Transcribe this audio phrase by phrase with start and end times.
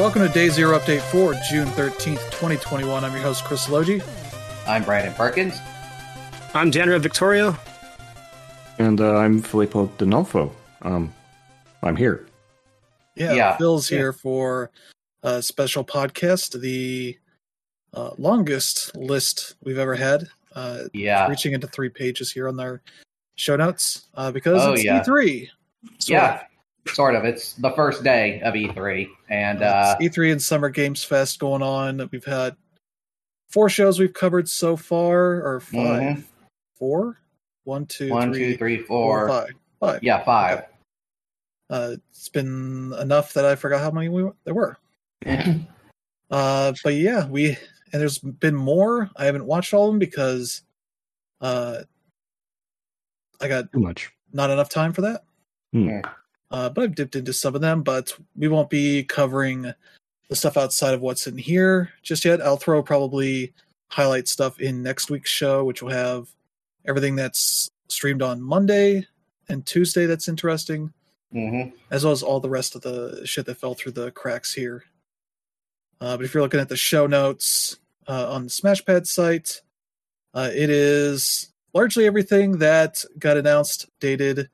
[0.00, 3.04] Welcome to Day Zero Update for June 13th, 2021.
[3.04, 4.00] I'm your host, Chris Logi.
[4.66, 5.58] I'm Brandon Perkins.
[6.54, 7.58] I'm January Victoria.
[8.78, 10.52] And uh, I'm Filippo D'Onofrio.
[10.80, 11.12] Um,
[11.82, 12.26] I'm here.
[13.14, 13.56] Yeah, Yeah.
[13.58, 13.98] Phil's Yeah.
[13.98, 14.70] here for
[15.22, 17.18] a special podcast, the
[17.92, 21.28] uh, longest list we've ever had, uh, Yeah.
[21.28, 22.80] reaching into three pages here on our
[23.36, 25.02] show notes uh, because Oh, it's yeah.
[25.02, 25.48] E3.
[25.98, 26.42] sort yeah.
[26.88, 27.24] Sort of.
[27.24, 29.08] It's the first day of E3.
[29.28, 32.08] And uh, E3 and Summer Games Fest going on.
[32.10, 32.56] We've had
[33.48, 36.24] four shows we've covered so far, or 5 Mhm.
[36.78, 37.18] Four?
[37.64, 39.28] One, two, one, three, two, three, four, four.
[39.28, 39.50] five.
[39.80, 40.02] Five.
[40.02, 40.64] Yeah, five.
[41.68, 44.76] Uh, it's been enough that I forgot how many we, there were.
[46.30, 47.50] Uh, but yeah, we
[47.92, 49.10] and there's been more.
[49.16, 50.62] I haven't watched all of them because
[51.40, 51.82] uh,
[53.40, 54.10] I got Too much.
[54.32, 55.24] not enough time for that.
[55.72, 56.00] Hmm.
[56.50, 59.72] Uh, but I've dipped into some of them, but we won't be covering
[60.28, 62.40] the stuff outside of what's in here just yet.
[62.40, 63.52] I'll throw probably
[63.88, 66.28] highlight stuff in next week's show, which will have
[66.86, 69.06] everything that's streamed on Monday
[69.48, 70.92] and Tuesday that's interesting,
[71.32, 74.54] hmm as well as all the rest of the shit that fell through the cracks
[74.54, 74.84] here.
[76.00, 77.78] Uh, but if you're looking at the show notes
[78.08, 79.60] uh, on the Smashpad site,
[80.32, 84.48] uh, it is largely everything that got announced, dated.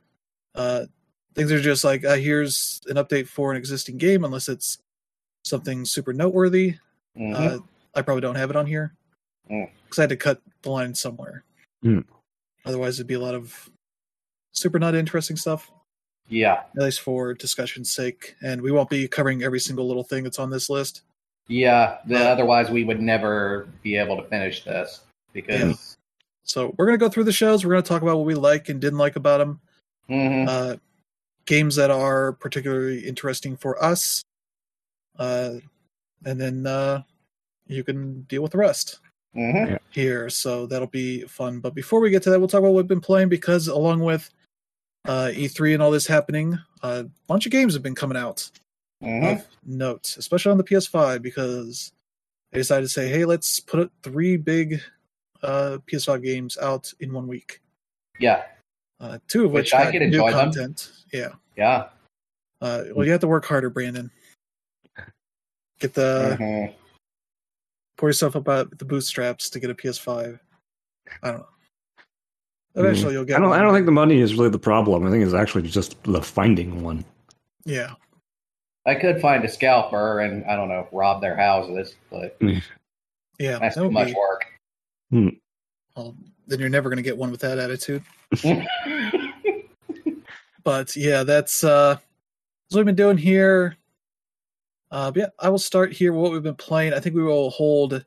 [1.36, 4.78] Things are just like, uh, here's an update for an existing game, unless it's
[5.44, 6.76] something super noteworthy.
[7.14, 7.58] hmm Uh,
[7.94, 8.94] I probably don't have it on here
[9.50, 9.70] Mm.
[9.84, 11.44] because I had to cut the line somewhere.
[11.84, 12.04] Mm.
[12.64, 13.70] Otherwise, it'd be a lot of
[14.52, 15.70] super not interesting stuff
[16.28, 16.62] yeah.
[16.76, 18.34] at least for discussion's sake.
[18.42, 21.02] And we won't be covering every single little thing that's on this list.
[21.48, 21.98] Yeah.
[22.06, 25.96] The, Uh, otherwise, we would never be able to finish this because.
[26.44, 27.64] So we're going to go through the shows.
[27.64, 29.60] We're going to talk about what we like and didn't like about them.
[30.08, 30.48] Mhm.
[30.48, 30.76] Uh,
[31.46, 34.22] games that are particularly interesting for us.
[35.18, 35.54] Uh,
[36.24, 37.02] and then uh,
[37.66, 39.00] you can deal with the rest
[39.34, 39.78] Mhm.
[39.90, 40.28] here.
[40.28, 41.60] So that'll be fun.
[41.60, 44.00] But before we get to that, we'll talk about what we've been playing because along
[44.00, 44.28] with
[45.06, 48.50] uh, E3 and all this happening, a bunch of games have been coming out.
[49.02, 49.34] Mhm.
[49.40, 51.92] of note, especially on the PS5, because
[52.50, 54.80] they decided to say, "Hey, let's put three big
[55.42, 57.60] uh, PS5 games out in one week."
[58.18, 58.46] Yeah.
[59.00, 60.40] Uh, two of which, Which I got can new enjoy them.
[60.52, 60.90] content.
[61.12, 61.28] Yeah.
[61.56, 61.88] Yeah.
[62.60, 64.10] Uh, well, you have to work harder, Brandon.
[65.78, 66.74] Get the Mhm.
[67.98, 70.40] pour yourself up at the bootstraps to get a PS5.
[71.22, 71.46] I don't know.
[72.74, 73.36] Eventually, you'll get.
[73.36, 73.50] I don't.
[73.50, 73.58] one.
[73.58, 75.06] I don't think the money is really the problem.
[75.06, 77.04] I think it's actually just the finding one.
[77.64, 77.94] Yeah.
[78.86, 82.36] I could find a scalper and, I don't know, rob their houses, but
[83.38, 83.58] Yeah.
[83.58, 84.44] that's that too much be- work.
[85.96, 88.02] well, then you're never going to get one with that attitude.
[90.64, 93.76] but yeah, that's uh that's what we've been doing here.
[94.90, 96.92] Uh but yeah, I will start here with what we've been playing.
[96.94, 98.04] I think we will hold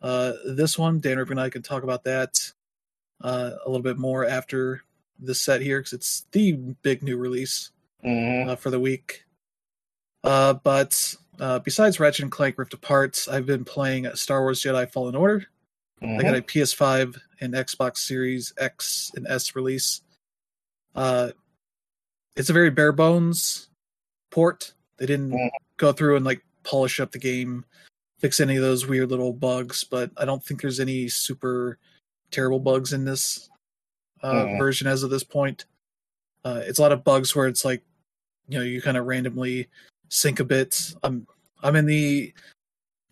[0.00, 1.00] uh this one.
[1.00, 2.38] Dan Ripper and I can talk about that
[3.22, 4.82] uh a little bit more after
[5.18, 7.70] this set here because it's the big new release
[8.04, 8.48] Mhm.
[8.48, 9.24] uh, for the week.
[10.24, 14.90] Uh but uh besides Ratchet and Clank Rift Apart, I've been playing Star Wars Jedi
[14.90, 15.46] Fallen Order.
[16.02, 20.00] I got a PS5 and Xbox Series X and S release.
[20.94, 21.32] Uh,
[22.36, 23.68] it's a very bare bones
[24.30, 24.72] port.
[24.96, 25.50] They didn't Mhm.
[25.76, 27.64] go through and like polish up the game,
[28.18, 29.84] fix any of those weird little bugs.
[29.84, 31.78] But I don't think there's any super
[32.30, 33.48] terrible bugs in this
[34.22, 34.58] uh, Mhm.
[34.58, 35.64] version as of this point.
[36.44, 37.82] Uh, it's a lot of bugs where it's like,
[38.48, 39.68] you know, you kind of randomly
[40.10, 40.94] sink a bit.
[41.02, 41.26] I'm
[41.64, 42.32] I'm in the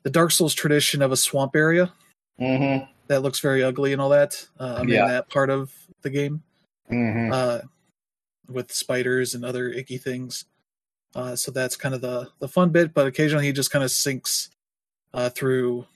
[0.04, 1.92] the Dark Souls tradition of a swamp area
[2.38, 2.88] Mhm.
[3.10, 4.47] That looks very ugly and all that.
[4.59, 5.03] Uh, I'm Yeah.
[5.03, 6.43] in that part of the game
[6.91, 7.32] Mhm.
[7.32, 7.62] uh,
[8.48, 10.44] with spiders and other icky things.
[11.16, 12.95] Uh, so that's kind of the the fun bit.
[12.95, 14.51] But occasionally he just kind of sinks
[15.12, 15.86] uh, through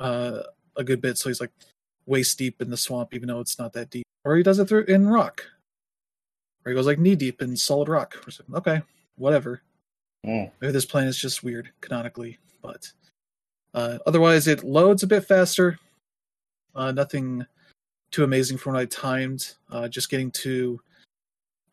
[0.00, 0.42] uh,
[0.76, 1.52] a good bit, so he's like
[2.06, 4.04] waist deep in the swamp, even though it's not that deep.
[4.24, 5.44] Or he does it through in rock,
[6.64, 8.16] or he goes like knee deep in solid rock.
[8.54, 8.82] Okay,
[9.16, 9.62] whatever.
[10.26, 10.50] Mm.
[10.60, 12.92] Maybe this plane is just weird canonically, but
[13.72, 15.78] uh, otherwise it loads a bit faster.
[16.74, 17.46] Uh, nothing
[18.10, 19.54] too amazing from what I timed.
[19.70, 20.80] Uh, just getting to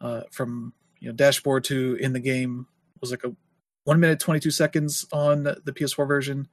[0.02, 2.68] uh, from you know dashboard to in the game
[3.02, 3.36] was like a
[3.84, 6.48] one minute twenty two seconds on the PS4 version.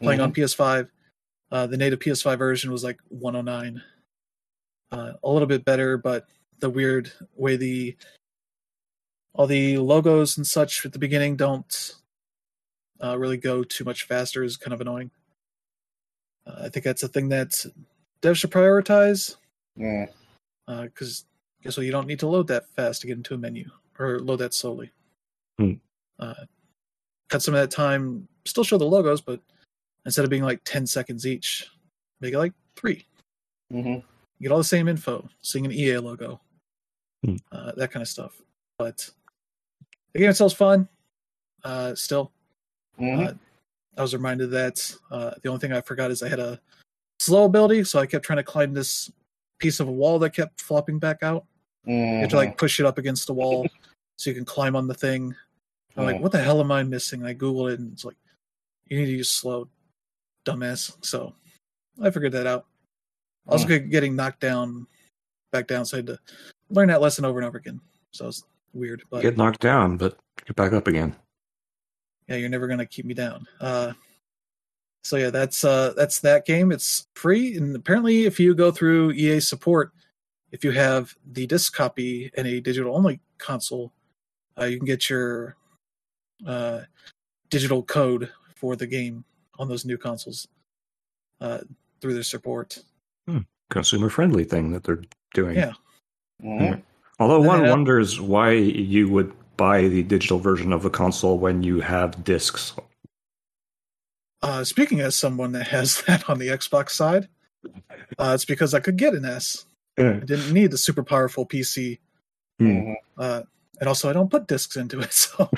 [0.00, 0.88] Playing on PS5,
[1.50, 3.82] uh, the native PS5 version was like one oh nine.
[4.92, 6.26] Uh, a little bit better, but
[6.60, 7.96] the weird way the
[9.34, 11.94] all the logos and such at the beginning don't
[13.02, 15.10] uh, really go too much faster is kind of annoying.
[16.48, 17.50] Uh, I think that's a thing that
[18.22, 19.36] devs should prioritize
[19.76, 20.06] Yeah.
[20.66, 21.24] because
[21.62, 21.86] guess what?
[21.86, 24.54] You don't need to load that fast to get into a menu or load that
[24.54, 24.90] slowly.
[25.58, 25.74] Hmm.
[26.18, 26.34] Uh,
[27.28, 29.40] cut some of that time, still show the logos, but
[30.06, 31.68] instead of being like 10 seconds each,
[32.20, 33.04] make it like three.
[33.70, 33.96] hmm
[34.40, 36.40] get all the same info, seeing an EA logo,
[37.24, 37.36] Hmm.
[37.50, 38.40] uh, that kind of stuff.
[38.78, 39.10] But
[40.12, 40.88] the game itself's fun.
[41.64, 42.30] Uh, still,
[42.96, 43.32] hmm Uh,
[43.98, 46.60] I was reminded that uh, the only thing I forgot is I had a
[47.18, 49.10] slow ability, so I kept trying to climb this
[49.58, 51.44] piece of a wall that kept flopping back out.
[51.84, 53.68] You have to like push it up against the wall
[54.16, 55.34] so you can climb on the thing.
[55.96, 56.20] I'm like, Mm.
[56.20, 57.24] what the hell am I missing?
[57.24, 58.16] I googled it and it's like,
[58.86, 59.68] you need to use slow,
[60.44, 60.96] dumbass.
[61.04, 61.34] So
[62.00, 62.66] I figured that out.
[63.48, 63.90] I was Mm.
[63.90, 64.86] getting knocked down,
[65.50, 66.18] back down, so I had to
[66.70, 67.80] learn that lesson over and over again.
[68.12, 71.16] So it's weird, but Get knocked down, but get back up again.
[72.28, 73.46] Yeah, you're never gonna keep me down.
[73.60, 73.92] Uh,
[75.02, 76.70] so yeah, that's uh, that's that game.
[76.72, 79.92] It's free, and apparently, if you go through EA support,
[80.52, 83.92] if you have the disc copy and a digital only console,
[84.60, 85.56] uh, you can get your
[86.46, 86.80] uh,
[87.50, 89.24] digital code for the game
[89.58, 90.46] on those new consoles
[91.40, 91.58] uh,
[92.00, 92.78] through their support.
[93.70, 95.02] Consumer friendly thing that they're
[95.34, 95.54] doing.
[95.56, 95.74] Yeah.
[96.42, 96.82] Mhm.
[97.18, 101.62] Although Then one wonders why you would buy the digital version of the console when
[101.62, 102.72] you have discs.
[104.40, 107.28] Uh, speaking as someone that has that on the Xbox side,
[108.18, 109.66] uh, it's because I could get an S.
[109.98, 110.12] Yeah.
[110.22, 111.98] I didn't need the super powerful PC.
[112.60, 112.94] Mhm.
[113.18, 113.42] uh,
[113.78, 115.48] and also I don't put discs into it, so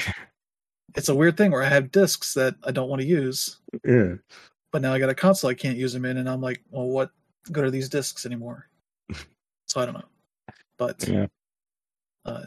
[0.95, 3.57] it's a weird thing where I have discs that I don't want to use,
[3.87, 4.17] Yeah.
[4.71, 6.87] but now I got a console I can't use them in, and I'm like, well,
[6.87, 7.11] what
[7.51, 8.69] good are these discs anymore?
[9.67, 10.05] so I don't know,
[10.77, 11.27] but Yeah.
[12.27, 12.45] uh,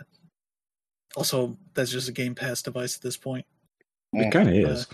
[1.15, 3.45] also that's just a Game Pass device at this point
[4.13, 4.88] It kind of Uh, is.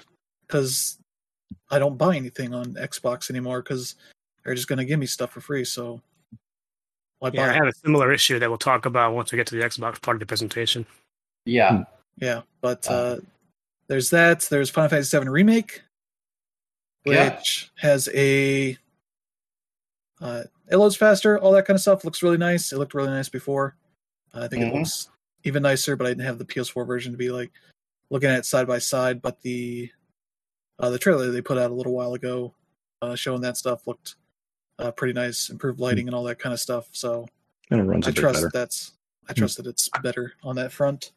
[0.48, 0.98] because
[1.69, 3.95] I don't buy anything on Xbox anymore because
[4.44, 5.66] they're just going to give me stuff for free.
[5.66, 6.01] So
[7.19, 7.54] why Yeah, I buy?
[7.54, 10.16] had a similar issue that we'll talk about once we get to the Xbox part
[10.16, 10.86] of the presentation.
[11.45, 11.83] Yeah.
[12.18, 13.19] Yeah, but Uh, uh,
[13.88, 14.42] there's that.
[14.42, 15.81] There's Final Fantasy VII Remake,
[17.04, 17.89] which Yeah.
[17.89, 18.77] has a
[20.22, 22.04] uh, it loads faster, all that kind of stuff.
[22.04, 22.72] Looks really nice.
[22.74, 23.75] It looked really nice before.
[24.33, 24.68] I think Mhm.
[24.68, 25.07] it looks
[25.44, 27.51] even nicer, but I didn't have the PS4 version to be like
[28.09, 29.21] looking at it side by side.
[29.21, 29.89] But the
[30.80, 32.53] uh, the trailer they put out a little while ago,
[33.01, 34.15] uh, showing that stuff looked
[34.80, 35.50] uh, pretty nice.
[35.50, 36.88] Improved lighting and all that kind of stuff.
[36.91, 37.27] So
[37.71, 38.51] And it runs I trust better.
[38.53, 38.94] that's
[39.30, 41.12] I trust that it's better on that front.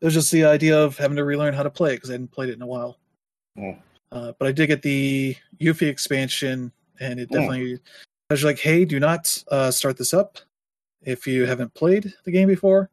[0.00, 2.14] It was just the idea of having to relearn how to play it because I
[2.14, 2.98] hadn't played it in a while.
[3.58, 3.78] Mm.
[4.12, 6.70] Uh, but I did get the Yuffie expansion,
[7.00, 7.32] and it Mm.
[7.32, 7.80] definitely
[8.30, 10.38] I was like, "Hey, do not uh, start this up
[11.02, 12.90] if you haven't played the game before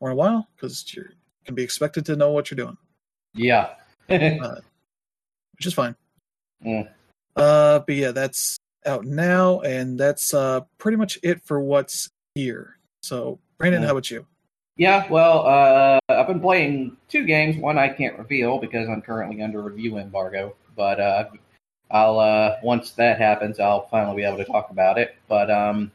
[0.00, 1.04] or a while, because you
[1.44, 2.76] can be expected to know what you're doing,
[3.34, 3.74] Yeah.
[4.08, 5.94] which is fine."
[6.64, 6.88] Mm.
[7.34, 8.56] Uh, but yeah, that's
[8.86, 12.78] out now, and that's uh, pretty much it for what's here.
[13.02, 13.86] So, Brandon, Mm.
[13.86, 14.26] how about you?
[14.78, 17.56] Yeah, well, uh, I've been playing two games.
[17.56, 20.54] One I can't reveal because I'm currently under review embargo.
[20.76, 21.24] But uh,
[21.90, 25.16] I'll uh, once that happens, I'll finally be able to talk about it.
[25.28, 25.90] But um,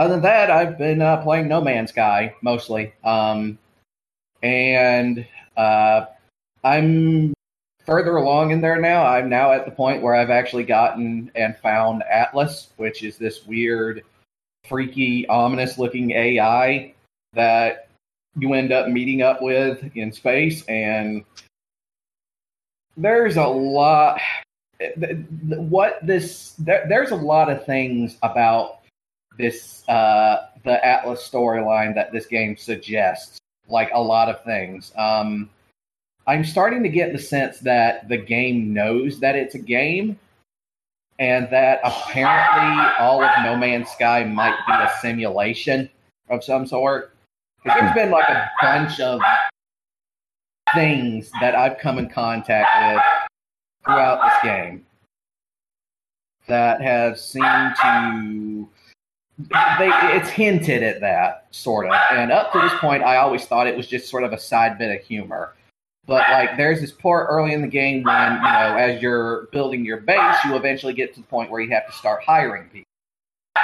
[0.00, 3.58] other than that, I've been uh, playing No Man's Sky mostly, um,
[4.42, 5.26] and
[5.58, 6.06] uh,
[6.64, 7.34] I'm
[7.84, 9.04] further along in there now.
[9.04, 13.44] I'm now at the point where I've actually gotten and found Atlas, which is this
[13.44, 14.02] weird,
[14.66, 16.94] freaky, ominous-looking AI
[17.34, 17.88] that
[18.38, 21.24] you end up meeting up with in space and
[22.96, 24.18] there's a lot
[24.78, 28.79] th- what this there, there's a lot of things about
[29.40, 34.92] this uh the atlas storyline that this game suggests like a lot of things.
[34.96, 35.50] Um
[36.26, 40.18] i'm starting to get the sense that the game knows that it's a game
[41.20, 45.88] and that apparently all of no man's sky might be a simulation
[46.30, 47.14] of some sort.
[47.64, 49.20] There's been like a bunch of
[50.74, 53.02] things that I've come in contact with
[53.84, 54.86] throughout this game
[56.46, 57.44] that have seemed
[57.82, 58.10] to
[59.78, 63.66] they it's hinted at that sort of and up to this point i always thought
[63.66, 65.54] it was just sort of a side bit of humor
[66.06, 69.84] but like there's this part early in the game when you know as you're building
[69.84, 72.84] your base you eventually get to the point where you have to start hiring people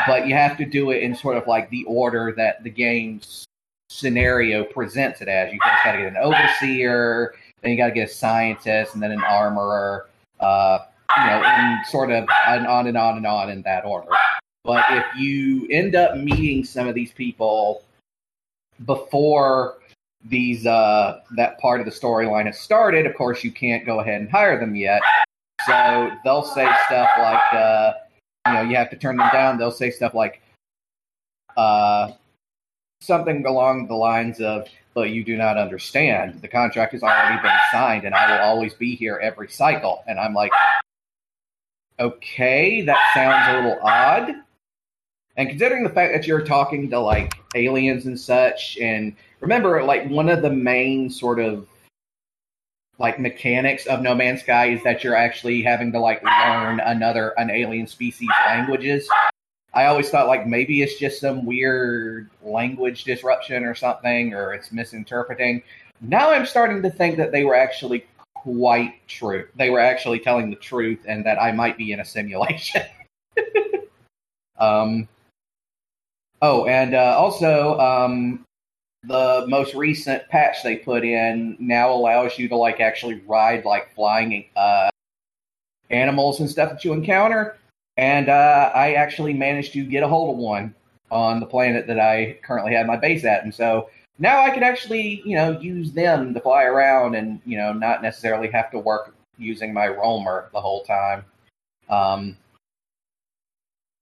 [0.07, 3.47] but you have to do it in sort of like the order that the game's
[3.89, 5.53] scenario presents it as.
[5.53, 9.03] You first got to get an overseer, then you got to get a scientist, and
[9.03, 10.09] then an armorer.
[10.41, 10.79] Uh,
[11.17, 14.09] you know, and sort of on and on and on in that order.
[14.67, 17.85] But if you end up meeting some of these people
[18.85, 19.79] before
[20.25, 24.21] these uh, that part of the storyline has started, of course you can't go ahead
[24.21, 25.01] and hire them yet.
[25.67, 27.93] So they'll say stuff like, uh,
[28.49, 29.57] you know, you have to turn them down.
[29.57, 30.43] They'll say stuff like,
[31.57, 32.13] uh,
[33.01, 36.43] something along the lines of, "But you do not understand.
[36.43, 40.19] The contract has already been signed, and I will always be here every cycle." And
[40.19, 40.51] I'm like,
[42.01, 44.35] "Okay, that sounds a little odd."
[45.37, 50.09] And considering the fact that you're talking to like aliens and such, and remember, like
[50.09, 51.69] one of the main sort of
[52.99, 57.35] like mechanics of No Man's Sky is that you're actually having to like learn another
[57.37, 59.07] an alien species languages.
[59.75, 64.73] I always thought like maybe it's just some weird language disruption or something, or it's
[64.73, 65.63] misinterpreting.
[66.01, 69.47] Now I'm starting to think that they were actually quite true.
[69.57, 72.83] They were actually telling the truth, and that I might be in a simulation.
[74.59, 75.07] um.
[76.43, 78.45] Oh, and uh, also, um,
[79.05, 83.95] the most recent patch they put in now allows you to like actually ride like
[83.95, 84.91] flying uh,
[85.91, 87.57] animals and stuff that you encounter.
[87.97, 90.75] And uh, I actually managed to get a hold of one
[91.11, 93.89] on the planet that I currently have my base at, and so
[94.19, 98.03] now I can actually you know use them to fly around and you know not
[98.03, 101.25] necessarily have to work using my roamer the whole time.
[101.89, 102.37] Um,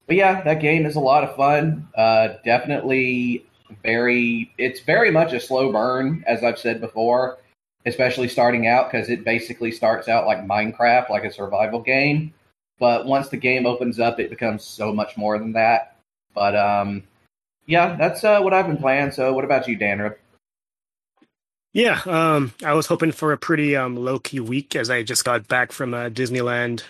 [0.07, 1.89] but yeah, that game is a lot of fun.
[1.97, 3.47] Uh, definitely
[3.83, 4.53] very.
[4.59, 7.39] It's very much a slow burn, as I've said before,
[7.87, 12.33] especially starting out because it basically starts out like Minecraft, like a survival game.
[12.79, 15.97] But once the game opens up, it becomes so much more than that.
[16.35, 17.05] But um,
[17.67, 19.13] yeah, that's uh, what I've been playing.
[19.13, 20.17] So, what about you, Danra?
[21.73, 25.25] Yeah, um, I was hoping for a pretty um, low key week as I just
[25.25, 26.83] got back from uh, Disneyland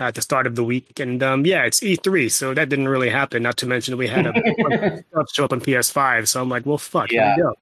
[0.00, 3.10] at the start of the week, and um, yeah, it's E3, so that didn't really
[3.10, 3.42] happen.
[3.42, 6.78] Not to mention we had a stuff show up on PS5, so I'm like, well,
[6.78, 7.34] fuck, Yeah.
[7.36, 7.54] here we go.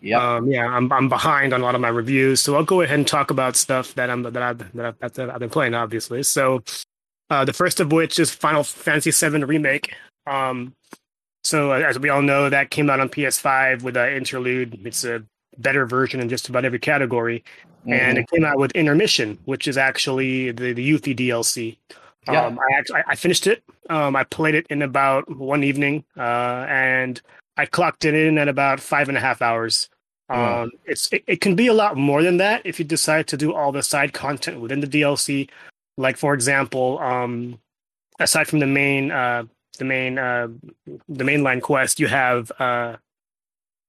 [0.00, 2.82] Yeah, Um, yeah, I'm I'm behind on a lot of my reviews, so I'll go
[2.82, 5.72] ahead and talk about stuff that I'm that I've that I've, that I've been playing,
[5.74, 6.22] obviously.
[6.22, 6.62] So,
[7.30, 9.94] uh, the first of which is Final Fantasy VII Remake.
[10.26, 10.74] Um,
[11.42, 14.78] so as we all know, that came out on PS5 with an interlude.
[14.86, 15.24] It's a
[15.58, 17.44] better version in just about every category,
[17.86, 18.22] and Mhm.
[18.22, 21.78] it came out with Intermission, which is actually the the Yuffie DLC.
[22.26, 22.46] Yeah.
[22.46, 23.62] Um, I actually I finished it.
[23.90, 27.20] Um, I played it in about one evening, uh, and
[27.56, 29.88] I clocked it in at about five and a half hours.
[30.30, 30.62] Yeah.
[30.62, 33.36] Um, it's it, it can be a lot more than that if you decide to
[33.36, 35.50] do all the side content within the DLC.
[35.98, 37.60] Like for example, um,
[38.18, 39.44] aside from the main uh,
[39.78, 40.48] the main uh,
[41.08, 42.96] the mainline quest, you have uh,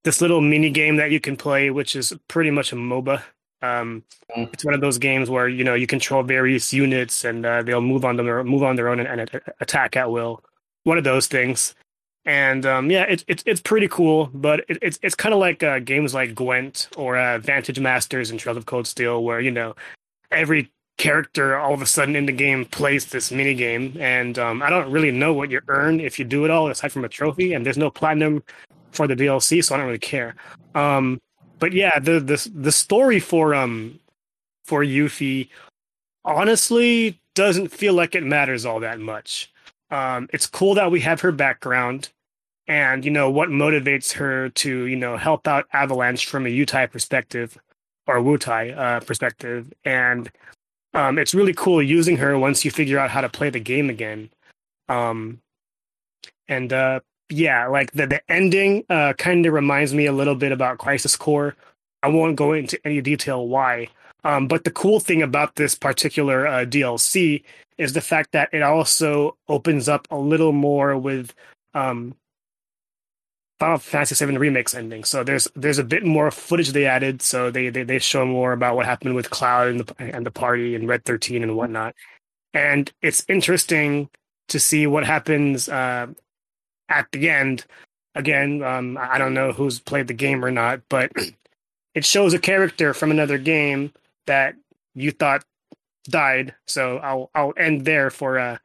[0.05, 3.21] this little mini game that you can play, which is pretty much a MOBA.
[3.62, 4.03] Um,
[4.35, 4.51] Mm.
[4.53, 7.79] it's one of those games where you know you control various units and uh, they'll
[7.81, 10.43] move on them or move on their own and, and attack at will.
[10.83, 11.75] One of those things,
[12.25, 14.29] and um, yeah, it's it's it's pretty cool.
[14.33, 18.29] But it, it's it's kind of like uh, games like Gwent or uh, Vantage Masters
[18.31, 19.75] and Trails of Cold Steel, where you know
[20.31, 24.62] every character all of a sudden in the game plays this mini game, and um,
[24.62, 27.09] I don't really know what you earn if you do it all aside from a
[27.09, 28.43] trophy, and there's no platinum
[28.95, 30.35] for the DLC, so I don't really care.
[30.73, 31.19] Um,
[31.59, 33.99] but yeah, the the the story for um
[34.65, 35.49] for Yuffie
[36.23, 39.51] honestly doesn't feel like it matters all that much.
[39.91, 42.09] Um, it's cool that we have her background
[42.67, 46.89] and you know what motivates her to you know help out Avalanche from a Utai
[46.91, 47.57] perspective
[48.07, 50.29] or Wutai uh, perspective, and
[50.93, 53.89] um, it's really cool using her once you figure out how to play the game
[53.89, 54.29] again.
[54.87, 55.41] Um,
[56.47, 56.99] and uh,
[57.29, 61.15] yeah, like the the ending uh, kind of reminds me a little bit about Crisis
[61.15, 61.55] Core.
[62.03, 63.88] I won't go into any detail why,
[64.24, 67.44] um, but the cool thing about this particular uh, DLC
[67.77, 71.34] is the fact that it also opens up a little more with
[71.74, 72.15] um,
[73.60, 75.03] Final Fantasy VII Remake's ending.
[75.03, 77.22] So there's there's a bit more footage they added.
[77.22, 80.32] So they they, they show more about what happened with Cloud and the and the
[80.32, 81.96] party and Red Thirteen and whatnot.
[82.53, 84.10] And it's interesting
[84.50, 86.08] to see what happens uh,
[86.89, 87.65] at the end.
[88.15, 91.11] Again, um, I don't know who's played the game or not, but
[91.95, 93.91] it shows a character from another game
[94.27, 94.55] that
[94.93, 95.43] you thought
[96.05, 96.53] died.
[96.67, 98.57] So I'll I'll end there for uh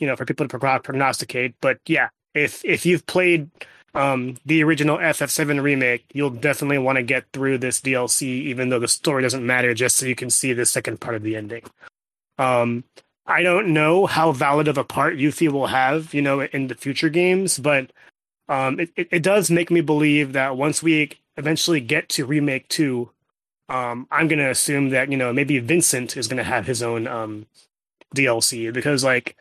[0.00, 1.54] you know for people to prognosticate.
[1.60, 3.50] But yeah, if if you've played
[3.94, 8.78] um the original FF7 remake, you'll definitely want to get through this DLC, even though
[8.78, 11.62] the story doesn't matter, just so you can see the second part of the ending.
[12.38, 12.84] Um,
[13.28, 16.74] I don't know how valid of a part Yuffie will have, you know, in the
[16.74, 17.92] future games, but
[18.48, 22.66] um, it, it, it does make me believe that once we eventually get to remake
[22.68, 23.10] two,
[23.68, 27.46] um, I'm gonna assume that you know maybe Vincent is gonna have his own um,
[28.16, 29.36] DLC because like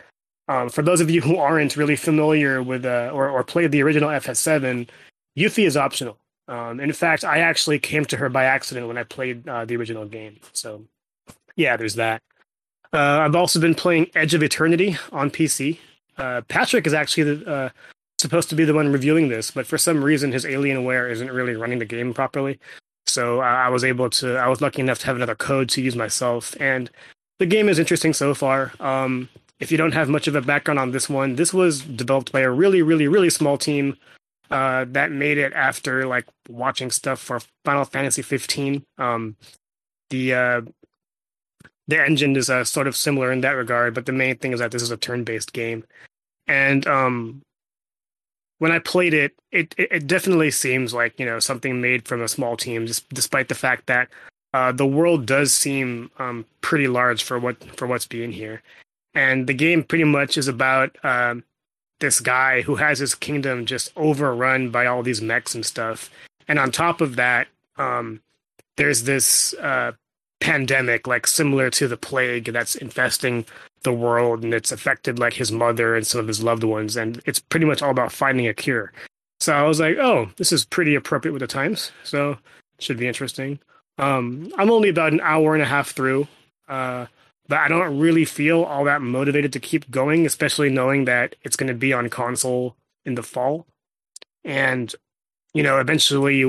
[0.49, 3.81] um, for those of you who aren't really familiar with uh, or or played the
[3.83, 4.89] original FF7,
[5.37, 6.17] Yuffie is optional.
[6.49, 9.77] Um, in fact, I actually came to her by accident when I played uh, the
[9.77, 10.39] original game.
[10.51, 10.83] So
[11.55, 12.21] yeah, there's that.
[12.93, 15.77] Uh, I've also been playing Edge of Eternity on PC.
[16.17, 17.69] Uh, Patrick is actually the, uh,
[18.19, 21.55] supposed to be the one reviewing this, but for some reason his Alienware isn't really
[21.55, 22.59] running the game properly.
[23.05, 24.37] So uh, I was able to.
[24.37, 26.89] I was lucky enough to have another code to use myself, and
[27.39, 28.73] the game is interesting so far.
[28.79, 29.29] Um,
[29.59, 32.41] if you don't have much of a background on this one, this was developed by
[32.41, 33.97] a really, really, really small team
[34.51, 38.83] uh, that made it after like watching stuff for Final Fantasy 15.
[38.97, 39.35] Um,
[40.09, 40.61] the uh,
[41.87, 44.59] the engine is uh, sort of similar in that regard, but the main thing is
[44.59, 45.83] that this is a turn-based game,
[46.47, 47.41] and um,
[48.59, 52.27] when I played it, it, it definitely seems like you know something made from a
[52.27, 54.09] small team, just despite the fact that
[54.53, 58.61] uh, the world does seem um, pretty large for what for what's being here,
[59.13, 61.43] and the game pretty much is about um,
[61.99, 66.09] this guy who has his kingdom just overrun by all these mechs and stuff,
[66.47, 68.19] and on top of that, um,
[68.75, 69.91] there's this uh,
[70.39, 73.45] pandemic like similar to the plague that's infesting
[73.83, 77.21] the world and it's affected like his mother and some of his loved ones and
[77.25, 78.91] it's pretty much all about finding a cure.
[79.39, 82.37] So i was like oh this is pretty appropriate with the times so
[82.79, 83.59] should be interesting.
[83.97, 86.27] Um i'm only about an hour and a half through
[86.67, 87.07] uh
[87.47, 91.55] but i don't really feel all that motivated to keep going especially knowing that it's
[91.55, 92.75] going to be on console
[93.05, 93.65] in the fall.
[94.43, 94.93] And
[95.53, 96.45] you know eventually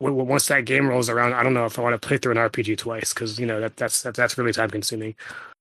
[0.00, 2.38] once that game rolls around, I don't know if I want to play through an
[2.38, 5.14] RPG twice because you know that that's that, that's really time consuming.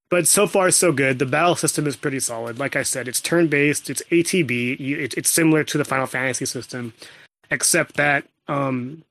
[0.10, 1.20] But so far, so good.
[1.20, 2.58] The battle system is pretty solid.
[2.58, 3.90] Like I said, it's turn based.
[3.90, 4.80] It's ATB.
[4.80, 6.94] it, it's similar to the Final Fantasy system,
[7.52, 9.04] except that um,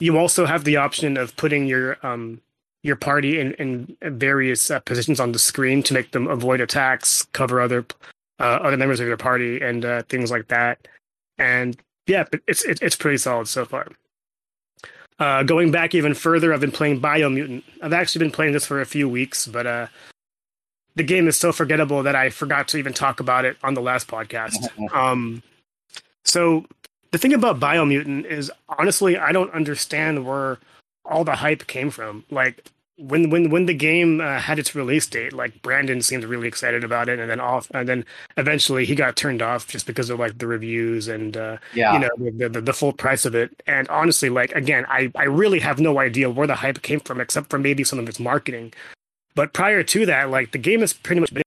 [0.00, 2.40] you also have the option of putting your um,
[2.82, 7.26] your party in, in various uh, positions on the screen to make them avoid attacks,
[7.32, 7.84] cover other
[8.40, 10.88] uh, other members of your party, and uh, things like that.
[11.38, 13.88] And yeah, it's it's pretty solid so far.
[15.18, 17.62] Uh, going back even further, I've been playing Biomutant.
[17.82, 19.86] I've actually been playing this for a few weeks, but uh,
[20.94, 23.82] the game is so forgettable that I forgot to even talk about it on the
[23.82, 24.68] last podcast.
[24.94, 25.42] Um,
[26.24, 26.66] so
[27.12, 30.58] the thing about Biomutant is honestly, I don't understand where
[31.04, 32.24] all the hype came from.
[32.30, 32.64] Like
[32.98, 36.82] when when when the game uh, had its release date, like Brandon seemed really excited
[36.82, 38.04] about it, and then off, and then
[38.36, 41.92] eventually he got turned off just because of like the reviews and uh, yeah.
[41.92, 43.62] you know the, the, the full price of it.
[43.66, 47.20] And honestly, like again, I I really have no idea where the hype came from,
[47.20, 48.72] except for maybe some of its marketing.
[49.34, 51.42] But prior to that, like the game has pretty much been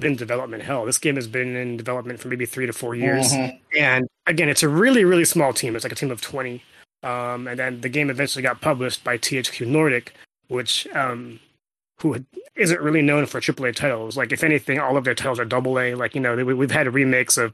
[0.00, 0.84] been development hell.
[0.84, 3.56] This game has been in development for maybe three to four years, mm-hmm.
[3.78, 5.76] and again, it's a really really small team.
[5.76, 6.64] It's like a team of twenty.
[7.04, 10.14] Um, and then the game eventually got published by THQ Nordic,
[10.48, 11.40] which um,
[12.00, 12.24] who
[12.56, 14.16] isn't really known for AAA titles.
[14.16, 15.94] Like, if anything, all of their titles are double A.
[15.94, 17.52] Like, you know, we've had remakes of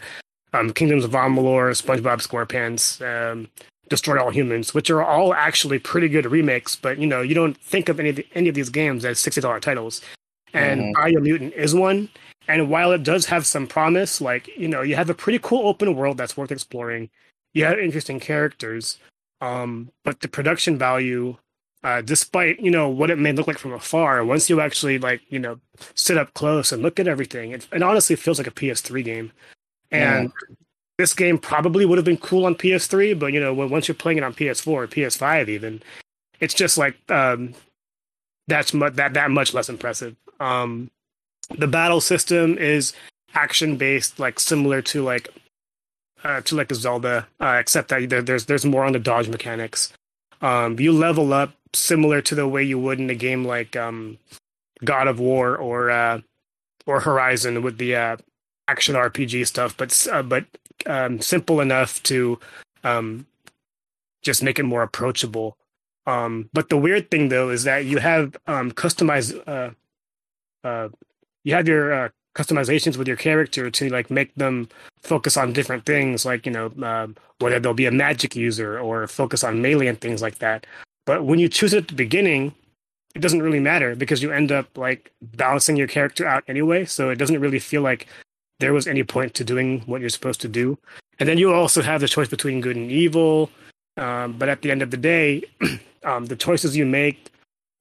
[0.53, 3.49] um, Kingdoms of Amalur, SpongeBob SquarePants, um,
[3.89, 6.77] Destroy All Humans, which are all actually pretty good remakes.
[6.77, 9.19] But you know, you don't think of any of the, any of these games as
[9.19, 10.01] sixty dollar titles.
[10.53, 11.03] And mm-hmm.
[11.03, 12.09] Biomutant is one.
[12.49, 15.69] And while it does have some promise, like you know, you have a pretty cool
[15.69, 17.11] open world that's worth exploring.
[17.53, 18.99] You have interesting characters,
[19.41, 21.37] um, but the production value
[21.83, 25.23] uh, despite you know what it may look like from afar, once you actually like
[25.29, 25.59] you know
[25.95, 29.33] sit up close and look at everything, it, it honestly feels like a PS3 game.
[29.91, 30.57] And yeah.
[30.99, 33.95] this game probably would have been cool on PS3, but you know when, once you're
[33.95, 35.83] playing it on PS4 or PS5, even
[36.39, 37.55] it's just like um,
[38.47, 40.17] that's mu- that that much less impressive.
[40.39, 40.91] Um,
[41.57, 42.93] the battle system is
[43.35, 45.29] action based, like similar to like
[46.25, 49.29] uh, to like a Zelda, uh, except that there, there's there's more on the dodge
[49.29, 49.93] mechanics.
[50.43, 54.19] Um, you level up similar to the way you would in a game like um,
[54.85, 56.21] God of War or uh,
[56.87, 58.17] or Horizon with the uh,
[58.69, 60.45] action RPG stuff, but uh, but
[60.87, 62.39] um, simple enough to
[62.85, 63.27] um,
[64.23, 65.57] just make it more approachable.
[66.07, 69.71] Um, but the weird thing though is that you have um, customized uh,
[70.67, 70.89] uh,
[71.45, 74.69] you have your uh, customizations with your character to like make them
[75.03, 76.69] focus on different things, like you know
[77.39, 80.67] whether they'll be a magic user or focus on melee and things like that.
[81.11, 82.55] But when you choose it at the beginning,
[83.17, 86.85] it doesn't really matter because you end up like balancing your character out anyway.
[86.85, 88.07] So it doesn't really feel like
[88.61, 90.79] there was any point to doing what you're supposed to do.
[91.19, 93.51] And then you also have the choice between good and evil.
[93.97, 95.43] Um, but at the end of the day,
[96.05, 97.33] um, the choices you make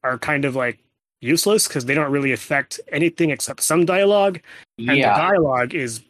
[0.04, 0.80] are kind of like
[1.22, 4.40] useless because they don't really affect anything except some dialogue.
[4.80, 5.14] And yeah.
[5.14, 6.02] the dialogue is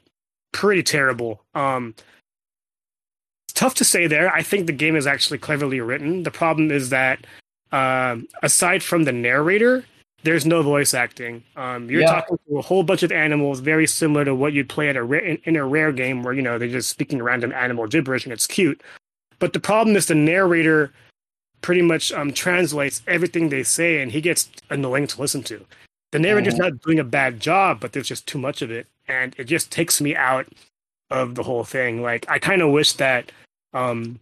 [0.53, 1.43] pretty terrible.
[1.53, 1.95] Um,
[3.59, 4.33] tough to say there.
[4.33, 6.23] I think the game is actually cleverly written.
[6.23, 7.27] The problem is that
[7.73, 9.83] um, aside from the narrator,
[10.23, 11.43] there's no voice acting.
[11.57, 12.21] Um, you're yeah.
[12.21, 15.03] talking to a whole bunch of animals, very similar to what you'd play at a
[15.11, 18.31] in, in, a rare game, where you know they're just speaking random animal gibberish and
[18.31, 18.81] it's cute.
[19.39, 20.93] But the problem is the narrator
[21.61, 25.65] pretty much um, translates everything they say, and he gets annoying to listen to.
[26.13, 26.63] The narrator's mm-hmm.
[26.63, 29.69] not doing a bad job, but there's just too much of it, and it just
[29.69, 30.47] takes me out
[31.11, 32.01] of the whole thing.
[32.01, 33.33] Like I kind of wish that
[33.73, 34.19] um,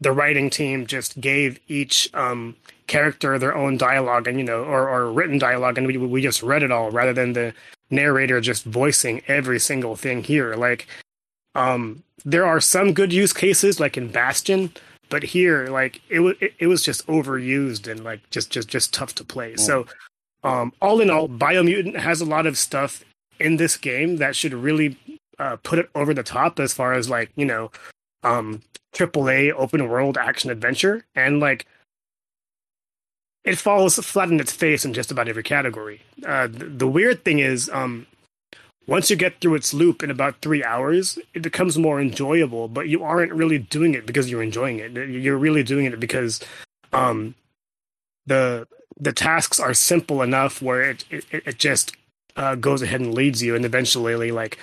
[0.00, 2.56] the writing team just gave each um,
[2.90, 6.42] character their own dialogue and you know or, or written dialogue and we, we just
[6.42, 7.54] read it all rather than the
[7.88, 10.56] narrator just voicing every single thing here.
[10.56, 10.88] Like
[11.54, 14.72] um there are some good use cases like in bastion
[15.08, 18.92] but here like it was it, it was just overused and like just just just
[18.92, 19.54] tough to play.
[19.54, 19.86] So
[20.42, 23.04] um all in all biomutant has a lot of stuff
[23.38, 24.98] in this game that should really
[25.38, 27.70] uh, put it over the top as far as like you know
[28.22, 28.62] um
[28.94, 31.66] AAA open world action adventure and like
[33.44, 36.02] it falls flat in its face in just about every category.
[36.26, 38.06] Uh, the, the weird thing is, um,
[38.86, 42.68] once you get through its loop in about three hours, it becomes more enjoyable.
[42.68, 44.92] But you aren't really doing it because you're enjoying it.
[44.92, 46.40] You're really doing it because
[46.92, 47.34] um,
[48.26, 48.66] the
[48.98, 51.96] the tasks are simple enough where it it, it just
[52.36, 54.58] uh, goes ahead and leads you, and eventually, like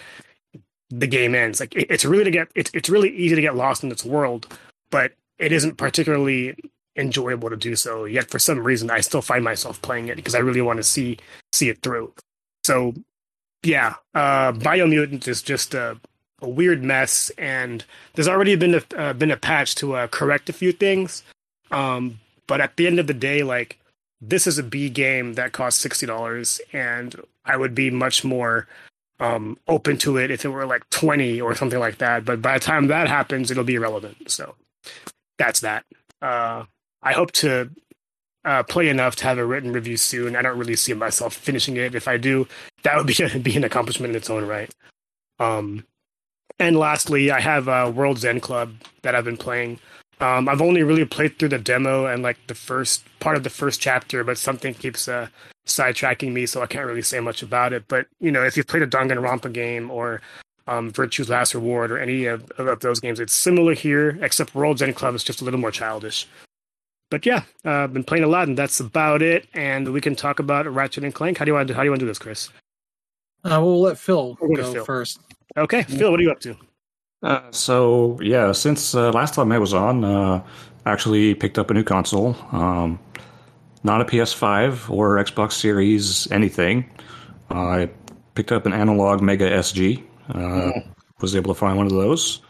[0.89, 1.59] the game ends.
[1.59, 4.05] Like it, it's really to get it's it's really easy to get lost in its
[4.05, 4.47] world,
[4.89, 6.55] but it isn't particularly
[6.95, 8.05] enjoyable to do so.
[8.05, 10.83] Yet for some reason, I still find myself playing it because I really want to
[10.83, 11.17] see
[11.53, 12.13] see it through.
[12.63, 12.93] So
[13.63, 15.99] yeah, uh, Biomutant is just a,
[16.41, 20.49] a weird mess, and there's already been a uh, been a patch to uh, correct
[20.49, 21.23] a few things.
[21.71, 23.77] Um, but at the end of the day, like
[24.21, 28.67] this is a B game that costs sixty dollars, and I would be much more
[29.19, 32.25] um, open to it if it were like twenty or something like that.
[32.25, 34.31] But by the time that happens, it'll be irrelevant.
[34.31, 34.55] So
[35.37, 35.85] that's that.
[36.21, 36.65] Uh,
[37.01, 37.69] I hope to
[38.45, 40.35] uh, play enough to have a written review soon.
[40.35, 41.95] I don't really see myself finishing it.
[41.95, 42.47] If I do,
[42.83, 44.73] that would be, be an accomplishment in its own right.
[45.39, 45.85] Um,
[46.59, 49.79] and lastly, I have uh, World's End Club that I've been playing.
[50.19, 53.49] Um, I've only really played through the demo and like the first part of the
[53.49, 55.27] first chapter, but something keeps uh,
[55.65, 57.87] sidetracking me, so I can't really say much about it.
[57.87, 60.21] But you know, if you've played a Danganronpa game or
[60.67, 64.81] um, Virtue's Last Reward or any of, of those games, it's similar here, except World's
[64.81, 66.27] End Club is just a little more childish
[67.09, 69.47] but yeah, uh, I've been playing a lot, and that's about it.
[69.53, 71.37] And we can talk about Ratchet and Clank.
[71.37, 72.49] How do you want to do, how do you want to do this, Chris?
[73.43, 74.85] Uh, we'll let Phil go Phil.
[74.85, 75.19] first.
[75.55, 76.57] Okay, Phil, what are you up to?
[77.23, 80.43] Uh, so yeah, since uh, last time I was on, uh,
[80.85, 82.35] I actually picked up a new console.
[82.51, 82.99] Um,
[83.83, 86.89] not a PS5 or Xbox Series anything.
[87.49, 87.89] I
[88.35, 90.03] picked up an Analogue Mega SG.
[90.29, 90.71] Uh,
[91.21, 92.41] Was able to find one of those.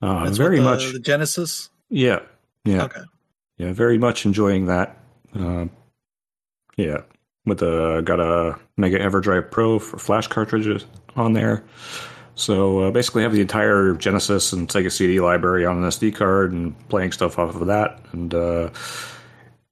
[0.00, 1.70] Uh, very the, much, the Genesis.
[1.90, 2.20] yeah,
[2.64, 3.00] yeah, Okay.
[3.58, 4.96] yeah, very much enjoying that.
[5.38, 5.66] Uh,
[6.76, 7.02] yeah,
[7.46, 10.84] with a got a Mega EverDrive Pro for flash cartridges
[11.14, 11.62] on there.
[12.34, 16.14] So uh, basically, I have the entire Genesis and Sega CD library on an SD
[16.14, 18.00] card and playing stuff off of that.
[18.12, 18.70] And uh,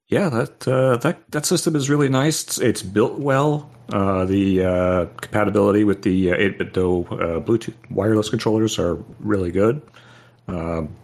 [0.07, 2.43] yeah, that uh, that that system is really nice.
[2.43, 3.69] It's, it's built well.
[3.91, 9.81] Uh, the uh, compatibility with the uh, 8BitDo uh, Bluetooth wireless controllers are really good.
[10.47, 10.95] Um,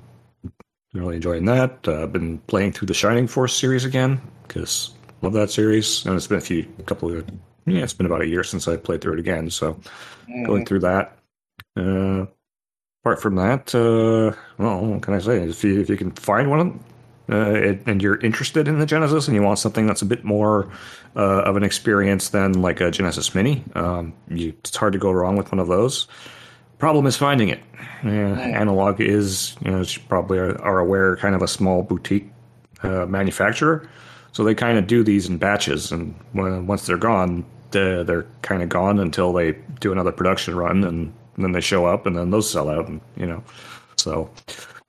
[0.93, 1.79] really enjoying that.
[1.87, 4.91] Uh, I've been playing through the Shining Force series again because
[5.21, 7.27] love that series, and it's been a few couple of
[7.65, 9.49] yeah, it's been about a year since I played through it again.
[9.49, 9.79] So
[10.45, 11.16] going through that.
[11.77, 12.25] Uh,
[13.03, 15.43] apart from that, uh, well, what can I say?
[15.43, 16.83] If you if you can find one,
[17.29, 20.23] uh, and and you're interested in the Genesis and you want something that's a bit
[20.23, 20.69] more
[21.15, 25.11] uh, of an experience than like a Genesis Mini, um, you, it's hard to go
[25.11, 26.07] wrong with one of those.
[26.79, 27.59] Problem is finding it.
[28.03, 31.81] Uh, Analogue is, you know, as you probably are, are aware, kind of a small
[31.81, 32.29] boutique
[32.83, 33.89] uh, manufacturer.
[34.31, 38.27] So they kind of do these in batches, and when, once they're gone, they're, they're
[38.43, 41.11] kind of gone until they do another production run, and
[41.45, 43.43] then they show up, and then those sell out, and you know.
[43.97, 44.29] So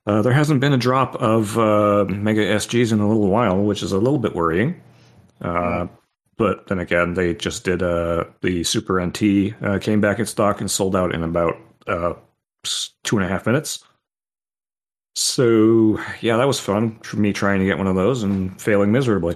[0.09, 3.83] uh, there hasn't been a drop of uh, Mega SGs in a little while, which
[3.83, 4.81] is a little bit worrying.
[5.41, 5.87] Uh,
[6.37, 10.61] but then again, they just did uh, the Super NT uh, came back in stock
[10.61, 12.13] and sold out in about uh,
[13.03, 13.83] two and a half minutes.
[15.15, 18.91] So yeah, that was fun for me trying to get one of those and failing
[18.91, 19.35] miserably.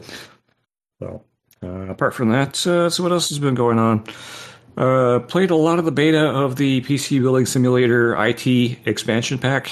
[0.99, 1.23] So
[1.61, 4.05] apart from that, so what else has been going on?
[4.77, 8.47] Uh, played a lot of the beta of the PC Building Simulator IT
[8.85, 9.69] expansion pack.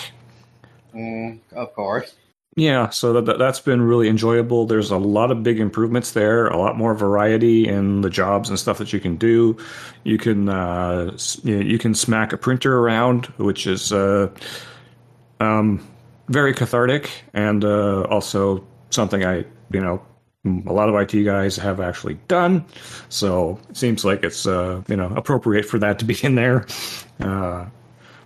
[0.93, 2.15] Mm, of course.
[2.57, 4.65] Yeah, so that, that, that's been really enjoyable.
[4.65, 8.59] There's a lot of big improvements there, a lot more variety in the jobs and
[8.59, 9.55] stuff that you can do.
[10.03, 14.29] You can uh, you can smack a printer around, which is uh,
[15.39, 15.87] um,
[16.27, 20.01] very cathartic and uh, also something I you know
[20.45, 22.65] a lot of IT guys have actually done.
[23.09, 26.65] So it seems like it's uh, you know appropriate for that to be in there.
[27.19, 27.65] Uh,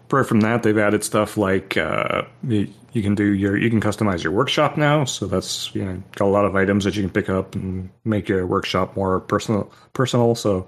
[0.06, 3.82] apart from that, they've added stuff like uh, you, you can do your you can
[3.82, 5.04] customize your workshop now.
[5.04, 7.89] So that's you know got a lot of items that you can pick up and
[8.06, 9.71] make your workshop more personal.
[9.93, 10.36] Personal.
[10.36, 10.67] So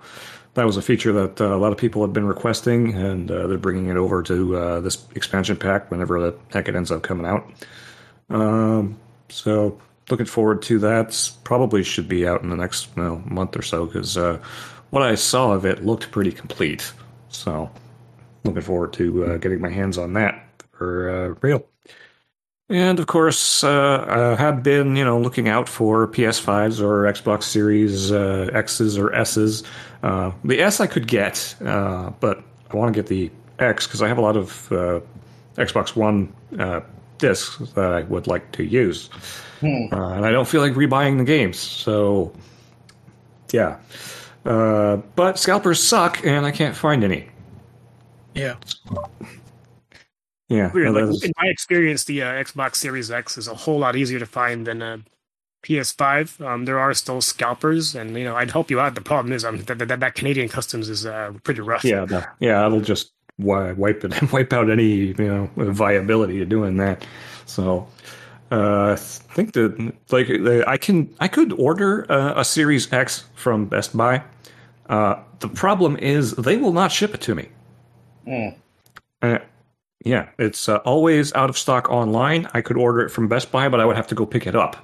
[0.56, 3.48] that was a feature that uh, a lot of people have been requesting, and uh,
[3.48, 7.04] they're bringing it over to uh, this expansion pack whenever the heck it ends up
[7.04, 7.50] coming out.
[8.30, 9.80] Um, so
[10.10, 11.32] looking forward to that.
[11.44, 14.40] Probably should be out in the next you know, month or so because uh,
[14.90, 16.92] what I saw of it looked pretty complete.
[17.30, 17.70] So
[18.44, 21.66] looking forward to uh, getting my hands on that for uh, real.
[22.70, 27.44] And of course, uh, I have been, you know, looking out for PS5s or Xbox
[27.44, 29.64] Series uh, X's or S's.
[30.04, 34.10] Uh, the S I could get, but I want to get the X because I
[34.10, 34.52] have a lot of
[35.56, 36.34] Xbox One
[37.18, 39.10] discs that I would like to use,
[39.62, 41.58] and I don't feel like rebuying the games.
[41.58, 42.34] So,
[43.52, 43.78] yeah.
[44.44, 47.30] but scalpers suck, and I can't find any.
[48.34, 48.56] Yeah.
[50.50, 50.94] Yeah, Weird.
[50.94, 54.20] Like, is- in my experience, the uh, Xbox Series X is a whole lot easier
[54.20, 55.00] to find than a
[55.64, 56.40] PS5.
[56.46, 58.96] Um, there are still scalpers, and you know I'd help you out.
[58.96, 61.84] The problem is um, that, that that Canadian customs is uh, pretty rough.
[61.84, 66.50] yeah, that- yeah, it'll just wi- wipe it, wipe out any you know viability of
[66.50, 67.06] doing that.
[67.46, 67.88] So,
[68.52, 70.30] uh, I think that like
[70.68, 74.24] I can, I could order uh, a Series X from Best Buy.
[74.90, 77.50] Uh, the problem is they will not ship it to me.
[78.26, 78.56] Mm.
[79.22, 79.40] Uh,
[80.06, 82.48] yeah, it's uh, always out of stock online.
[82.54, 84.56] I could order it from Best Buy, but I would have to go pick it
[84.56, 84.78] up.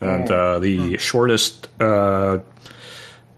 [0.00, 2.40] And uh, the shortest, uh,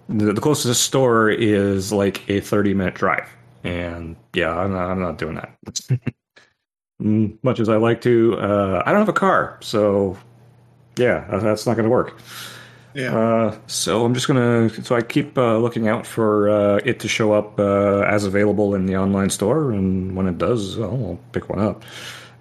[0.09, 3.29] the, the closest store is like a thirty-minute drive.
[3.65, 5.57] And yeah, I'm not, I'm not doing that.
[7.03, 10.17] Mm, Much as I like to, uh, I don't have a car, so
[10.97, 12.17] yeah, that's not going to work.
[12.95, 13.17] Yeah.
[13.19, 14.71] Uh, so I'm just gonna.
[14.85, 18.77] So I keep uh, looking out for uh, it to show up uh, as available
[18.77, 21.83] in the online store, and when it does, I'll pick one up.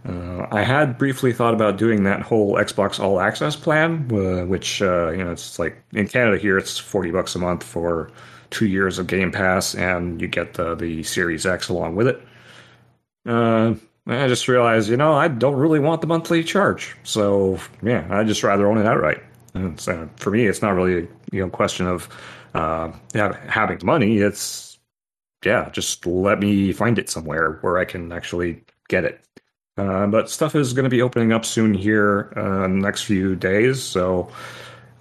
[0.07, 4.81] Uh, I had briefly thought about doing that whole Xbox All Access plan, uh, which
[4.83, 8.11] uh, you know it's like in Canada here it's forty bucks a month for
[8.53, 12.21] two years of Game Pass, and you get the the Series X along with it.
[13.25, 13.73] Uh,
[14.05, 18.27] I just realized, you know, I don't really want the monthly charge, so yeah, I'd
[18.27, 19.23] just rather own it outright.
[19.53, 22.07] And so for me, it's not really a you know question of
[22.53, 24.17] uh, ha- having money.
[24.17, 24.77] It's
[25.43, 29.19] yeah, just let me find it somewhere where I can actually get it.
[29.77, 33.81] Uh, but stuff is going to be opening up soon here uh, next few days,
[33.81, 34.29] so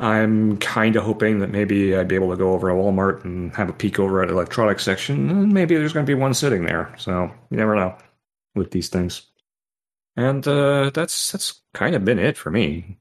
[0.02, 3.54] I'm kind of hoping that maybe I'd be able to go over to Walmart and
[3.54, 6.34] have a peek over at the electronics section, and maybe there's going to be one
[6.34, 6.92] sitting there.
[6.98, 7.96] So you never know
[8.56, 9.22] with these things.
[10.16, 12.98] And uh, that's that's kind of been it for me.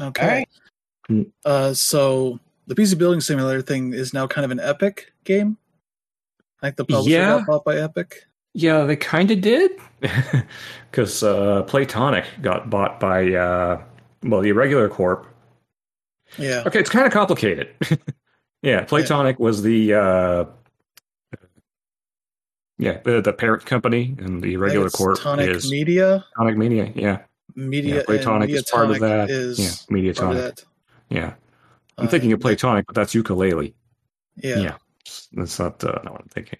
[0.00, 0.22] Okay.
[0.22, 0.48] All right.
[1.10, 1.30] Mm.
[1.44, 5.58] Uh, so the PC Building Simulator thing is now kind of an Epic game.
[6.62, 7.38] I think the publisher Yeah.
[7.38, 8.24] got bought by Epic.
[8.54, 9.70] Yeah, they kind of did,
[10.90, 13.80] because uh, Playtonic got bought by uh,
[14.24, 15.26] well, the Irregular Corp.
[16.38, 16.62] Yeah.
[16.66, 17.68] Okay, it's kind of complicated.
[18.62, 20.44] yeah, Playtonic was the uh,
[22.78, 26.24] yeah the, the parent company, and the regular think Irregular it's Corp Tonic is Media.
[26.36, 26.92] Tonic Media.
[26.94, 27.18] Yeah,
[27.54, 27.96] Media.
[27.96, 29.30] yeah, Playtonic is part of that.
[29.30, 30.16] Is yeah, Mediatonic.
[30.16, 30.64] part of that.
[31.10, 31.34] Yeah,
[31.98, 33.74] I'm Uh, thinking of Playtonic, but that's Yooka-Laylee.
[34.36, 34.56] Yeah.
[34.58, 34.76] yeah.
[35.32, 36.58] That's not, uh, not what I'm thinking.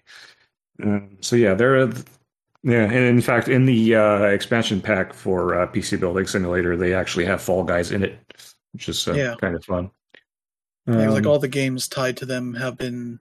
[0.83, 1.81] Um, so yeah, there.
[1.81, 1.93] Are,
[2.63, 6.93] yeah, and in fact, in the uh, expansion pack for uh, PC Building Simulator, they
[6.93, 8.19] actually have Fall Guys in it,
[8.73, 9.35] which is uh, Yeah.
[9.39, 9.91] kind of fun.
[10.87, 13.19] Yeah, like Um, all the games tied to them have been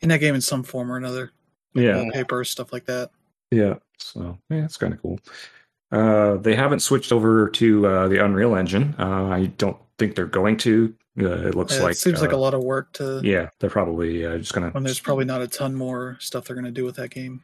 [0.00, 1.32] in that game in some form or another.
[1.74, 3.10] yeah, paper stuff like that.
[3.50, 3.74] yeah.
[3.98, 5.18] So yeah, it's kind of cool.
[5.90, 8.94] Uh, they haven't switched over to uh, the Unreal Engine.
[8.98, 10.94] Uh, I don't think they're going to.
[11.20, 13.48] Uh, it looks Uh, like it seems like uh, a lot of work to Yeah,
[13.58, 14.70] they're probably uh, just gonna.
[14.70, 17.42] when there's probably not a ton more stuff they're going to do with that game.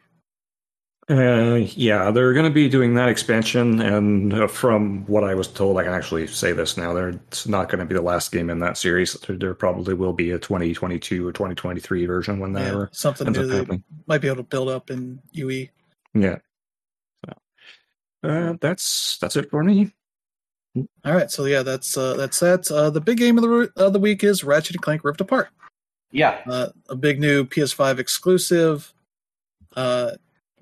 [1.11, 5.49] Uh, yeah, they're going to be doing that expansion, and uh, from what I was
[5.49, 6.95] told, I can actually say this now.
[6.95, 9.13] They're, it's not going to be the last game in that series.
[9.13, 13.39] There, there probably will be a 2022 or 2023 version when that Yeah, something ends
[13.39, 13.85] new up happening.
[14.07, 15.21] might be able to build up in.
[15.33, 15.69] UE.
[16.15, 16.39] Yeah.
[17.27, 17.33] So,
[18.31, 19.93] uh, that's that's it for me.
[21.05, 22.71] All right, so yeah, that's uh, that's that.
[22.71, 25.49] Uh, the big game of the of the week is Ratchet and Clank Rift Apart.
[26.11, 26.41] Yeah.
[26.49, 28.93] Uh, a big new PS5 exclusive.
[29.77, 30.13] Uh,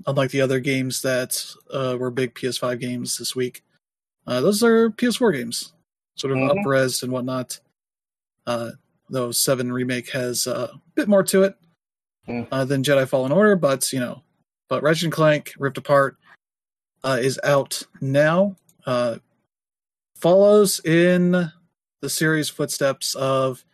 [0.06, 3.62] unlike the other games that uh, were big PS5 games this week,
[4.26, 5.72] uh, those are PS4 games,
[6.16, 6.60] sort of Mhm.
[6.60, 7.60] up-res and whatnot.
[8.46, 8.72] Uh,
[9.10, 11.56] though Seven Remake has a bit more to it
[12.28, 12.46] Mm.
[12.52, 14.22] uh, than Jedi Fallen Order, but you know,
[14.68, 16.16] but Ratchet and Clank Rift Apart
[17.04, 18.56] uh, is out now.
[18.86, 19.18] Uh,
[20.16, 21.50] follows in
[22.00, 23.64] the series footsteps of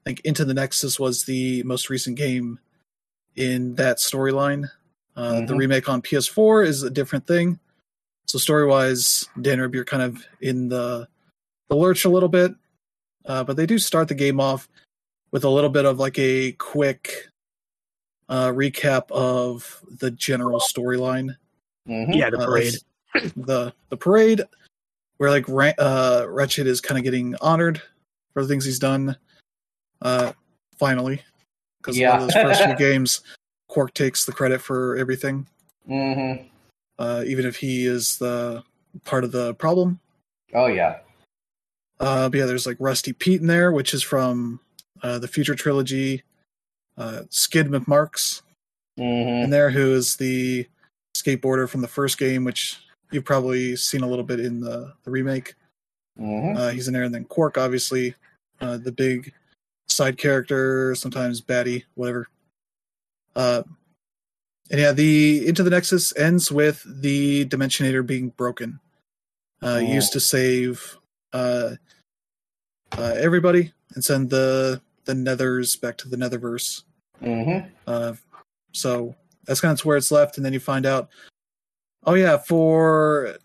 [0.00, 2.60] I think Into the Nexus was the most recent game
[3.36, 4.70] in that storyline.
[5.18, 5.58] Uh, The Mhm.
[5.58, 7.58] remake on PS4 is a different thing.
[8.28, 11.08] So story wise, Dan Rib, you're kind of in the
[11.68, 12.52] the lurch a little bit,
[13.26, 14.68] uh, but they do start the game off
[15.32, 17.28] with a little bit of like a quick
[18.30, 21.36] uh, recap of the general storyline.
[21.88, 22.14] Mhm.
[22.14, 22.74] Yeah, the Uh, parade.
[23.36, 24.42] the the parade,
[25.16, 27.82] where like Ra- uh, Ratchet is kind of getting honored
[28.34, 29.16] for the things he's done.
[30.00, 30.32] Uh,
[30.78, 31.22] finally,
[31.78, 33.22] because a lot of those first few games,
[33.68, 35.46] Quark takes the credit for everything,
[35.88, 36.48] Mhm.
[36.98, 38.62] uh, even if he is the
[39.04, 40.00] part of the problem.
[40.54, 41.00] Oh yeah.
[42.00, 44.60] Uh, but yeah, there's like Rusty Pete in there, which is from
[45.02, 46.24] uh, the Future trilogy.
[46.96, 48.42] Uh, Skidd McMarx
[48.98, 49.44] Mhm.
[49.44, 50.66] in there, who is the
[51.16, 52.78] skateboarder from the first game, which
[53.12, 55.54] you've probably seen a little bit in the, the remake.
[56.18, 56.56] Mhm.
[56.56, 58.14] Uh, he's in there, and then Quark, obviously,
[58.60, 59.32] uh, the big
[59.88, 62.28] side character, sometimes baddie, whatever.
[63.38, 63.62] Uh,
[64.70, 68.80] and yeah, the Into the Nexus ends with the Dimensionator being broken.
[69.62, 69.78] Uh, Oh.
[69.78, 70.98] Used to save
[71.32, 71.76] uh,
[72.96, 76.82] uh, everybody and send the the Nethers back to the Netherverse.
[77.22, 77.70] Mhm.
[77.86, 78.14] Uh,
[78.72, 79.14] so
[79.46, 81.08] that's kind of where it's left, and then you find out,
[82.04, 83.36] oh yeah, for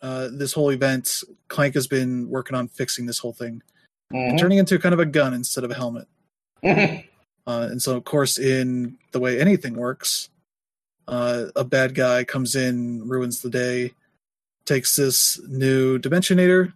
[0.00, 3.62] uh, this whole event, Clank has been working on fixing this whole thing,
[4.10, 4.38] and Mhm.
[4.40, 6.06] turning into kind of a gun instead of a helmet.
[6.62, 7.04] Mhm.
[7.46, 10.30] Uh, and so, of course, in the way anything works,
[11.08, 13.92] uh, a bad guy comes in, ruins the day,
[14.64, 16.72] takes this new Dimensionator,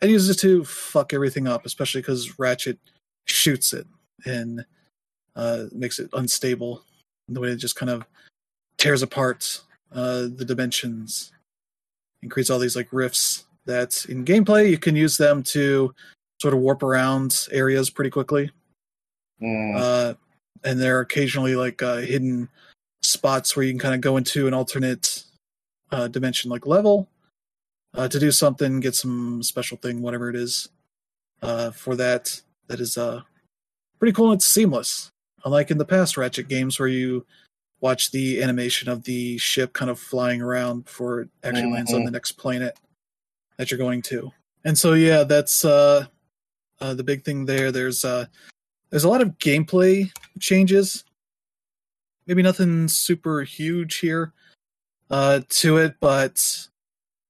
[0.00, 2.78] and uses it to fuck everything up, especially because Ratchet
[3.26, 3.86] shoots it
[4.26, 4.64] and
[5.36, 6.82] uh, makes it unstable.
[7.28, 8.04] The way it just kind of
[8.78, 9.62] tears apart
[9.92, 11.32] uh, the dimensions
[12.20, 15.94] and creates all these like rifts that in gameplay you can use them to
[16.40, 18.50] sort of warp around areas pretty quickly
[19.42, 19.74] Mhm.
[19.76, 20.14] uh,
[20.64, 22.48] and there are occasionally like uh, hidden
[23.02, 25.24] spots where you can kind of go into an alternate
[25.90, 27.08] uh, dimension like level
[27.94, 30.68] uh, to do something get some special thing whatever it is
[31.42, 33.20] uh, for that that is uh,
[33.98, 35.10] pretty cool and it's seamless
[35.44, 37.26] unlike in the past ratchet games where you
[37.80, 42.02] watch the animation of the ship kind of flying around before it actually lands on
[42.02, 42.04] Mhm.
[42.06, 42.78] the next planet
[43.56, 44.30] that you're going to
[44.64, 46.06] and so yeah that's uh,
[46.80, 48.26] uh, the big thing there there's uh,
[48.92, 51.02] there's a lot of gameplay changes.
[52.26, 54.34] Maybe nothing super huge here
[55.10, 56.68] uh, to it, but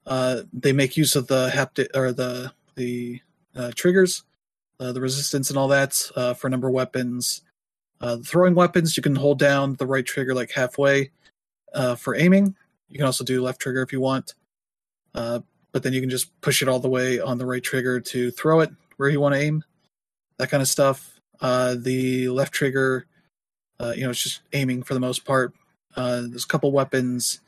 [0.05, 3.21] uh, they make use of the haptic or the the
[3.55, 4.25] uh, triggers,
[4.81, 7.43] uh, the resistance, and all that uh, for a number of weapons.
[8.01, 11.13] Uh, throwing weapons, you can hold down the right trigger like halfway
[11.97, 12.57] for aiming.
[12.89, 14.35] You can also do left trigger if you want,
[15.13, 18.33] but then you can just push it all the way on the right trigger to
[18.33, 19.63] throw it where you want to aim.
[20.39, 21.12] That kind of stuff.
[21.43, 23.05] Uh, the left trigger,
[23.81, 25.53] uh, you know, it's just aiming for the most part.
[25.97, 27.41] Uh, there's a couple weapons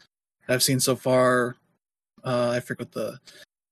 [0.48, 1.56] I've seen so far.
[2.24, 3.20] Uh, I forget the.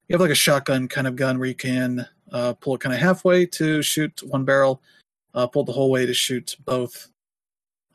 [0.06, 2.94] You have like a shotgun kind of gun where you can uh, pull it kind
[2.94, 4.80] of halfway to shoot one barrel,
[5.52, 7.08] pull the whole way to shoot both.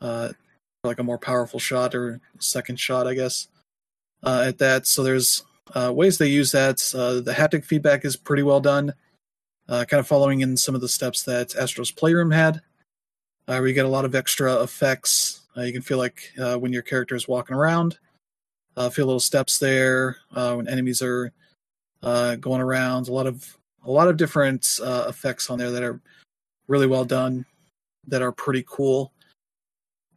[0.02, 3.48] Like a more powerful shot or second shot, I guess.
[4.22, 6.78] At that, so there's ways they use that.
[6.78, 8.92] The haptic feedback is pretty well done
[9.68, 12.56] uh, kind of following in some of the steps that Astro's Playroom had,
[13.46, 15.42] uh, where you get a lot of extra effects.
[15.56, 17.98] Uh, you can feel like uh, when your character is walking around,
[18.76, 21.32] uh, feel little steps there uh, when enemies are
[22.02, 23.08] going around.
[23.08, 26.00] A lot of a lot of different effects on there that are
[26.66, 27.44] really well done,
[28.06, 29.12] that are pretty cool.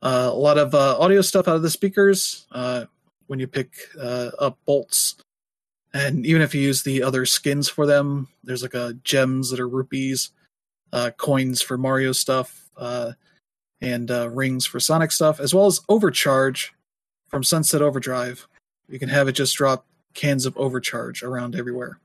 [0.01, 2.45] A lot of audio stuff out of the speakers
[3.27, 5.15] when you pick up bolts
[5.93, 9.59] and even if you use the other skins for them, there's like a gems that
[9.59, 10.31] are rupees,
[10.93, 13.11] uh, coins for Mario stuff, uh,
[13.81, 16.73] and uh, rings for Sonic stuff, as well as Overcharge
[17.27, 18.47] from Sunset Overdrive.
[18.87, 21.99] You can have it just drop cans of Overcharge around everywhere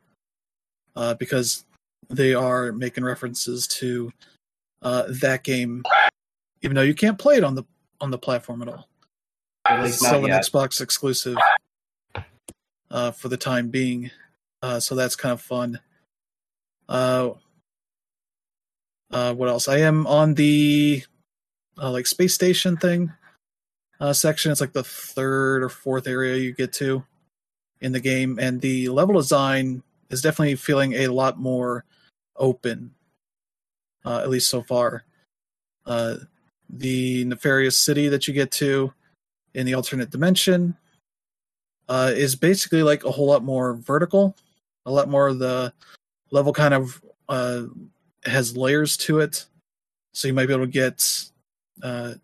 [0.95, 1.65] uh, because
[2.09, 4.13] they are making references to
[4.83, 5.85] uh, that game,
[6.63, 7.65] even though you can't play it on the
[8.01, 8.89] on the platform at all.
[9.69, 10.31] It's still an.
[10.31, 11.37] Xbox exclusive
[12.91, 14.11] uh, for the time being.
[14.63, 15.81] Uh, so that's kind of fun.
[16.89, 17.31] Uh,
[19.11, 19.69] uh, what else?
[19.69, 21.03] I am on the
[21.81, 23.13] uh, like space station thing
[24.01, 24.53] uh, section.
[24.53, 27.05] It's like the third or fourth area you get to
[27.81, 31.85] in the game, and the level design is definitely feeling a lot more
[32.37, 32.95] open,
[34.05, 35.05] uh, at least so far.
[35.85, 36.17] Uh,
[36.69, 38.93] the nefarious city that you get to
[39.55, 40.77] in the alternate dimension
[41.89, 44.37] uh, is basically like a whole lot more vertical.
[44.87, 45.73] A lot more of the
[46.31, 47.65] level kind of uh,
[48.25, 49.47] has layers to it,
[50.13, 51.25] so you might be able to get,
[51.83, 52.15] uh,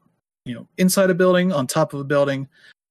[0.45, 2.49] you know, inside a building, on top of a building, and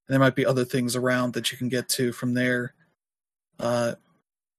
[0.08, 2.74] there might be other things around that you can get to from there.
[3.60, 3.96] Uh,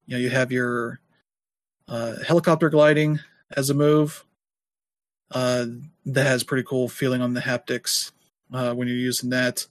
[0.06, 1.00] you know, you have your
[1.88, 3.20] uh, helicopter gliding
[3.56, 4.24] as a move.
[5.30, 5.66] Uh,
[6.04, 8.12] that has pretty cool feeling on the haptics.
[8.52, 9.66] uh, when you're using that.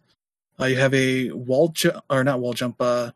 [0.62, 2.76] Uh, you have a wall jump, or not wall jump.
[2.80, 3.12] Uh,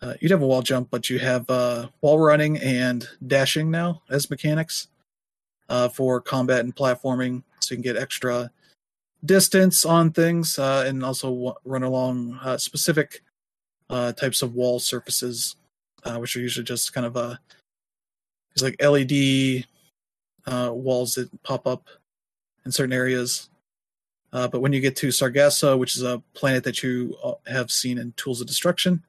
[0.00, 4.02] uh, you'd have a wall jump, but you have uh, wall running and dashing now
[4.10, 4.88] as mechanics
[5.68, 8.50] uh, for combat and platforming, so you can get extra
[9.24, 13.22] distance on things uh, and also w- run along uh, specific
[13.90, 15.54] uh, types of wall surfaces,
[16.04, 17.36] uh, which are usually just kind of uh,
[18.50, 19.64] it's like LED
[20.46, 21.88] uh, walls that pop up
[22.64, 23.48] in certain areas.
[24.32, 27.70] Uh, but when you get to Sargasso, which is a planet that you uh, have
[27.70, 29.02] seen in Tools of Destruction,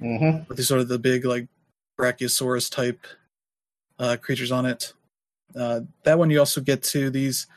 [0.00, 0.46] Mm-hmm.
[0.48, 1.48] with these sort of the big like
[1.98, 3.04] Brachiosaurus type
[3.98, 4.92] uh, creatures on it.
[5.56, 7.48] Uh, that one you also get to these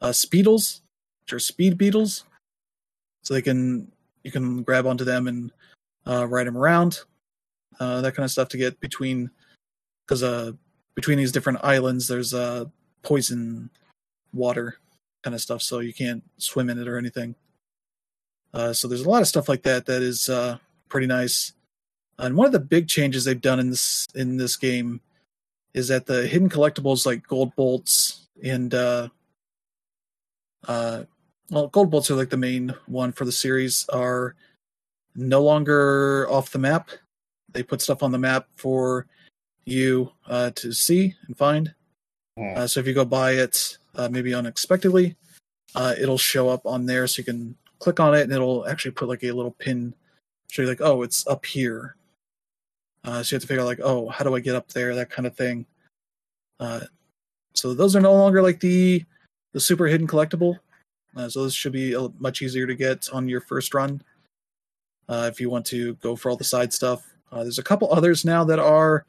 [0.00, 0.82] uh, speetles,
[1.22, 2.24] which are speed beetles,
[3.22, 3.86] so they can
[4.24, 5.52] you can grab onto them and
[6.08, 7.02] uh, ride them around,
[7.78, 9.30] uh, that kind of stuff to get between
[10.04, 10.50] because uh,
[10.96, 12.64] between these different islands there's uh,
[13.02, 13.70] poison
[14.32, 14.79] water
[15.22, 17.34] kind of stuff, so you can't swim in it or anything.
[18.52, 20.58] Uh, so there's a lot of stuff like that that is uh,
[20.88, 21.52] pretty nice.
[22.18, 25.00] And one of the big changes they've done in this in this game
[25.72, 29.08] is that the hidden collectibles like gold bolts and uh
[30.68, 31.04] uh
[31.50, 34.34] well gold bolts are like the main one for the series are
[35.14, 36.90] no longer off the map.
[37.52, 39.06] They put stuff on the map for
[39.64, 41.74] you uh to see and find.
[42.36, 42.52] Hmm.
[42.56, 45.16] Uh, so if you go buy it uh, maybe unexpectedly,
[45.74, 48.90] uh, it'll show up on there so you can click on it and it'll actually
[48.90, 49.94] put like a little pin
[50.50, 51.96] show you like oh it's up here
[53.04, 54.94] uh, so you have to figure out like, oh, how do I get up there?
[54.94, 55.66] That kind of thing.
[56.58, 56.80] Uh,
[57.54, 59.04] so those are no longer like the
[59.52, 60.58] the super hidden collectible.
[61.16, 64.00] Uh, so those should be much easier to get on your first run
[65.08, 67.04] uh, if you want to go for all the side stuff.
[67.32, 69.04] Uh, there's a couple others now that are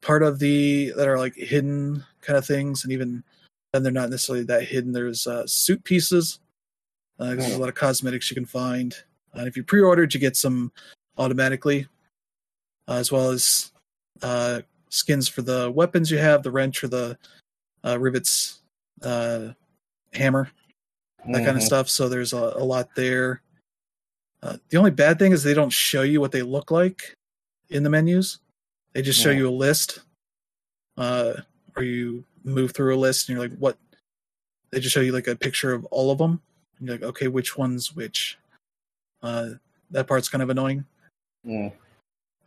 [0.00, 3.24] part of the that are like hidden kind of things, and even
[3.72, 4.92] then they're not necessarily that hidden.
[4.92, 6.40] There's uh, suit pieces.
[7.18, 8.96] Uh, there's a lot of cosmetics you can find,
[9.34, 10.72] and if you pre-ordered, you get some
[11.18, 11.86] automatically
[12.88, 13.72] uh, as well as
[14.22, 17.18] uh, skins for the weapons you have, the wrench or the
[17.84, 18.60] uh, rivets,
[19.02, 19.48] uh,
[20.14, 20.50] hammer,
[21.26, 21.90] that kind of stuff.
[21.90, 23.42] So there's a, a lot there.
[24.42, 27.14] Uh, the only bad thing is they don't show you what they look like
[27.68, 28.38] in the menus.
[28.94, 29.36] They just show Yeah.
[29.36, 30.00] you a list,
[30.96, 31.34] uh,
[31.76, 33.78] or you move through a list and you're like, what?
[34.70, 36.40] They just show you like a picture of all of them.
[36.78, 38.38] And you're like, okay, which one's which?
[39.22, 39.50] Uh,
[39.90, 40.84] that part's kind of annoying.
[41.46, 41.72] Mm.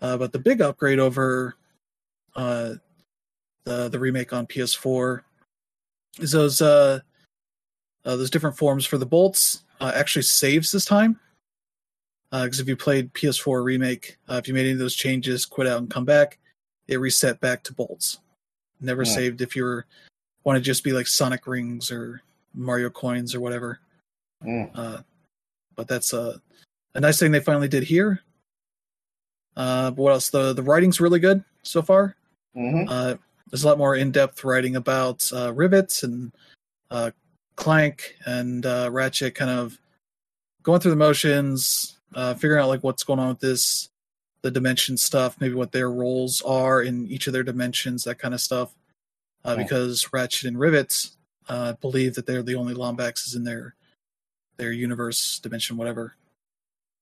[0.01, 1.55] Uh, but the big upgrade over
[2.35, 2.75] uh,
[3.65, 5.21] the the remake on PS4
[6.19, 6.99] is those uh,
[8.05, 11.19] uh, those different forms for the bolts uh, actually saves this time.
[12.31, 15.67] Because if you played PS4 remake, uh, if you made any of those changes, quit
[15.67, 16.39] out and come back,
[16.87, 18.19] it reset back to bolts.
[18.81, 19.13] Never Yeah.
[19.13, 19.85] saved if you were
[20.43, 22.21] want to just be like Sonic rings or
[22.53, 23.79] Mario coins or whatever.
[24.43, 24.69] Mm.
[24.75, 25.01] Uh,
[25.75, 26.41] but that's a
[26.95, 28.21] a nice thing they finally did here.
[29.55, 30.29] Uh, but what else?
[30.29, 32.15] The the writing's really good so far.
[32.55, 32.85] Mhm.
[32.89, 33.15] Uh,
[33.49, 36.31] there's a lot more in depth writing about uh, rivets and
[36.91, 37.11] uh,
[37.55, 39.79] Clank and uh, Ratchet, kind of
[40.63, 43.89] going through the motions, uh, figuring out like what's going on with this,
[44.43, 48.33] the dimension stuff, maybe what their roles are in each of their dimensions, that kind
[48.33, 48.75] of stuff.
[49.43, 49.55] Uh.
[49.55, 51.17] Because Ratchet and Rivets
[51.49, 53.75] uh, believe that they're the only Lombaxes in their
[54.57, 56.15] their universe, dimension, whatever.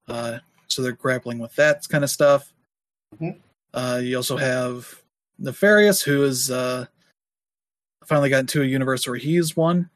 [0.07, 2.53] Uh, so they're grappling with that kind of stuff.
[3.19, 3.39] Mhm.
[3.73, 5.01] Uh, you also have
[5.37, 6.85] Nefarious, who is uh,
[8.05, 9.89] finally got into a universe where he is one,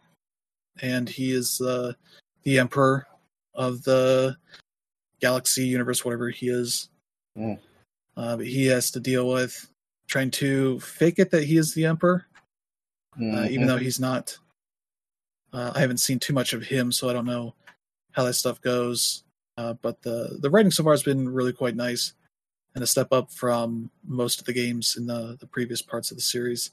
[0.82, 1.93] and he is uh,
[2.43, 3.08] the emperor
[3.54, 4.36] of the
[5.22, 6.89] galaxy universe, whatever he is.
[7.38, 7.60] Mm.
[8.18, 9.70] Uh, but he has to deal with
[10.08, 12.26] trying to fake it that he is the emperor,
[13.16, 13.50] uh, Mhm.
[13.50, 14.38] even though he's not.
[15.52, 17.56] Uh, I haven't seen too much of him, so I don't know
[18.12, 19.24] how that stuff goes.
[19.58, 22.14] Uh, but the the writing so far has been really quite nice,
[22.74, 26.18] and a step up from most of the games in the the previous parts of
[26.18, 26.72] the series.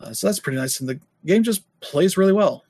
[0.00, 2.64] Uh, so that's pretty nice, and the game just plays really well.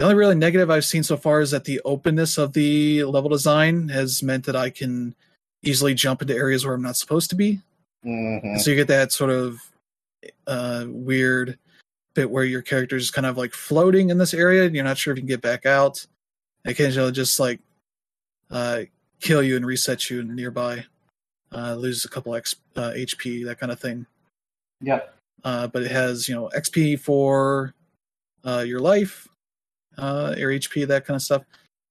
[0.00, 3.28] The only really negative I've seen so far is that the openness of the level
[3.28, 5.14] design has meant that I can
[5.62, 7.60] easily jump into areas where I'm not supposed to be.
[8.06, 8.58] Mhm.
[8.58, 9.60] So you get that sort of
[10.46, 11.58] uh, weird
[12.14, 14.96] bit where your character is kind of like floating in this area and you're not
[14.96, 16.06] sure if you can get back out.
[16.64, 17.60] And occasionally just like
[18.50, 18.84] uh,
[19.20, 20.82] kill you and reset you nearby,
[21.52, 24.06] uh, lose a couple X, uh, HP, that kind of thing.
[24.80, 25.14] Yep.
[25.44, 27.74] Uh, but it has you know XP for
[28.46, 29.28] uh, your life,
[29.98, 31.42] uh, your HP, that kind of stuff.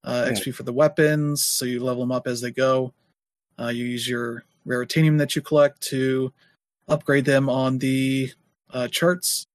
[0.03, 0.25] Uh.
[0.29, 2.93] XP for the weapons, so you level them up as they go.
[3.59, 6.31] Uh, you use your raritanium that you collect to
[6.87, 8.31] upgrade them on the
[8.71, 9.45] uh, charts.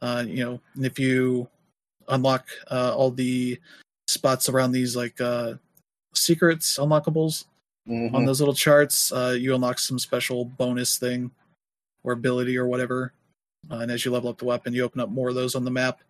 [0.00, 1.46] Uh, you know, and if you
[2.08, 3.58] unlock uh, all the
[4.08, 5.54] spots around these like uh,
[6.14, 7.44] secrets unlockables
[7.88, 8.14] Mhm.
[8.14, 11.30] on those little charts, uh, you unlock some special bonus thing
[12.02, 13.12] or ability or whatever.
[13.70, 15.64] Uh, and as you level up the weapon, you open up more of those on
[15.64, 16.00] the map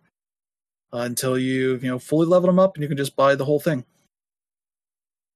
[0.93, 3.45] uh, until you you know fully level them up, and you can just buy the
[3.45, 3.83] whole thing.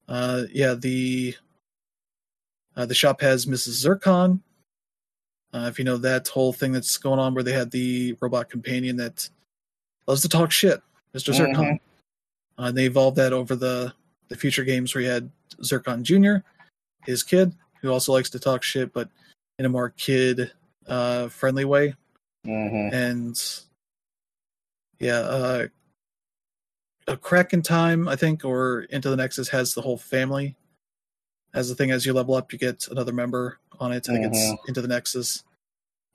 [0.08, 1.36] Uh, yeah, the
[2.76, 3.86] uh, the shop has Mrs.
[3.86, 4.42] Zurkon.
[5.54, 8.50] Uh, if you know that whole thing that's going on where they had the robot
[8.50, 9.30] companion that
[10.08, 10.82] loves to talk shit,
[11.14, 11.34] Mr.
[11.34, 11.56] Zurkon.
[11.56, 11.80] Mhm.
[12.58, 13.94] Uh, they evolved that over the
[14.28, 15.30] the future games where you had
[15.62, 16.46] Zurkon Jr.,
[17.06, 19.10] his kid, who also likes to talk shit, but
[19.60, 20.52] in a more kid
[20.88, 21.96] uh, friendly way.
[22.46, 22.94] Mhm.
[22.94, 23.42] And
[25.00, 25.68] yeah, uh,
[27.08, 30.56] a crack in time, I think, or Into the Nexus has the whole family.
[31.54, 34.10] As the thing, as you level up, you get another member on it.
[34.10, 34.58] I think it's Mhm.
[34.68, 35.44] Into the Nexus,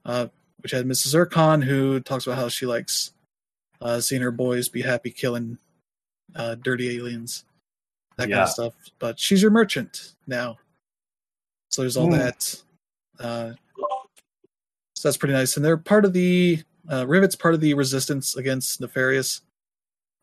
[0.05, 0.29] uh,
[0.59, 1.15] which had Mrs.
[1.15, 3.13] Zurkon, who talks about how she likes
[3.81, 5.59] uh, seeing her boys be happy killing
[6.35, 7.45] uh, dirty aliens,
[8.17, 8.75] that kind of stuff.
[8.99, 10.59] But she's your merchant now,
[11.71, 12.19] so there's all Hmm.
[12.19, 12.63] that.
[13.19, 13.53] Uh,
[14.95, 18.37] so that's pretty nice, and they're part of the uh, Rivet's part of the resistance
[18.37, 19.43] against Nefarious.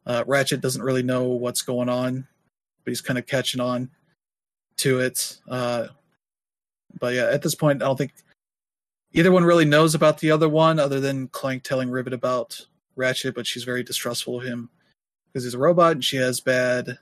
[0.06, 2.28] Uh, Ratchet doesn't really know what's going on,
[2.84, 3.90] but he's kind of catching on
[4.78, 5.38] to it.
[5.48, 5.88] Uh,
[7.00, 8.14] but yeah, at this point, I don't think
[9.14, 12.66] either one really knows about the other one, other than Clank telling Rivet about
[12.96, 13.36] Ratchet.
[13.36, 14.70] But she's very distrustful of him
[15.28, 17.00] because he's a robot and she has bad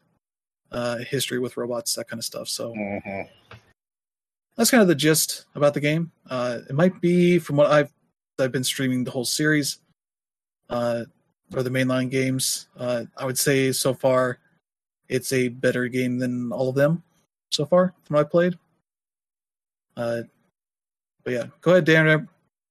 [0.72, 2.50] uh, history with robots, that kind of stuff.
[2.50, 3.30] So Mhm.
[4.58, 6.12] that's kind of the gist about the game.
[6.30, 7.94] Uh, it might be from what I've
[8.40, 9.80] I've been streaming the whole series,
[10.70, 11.06] uh,
[11.56, 12.68] or the mainline games.
[12.78, 14.40] Uh, I would say so far,
[15.08, 17.04] it's a better game than all of them
[17.52, 18.58] so far from what I played.
[19.96, 20.22] Uh,
[21.24, 22.06] but yeah, go ahead, Dan.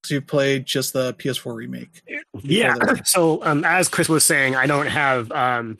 [0.03, 2.03] Because you played just the PS4 remake.
[2.43, 2.75] Yeah.
[3.05, 5.79] So um, as Chris was saying, I don't have um,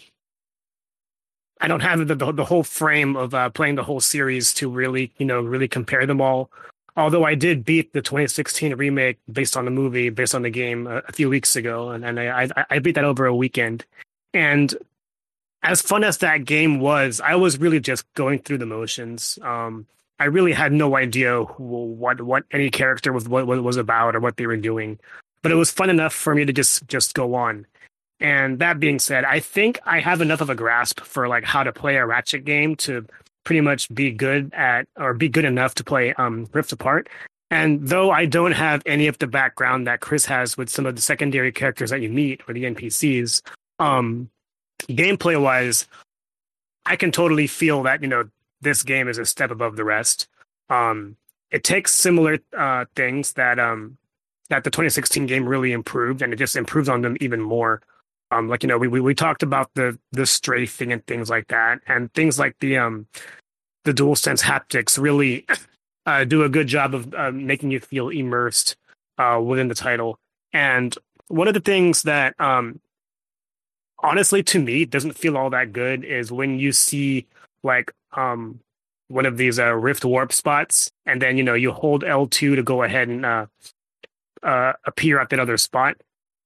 [1.61, 4.69] I don't have the, the the whole frame of uh, playing the whole series to
[4.69, 6.51] really you know really compare them all.
[6.97, 10.87] Although I did beat the 2016 remake based on the movie, based on the game
[10.87, 13.85] a, a few weeks ago, and, and I, I I beat that over a weekend.
[14.33, 14.75] And
[15.63, 19.39] as fun as that game was, I was really just going through the motions.
[19.43, 19.87] Um,
[20.21, 24.15] I really had no idea who, what what any character was what, what was about
[24.15, 24.99] or what they were doing,
[25.43, 27.67] but it was fun enough for me to just just go on.
[28.21, 31.65] And that being said, I think I have enough of a grasp for like how
[31.65, 33.05] to play a Ratchet game to
[33.45, 37.09] pretty much be good at or be good enough to play um, Rift Apart.
[37.51, 40.97] And though I don't have any of the background that Chris has with some of
[40.97, 43.43] the secondary characters that you meet or the NPCs,
[43.79, 44.31] um,
[44.89, 45.87] gameplay wise,
[46.87, 48.29] I can totally feel that you know
[48.61, 50.27] this game is a step above the rest.
[50.69, 51.17] Um,
[51.51, 53.99] it takes similar uh, things that um,
[54.49, 57.83] that the 2016 game really improved, and it just improves on them even more.
[58.35, 61.47] Um, like you know, we, we we talked about the the strafing and things like
[61.49, 63.07] that, and things like the um
[63.85, 65.47] the dual sense haptics really
[66.07, 68.77] uh, do a good job of uh, making you feel immersed
[69.19, 70.19] uh, within the title.
[70.53, 70.97] And
[71.29, 72.81] one of the things that um
[74.03, 77.27] honestly to me doesn't feel all that good is when you see
[77.63, 78.59] like um
[79.09, 82.63] one of these uh, rift warp spots and then you know you hold L2 to
[82.63, 83.47] go ahead and uh,
[84.43, 85.97] uh, appear at that other spot.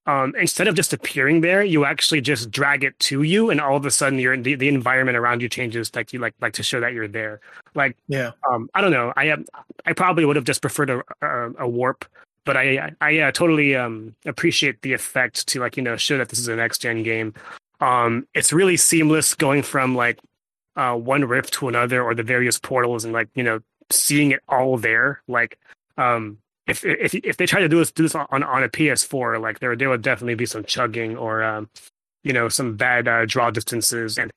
[0.09, 3.76] Um, instead of just appearing there, you actually just drag it to you, and all
[3.76, 5.94] of a sudden, you're the, the environment around you changes.
[5.94, 7.40] Like you like like to show that you're there.
[7.74, 9.12] Like Yeah, um, I don't know.
[9.18, 9.36] I
[9.84, 12.06] I probably would have just preferred a, a, a warp,
[12.46, 16.30] but I I uh, totally um, appreciate the effect to like you know show that
[16.30, 17.34] this is a next gen game.
[17.82, 20.20] Um, it's really seamless going from like
[20.76, 24.40] uh, one rift to another or the various portals and like you know seeing it
[24.48, 25.20] all there.
[25.28, 25.59] Like
[25.98, 26.38] um,
[26.68, 29.60] if if if they try to do this do this on on a PS4, like
[29.60, 31.68] there there would definitely be some chugging or um,
[32.22, 34.30] you know some bad uh, draw distances and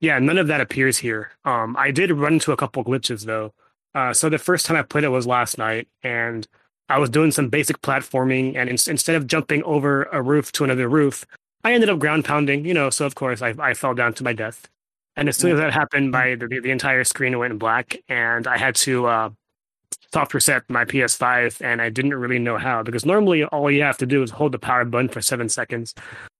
[0.00, 1.32] yeah, none of that appears here.
[1.44, 3.52] Um, I did run into a couple glitches though.
[3.94, 6.46] Uh, so the first time I played it was last night, and
[6.88, 10.64] I was doing some basic platforming, and in- instead of jumping over a roof to
[10.64, 11.26] another roof,
[11.64, 12.64] I ended up ground pounding.
[12.64, 14.68] You know, so of course I I fell down to my death.
[15.16, 18.56] And as soon as that happened, my the, the entire screen went black, and I
[18.56, 19.30] had to uh,
[20.12, 23.98] soft reset my PS5, and I didn't really know how because normally all you have
[23.98, 25.94] to do is hold the power button for seven seconds.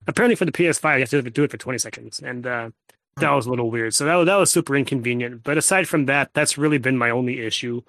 [0.06, 2.70] Apparently, for the PS5, you have to do it for twenty seconds, and uh,
[3.16, 3.94] that was a little weird.
[3.94, 5.42] So that was, that was super inconvenient.
[5.42, 7.82] But aside from that, that's really been my only issue.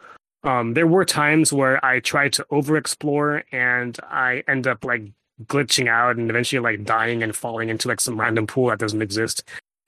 [0.43, 5.03] Um, there were times where I tried to over explore, and I end up like
[5.45, 9.01] glitching out and eventually like dying and falling into like some random pool that doesn't
[9.01, 9.43] exist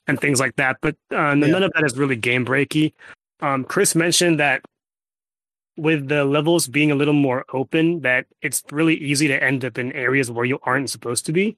[0.07, 0.77] and things like that.
[0.81, 1.33] But uh, Yeah.
[1.35, 2.93] none of that is really game breaky.
[3.39, 4.61] Um, Chris mentioned that
[5.77, 9.77] with the levels being a little more open, that it's really easy to end up
[9.77, 11.57] in areas where you aren't supposed to be.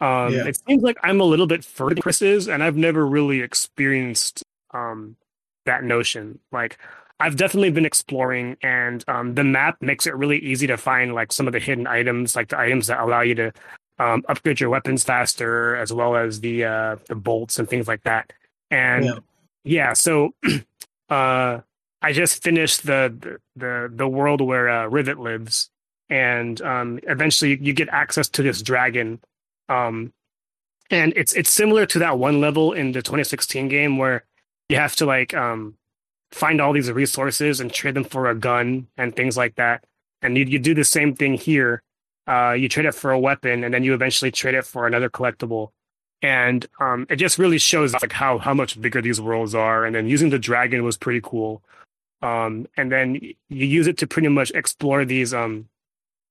[0.00, 0.46] Um, Yeah.
[0.46, 3.40] It seems like I'm a little bit further than Chris is, and I've never really
[3.40, 4.42] experienced
[4.72, 5.16] um,
[5.64, 6.38] that notion.
[6.52, 6.78] Like,
[7.18, 11.32] I've definitely been exploring, and um, the map makes it really easy to find like
[11.32, 13.52] some of the hidden items, like the items that allow you to
[13.98, 18.02] um, upgrade your weapons faster, as well as the uh, the bolts and things like
[18.02, 18.34] that.
[18.70, 19.18] And Yeah.
[19.64, 20.34] yeah, so
[21.08, 21.60] uh,
[22.02, 25.70] I just finished the the the, world where uh, Rivet lives,
[26.08, 29.20] and um, eventually you get access to this dragon.
[29.68, 30.12] Um,
[30.90, 34.24] and it's it's similar to that one level in the 2016 game where
[34.68, 35.76] you have to like um,
[36.30, 39.84] find all these resources and trade them for a gun and things like that.
[40.22, 41.82] And you you do the same thing here.
[42.28, 45.08] Uh, you trade it for a weapon, and then you eventually trade it for another
[45.08, 45.70] collectible.
[46.22, 49.84] And um, it just really shows like how how much bigger these worlds are.
[49.84, 51.62] And then using the dragon was pretty cool.
[52.22, 53.34] Um, and then you
[53.66, 55.68] use it to pretty much explore these um,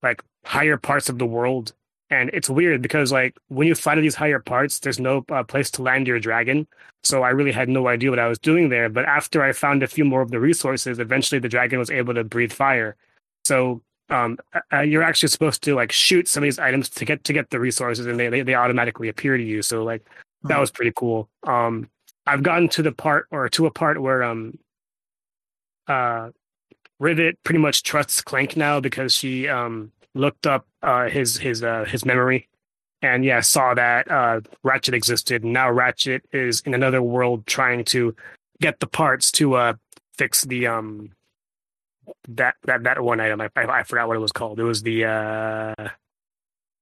[0.02, 1.72] like higher parts of the world.
[2.10, 5.42] And it's weird because like when you fly to these higher parts, there's no uh,
[5.42, 6.66] place to land your dragon.
[7.02, 8.88] So I really had no idea what I was doing there.
[8.88, 12.14] But after I found a few more of the resources, eventually the dragon was able
[12.14, 12.96] to breathe fire.
[13.44, 14.38] So um,
[14.72, 17.50] uh, you're actually supposed to like shoot some of these items to get to get
[17.50, 19.62] the resources, and they they, they automatically appear to you.
[19.62, 20.04] So like
[20.48, 20.60] that Hmm.
[20.60, 21.28] was pretty cool.
[21.44, 21.90] Um,
[22.26, 24.58] I've gotten to the part or to a part where um,
[25.88, 26.30] uh,
[26.98, 31.84] Rivet pretty much trusts Clank now because she um looked up uh his his uh
[31.84, 32.48] his memory
[33.02, 35.44] and yeah saw that uh Ratchet existed.
[35.44, 38.16] Now Ratchet is in another world trying to
[38.60, 39.74] get the parts to uh
[40.16, 41.10] fix the um
[42.28, 43.40] that that that one item.
[43.42, 44.58] I I, I forgot what it was called.
[44.58, 45.88] It was the uh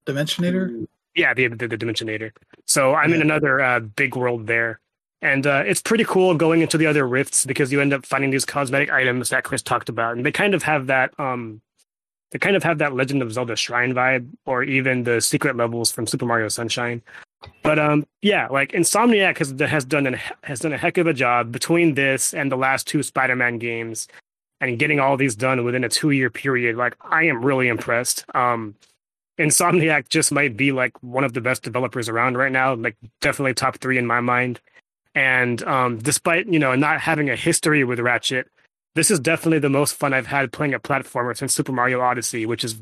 [0.07, 0.87] Dimensionator.
[1.17, 2.31] yeah the the, the dimensionator.
[2.67, 4.81] So I'm in another uh big world there.
[5.25, 8.31] And uh, it's pretty cool going into the other rifts because you end up finding
[8.31, 11.63] these cosmetic items that Chris talked about, and they kind of have that um,
[12.31, 15.91] they kind of have that Legend of Zelda shrine vibe, or even the secret levels
[15.91, 17.01] from Super Mario Sunshine.
[17.63, 21.15] But um, yeah, like Insomniac has has done an, has done a heck of a
[21.15, 24.09] job between this and the last two Spider-Man games,
[24.61, 26.77] and getting all these done within a two year period.
[26.77, 28.27] Like I am really impressed.
[28.35, 28.75] Um,
[29.39, 33.55] Insomniac just might be like one of the best developers around right now, like definitely
[33.55, 34.61] top three in my mind.
[35.15, 38.49] And um, despite you know not having a history with Ratchet,
[38.95, 42.47] this is definitely the most fun I've had playing a platformer since Super Mario Odyssey,
[42.47, 42.77] which is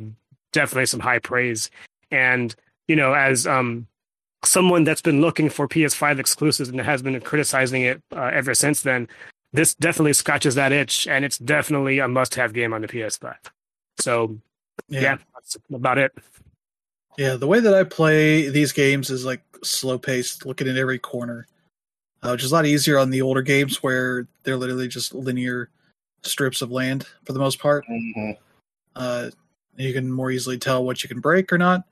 [0.52, 1.70] definitely some high praise.
[2.10, 2.54] And
[2.88, 3.86] you know, as um,
[4.44, 8.82] someone that's been looking for PS5 exclusives and has been criticizing it uh, ever since
[8.82, 9.08] then,
[9.52, 13.36] this definitely scratches that itch, and it's definitely a must-have game on the PS5.
[13.98, 14.38] So
[14.88, 16.12] yeah, that's about it.
[17.18, 20.98] Yeah, the way that I play these games is like slow paced, looking at every
[20.98, 21.46] corner,
[22.22, 25.70] uh, which is a lot easier on the older games where they're literally just linear
[26.22, 27.84] strips of land for the most part.
[27.86, 28.36] Mhm.
[28.94, 29.30] Uh,
[29.76, 31.84] you can more easily tell what you can break or not.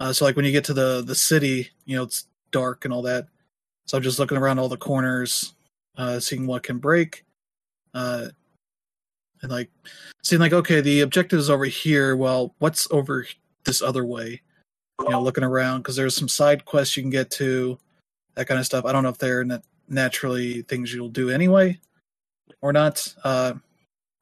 [0.00, 2.94] Uh, so, like when you get to the the city, you know it's dark and
[2.94, 3.28] all that.
[3.86, 5.54] So I'm just looking around all the corners,
[5.96, 7.24] uh, seeing what can break,
[7.94, 8.28] uh,
[9.42, 9.70] and like
[10.22, 12.14] seeing like okay, the objective is over here.
[12.16, 13.26] Well, what's over
[13.64, 14.42] this other way?
[15.00, 17.78] You know, looking around because there's some side quests you can get to,
[18.38, 18.84] that kind of stuff.
[18.84, 21.76] I don't know if they're nat- naturally things you'll do anyway
[22.60, 23.12] or not.
[23.24, 23.54] Uh,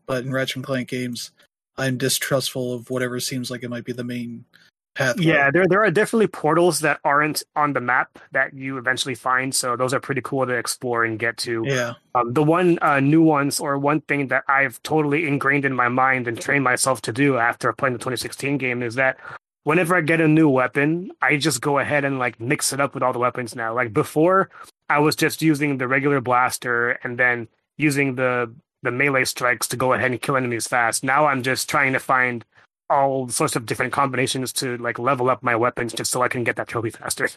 [0.06, 1.32] but in Ratchet and Clank games,
[1.76, 4.46] I'm distrustful of whatever seems like it might be the main
[4.94, 5.20] path.
[5.20, 9.54] Yeah, there there are definitely portals that aren't on the map that you eventually find.
[9.54, 11.62] So those are pretty cool to explore and get to.
[11.66, 15.88] yeah, Um, the one uh, nuance or one thing that I've totally ingrained in my
[15.88, 19.18] mind and trained myself to do after playing the 2016 game is that
[19.66, 22.94] whenever I get a new weapon, I just go ahead and like mix it up
[22.94, 23.74] with all the weapons now.
[23.74, 24.48] Like before,
[24.88, 28.54] I was just using the regular blaster and then using the
[28.84, 31.02] the melee strikes to go ahead and kill enemies fast.
[31.02, 32.44] Now I'm just trying to find
[32.88, 36.44] all sorts of different combinations to like level up my weapons just so I can
[36.44, 37.28] get that trophy faster.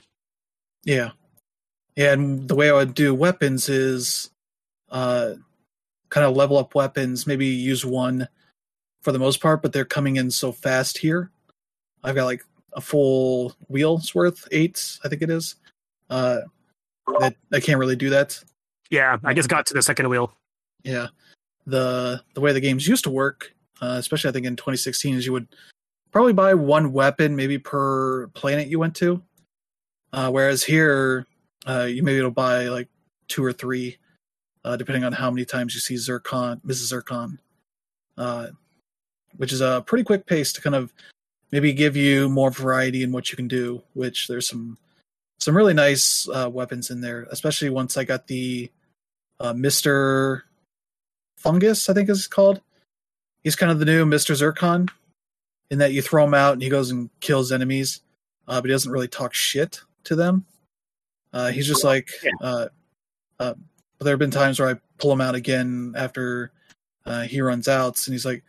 [0.83, 1.09] yeah,
[1.95, 2.13] yeah.
[2.13, 4.29] And the way I would do weapons is,
[4.91, 5.33] uh,
[6.09, 7.25] kind of level up weapons.
[7.25, 8.27] Maybe use one
[9.01, 11.31] for the most part, but they're coming in so fast here.
[12.03, 12.43] I've got like
[12.73, 15.55] a full wheel's worth, eights, I think it is.
[16.09, 16.41] Uh,
[17.19, 18.41] that I can't really do that.
[18.89, 20.33] Yeah, I just got to the second wheel.
[20.83, 21.07] Yeah,
[21.65, 25.25] the the way the games used to work, uh, especially I think in 2016, is
[25.25, 25.47] you would
[26.11, 29.21] probably buy one weapon maybe per planet you went to,
[30.13, 31.27] uh, whereas here
[31.67, 32.87] uh, you maybe will buy like
[33.27, 33.97] two or three,
[34.63, 36.93] uh, depending on how many times you see Zurkon, Mrs.
[36.93, 37.37] Zurkon,
[38.17, 38.47] uh,
[39.37, 40.93] which is a pretty quick pace to kind of
[41.51, 43.81] maybe give you more variety in what you can do.
[43.93, 44.77] Which there's some
[45.39, 48.71] some really nice uh, weapons in there, especially once I got the
[49.39, 50.45] uh, Mister
[51.37, 52.61] Fungus, I think is called.
[53.43, 54.89] He's kind of the new Mister Zurkon,
[55.71, 58.01] in that you throw him out and he goes and kills enemies.
[58.49, 60.43] uh, but he doesn't really talk shit to them.
[61.31, 62.09] Uh, he's just like,
[62.41, 62.67] uh,
[63.39, 63.53] uh,
[63.97, 66.51] but there have been times where I pull him out again after
[67.05, 68.43] uh, he runs out, and he's like,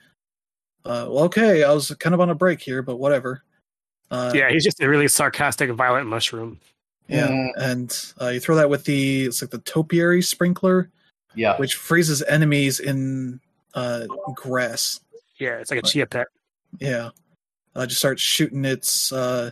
[0.84, 3.42] uh, "Well, okay, I was kind of on a break here, but whatever."
[4.10, 6.58] Uh, yeah, he's just a really sarcastic, violent mushroom.
[7.08, 7.50] yeah, Mm.
[7.56, 10.90] and uh, you throw that with the it's like the topiary sprinkler,
[11.34, 11.56] Yeah.
[11.58, 13.40] which freezes enemies in
[13.74, 15.00] uh, grass.
[15.38, 16.26] Yeah, it's like a chia pet.
[16.78, 17.10] Yeah,
[17.74, 19.50] uh, just starts shooting its uh,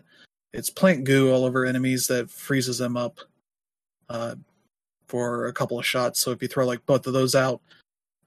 [0.53, 3.19] its plant goo all over enemies that freezes them up
[4.09, 4.35] uh,
[5.07, 6.21] for a couple of shots.
[6.21, 7.61] So if you throw like both of those out,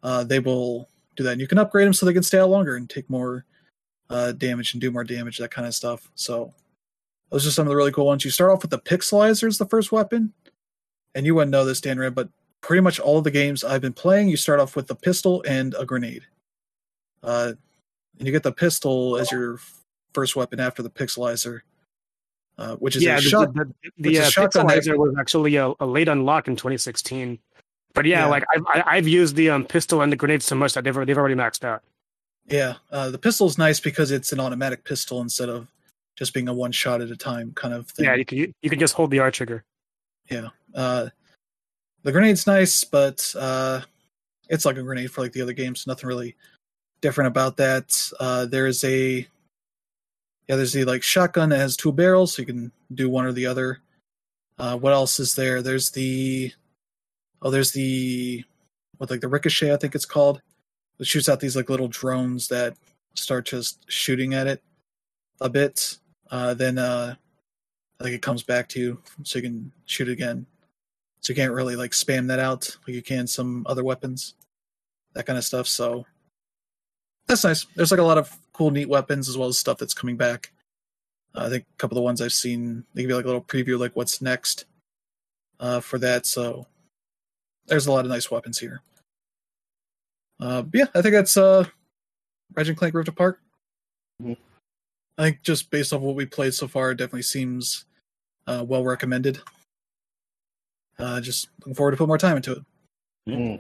[0.03, 0.87] uh, they will
[1.21, 1.33] do that.
[1.33, 3.45] And you can upgrade them so they can stay out longer and take more
[4.09, 6.09] uh, damage and do more damage, that kind of stuff.
[6.15, 6.53] So
[7.29, 8.25] those are some of the really cool ones.
[8.25, 10.33] You start off with the pixelizer as the first weapon,
[11.15, 12.29] and you wouldn't know this, Dan Red, but
[12.61, 15.43] pretty much all of the games I've been playing, you start off with the pistol
[15.47, 16.23] and a grenade.
[17.23, 17.53] Uh,
[18.17, 19.59] and you get the pistol as your
[20.13, 21.61] first weapon after the pixelizer,
[22.57, 23.53] uh, which is yeah, a the, shot.
[23.53, 27.39] the, which the, uh, shotgun Pixelizer was actually a, a late unlock in 2016.
[27.93, 28.25] But yeah, Yeah.
[28.27, 31.05] like I've, I- I've used the um, pistol and the grenade so much that they've,
[31.05, 31.83] they've already maxed out.
[32.47, 35.67] Yeah, uh, the pistol's nice because it's an automatic pistol instead of
[36.17, 38.05] just being a one shot at a time kind of thing.
[38.05, 39.63] Yeah, you can you, you can just hold the R trigger.
[40.29, 41.09] Yeah, uh,
[42.03, 43.81] the grenade's nice, but uh,
[44.49, 45.85] it's like a grenade for like the other games.
[45.85, 46.35] Nothing really
[47.01, 48.11] different about that.
[48.19, 49.27] Uh, there's a
[50.47, 53.31] yeah, there's the like shotgun that has two barrels, so you can do one or
[53.31, 53.79] the other.
[54.57, 55.61] Uh, what else is there?
[55.61, 56.51] There's the
[57.41, 58.43] oh, there's the
[58.97, 60.41] what like the ricochet, I think it's called.
[60.99, 62.75] It shoots out these like little drones that
[63.15, 64.61] start just shooting at it
[65.39, 65.97] a bit.
[66.29, 67.15] Uh, then uh,
[67.99, 70.45] I think it comes back to you, so you can shoot again.
[71.19, 74.35] So you can't really like spam that out like you can some other weapons,
[75.13, 75.67] that kind of stuff.
[75.67, 76.05] So
[77.27, 77.65] that's nice.
[77.75, 80.51] There's like a lot of cool, neat weapons as well as stuff that's coming back.
[81.33, 83.27] Uh, I think a couple of the ones I've seen, they give you like a
[83.27, 84.65] little preview, like what's next
[85.59, 86.25] uh, for that.
[86.25, 86.67] So
[87.71, 88.81] there's a lot of nice weapons here.
[90.41, 91.63] Uh, but yeah, I think that's uh,
[92.53, 93.39] Ratchet and Clank Rift Apart.
[94.21, 94.35] Mhm.
[95.17, 97.85] I think just based off what we played so far, it definitely seems
[98.45, 99.39] uh, well recommended.
[100.99, 102.63] Uh, just looking forward to put more time into it.
[103.29, 103.59] Mm.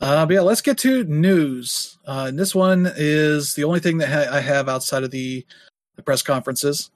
[0.00, 1.98] Uh, but yeah, let's get to news.
[2.06, 5.46] Uh, and this one is the only thing that ha- I have outside of the,
[5.96, 6.90] the press conferences,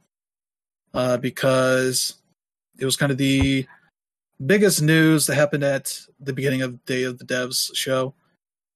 [0.93, 2.17] uh, because
[2.79, 3.67] it was kind of the
[4.47, 8.15] biggest news that happened at the beginning of Day of the Devs show.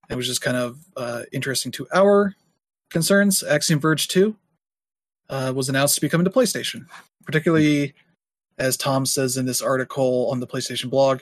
[0.08, 2.34] It was just kind of uh, interesting to our
[2.90, 3.42] concerns.
[3.42, 4.34] Axiom Verge 2
[5.28, 6.86] uh, was announced to be coming to PlayStation,
[7.24, 7.94] particularly
[8.58, 11.20] as Tom says in this article on the PlayStation blog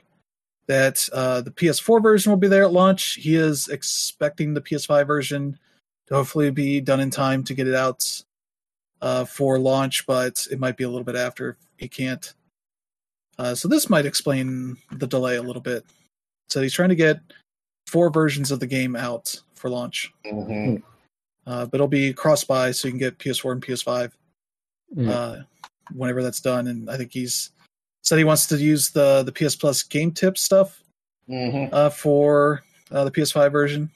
[0.69, 3.15] that uh, the PS4 version will be there at launch.
[3.15, 5.59] He is expecting the PS5 version
[6.09, 8.23] to hopefully be done in time to get it out
[9.01, 12.35] uh, for launch, but it might be a little bit after if he can't.
[13.39, 15.85] Uh, so this might explain the delay a little bit.
[16.49, 17.21] So he's trying to get
[17.87, 20.83] four versions of the game out for launch, Mhm.
[21.47, 24.17] uh, but it'll be cross-buy, so you can get PS4 and PS5
[24.95, 25.09] Mm.
[25.11, 25.43] uh,
[25.93, 26.69] whenever that's done.
[26.69, 27.51] And I think he's
[28.03, 30.83] said he wants to use the the PS Plus game tip stuff
[31.29, 31.73] Mhm.
[31.73, 32.63] uh, for
[32.93, 33.91] uh, the PS5 version,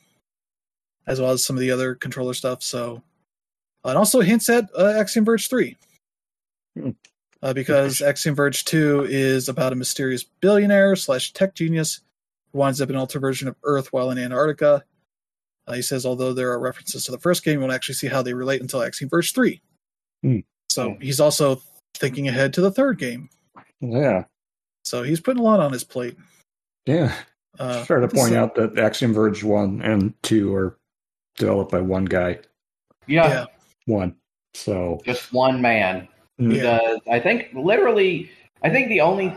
[1.06, 2.60] as well as some of the other controller stuff.
[2.62, 3.02] So,
[3.84, 5.76] and also hints at uh, Axiom Verge 3.
[6.74, 6.90] Hmm.
[7.42, 12.02] Uh, because Axiom Verge 2 is about a mysterious billionaire slash tech genius
[12.52, 14.84] who winds up in an alter version of Earth while in Antarctica.
[15.66, 18.08] Uh, he says, although there are references to the first game, you won't actually see
[18.08, 19.60] how they relate until Axiom Verge 3.
[20.22, 20.38] Hmm.
[20.68, 21.62] So he's also
[21.94, 23.30] thinking ahead to the third game.
[23.80, 24.24] Yeah.
[24.84, 26.16] So he's putting a lot on his plate.
[26.86, 27.14] Yeah.
[27.58, 30.78] Uh, Fair to point out that Axiom Verge 1 and 2 are
[31.36, 32.38] developed by one guy.
[33.06, 33.44] Yeah, Yeah.
[33.86, 34.16] One.
[34.54, 36.08] So, just one man.
[36.40, 36.78] He Yeah.
[36.78, 36.98] does.
[37.10, 38.30] I think literally.
[38.62, 39.32] I think the only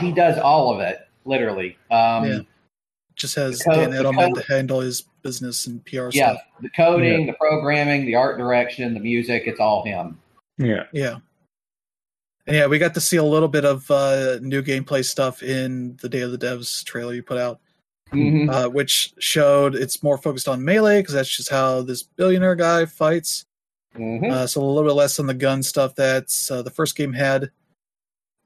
[0.00, 1.00] he does all of it.
[1.24, 1.76] Literally.
[1.90, 2.38] Um, Yeah.
[3.16, 6.32] just has The code- Dan the Adelman code- to handle his business and PR yeah,
[6.34, 6.42] stuff.
[6.62, 9.44] the coding, the programming, the art direction, the music.
[9.46, 10.18] It's all him.
[10.58, 10.84] yeah.
[10.92, 11.16] Yeah.
[12.46, 15.96] And yeah, we got to see a little bit of uh, new gameplay stuff in
[16.00, 17.60] the Day of the Devs trailer you put out,
[18.12, 18.50] Mhm.
[18.50, 22.86] uh, which showed it's more focused on melee because that's just how this billionaire guy
[22.86, 23.44] fights.
[23.98, 24.30] Mhm.
[24.30, 27.12] Uh, so a little bit less on the gun stuff that uh, the first game
[27.12, 27.50] had.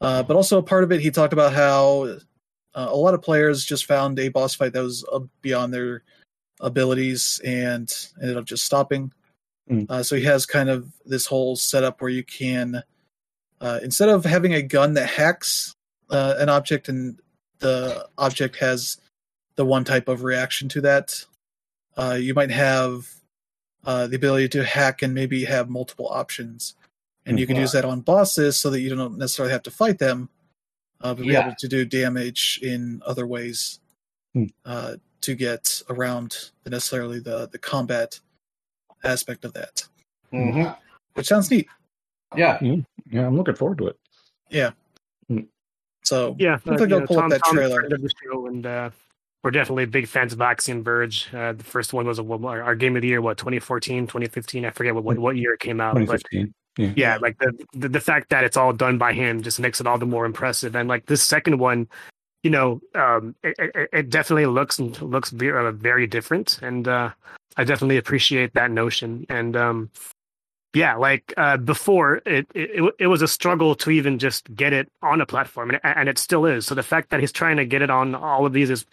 [0.00, 2.16] Uh, but also a part of it, he talked about how
[2.74, 6.02] uh, a lot of players just found a boss fight that was uh, beyond their
[6.60, 9.12] abilities and ended up just stopping.
[9.70, 9.88] Mm.
[9.88, 12.82] Uh, so he has kind of this whole setup where you can,
[13.60, 15.74] uh, instead of having a gun that hacks
[16.10, 17.20] uh, an object and
[17.60, 18.98] the object has
[19.54, 21.24] the one type of reaction to that,
[21.96, 23.08] uh, you might have
[23.84, 26.74] uh, the ability to hack and maybe have multiple options
[27.26, 27.62] and you can Yeah.
[27.62, 30.28] use that on bosses so that you don't necessarily have to fight them,
[31.00, 31.40] uh, but be Yeah.
[31.42, 33.80] able to do damage in other ways
[34.34, 34.46] Hmm.
[34.64, 38.18] uh, to get around the necessarily the the combat
[39.04, 39.86] aspect of that,
[40.30, 40.68] hmm
[41.14, 41.68] which sounds neat.
[42.34, 42.58] Yeah.
[43.10, 43.98] Yeah, I'm looking forward to it.
[44.48, 44.72] Yeah.
[46.04, 47.80] So Yeah, Looks uh, like you I'll know, pull up Tom, that Tom's trailer.
[47.80, 48.90] friend of the show, and uh,
[49.42, 51.28] we're definitely big fans of Axiom Verge.
[51.34, 54.64] Uh, the first one was a, our, our game of the year, what 2014, 2015.
[54.64, 56.54] I forget what what, year it came out, but 2015.
[56.96, 59.86] yeah, like the, the the fact that it's all done by him just makes it
[59.86, 60.76] all the more impressive.
[60.76, 61.88] And like this second one,
[62.44, 67.10] you know, um, it, it, it definitely looks looks very, uh, very different, and uh,
[67.56, 69.26] I definitely appreciate that notion.
[69.28, 69.90] And um,
[70.72, 74.88] yeah, like uh, before, it, it it was a struggle to even just get it
[75.02, 76.64] on a platform, and, and it still is.
[76.64, 78.86] So the fact that he's trying to get it on all of these is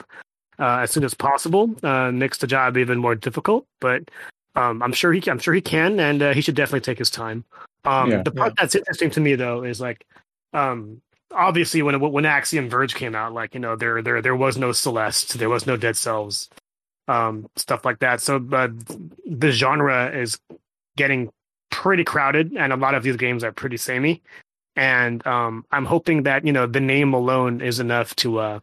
[0.60, 3.66] uh, as soon as possible uh, makes the job even more difficult.
[3.80, 4.10] But
[4.55, 7.10] um, I'm sure he I'm sure he can, and uh, he should definitely take his
[7.10, 7.43] time.
[7.86, 8.24] Um, Yeah.
[8.24, 10.05] the part that's interesting to me though is like,
[10.53, 11.01] um,
[11.32, 14.72] obviously when when Axiom Verge came out, like you know there there there was no
[14.72, 16.49] Celeste, there was no Dead Cells,
[17.07, 18.22] um, stuff like that.
[18.22, 18.68] So uh,
[19.26, 20.39] the genre is
[20.97, 21.30] getting
[21.72, 24.22] pretty crowded, and a lot of these games are pretty samey.
[24.76, 28.60] And um, I'm hoping that you know the name alone is enough to uh,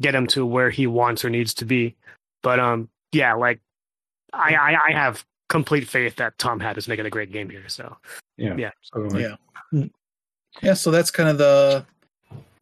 [0.00, 1.94] get him to where he wants or needs to be.
[2.42, 3.60] But um, yeah, like
[4.32, 7.68] I, I I have complete faith that Tom Happ is making a great game here.
[7.68, 7.96] So
[8.36, 8.56] Yeah.
[8.56, 8.70] Yeah.
[8.82, 9.84] So, Yeah.
[10.62, 11.86] yeah, so that's kind of the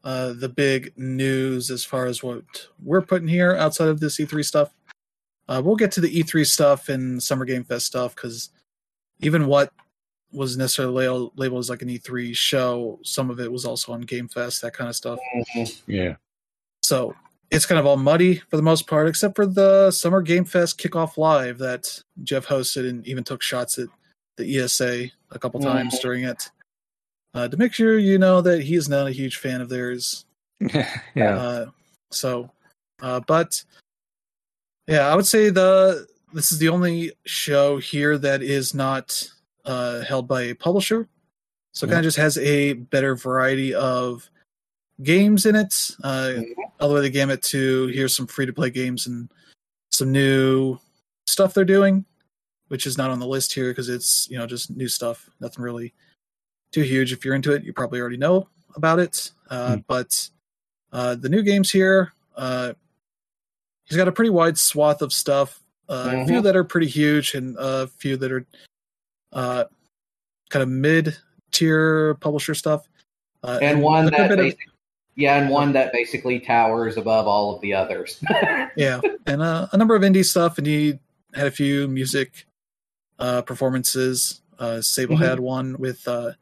[0.05, 2.43] uh, the big news as far as what
[2.83, 4.71] we're putting here outside of this E3 stuff.
[5.49, 8.51] Uh, we'll get to the E3 stuff and Summer Game Fest stuff because
[9.21, 9.73] even what
[10.33, 14.01] was necessarily labeled, labeled as like an E3 show, some of it was also on
[14.01, 15.19] Game Fest, that kind of stuff.
[15.87, 16.15] yeah.
[16.83, 17.15] So
[17.51, 20.79] it's kind of all muddy for the most part, except for the Summer Game Fest
[20.79, 23.89] kickoff live that Jeff hosted and even took shots at
[24.37, 26.01] the ESA a couple times Mhm.
[26.03, 26.51] during it
[27.35, 30.25] uh, to make sure you know that he is not a huge fan of theirs.
[31.15, 31.37] yeah.
[31.37, 31.67] Uh,
[32.11, 32.51] so,
[33.01, 33.63] uh, but
[34.87, 39.29] yeah, I would say the this is the only show here that is not
[39.67, 41.07] uh, held by a publisher.
[41.75, 44.31] So it kind of just has a better variety of
[45.03, 46.35] games in it, uh,
[46.81, 49.29] all the way the gamut to here's some free to play games and
[49.91, 50.79] some new
[51.27, 52.05] stuff they're doing,
[52.69, 55.63] which is not on the list here because it's you know just new stuff, nothing
[55.63, 55.93] really
[56.73, 57.13] too huge.
[57.13, 59.31] If you're into it, you probably already know about it.
[59.51, 59.81] Uh, Hmm.
[59.87, 60.31] But
[60.93, 62.73] uh, the new games here, uh,
[63.85, 65.61] he's got a pretty wide swath of stuff.
[65.89, 66.43] Uh, A few Mhm.
[66.45, 68.47] that are pretty huge, and a few that are
[69.33, 69.65] uh,
[70.51, 71.17] kind of mid
[71.51, 72.89] tier publisher stuff.
[73.43, 74.59] Uh, And one that bit of- basic,
[75.15, 78.23] yeah, and one that basically towers above all of the others.
[78.77, 80.99] yeah, and uh, a number of indie stuff, and he
[81.35, 82.47] had a few music
[83.19, 84.41] uh, performances.
[84.59, 85.29] Uh, Sable Mhm.
[85.29, 86.33] had one with, uh,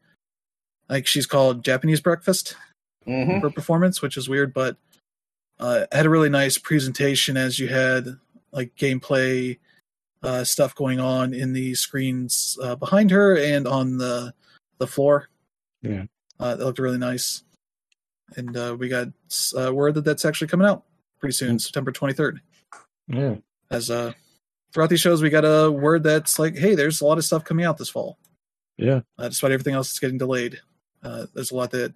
[0.88, 2.56] I think she's called Japanese Breakfast
[3.04, 4.76] hmm for performance, which is weird, but
[5.58, 8.06] uh, had a really nice presentation as you had
[8.52, 9.58] like gameplay
[10.22, 14.34] uh, stuff going on in the screens uh, behind her and on the
[14.78, 15.28] the floor.
[15.82, 16.04] Yeah.
[16.38, 17.42] uh, that looked really nice,
[18.36, 19.08] and uh, we got
[19.58, 20.84] uh, word that that's actually coming out
[21.18, 22.40] pretty soon, September twenty third
[23.08, 23.36] Yeah.
[23.70, 24.12] as uh
[24.72, 27.44] throughout these shows we got a word that's like hey there's a lot of stuff
[27.44, 28.18] coming out this fall
[28.78, 29.00] Yeah.
[29.18, 30.60] uh, despite everything else that's getting delayed
[31.02, 31.92] uh, there's a lot that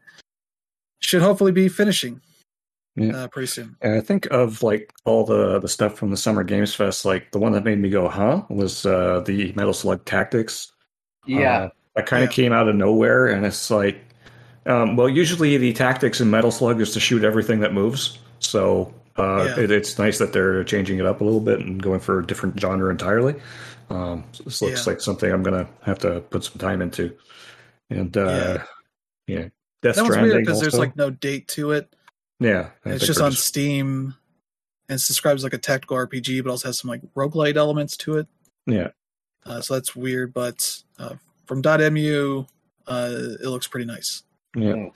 [1.00, 2.20] should hopefully be finishing
[2.96, 3.16] Yeah.
[3.16, 6.42] uh, pretty soon And I think of like all the the stuff from the Summer
[6.44, 10.04] Games Fest, like the one that made me go, "Huh?" was uh, the Metal Slug
[10.04, 10.72] Tactics.
[11.26, 11.64] Yeah.
[11.64, 12.34] Uh, that kind of Yeah.
[12.34, 13.98] came out of nowhere, and it's like,
[14.66, 18.18] um, well, usually the tactics in Metal Slug is to shoot everything that moves.
[18.38, 19.64] So uh, Yeah.
[19.64, 22.26] it, it's nice that they're changing it up a little bit and going for a
[22.26, 23.34] different genre entirely.
[23.90, 24.92] Um, this looks Yeah.
[24.92, 27.14] like something I'm gonna have to put some time into.
[27.90, 28.58] And uh,
[29.26, 29.48] yeah,
[29.82, 31.94] Death that one's Stranding weird because there's like no date to it
[32.40, 34.14] yeah, I it's just on steam
[34.88, 37.96] and it's described as like a tactical rpg but also has some like roguelite elements
[37.98, 38.26] to it
[38.66, 38.88] yeah.
[39.46, 41.14] uh, so that's weird but uh,
[41.46, 42.44] from .mu
[42.86, 44.22] uh, it looks pretty nice
[44.54, 44.72] Yeah.
[44.72, 44.90] Mm.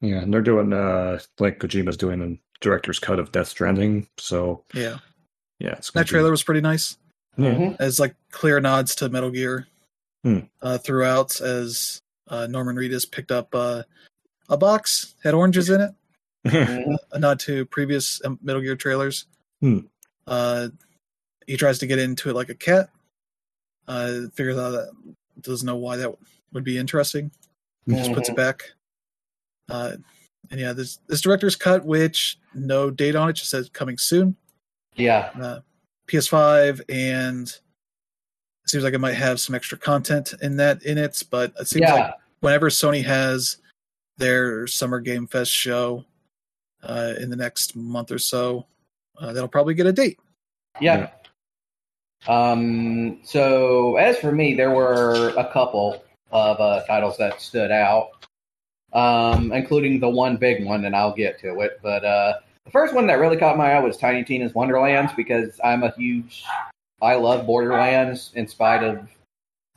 [0.00, 4.64] Yeah, and they're doing uh like Kojima's doing a director's cut of Death Stranding, so
[4.74, 4.98] yeah
[5.60, 6.96] yeah, it's gonna that trailer was pretty nice
[7.36, 7.76] Be, yeah, Mhm.
[7.80, 9.66] as like clear nods to Metal Gear
[10.24, 10.40] Hmm.
[10.62, 11.40] uh, throughout.
[11.40, 13.82] As uh, Norman Reedus picked up uh,
[14.48, 15.90] a box had oranges in it,
[16.46, 16.96] Mhm.
[17.12, 19.26] a nod to previous um, Metal Gear trailers.
[19.60, 19.80] Hmm.
[20.26, 20.68] Uh,
[21.46, 22.88] he tries to get into it like a cat.
[23.86, 24.90] Uh, figures out that
[25.40, 26.14] doesn't know why that
[26.52, 27.30] would be interesting.
[27.86, 28.62] He just puts it back.
[29.68, 29.92] Uh,
[30.50, 34.36] and yeah, this this director's cut, which no date on it, just says coming soon.
[34.94, 35.30] Yeah.
[35.40, 35.60] Uh,
[36.08, 41.22] PS5 and It seems like it might have some extra content in that in it,
[41.30, 41.94] but it seems Yeah.
[41.94, 43.58] like whenever Sony has
[44.18, 46.04] their Summer Game Fest show
[46.82, 48.66] uh, in the next month or so,
[49.18, 50.18] uh, they'll probably get a date.
[50.80, 51.10] Yeah.
[52.26, 58.26] Um, so as for me, there were a couple of uh, titles that stood out,
[58.92, 61.78] um, including the one big one, and I'll get to it.
[61.82, 65.60] But uh, the first one that really caught my eye was Tiny Tina's Wonderlands because
[65.62, 66.44] I'm a huge,
[67.02, 69.08] I love Borderlands in spite of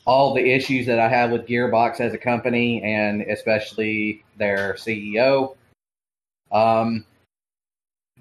[0.05, 5.55] all the issues that I have with Gearbox as a company and especially their CEO.
[6.49, 7.05] Um,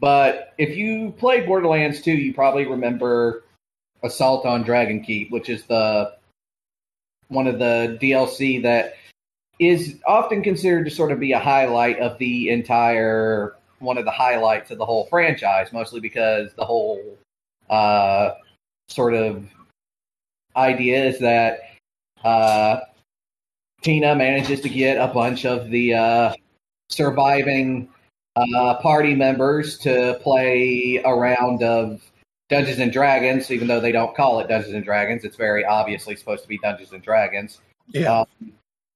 [0.00, 3.44] but if you played Borderlands 2, you probably remember
[4.02, 6.15] Assault on Dragon Keep, which is the
[7.28, 8.94] one of the DLC that
[9.58, 14.10] is often considered to sort of be a highlight of the entire one of the
[14.10, 17.18] highlights of the whole franchise, mostly because the whole
[17.68, 18.30] uh,
[18.88, 19.44] sort of
[20.56, 21.60] idea is that
[22.24, 22.80] uh,
[23.82, 26.34] Tina manages to get a bunch of the uh,
[26.88, 27.88] surviving
[28.36, 32.00] uh, party members to play a round of
[32.48, 35.24] Dungeons and Dragons, even though they don't call it Dungeons and Dragons.
[35.24, 37.60] It's very obviously supposed to be Dungeons and Dragons.
[37.88, 38.52] Yeah, Um,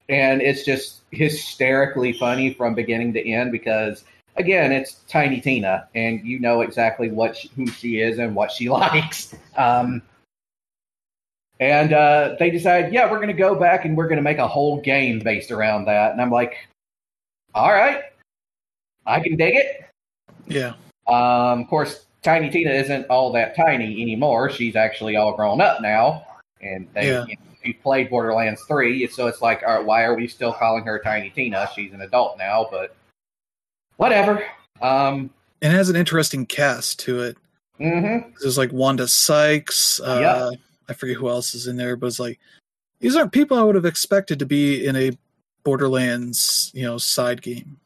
[0.09, 4.03] and it's just hysterically funny from beginning to end because,
[4.35, 8.51] again, it's Tiny Tina, and you know exactly what she, who she is and what
[8.51, 9.35] she likes.
[9.57, 10.01] Um,
[11.59, 14.39] and uh, they decide, yeah, we're going to go back and we're going to make
[14.39, 16.11] a whole game based around that.
[16.11, 16.55] And I'm like,
[17.53, 18.03] all right,
[19.05, 19.85] I can dig it.
[20.47, 20.73] yeah,
[21.07, 24.49] Um, of course, Tiny Tina isn't all that tiny anymore.
[24.49, 26.25] She's actually all grown up now,
[26.61, 27.25] and they Yeah.
[27.25, 29.07] you know, she played Borderlands three.
[29.07, 31.69] So it's like, all right, why are we still calling her Tiny Tina?
[31.75, 32.95] She's an adult now, but
[33.97, 34.43] whatever.
[34.81, 37.37] Um, and it has an interesting cast to it.
[37.77, 39.99] hmm There's like Wanda Sykes.
[39.99, 40.51] Uh,
[40.89, 42.39] I forget who else is in there, but it's like
[42.99, 45.11] these aren't people I would have expected to be in a
[45.63, 47.77] Borderlands, you know, side game.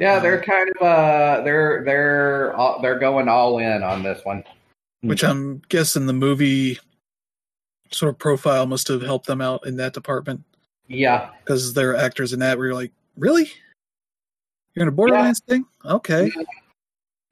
[0.00, 4.24] Yeah, Uh, they're kind of uh, they're they're all, they're going all in on this
[4.24, 4.42] one.
[5.02, 6.78] Which I'm guessing the movie
[7.90, 10.42] sort of profile must have helped them out in that department
[10.88, 13.52] Yeah, because there are actors in that where you're like, really?
[14.74, 15.66] You're in a Borderlands thing?
[15.84, 16.30] Okay.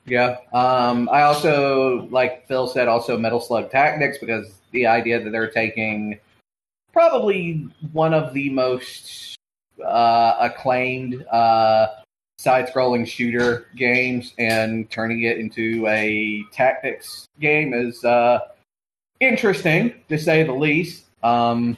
[0.05, 0.37] Yeah.
[0.53, 5.51] Um, I also, like Phil said, also Metal Slug Tactics because the idea that they're
[5.51, 6.19] taking
[6.93, 9.37] probably one of the most
[9.85, 11.87] uh, acclaimed uh,
[12.39, 18.39] side-scrolling shooter games and turning it into a tactics game is uh,
[19.21, 21.05] interesting to say the least.
[21.23, 21.77] Um,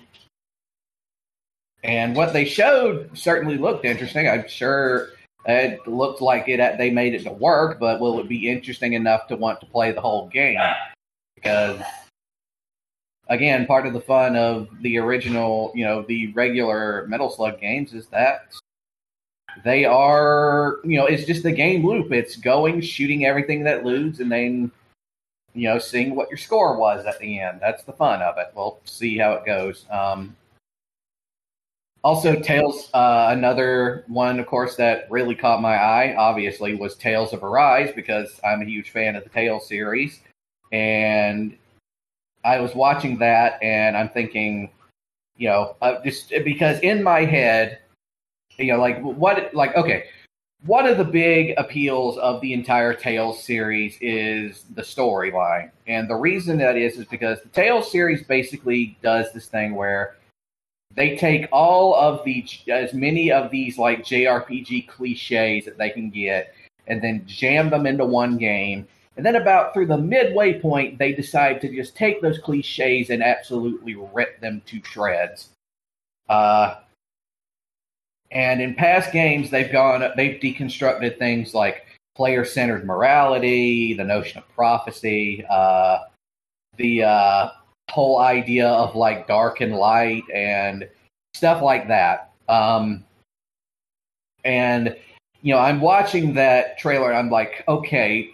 [1.83, 4.29] and what they showed certainly looked interesting.
[4.29, 5.09] I'm sure
[5.47, 9.27] it looked like it they made it to work, but will it be interesting enough
[9.29, 10.61] to want to play the whole game?
[11.35, 11.81] Because
[13.29, 17.95] again, part of the fun of the original, you know, the regular Metal Slug games
[17.95, 18.53] is that
[19.65, 22.13] they are, you know, it's just the game loop.
[22.13, 24.71] It's going, shooting everything that loots, and then,
[25.55, 27.59] you know, seeing what your score was at the end.
[27.61, 28.53] That's the fun of it.
[28.55, 29.85] We'll see how it goes.
[29.91, 30.37] Um,
[32.03, 37.35] also, Tales, uh, another one, of course, that really caught my eye, obviously, was Tales
[37.35, 40.21] of Arise, because I'm a huge fan of the Tales series.
[40.73, 41.57] And
[42.43, 44.71] I was watching that, and I'm thinking,
[45.37, 47.80] you know, uh, just because in my head,
[48.61, 50.05] you know, like, what, like, okay,
[50.65, 55.71] one of the big appeals of the entire Tales series is the storyline.
[55.87, 60.17] And the reason that is, is because the Tales series basically does this thing where
[60.95, 66.11] they take all of the as many of these like JRPG cliches that they can
[66.11, 66.55] get
[66.87, 68.87] and then jam them into one game.
[69.17, 73.23] And then about through the midway point, they decide to just take those cliches and
[73.23, 75.51] absolutely rip them to shreds.
[76.29, 76.77] Uh,
[78.31, 84.49] and in past games, they've gone, they've deconstructed things like player-centered morality, the notion of
[84.55, 85.99] prophecy, uh,
[86.77, 87.49] the uh,
[87.91, 90.89] whole idea of like dark and light and
[91.35, 92.33] stuff like that.
[92.49, 93.05] Um,
[94.45, 94.97] and
[95.43, 98.31] you know, I'm watching that trailer and I'm like, okay,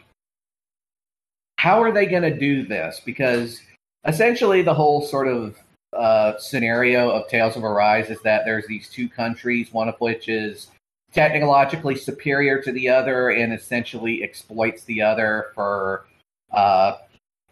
[1.58, 3.00] how are they going to do this?
[3.04, 3.60] Because
[4.06, 5.56] essentially, the whole sort of
[5.98, 10.28] uh, scenario of Tales of Arise is that there's these two countries, one of which
[10.28, 10.68] is
[11.12, 16.06] technologically superior to the other and essentially exploits the other for
[16.52, 16.98] uh,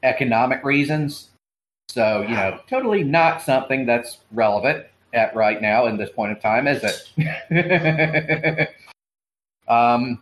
[0.02, 1.30] economic reasons.
[1.88, 6.40] So, you know, totally not something that's relevant at right now in this point of
[6.40, 6.82] time, is
[7.16, 8.68] it?
[9.68, 10.20] um,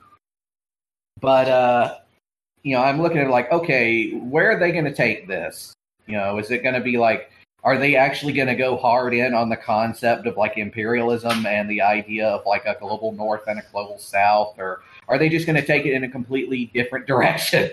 [1.20, 1.96] but, uh,
[2.62, 5.74] you know, I'm looking at like, okay, where are they going to take this?
[6.06, 7.31] You know, is it going to be like,
[7.64, 11.70] are they actually going to go hard in on the concept of like imperialism and
[11.70, 15.46] the idea of like a global north and a global south, or are they just
[15.46, 17.70] going to take it in a completely different direction?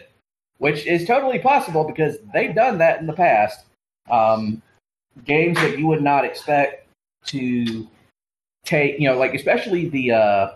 [0.59, 3.65] Which is totally possible because they've done that in the past.
[4.09, 4.61] Um,
[5.25, 6.87] games that you would not expect
[7.27, 7.87] to
[8.65, 10.49] take, you know, like especially the uh,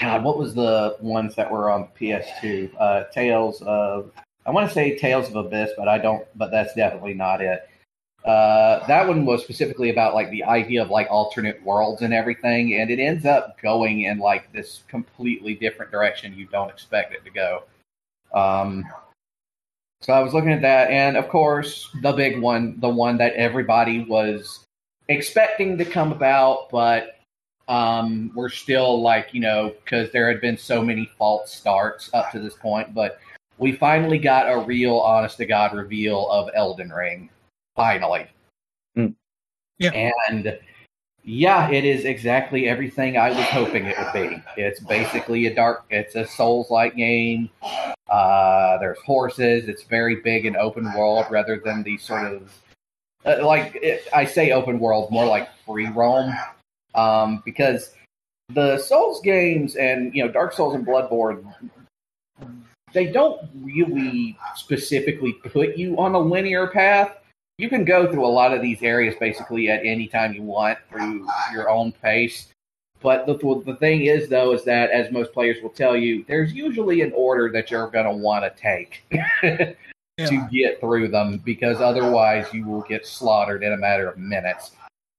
[0.00, 2.70] God, what was the ones that were on PS2?
[2.78, 4.10] Uh, Tales of
[4.44, 6.26] I want to say Tales of Abyss, but I don't.
[6.34, 7.68] But that's definitely not it.
[8.24, 12.74] Uh, that one was specifically about like the idea of like alternate worlds and everything,
[12.74, 17.24] and it ends up going in like this completely different direction you don't expect it
[17.24, 17.64] to go.
[18.32, 18.84] Um,
[20.00, 23.34] so I was looking at that, and of course, the big one, the one that
[23.34, 24.66] everybody was
[25.08, 27.18] expecting to come about, but
[27.68, 32.30] um, we're still like, you know, because there had been so many false starts up
[32.32, 33.18] to this point, but
[33.58, 37.30] we finally got a real, honest to God reveal of Elden Ring.
[37.76, 38.26] Finally.
[38.96, 39.14] Mm.
[39.78, 39.90] Yeah.
[39.92, 40.58] And
[41.24, 44.42] yeah, it is exactly everything I was hoping it would be.
[44.56, 47.48] It's basically a dark, it's a Souls like game.
[48.10, 49.68] Uh, there's horses.
[49.68, 52.52] It's very big and open world rather than the sort of
[53.24, 56.32] uh, like it, I say open world, more like free roam.
[56.94, 57.94] Um, because
[58.48, 61.54] the Souls games and you know Dark Souls and Bloodborne,
[62.92, 67.16] they don't really specifically put you on a linear path.
[67.58, 70.78] You can go through a lot of these areas basically at any time you want
[70.90, 72.48] through your own pace.
[73.00, 73.34] But the,
[73.66, 77.12] the thing is, though, is that as most players will tell you, there's usually an
[77.14, 79.04] order that you're going to want to take
[80.18, 80.26] Yeah.
[80.26, 84.72] to get through them because otherwise you will get slaughtered in a matter of minutes.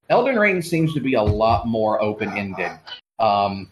[0.09, 2.71] Elden Ring seems to be a lot more open ended.
[3.17, 3.71] Um,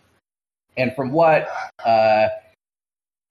[0.78, 1.47] and from what
[1.86, 2.28] uh,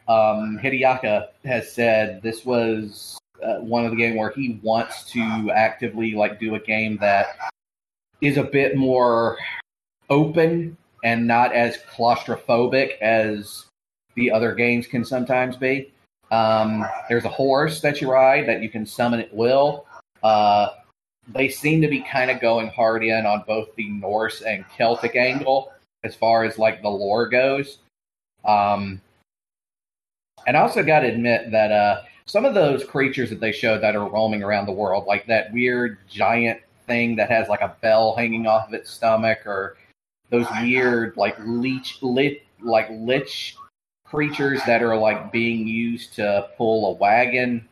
[0.07, 5.51] um, Hidetaka has said, this was uh, one of the game where he wants to
[5.55, 7.36] actively like do a game that
[8.20, 9.38] is a bit more
[10.09, 13.66] open and not as claustrophobic as
[14.14, 15.93] the other games can sometimes be.
[16.30, 19.86] Um, there's a horse that you ride that you can summon at will.
[20.22, 20.68] Uh,
[21.28, 25.16] they seem to be kind of going hard in on both the Norse and Celtic
[25.16, 25.72] angle
[26.05, 27.78] as far as like the lore goes.
[28.45, 29.01] Um,
[30.47, 33.83] and I also got to admit that uh, some of those creatures that they showed
[33.83, 37.74] that are roaming around the world, like that weird giant thing that has like a
[37.81, 39.76] bell hanging off of its stomach, or
[40.31, 43.57] those weird like leech lit like lich
[44.05, 47.66] creatures that are like being used to pull a wagon.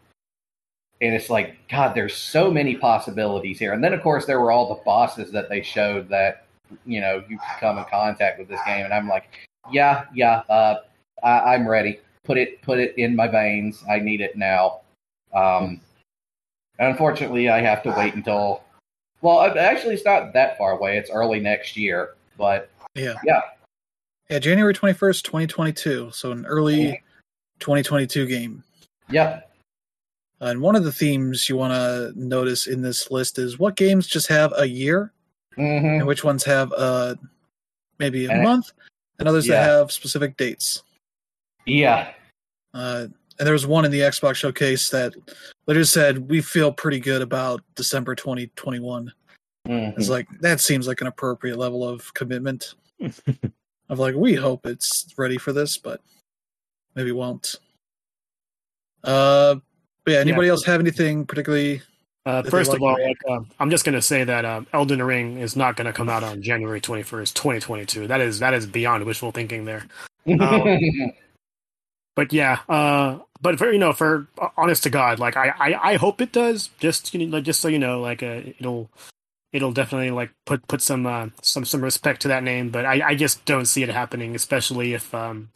[1.00, 3.72] And it's like, God, there's so many possibilities here.
[3.72, 6.46] And then, of course, there were all the bosses that they showed that,
[6.84, 8.84] you know, you could come in contact with this game.
[8.84, 10.80] And I'm like, yeah, yeah, uh,
[11.22, 12.00] I- I'm ready.
[12.28, 13.82] Put it, put it in my veins.
[13.90, 14.82] I need it now.
[15.34, 15.80] Um,
[16.78, 18.62] unfortunately, I have to wait until.
[19.22, 20.96] Well, actually, it's not that far away.
[20.98, 23.14] It's early next year, but Yeah.
[23.24, 23.40] Yeah.
[24.30, 26.10] Yeah, January 21st, 2022.
[26.12, 27.02] So an early
[27.60, 28.62] 2022 game.
[29.08, 29.50] yep,
[30.40, 34.06] and one of the themes you want to notice in this list is what games
[34.06, 35.12] just have a year
[35.56, 37.14] hmm and which ones have uh,
[37.98, 38.70] maybe a And- month
[39.18, 39.54] and others Yeah.
[39.62, 40.82] that have specific dates.
[41.66, 42.12] yeah,
[42.74, 43.06] Uh,
[43.38, 45.14] and there was one in the Xbox showcase that
[45.66, 49.12] literally said, We feel pretty good about December 2021.
[49.66, 49.98] Mhm.
[49.98, 52.74] It's like, that seems like an appropriate level of commitment.
[53.88, 56.00] of like, we hope it's ready for this, but
[56.94, 57.56] maybe won't.
[59.04, 59.56] Uh,
[60.04, 61.82] but yeah, anybody else have anything particularly?
[62.26, 65.56] Uh, first of all, like, uh, I'm just gonna say that uh, Elden Ring is
[65.56, 68.06] not gonna come out on January 21st, 2022.
[68.06, 69.86] That is that is beyond wishful thinking there.
[70.28, 70.78] Um,
[72.18, 74.26] But yeah, uh, but for you know, for
[74.56, 76.70] honest to God, like I, I, I hope it does.
[76.80, 78.90] Just you know, just so you know, like uh, it'll
[79.52, 82.70] it'll definitely like put put some uh, some some respect to that name.
[82.70, 85.50] But I, I just don't see it happening, especially if um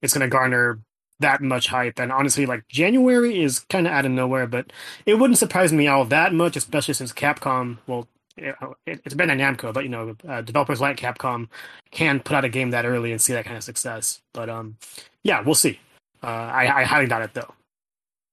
[0.00, 0.78] it's gonna garner
[1.18, 1.98] that much hype.
[1.98, 4.72] And honestly, like January is kind of out of nowhere, but
[5.06, 8.06] it wouldn't surprise me all that much, especially since Capcom, well,
[8.36, 8.54] it,
[8.86, 11.48] it's been at Namco, but you know, uh, developers like Capcom
[11.90, 14.20] can put out a game that early and see that kind of success.
[14.32, 14.76] But um,
[15.24, 15.80] yeah, we'll see.
[16.26, 17.54] Uh, I, I highly doubt it though.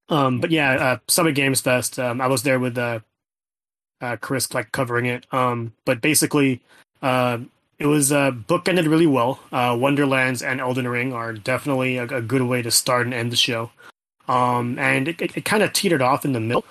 [0.10, 2.00] Um, but yeah, uh, Summer Games Fest.
[2.00, 3.00] Um, I was there with uh,
[4.02, 5.28] uh, Chris, like covering it.
[5.32, 6.62] Um, but basically,
[7.02, 7.38] uh,
[7.78, 9.40] it was uh, bookended really well.
[9.52, 13.32] Uh, Wonderlands and Elden Ring are definitely a, a good way to start and end
[13.32, 13.72] the show.
[14.28, 16.66] Um, and it, it, it kind of teetered off in the middle,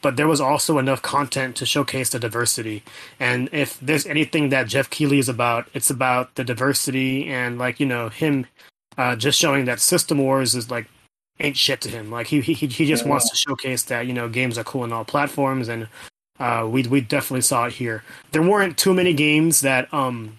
[0.00, 2.82] but there was also enough content to showcase the diversity.
[3.20, 7.78] And if there's anything that Geoff Keighley is about, it's about the diversity and like
[7.78, 8.46] you know him
[8.98, 10.86] uh, just showing that System Wars is like
[11.40, 12.10] ain't shit to him.
[12.10, 14.92] Like he he he just wants to showcase that you know games are cool on
[14.92, 15.88] all platforms, and
[16.38, 18.02] uh, we we definitely saw it here.
[18.32, 20.38] There weren't too many games that um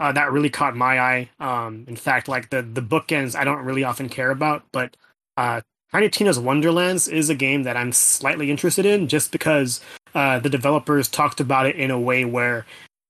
[0.00, 1.30] uh, that really caught my eye.
[1.40, 4.96] Um, in fact, like the the bookends, I don't really often care about, but
[5.36, 5.60] uh,
[5.92, 9.80] Tiny Tina's Wonderlands is a game that I'm slightly interested in, just because
[10.14, 12.66] uh, the developers talked about it in a way where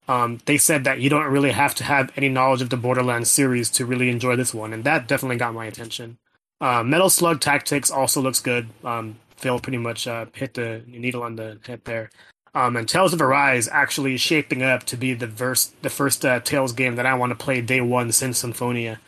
[0.09, 3.31] um, they said that you don't really have to have any knowledge of the Borderlands
[3.31, 6.19] series to really enjoy this one, and that definitely got my attention.
[6.61, 8.69] Uh, Metal Slug Tactics also looks good.
[8.83, 12.11] Um, Phil pretty much uh, hit the needle on the head there.
[12.55, 16.41] Um, and Tales of Arise actually shaping up to be the verse, the first uh,
[16.41, 19.01] Tales game that I want to play day one since Symphonia.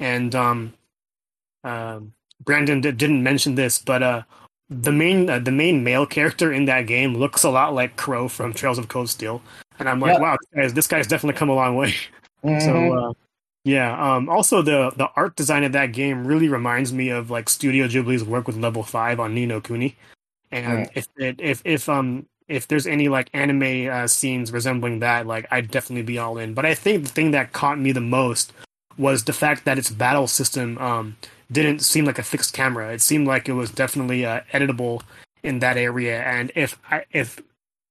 [0.00, 0.72] And um,
[1.62, 2.00] uh,
[2.42, 4.22] Brandon d- didn't mention this, but uh,
[4.68, 8.28] the main uh, the main male character in that game looks a lot like Crow
[8.28, 9.42] from Trails of Cold Steel,
[9.78, 10.20] and I'm like, Yep.
[10.20, 11.94] wow, this guy's, this guy's definitely come a long way.
[12.44, 12.60] Mhm.
[12.64, 13.12] So uh,
[13.64, 14.14] yeah.
[14.14, 17.86] Um, also, the the art design of that game really reminds me of like Studio
[17.88, 19.96] Ghibli's work with Level Five on Ni no Kuni.
[20.52, 20.90] And Mm.
[20.94, 25.46] if it, if if um if there's any like anime uh, scenes resembling that, like
[25.50, 26.54] I'd definitely be all in.
[26.54, 28.52] But I think the thing that caught me the most
[28.96, 31.16] was the fact that its battle system um
[31.50, 32.92] didn't seem like a fixed camera.
[32.92, 35.02] It seemed like it was definitely uh, editable
[35.42, 36.22] in that area.
[36.22, 37.40] And if I, if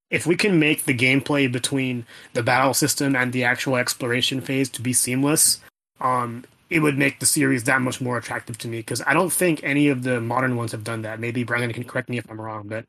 [0.10, 4.69] if we can make the gameplay between the battle system and the actual exploration phase
[4.69, 5.60] to be seamless,
[5.99, 8.77] um, it would make the series that much more attractive to me.
[8.77, 11.19] Because I don't think any of the modern ones have done that.
[11.19, 12.86] Maybe Brandon can correct me if I'm wrong, but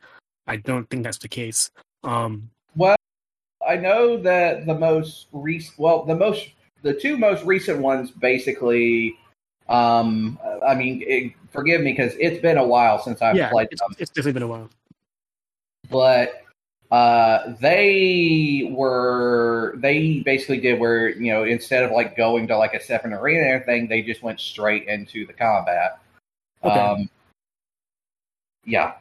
[0.47, 1.71] I don't think that's the case.
[2.05, 2.97] Um, Well,
[3.67, 6.51] I know that the most recent, well, the most,
[6.83, 9.19] the two most recent ones, basically.
[9.69, 13.69] Um, I mean, it, forgive me because it's been a while since I've yeah, played
[13.73, 14.71] it's, them, it's definitely been a while.
[15.91, 16.43] but
[16.91, 22.75] uh, they were they basically did where you know instead of like going to like
[22.75, 25.99] a separate arena and everything, they just went straight into the combat.
[26.63, 26.79] Okay.
[26.79, 27.11] Um,
[28.65, 28.95] yeah,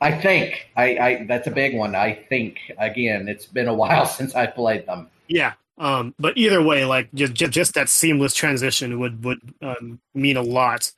[0.00, 1.94] I think I, I that's a big one.
[1.94, 5.08] I think again, it's been a while since I played them.
[5.28, 5.52] Yeah.
[5.78, 10.42] Um, but either way, like just, just that seamless transition would would um, mean a
[10.42, 10.92] lot.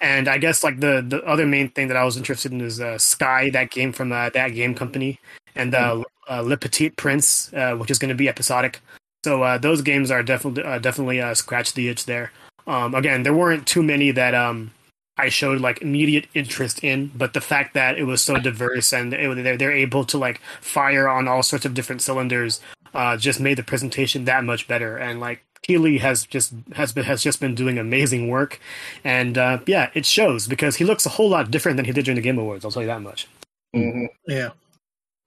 [0.00, 2.80] And I guess like the the other main thing that I was interested in is
[2.80, 5.18] uh, Sky, that game from uh, that game company,
[5.56, 8.80] and uh, uh, Le Petit Prince, uh, which is going to be episodic.
[9.24, 12.30] So uh, those games are definitely uh, definitely uh, scratch the itch there.
[12.66, 14.72] Um, again, there weren't too many that um,
[15.18, 19.12] I showed like immediate interest in, but the fact that it was so diverse and
[19.12, 22.60] it, they're they're able to like fire on all sorts of different cylinders
[22.94, 24.96] uh, just made the presentation that much better.
[24.96, 28.60] And like Keighley has just has been has just been doing amazing work,
[29.04, 32.04] and uh, yeah, it shows because he looks a whole lot different than he did
[32.04, 32.64] during the Game Awards.
[32.64, 33.26] I'll tell you that much.
[33.74, 34.08] Mhm.
[34.26, 34.50] Yeah.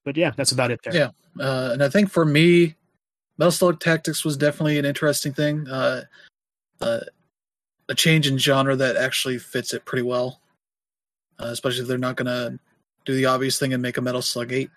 [0.10, 0.96] But yeah, that's about it there.
[0.96, 1.10] Yeah.
[1.40, 2.74] Uh, and I think for me,
[3.38, 5.68] Metal Slug Tactics was definitely an interesting thing.
[5.68, 6.02] Uh,
[6.82, 7.02] uh,
[7.90, 10.42] a change in genre that actually fits it pretty well,
[11.38, 12.60] uh, especially if they're not going to
[13.06, 14.72] do the obvious thing and make a Metal Slug 8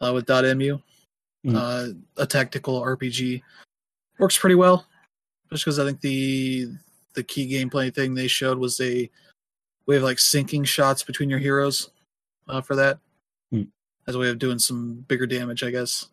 [0.00, 0.80] uh, with .mu.
[1.46, 1.54] Mm.
[1.54, 3.42] Uh, a tactical RPG
[4.18, 4.88] works pretty well,
[5.52, 6.66] just because I think the
[7.14, 9.08] the key gameplay thing they showed was a
[9.86, 11.90] way of like syncing shots between your heroes
[12.48, 12.98] uh, for that.
[14.06, 16.08] As a way of doing some bigger damage, I guess.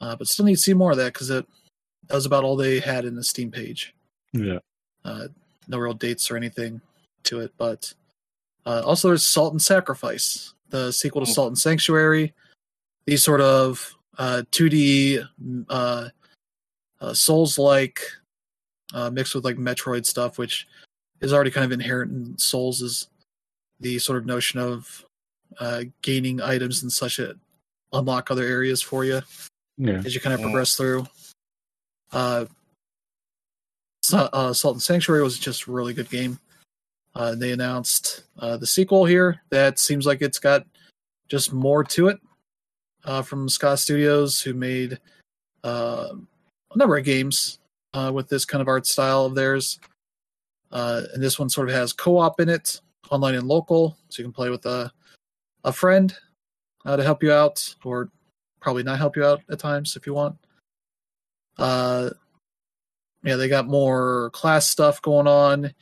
[0.00, 1.46] Uh, but still need to see more of that because that
[2.10, 3.94] was about all they had in the Steam page.
[4.32, 4.58] Yeah.
[5.04, 5.28] Uh,
[5.68, 6.80] no real dates or anything
[7.24, 7.92] to it, but
[8.66, 11.34] uh, also there's Salt and Sacrifice, the sequel to Mm.
[11.34, 12.34] Salt and Sanctuary.
[13.06, 15.26] These sort of uh, 2D
[15.68, 16.08] uh,
[17.00, 18.00] uh, Souls-like
[18.92, 20.66] uh, mixed with like Metroid stuff, which
[21.20, 23.08] is already kind of inherent in Souls, is
[23.80, 25.03] the sort of notion of
[25.60, 27.36] uh, gaining items and such that
[27.92, 29.20] unlock other areas for you
[29.78, 30.02] Yeah.
[30.04, 30.46] as you kind of Yeah.
[30.46, 31.06] progress through.
[32.12, 32.46] Uh,
[34.12, 36.38] uh, Salt and Sanctuary was just a really good game.
[37.14, 40.66] Uh, they announced uh, the sequel here that seems like it's got
[41.28, 42.18] just more to it
[43.04, 45.00] uh, from Ska Studios, who made
[45.62, 46.08] uh,
[46.72, 47.58] a number of games
[47.94, 49.78] uh, with this kind of art style of theirs.
[50.72, 54.24] Uh, and this one sort of has co-op in it, online and local, so you
[54.24, 54.92] can play with a
[55.64, 56.14] a friend
[56.84, 58.10] uh, to help you out, or
[58.60, 60.36] probably not help you out at times if you want.
[61.58, 62.10] Uh,
[63.22, 65.72] yeah, they got more class stuff going on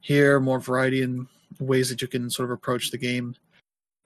[0.00, 1.28] here, more variety in
[1.60, 3.34] ways that you can sort of approach the game.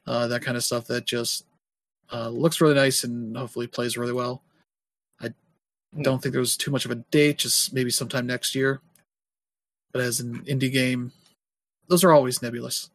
[0.06, 1.44] Uh, that kind of stuff that just
[2.12, 4.42] uh, looks really nice and hopefully plays really well.
[5.20, 5.32] I
[6.00, 8.80] don't think there was too much of a date, just maybe sometime next year.
[9.92, 11.12] But as an indie game,
[11.86, 12.90] those are always nebulous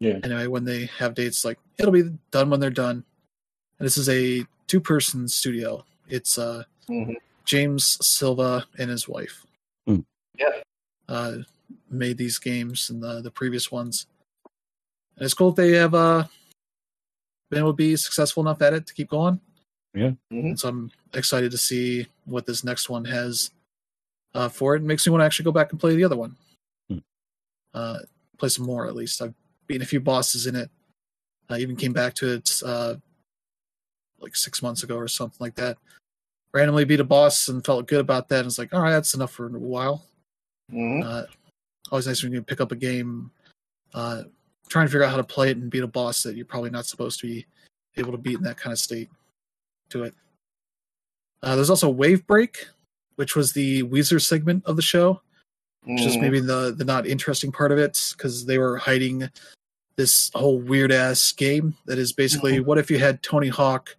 [0.00, 0.18] Yeah.
[0.24, 3.04] anyway when they have dates like it'll be done when they're done
[3.78, 7.16] and this is a two person studio it's uh Mhm.
[7.44, 9.44] james silva and his wife
[9.86, 10.00] Hmm.
[10.38, 10.62] Yeah.
[11.08, 11.36] uh
[11.90, 14.06] made these games and the the previous ones.
[15.16, 16.24] And it's cool if they have uh,
[17.50, 19.38] been able to be successful enough at it to keep going.
[19.94, 20.16] Mhm.
[20.30, 23.50] And so I'm excited to see what this next one has
[24.34, 24.82] uh, for it.
[24.82, 24.86] it.
[24.86, 26.36] Makes me want to actually go back and play the other one.
[26.88, 26.98] Hmm.
[27.74, 27.98] Uh,
[28.38, 29.20] play some more at least.
[29.20, 29.34] I've
[29.70, 30.68] beaten a few bosses in it.
[31.48, 32.96] I even came back to it uh,
[34.18, 35.78] like six months ago or something like that.
[36.52, 38.40] Randomly beat a boss and felt good about that.
[38.40, 40.04] And it's like, all right, that's enough for a while.
[40.72, 41.04] Mhm.
[41.04, 41.26] Uh,
[41.92, 43.30] always nice when you pick up a game,
[43.94, 44.24] uh,
[44.68, 46.70] trying to figure out how to play it and beat a boss that you're probably
[46.70, 47.46] not supposed to be
[47.96, 49.08] able to beat in that kind of state
[49.90, 50.14] to it.
[51.44, 52.66] Uh, there's also Wave Break,
[53.14, 55.22] which was the Weezer segment of the show,
[55.84, 56.20] which is Mhm.
[56.20, 59.30] maybe the the not interesting part of it because they were hiding
[60.00, 63.96] this whole weird ass game that is basically what if you had Tony Hawk,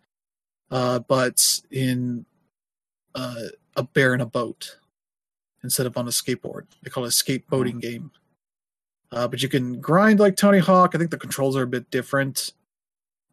[0.71, 2.25] uh, but in
[3.13, 3.43] uh,
[3.75, 4.77] a bear in a boat
[5.63, 6.65] instead of on a skateboard.
[6.81, 8.09] They call it a skateboating game.
[9.11, 10.95] Uh, but you can grind like Tony Hawk.
[10.95, 12.53] I think the controls are a bit different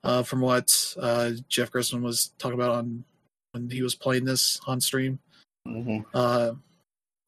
[0.04, 3.04] uh, from what uh, Jeff Grissom was talking about on
[3.52, 5.20] when he was playing this on stream.
[5.66, 6.04] Mhm.
[6.12, 6.52] Uh,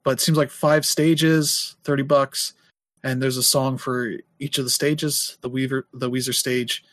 [0.05, 2.53] but it seems like five stages, thirty bucks,
[3.03, 5.39] and there's a song for each of the stages.
[5.41, 6.85] The Weaver, the Weezer stage,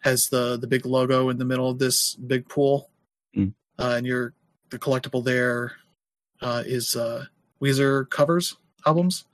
[0.00, 2.90] has the the big logo in the middle of this big pool,
[3.36, 3.54] Mm.
[3.78, 4.34] uh, and your
[4.70, 5.72] the collectible there
[6.40, 7.24] uh, is uh,
[7.60, 8.56] Weezer covers
[8.86, 9.24] albums.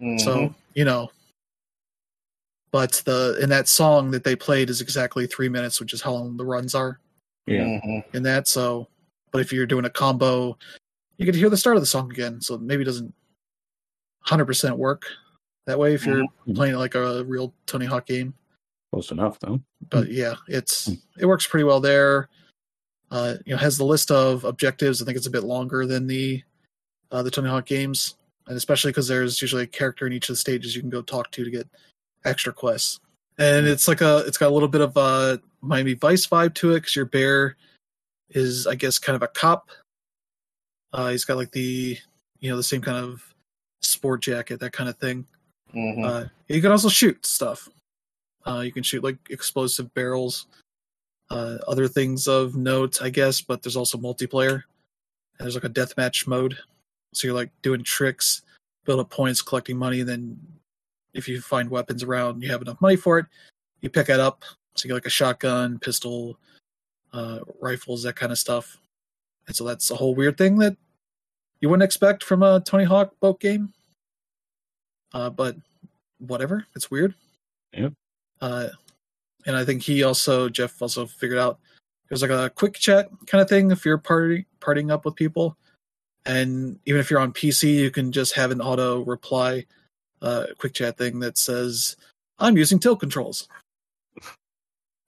[0.00, 0.20] Mhm.
[0.20, 1.10] So you know,
[2.70, 6.12] but the in that song that they played is exactly three minutes, which is how
[6.12, 7.00] long the runs are
[7.46, 7.64] Yeah.
[7.84, 8.14] Mhm.
[8.14, 8.48] in that.
[8.48, 8.88] So,
[9.30, 10.56] but if you're doing a combo,
[11.16, 12.40] you get to hear the start of the song again.
[12.40, 13.12] So maybe it doesn't
[14.26, 15.06] 100% work
[15.68, 16.54] that way if you're Mhm.
[16.56, 18.32] playing like a real Tony Hawk game.
[18.90, 19.60] Close enough, though.
[19.90, 21.02] But yeah, it's Mm.
[21.18, 22.30] it works pretty well there.
[23.10, 25.00] Uh, you know, has the list of objectives.
[25.00, 26.42] I think it's a bit longer than the
[27.10, 28.16] uh, the Tony Hawk games,
[28.46, 31.00] and especially because there's usually a character in each of the stages you can go
[31.02, 31.66] talk to to get
[32.24, 33.00] extra quests.
[33.38, 36.72] And it's like a it's got a little bit of a Miami Vice vibe to
[36.72, 37.56] it because your bear
[38.30, 39.70] is, I guess, kind of a cop.
[40.94, 41.98] Uh, he's got like the
[42.40, 43.22] you know the same kind of
[43.82, 45.26] sport jacket, that kind of thing.
[45.74, 46.04] Mhm.
[46.04, 47.68] Uh, you can also shoot stuff.
[48.46, 50.46] Uh, you can shoot like explosive barrels,
[51.30, 53.40] uh, other things of note, I guess.
[53.40, 54.62] But there's also multiplayer,
[55.38, 56.56] and there's like a deathmatch mode.
[57.12, 58.42] So you're like doing tricks,
[58.84, 60.38] build up points, collecting money, then
[61.14, 63.26] if you find weapons around, and you have enough money for it,
[63.80, 64.44] you pick it up.
[64.74, 66.38] So you get like a shotgun, pistol,
[67.12, 68.78] uh, rifles, that kind of stuff.
[69.46, 70.76] And so that's a whole weird thing that
[71.60, 73.72] you wouldn't expect from a Tony Hawk boat game.
[75.12, 75.56] Uh, but
[76.18, 77.14] whatever, it's weird.
[77.72, 77.92] Yep.
[78.40, 78.68] Uh,
[79.46, 81.58] and I think he also Jeff also figured out
[82.08, 85.56] there's like a quick chat kind of thing if you're party partying up with people,
[86.26, 89.64] and even if you're on PC, you can just have an auto reply,
[90.22, 91.96] uh, quick chat thing that says,
[92.38, 93.48] "I'm using tilt controls."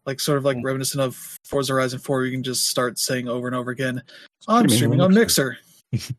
[0.06, 0.64] Like sort of like Hmm.
[0.64, 1.14] reminiscent of
[1.44, 4.02] Forza Horizon 4, you can just start saying over and over again,
[4.48, 5.59] "I'm Streaming on Mixer,"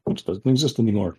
[0.04, 1.16] Which doesn't exist anymore.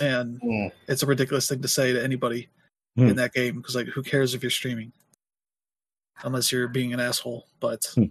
[0.00, 0.72] and Mhm.
[0.88, 2.48] it's a ridiculous thing to say to anybody
[2.96, 3.08] Hmm.
[3.08, 4.90] in that game because like who cares if you're streaming
[6.24, 8.04] unless you're being an asshole but Hmm.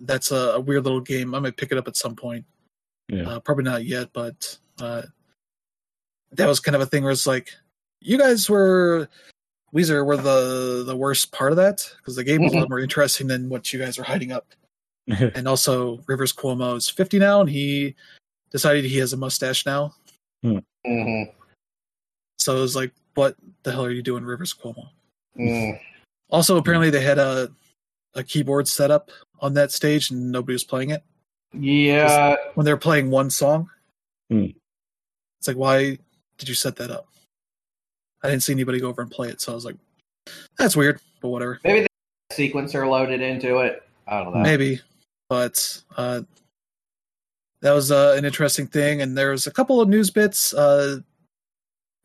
[0.00, 2.44] that's a, a weird little game i might pick it up at some point
[3.08, 3.28] Yeah.
[3.28, 5.02] uh, probably not yet but uh,
[6.32, 7.54] that was kind of a thing where it's like
[8.00, 9.08] you guys were
[9.72, 12.80] Weezer were the the worst part of that because the game was a lot more
[12.80, 14.48] interesting than what you guys are hiding up
[15.06, 17.94] and also rivers cuomo is 50 now and he
[18.50, 19.94] decided he has a mustache now
[20.44, 21.32] Mhm.
[22.38, 24.88] so it was like what the hell are you doing rivers cuomo
[25.36, 25.78] Mhm.
[26.30, 27.52] Also, apparently they had a
[28.14, 29.10] a keyboard set up
[29.40, 31.04] on that stage and nobody was playing it
[31.52, 32.34] Yeah.
[32.54, 33.70] when they were playing one song.
[34.30, 34.46] Hmm.
[35.38, 35.98] It's like, why
[36.38, 37.06] did you set that up?
[38.22, 39.76] I didn't see anybody go over and play it, so I was like,
[40.58, 41.60] that's weird, but whatever.
[41.62, 41.86] Maybe
[42.30, 43.86] the sequencer loaded into it.
[44.08, 44.40] I don't know.
[44.40, 44.80] Maybe,
[45.28, 46.22] but uh,
[47.60, 49.02] that was uh, an interesting thing.
[49.02, 50.54] And there's a couple of news bits.
[50.54, 50.98] Uh,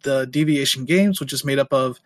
[0.03, 1.99] the Deviation Games, which is made up of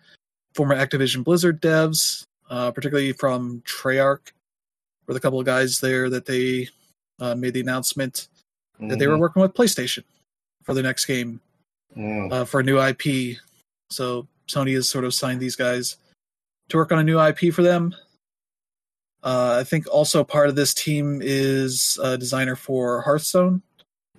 [0.54, 4.32] former Activision Blizzard devs, uh, particularly from Treyarch,
[5.06, 6.68] were the couple of guys there that they
[7.20, 8.28] uh, made the announcement
[8.80, 10.04] that they were working with PlayStation
[10.62, 11.40] for the next game
[12.30, 13.38] uh, for a new IP.
[13.90, 15.96] So Sony has sort of signed these guys
[16.68, 17.94] to work on a new IP for them.
[19.26, 23.60] Uh, I think also part of this team is a designer for Hearthstone.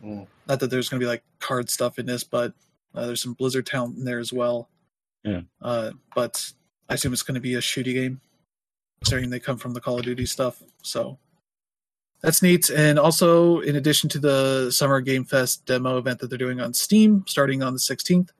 [0.03, 0.27] Mhm.
[0.49, 2.53] Not that there's going to be like card stuff in this, but
[2.93, 4.69] uh, there's some Blizzard talent in there as well.
[5.23, 5.41] Yeah.
[5.61, 6.51] Uh, but
[6.89, 8.19] I assume it's going to be a shooty game,
[8.99, 10.61] considering they come from the Call of Duty stuff.
[10.83, 11.17] So
[12.19, 12.69] that's neat.
[12.69, 16.73] And also, in addition to the Summer Game Fest demo event that they're doing on
[16.73, 18.31] Steam starting on the 16th,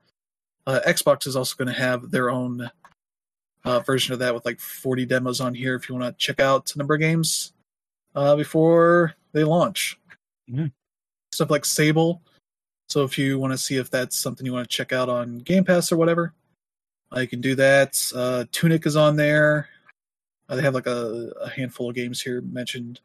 [0.66, 2.70] uh, Xbox is also going to have their own
[3.66, 6.40] uh, version of that with like 40 demos on here if you want to check
[6.40, 7.54] out a number of games
[8.16, 10.00] uh, before they launch.
[10.48, 10.68] Yeah.
[11.32, 12.22] Stuff like Sable.
[12.90, 15.40] So if you want to see if that's something you want to check out on
[15.40, 16.34] Game Pass or whatever,
[17.16, 18.00] uh, you can do that.
[18.16, 19.68] Uh, Tunic is on there.
[20.50, 23.02] Uh, they have like a, a handful of games here mentioned.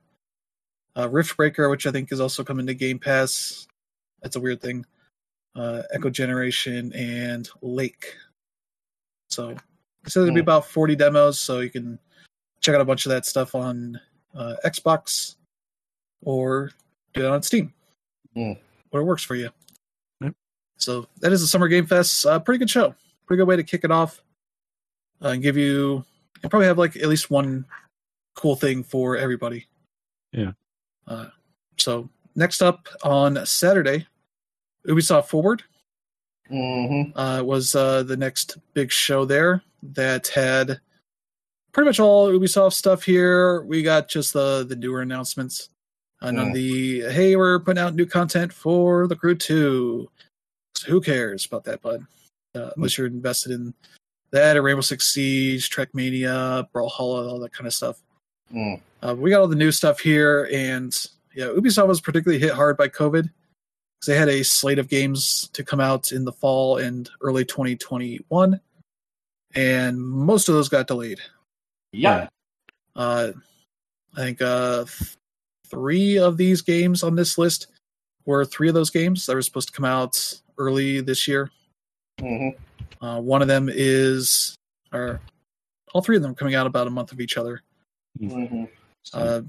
[0.97, 3.67] Uh, Rift Breaker, which I think is also coming to Game Pass.
[4.23, 4.87] That's a weird thing.
[5.57, 8.17] Uh, Echo Generation and Lake.
[9.31, 9.57] So
[10.05, 10.45] I said there'd be Hmm.
[10.45, 11.99] about 40 demos, so you can
[12.61, 14.01] check out a bunch of that stuff on
[14.35, 15.37] uh, Xbox
[16.23, 16.71] or
[17.15, 17.73] do it on Steam.
[18.35, 18.53] Hmm.
[18.91, 19.51] Where it works for you.
[20.21, 20.35] Yep.
[20.77, 22.27] So that is the Summer Game Fest.
[22.27, 22.95] Uh, pretty good show.
[23.27, 24.23] Pretty good way to kick it off.
[25.23, 26.05] Uh, and give you,
[26.43, 27.65] you probably have like at least one
[28.35, 29.67] cool thing for everybody.
[30.33, 30.53] Yeah.
[31.07, 31.27] Uh,
[31.79, 34.07] so next up on Saturday,
[34.89, 35.63] Ubisoft Forward
[36.51, 37.19] Mm-hmm.
[37.19, 39.63] uh, was uh, the next big show there
[39.95, 40.81] that had
[41.73, 43.63] pretty much all Ubisoft stuff here.
[43.63, 45.69] We got just the the newer announcements.
[46.21, 50.09] And none of the hey, we're putting out new content for the Crew Two.
[50.77, 52.07] So who cares about that, bud?
[52.55, 53.75] Uh, unless you're invested in
[54.31, 58.01] that or Rainbow Six Siege, Trackmania, Brawlhalla, all that kind of stuff.
[58.55, 58.81] Mm.
[59.03, 60.95] Uh, we got all the new stuff here, and
[61.35, 63.29] yeah, Ubisoft was particularly hit hard by COVID
[64.03, 67.45] because they had a slate of games to come out in the fall and early
[67.45, 68.61] 2021,
[69.55, 71.21] and most of those got delayed.
[71.93, 72.27] Yeah.
[72.97, 73.31] Uh,
[74.17, 74.87] I think uh,
[75.69, 77.69] three of these games on this list
[78.27, 81.51] were three of those games that were supposed to come out early this year.
[82.21, 83.05] Mm-hmm.
[83.05, 84.57] Uh, one of them is,
[84.93, 85.21] or
[85.93, 87.63] all three of them coming out about a month of each other.
[88.19, 88.65] Mm-hmm.
[89.15, 89.43] Uh,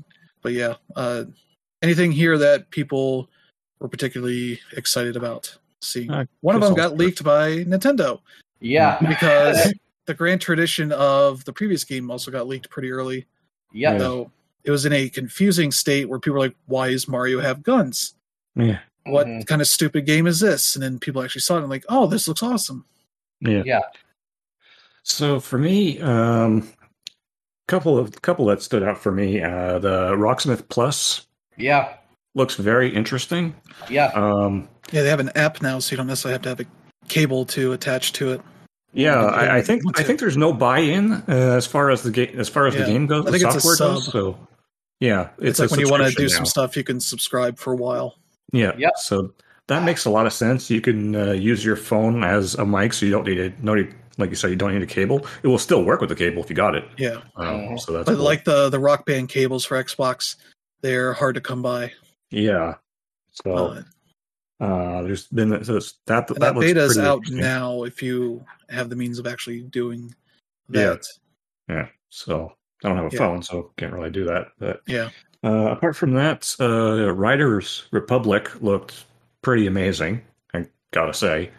[0.43, 1.23] but yeah, uh,
[1.81, 3.29] anything here that people
[3.79, 6.09] were particularly excited about seeing.
[6.11, 8.19] Uh, One of them I'll got leaked by Nintendo
[8.59, 8.97] Yeah.
[9.07, 9.73] because
[10.05, 13.25] the grand tradition of the previous game also got leaked pretty early.
[13.73, 13.97] yeah.
[13.97, 14.31] Though
[14.63, 18.15] it was in a confusing state where people were like, "Why does Mario have guns?
[18.55, 18.79] Yeah.
[19.05, 19.45] What Mhm.
[19.45, 22.07] kind of stupid game is this?" And then people actually saw it and like, "Oh,
[22.07, 22.85] this looks awesome."
[23.41, 23.63] Yeah.
[23.65, 23.81] Yeah.
[25.03, 26.65] So for me, um,
[27.67, 29.41] couple of couple that stood out for me.
[29.41, 31.25] Uh, the Rocksmith Plus
[31.57, 31.95] Yeah.
[32.35, 33.55] Looks very interesting.
[33.89, 34.07] Yeah.
[34.07, 36.65] Um, Yeah, they have an app now, so you don't necessarily have to have a
[37.07, 38.41] cable to attach to it.
[38.93, 42.11] yeah, Yeah, I, I think I think there's no buy-in uh, as far as the
[42.11, 43.23] game as far as Yeah, the game goes.
[43.25, 44.05] I The think it's a software goes.
[44.05, 44.11] sub.
[44.13, 44.47] So
[44.99, 46.99] yeah, It's, it's, a like when you want to subscription do some stuff, you can
[46.99, 48.15] subscribe for a while.
[48.51, 48.71] Yeah.
[48.77, 48.93] Yep.
[48.97, 49.33] So
[49.67, 50.69] that makes a lot of sense.
[50.69, 53.73] You can uh, use your phone as a mic, so you don't need a no
[53.75, 55.25] need, like you said, you don't need a cable.
[55.41, 56.85] It will still work with the cable if you got it.
[56.97, 57.77] Yeah, Um.
[57.79, 58.23] So that's but cool.
[58.23, 60.35] like the the Rock Band cables for Xbox,
[60.81, 61.91] they're hard to come by.
[62.33, 62.75] Yeah.
[63.31, 63.55] So
[64.59, 67.83] Uh, uh, there's been so that that, that looks beta is out now.
[67.83, 70.13] If you have the means of actually doing
[70.69, 70.89] Yeah.
[70.89, 71.07] that,
[71.69, 71.87] Yeah.
[72.09, 72.53] So
[72.83, 73.19] I don't have a Yeah.
[73.19, 74.51] phone, so can't really do that.
[74.59, 75.09] But yeah,
[75.43, 79.05] uh, apart from that, uh, Riders Republic looked
[79.41, 80.21] pretty amazing.
[80.53, 81.51] I gotta say.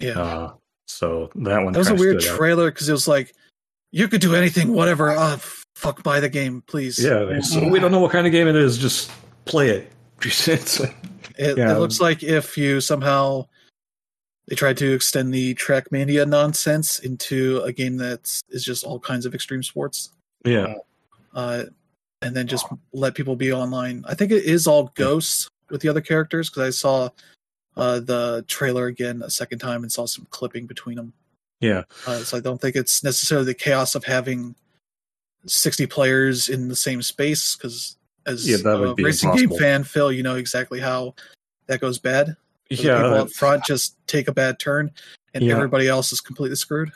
[0.00, 0.18] yeah.
[0.20, 0.52] Uh,
[0.86, 3.34] so that one that was a weird trailer because it was like,
[3.90, 5.10] you could do anything, whatever.
[5.10, 5.36] Uh,
[5.74, 6.98] fuck, buy the game, please.
[6.98, 7.40] Yeah.
[7.40, 8.78] So we don't know what kind of game it is.
[8.78, 9.10] Just
[9.44, 9.92] play it.
[10.24, 10.96] It's like-
[11.38, 11.76] It, Yeah.
[11.76, 13.46] it looks like if you somehow
[14.48, 19.26] they tried to extend the Trackmania nonsense into a game that is just all kinds
[19.26, 20.10] of extreme sports,
[20.44, 20.74] yeah.
[21.34, 21.64] uh,
[22.22, 24.04] and then just let people be online.
[24.08, 27.10] I think it is all ghosts with the other characters because I saw
[27.76, 31.12] uh, the trailer again a second time and saw some clipping between them.
[31.60, 31.82] Yeah.
[32.06, 34.54] Uh, so I don't think it's necessarily the chaos of having
[35.46, 37.97] sixty players in the same space because
[38.28, 39.56] as Yeah, that a be racing impossible.
[39.56, 41.14] game fan, Phil, you know exactly how
[41.66, 42.36] that goes bad.
[42.70, 42.96] The Yeah.
[43.02, 44.90] people up front just take a bad turn,
[45.34, 45.54] and Yeah.
[45.54, 46.92] everybody else is completely screwed.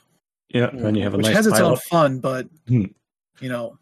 [0.51, 0.69] Yeah.
[0.69, 2.85] And you have a Which nice has its own fun, but Hmm.
[3.41, 3.79] you know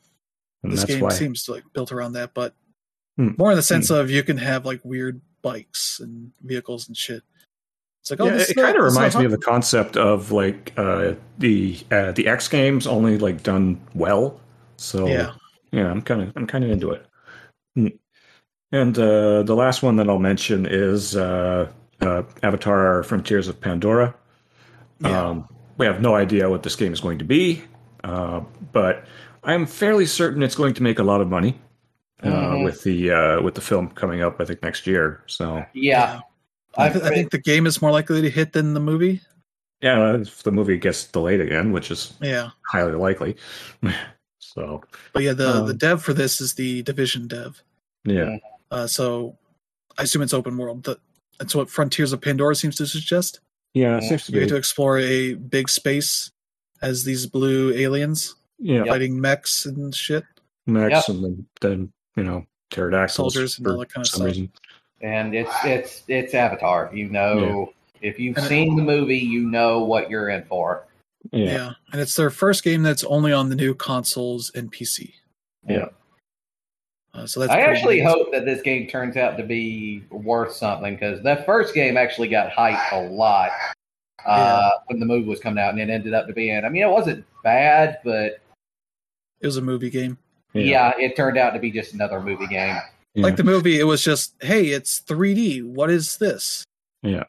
[0.62, 1.10] and this game why.
[1.10, 2.32] seems like built around that.
[2.35, 2.55] But
[3.16, 3.31] Hmm.
[3.36, 7.22] more in the sense of you can have like weird bikes and vehicles and shit.
[8.02, 9.31] It's like oh, yeah, this it is kind of this is a reminds me of
[9.31, 14.40] the concept of like uh, the uh, the X Games, only like done well.
[14.77, 15.35] So yeah.
[15.72, 17.05] yeah, I'm kind of I'm kind of into it.
[17.74, 17.86] Hmm.
[18.72, 21.70] And uh, the last one that I'll mention is uh,
[22.01, 24.14] uh, Avatar: Frontiers of Pandora.
[25.01, 25.28] Yeah.
[25.28, 25.48] Um,
[25.78, 27.62] we have no idea what this game is going to be,
[28.05, 28.40] uh,
[28.72, 29.05] but
[29.42, 31.59] I'm fairly certain it's going to make a lot of money
[32.22, 32.64] uh, Mhm.
[32.64, 34.40] with the uh, with the film coming up.
[34.40, 35.22] I think next year.
[35.26, 36.20] So Yeah.
[36.76, 39.20] I, I've I think the game is more likely to hit than the movie.
[39.80, 43.34] yeah, if the movie gets delayed again, which is Yeah, highly likely.
[44.41, 47.62] so but yeah, the Um, the dev for this is the Division dev.
[48.05, 48.39] yeah,
[48.71, 49.37] Uh, so
[49.99, 50.83] I assume it's open world.
[50.85, 50.99] The,
[51.39, 53.41] that's what Frontiers of Pandora seems to suggest.
[53.75, 54.47] Yeah, it seems to You be.
[54.47, 56.31] get to explore a big space
[56.83, 60.25] as these blue aliens Yeah, fighting mechs and shit.
[60.67, 61.17] mechs Yep.
[61.17, 64.27] and then, then you know pterodactyls Soldiers and for all that kind of some stuff.
[64.27, 64.53] reason.
[65.03, 66.91] and it's it's it's Avatar.
[66.95, 67.73] You know,
[68.03, 70.87] if you've And it- seen the movie, you know what you're in for.
[71.32, 71.44] Yeah.
[71.44, 75.12] Yeah, and it's their first game that's only on the new consoles and PC.
[75.68, 75.86] Yeah.
[77.12, 78.06] Uh, so that's I actually neat.
[78.06, 82.28] hope that this game turns out to be worth something because that first game actually
[82.28, 83.51] got hyped a lot
[84.24, 86.55] uh, when the movie was coming out, and it ended up to be.
[86.55, 88.40] I mean, it wasn't bad, but
[89.40, 90.18] it was a movie game.
[90.55, 92.76] yeah, it turned out to be just another movie game.
[93.14, 93.22] yeah.
[93.22, 95.64] Like the movie, it was just, hey, it's 3D.
[95.64, 96.64] What is this?
[97.02, 97.24] Yeah.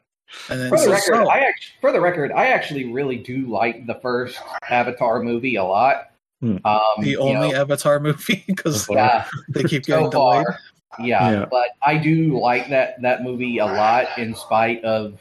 [0.48, 3.46] And then For the so- record, I actually, for the record, I actually really do
[3.48, 4.38] like the first
[4.70, 6.10] Avatar movie a lot.
[6.40, 6.56] Hmm.
[6.64, 10.44] Um, the you only know, Avatar movie because yeah, they keep getting so delayed.
[10.46, 10.58] far,
[10.98, 11.44] yeah, Yeah.
[11.50, 15.20] but I do like that that movie a lot, in spite of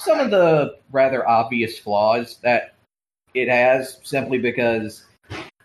[0.00, 2.74] some of the rather obvious flaws that
[3.34, 3.98] it has.
[4.04, 5.04] Simply because,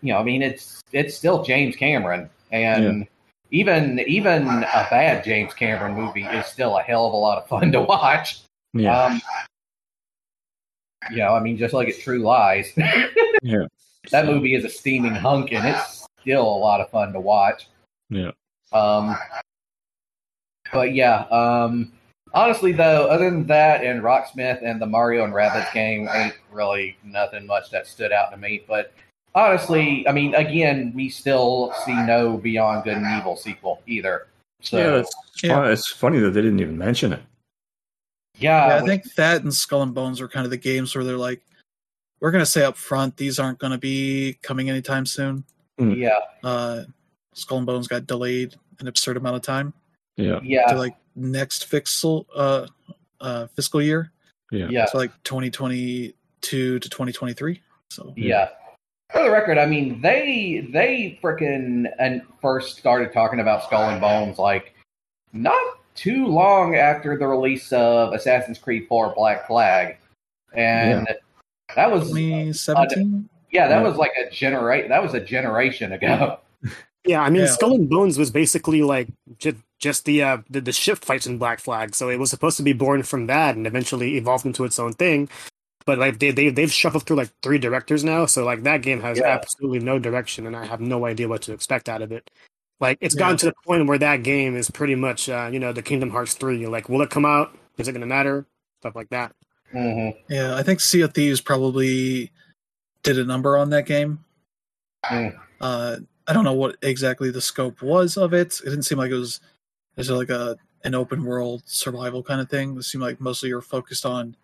[0.00, 3.06] you know, I mean, it's it's still James Cameron, and
[3.52, 7.46] even even a bad James Cameron movie is still a hell of a lot of
[7.46, 8.40] fun to watch.
[8.74, 9.20] Yeah, Um,
[11.10, 12.72] you know, I mean, just like it's True Lies,
[13.42, 13.66] yeah,
[14.10, 17.68] that movie is a steaming hunk, and it's still a lot of fun to watch.
[18.10, 18.30] yeah.
[18.72, 19.16] Um,
[20.72, 21.92] but yeah, um,
[22.32, 26.96] honestly though, other than that and Rocksmith and the Mario and Rabbids game, ain't really
[27.04, 28.62] nothing much that stood out to me.
[28.66, 28.94] But
[29.34, 34.28] honestly, I mean, again, we still see no Beyond Good and Evil sequel either.
[34.62, 35.54] So yeah, yeah, it's, Yeah.
[35.56, 37.20] fun- it's funny that they didn't even mention it.
[38.38, 41.04] Yeah, I which- think that and Skull and Bones were kind of the games where
[41.04, 41.42] they're like,
[42.20, 45.44] we're going to say up front, these aren't going to be coming anytime soon.
[45.78, 46.84] yeah, Uh,
[47.34, 49.72] Skull and Bones got delayed an absurd amount of time
[50.16, 52.66] Yeah, yeah, to like next fiscal uh,
[53.20, 54.12] uh, fiscal year,
[54.50, 54.86] yeah, yeah.
[54.86, 56.14] so like 2022
[56.78, 57.60] to 2023.
[57.90, 58.48] So Yeah.
[59.12, 64.00] For the record, I mean they they freaking and first started talking about Skull and
[64.00, 64.74] Bones like
[65.34, 65.60] not
[65.94, 69.96] too long after the release of Assassin's Creed 4 Black Flag.
[70.54, 71.06] And
[71.76, 73.28] that was 2017.
[73.50, 73.82] yeah, that Yeah.
[73.88, 76.38] was like a generate that was a generation ago.
[77.04, 77.48] Yeah, I mean, Yeah.
[77.48, 79.08] Skull and Bones was basically like
[79.38, 82.56] just just the, uh, the the ship fights in Black Flag, so it was supposed
[82.58, 85.28] to be born from that and eventually evolved into its own thing.
[85.84, 89.00] But like they they they've shuffled through like three directors now, so like that game
[89.00, 89.26] has Yeah.
[89.26, 92.30] absolutely no direction, and I have no idea what to expect out of it.
[92.82, 93.20] Like it's Yeah.
[93.20, 96.10] gotten to the point where that game is pretty much uh, you know the Kingdom
[96.10, 96.58] Hearts three.
[96.58, 97.56] you Like, will it come out?
[97.78, 98.44] Is it going to matter?
[98.80, 99.32] Stuff like that.
[99.70, 102.30] hmm Yeah, I think Sea of Thieves probably
[103.04, 104.18] did a number on that game.
[105.06, 105.38] Mm.
[105.60, 105.96] Uh,
[106.26, 108.60] I don't know what exactly the scope was of it.
[108.60, 109.40] It didn't seem like it was
[109.96, 112.76] is it like a an open world survival kind of thing.
[112.76, 114.34] It seemed like mostly you're focused on,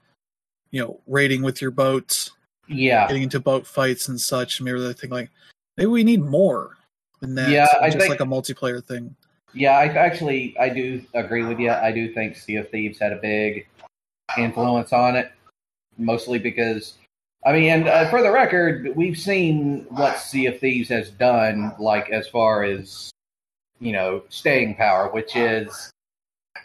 [0.71, 2.31] you know, raiding with your boats,
[2.69, 3.09] Yeah.
[3.09, 4.61] getting into boat fights and such.
[4.61, 5.31] Maybe they think like
[5.77, 6.77] maybe we need more
[7.21, 7.51] than that.
[7.51, 9.15] Yeah, I just think- like a multiplayer thing.
[9.55, 11.71] Yeah, I actually I do agree with you.
[11.71, 13.67] I do think Sea of Thieves had a big
[14.37, 15.33] influence on it,
[15.97, 16.95] mostly because
[17.47, 21.73] I mean, and uh, for the record, we've seen what Sea of Thieves has done,
[21.79, 23.11] like as far as
[23.81, 25.91] you know, staying power, which is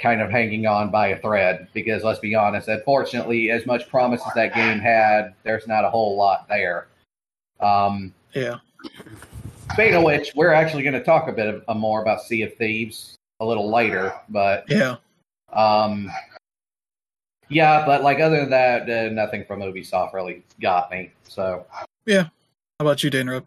[0.01, 1.67] kind of hanging on by a thread.
[1.73, 5.89] Because let's be honest, unfortunately, as much promise as that game had, there's not a
[5.89, 6.87] whole lot there.
[7.59, 8.57] Um, Yeah.
[9.71, 12.43] Speaking of which, we're actually going to talk a bit of, uh, more about Sea
[12.43, 14.97] of Thieves a little later, but Yeah.
[15.51, 16.11] um,
[17.49, 21.11] yeah, but like other than that, uh, nothing from Ubisoft really got me.
[21.27, 21.65] So
[22.05, 22.29] yeah, How
[22.85, 23.45] about you, Danro?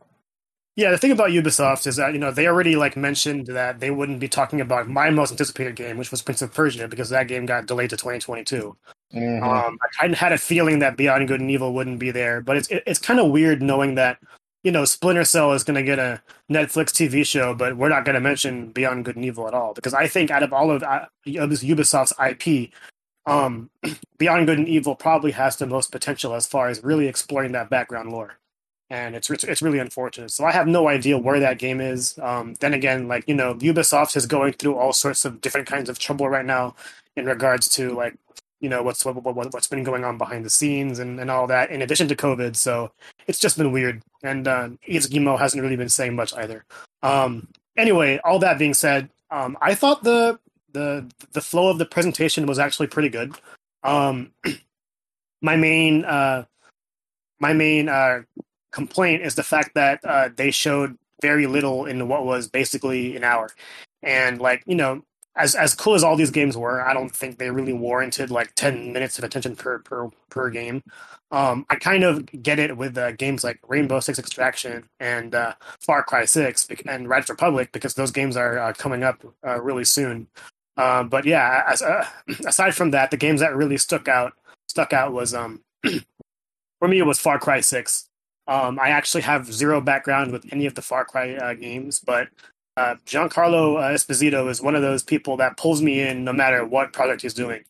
[0.77, 3.91] Yeah, the thing about Ubisoft is that you know they already like mentioned that they
[3.91, 7.29] wouldn't be talking about my most anticipated game, which was Prince of Persia, because that
[7.29, 8.77] game got delayed to 2022.
[9.15, 9.43] mhm.
[9.43, 12.41] Um, I kind of had a feeling that Beyond Good and Evil wouldn't be there,
[12.43, 14.19] but it's it, it's kind of weird knowing that
[14.63, 18.05] you know Splinter Cell is going to get a Netflix TV show, but we're not
[18.05, 20.71] going to mention Beyond Good and Evil at all because I think out of all
[20.71, 22.71] of uh, Ubisoft's IP,
[23.27, 23.71] um,
[24.19, 27.71] Beyond Good and Evil probably has the most potential as far as really exploring that
[27.71, 28.39] background lore.
[28.89, 30.31] And it's, it's it's really unfortunate.
[30.31, 32.17] So I have no idea where that game is.
[32.21, 35.89] Um, then again, like you know, Ubisoft is going through all sorts of different kinds
[35.89, 36.77] of trouble right now
[37.17, 38.17] in regards to like
[38.61, 41.47] you know what's what, what what's been going on behind the scenes and, and all
[41.47, 42.57] that in addition to covid.
[42.57, 42.93] So
[43.27, 44.03] it's just been weird.
[44.23, 46.65] And uh hasn't really been saying much either.
[47.03, 50.39] Um anyway all that being said um i thought the
[50.73, 53.35] the the flow of the presentation was actually pretty good.
[53.83, 54.33] Um
[55.43, 56.45] my main uh
[57.41, 58.23] my main uh
[58.73, 63.25] complaint is the fact that uh they showed very little in what was basically an
[63.25, 63.51] hour.
[64.03, 65.03] And like you know
[65.37, 68.55] as as cool as all these games were, I don't think they really warranted like
[68.55, 70.83] ten minutes of attention per per per game.
[71.31, 75.55] Um, I kind of get it with uh, games like Rainbow Six Extraction and uh,
[75.81, 79.85] Far Cry Six and Riders Republic because those games are uh, coming up uh, really
[79.85, 80.29] soon.
[80.77, 82.07] Um, but yeah, as, uh,
[82.47, 84.35] aside from that, the games that really stuck out
[84.69, 85.63] stuck out was um,
[86.79, 88.09] for me it was Far Cry Six.
[88.49, 92.29] Um, I actually have zero background with any of the Far Cry uh, games, but
[92.77, 96.65] uh, Giancarlo uh, Esposito is one of those people that pulls me in no matter
[96.65, 97.65] what project he's doing.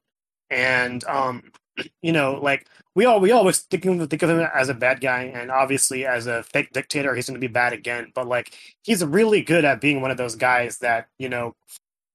[0.50, 1.52] And um,
[2.02, 5.00] you know, like we all we always think of, think of him as a bad
[5.00, 8.10] guy, and obviously as a fake dictator, he's going to be bad again.
[8.14, 11.54] But like, he's really good at being one of those guys that you know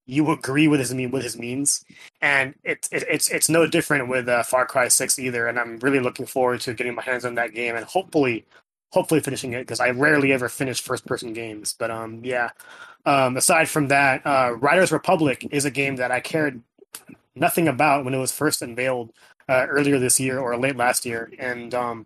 [0.07, 1.85] you agree with his mean with his means,
[2.19, 5.47] and it's it, it's it's no different with uh, Far Cry Six either.
[5.47, 8.45] And I'm really looking forward to getting my hands on that game and hopefully
[8.91, 11.75] hopefully finishing it because I rarely ever finish first person games.
[11.77, 12.49] But um, yeah.
[13.05, 16.61] Um, aside from that, uh, Riders Republic is a game that I cared
[17.35, 19.11] nothing about when it was first unveiled
[19.49, 22.05] uh, earlier this year or late last year, and um,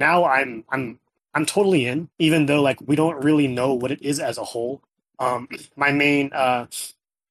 [0.00, 0.98] now I'm I'm
[1.34, 4.44] I'm totally in, even though like we don't really know what it is as a
[4.44, 4.82] whole.
[5.18, 6.66] Um, my main uh,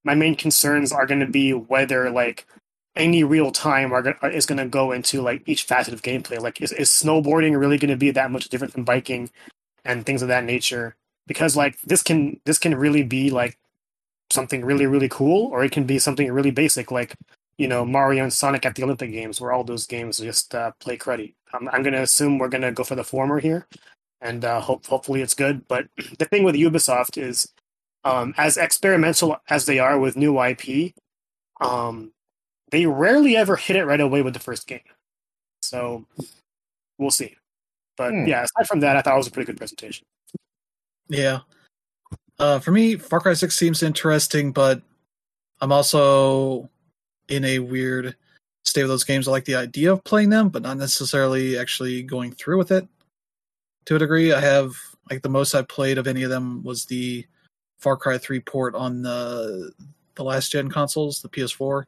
[0.04, 2.46] my main concerns are going to be whether like
[2.96, 6.40] any real time are, are is going to go into like each facet of gameplay.
[6.40, 9.30] Like, is, is snowboarding really going to be that much different than biking
[9.84, 10.96] and things of that nature?
[11.26, 13.58] Because like this can this can really be like
[14.30, 17.14] something really really cool, or it can be something really basic, like
[17.58, 20.72] you know Mario and Sonic at the Olympic Games, where all those games just uh,
[20.80, 21.34] play cruddy.
[21.52, 23.66] I'm, I'm going to assume we're going to go for the former here,
[24.20, 25.66] and uh, hope hopefully it's good.
[25.68, 25.86] But
[26.18, 27.48] the thing with Ubisoft is,
[28.04, 30.94] um, as experimental as they are with new IP,
[31.60, 32.12] um,
[32.70, 34.80] they rarely ever hit it right away with the first game.
[35.62, 36.06] So
[36.98, 37.36] we'll see.
[37.96, 38.26] But hmm.
[38.26, 40.04] yeah, aside from that, I thought it was a pretty good presentation.
[41.08, 41.40] Yeah.
[42.38, 44.82] Uh, for me, Far Cry 6 seems interesting, but
[45.60, 46.68] I'm also
[47.28, 48.16] in a weird
[48.64, 49.28] state of those games.
[49.28, 52.88] I like the idea of playing them, but not necessarily actually going through with it
[53.86, 54.32] to a degree.
[54.32, 54.74] I have,
[55.10, 57.24] like, the most I've played of any of them was the
[57.78, 59.72] Far Cry 3 port on the
[60.16, 61.84] the last gen consoles, the PS4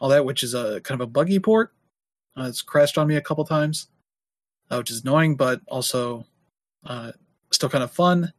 [0.00, 1.72] all that, which is a kind of a buggy port.
[2.36, 3.88] Uh, it's crashed on me a couple times,
[4.70, 6.24] uh, which is annoying, but also
[6.84, 7.12] uh,
[7.50, 8.32] still kind of fun.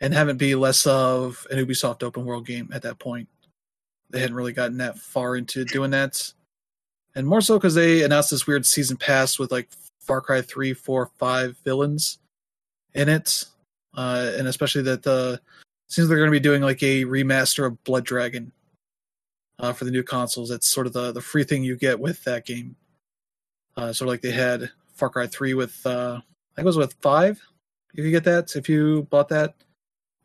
[0.00, 3.28] And have it be less of an Ubisoft open world game at that point.
[4.10, 6.32] They hadn't really gotten that far into doing that,
[7.16, 9.68] and more so because they announced this weird season pass with like
[10.00, 12.18] Far Cry 3, 4, 5 villains
[12.94, 13.44] in it,
[13.94, 15.40] uh, and especially that the
[15.88, 18.52] seems they're going to be doing like a remaster of Blood Dragon
[19.58, 20.50] uh, for the new consoles.
[20.50, 22.76] That's sort of the the free thing you get with that game.
[23.76, 26.76] Uh, sort of like they had Far Cry Three with uh, I think it was
[26.76, 27.40] with five.
[27.94, 29.54] You could get that if you bought that.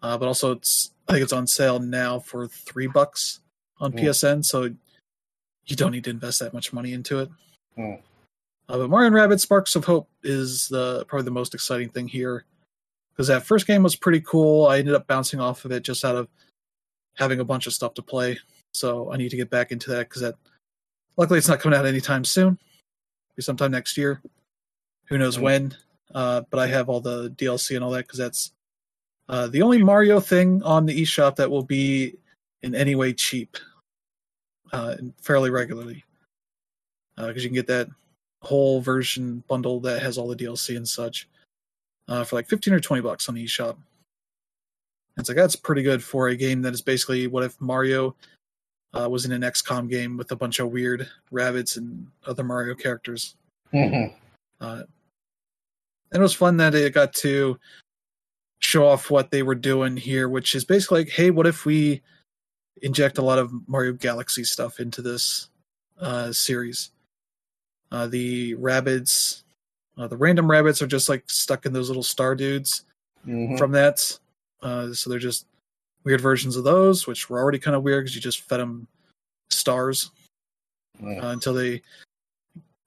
[0.01, 3.39] Uh, but also, it's I think it's on sale now for three bucks
[3.79, 4.01] on mm.
[4.01, 4.43] PSN.
[4.43, 4.63] So
[5.65, 7.29] you don't need to invest that much money into it.
[7.77, 7.99] Mm.
[8.69, 12.07] Uh, but Mario and Rabbids Sparks of Hope is the probably the most exciting thing
[12.07, 12.45] here
[13.11, 14.67] because that first game was pretty cool.
[14.67, 16.27] I ended up bouncing off of it just out of
[17.15, 18.39] having a bunch of stuff to play.
[18.73, 20.35] So I need to get back into that because that.
[21.15, 22.57] Luckily, it's not coming out anytime soon.
[23.35, 24.21] Be sometime next year.
[25.07, 25.43] Who knows mm-hmm.
[25.43, 25.77] when?
[26.13, 28.51] Uh, but I have all the DLC and all that because that's
[29.29, 32.15] uh, the only Mario thing on the eShop that will be
[32.61, 33.57] in any way cheap,
[34.71, 36.03] uh, fairly regularly.
[37.15, 37.87] Because uh, you can get that
[38.41, 41.29] whole version bundle that has all the DLC and such
[42.07, 43.77] uh, for like fifteen or twenty bucks on the eShop.
[45.17, 48.15] It's like that's pretty good for a game that is basically what if Mario
[48.93, 52.75] uh, was in an XCOM game with a bunch of weird rabbits and other Mario
[52.75, 53.35] characters.
[53.73, 54.13] Mm-hmm.
[54.61, 54.83] Uh,
[56.11, 57.59] and it was fun that it got to
[58.59, 62.01] show off what they were doing here, which is basically like, hey, what if we
[62.81, 65.49] inject a lot of Mario Galaxy stuff into this
[65.99, 66.91] uh, series?
[67.91, 69.43] Uh, the rabbits,
[69.97, 72.85] uh, the random rabbits are just like stuck in those little star dudes
[73.27, 73.57] mm-hmm.
[73.57, 74.17] from that.
[74.61, 75.45] Uh, so they're just
[76.03, 78.87] weird versions of those, which were already kind of weird because you just fed them
[79.49, 80.11] stars
[81.03, 81.81] uh, until they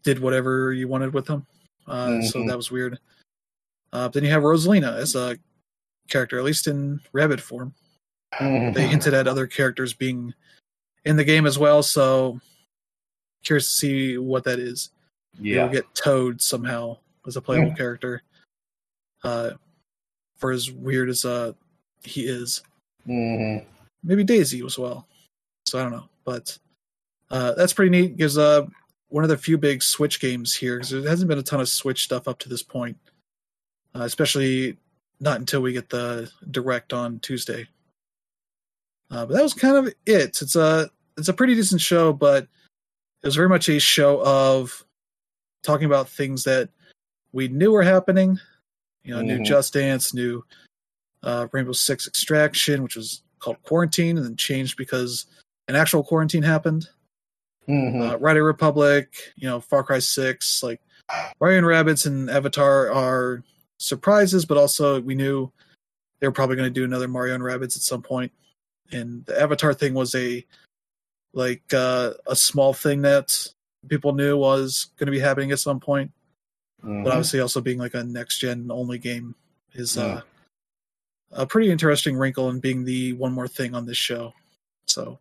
[0.03, 1.47] did whatever you wanted with them.
[1.87, 2.27] Uh, mm-hmm.
[2.27, 2.99] So that was weird.
[3.93, 5.39] Uh, then you have Rosalina as a
[6.09, 7.75] character, at least in rabbit form.
[8.35, 8.73] Mm-hmm.
[8.73, 10.35] They hinted at other characters being
[11.05, 12.41] in the game as well, so
[13.45, 14.91] curious to see what that is.
[15.39, 17.77] Yeah, you'll get Toad somehow as a playable mm-hmm.
[17.77, 18.23] character.
[19.23, 19.51] Uh,
[20.37, 21.53] for as weird as uh
[22.05, 22.63] he is.
[23.09, 23.67] Mm-hmm.
[24.03, 25.07] Maybe Daisy as well.
[25.65, 26.57] So I don't know, but
[27.31, 28.17] uh, that's pretty neat.
[28.17, 28.67] Gives uh,
[29.09, 31.69] one of the few big Switch games here because there hasn't been a ton of
[31.69, 32.97] Switch stuff up to this point,
[33.95, 34.77] uh, especially
[35.21, 37.67] not until we get the direct on Tuesday.
[39.11, 40.41] Uh, but that was kind of it.
[40.41, 44.85] It's a it's a pretty decent show, but it was very much a show of
[45.63, 46.69] talking about things that
[47.33, 48.39] we knew were happening.
[49.05, 49.45] You know, new Mhm.
[49.45, 50.45] Just Dance, new
[51.27, 55.27] uh, Rainbow Six Extraction, which was called Quarantine, and then changed because
[55.69, 56.89] an actual quarantine happened.
[57.69, 58.13] Mhm.
[58.13, 60.81] Uh, Rider Republic, you know, Far Cry Six, like
[61.41, 63.43] Mario and Rabbids and Avatar are
[63.79, 65.51] surprises, but also we knew
[66.21, 68.33] they were probably going to do another Mario and Rabbids at some point.
[68.93, 70.47] And the Avatar thing was a
[71.35, 73.37] like uh, a small thing that
[73.89, 76.11] people knew was going to be happening at some point,
[76.85, 77.05] Mhm.
[77.05, 79.35] but obviously also being like a next gen only game
[79.75, 80.05] is Yeah.
[80.05, 80.21] uh,
[81.33, 84.33] a pretty interesting wrinkle in being the one more thing on this show.
[84.87, 85.19] So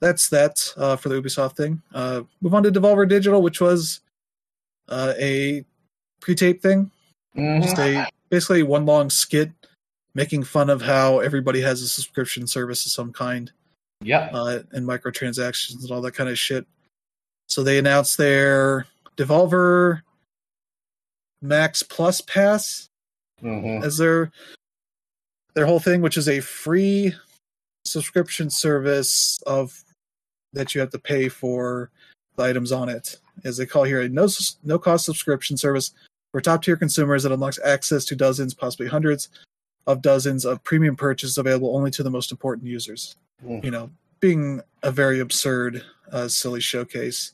[0.00, 1.82] that's that uh, for the Ubisoft thing.
[1.94, 4.00] Uh, move on to Devolver Digital, which was
[4.88, 5.64] uh, a
[6.20, 6.90] pre-tape thing,
[7.36, 7.62] Mhm.
[7.62, 9.50] just a basically one long skit
[10.14, 13.52] making fun of how everybody has a subscription service of some kind
[14.02, 14.30] Yep.
[14.32, 16.66] uh, and microtransactions and all that kind of shit.
[17.48, 18.86] So they announced their
[19.16, 20.02] Devolver
[21.42, 22.88] Max Plus Pass
[23.42, 23.82] Mhm.
[23.84, 24.30] as their
[25.56, 27.14] their whole thing, which is a free
[27.86, 29.82] subscription service of
[30.52, 31.90] that you have to pay for
[32.36, 34.28] the items on it, as they call here a no
[34.64, 35.92] no cost subscription service
[36.30, 39.30] for top tier consumers that unlocks access to dozens, possibly hundreds
[39.86, 43.16] of dozens of premium purchases available only to the most important users.
[43.42, 43.64] Mhm.
[43.64, 47.32] You know, being a very absurd, uh, silly showcase,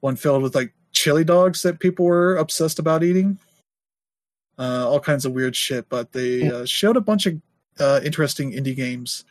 [0.00, 3.38] one filled with like chili dogs that people were obsessed about eating
[4.58, 5.88] uh, all kinds of weird shit.
[5.88, 7.40] But they uh, showed a bunch of
[7.78, 9.24] uh, interesting indie games.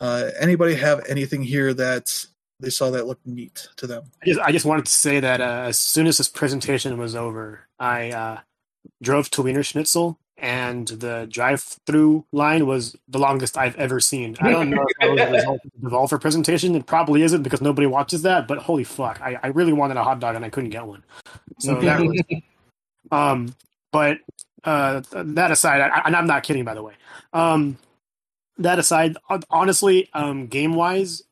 [0.00, 2.24] Uh, anybody have anything here that
[2.58, 4.04] they saw that looked neat to them?
[4.22, 7.14] I just, I just wanted to say that uh, as soon as this presentation was
[7.14, 8.40] over, I uh,
[9.02, 14.36] drove to Wiener Schnitzel, and the drive-through line was the longest I've ever seen.
[14.40, 16.74] I don't know if that was a result of the Devolver presentation.
[16.74, 18.48] It probably isn't because nobody watches that.
[18.48, 21.04] But holy fuck, I, I really wanted a hot dog and I couldn't get one.
[21.58, 22.22] So that was.
[23.12, 23.56] Um,
[23.92, 24.18] but
[24.64, 26.94] uh, that aside, I, and I'm not kidding, by the way.
[27.32, 27.78] Um,
[28.58, 29.16] that aside,
[29.50, 31.22] honestly, um, game wise,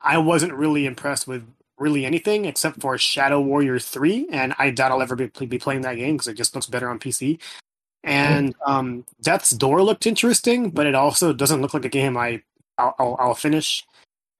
[0.00, 1.46] I wasn't really impressed with
[1.78, 5.82] really anything except for Shadow Warrior 3, and I doubt I'll ever be, be playing
[5.82, 7.38] that game because it just looks better on PC.
[8.02, 12.42] And um, Death's Door looked interesting, but it also doesn't look like a game I
[12.76, 13.84] I'll, I'll, I'll finish.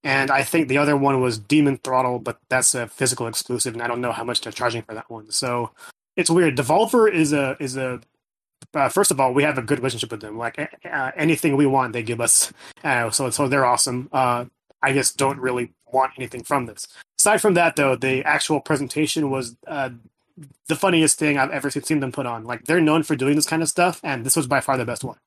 [0.02, 3.82] And I think the other one was Demon Throttle, but that's a physical exclusive, and
[3.82, 5.30] I don't know how much they're charging for that one.
[5.30, 5.70] So
[6.16, 6.56] it's weird.
[6.56, 8.00] Devolver is a is a
[8.74, 10.38] uh, first of all, we have a good relationship with them.
[10.38, 12.52] Like uh, anything we want, they give us.
[12.82, 14.08] Uh, so so they're awesome.
[14.12, 14.46] Uh,
[14.82, 16.86] I just don't really want anything from this.
[17.18, 19.90] Aside from that, though, the actual presentation was uh,
[20.66, 22.44] the funniest thing I've ever seen them put on.
[22.44, 24.84] Like they're known for doing this kind of stuff, and this was by far the
[24.84, 25.18] best one.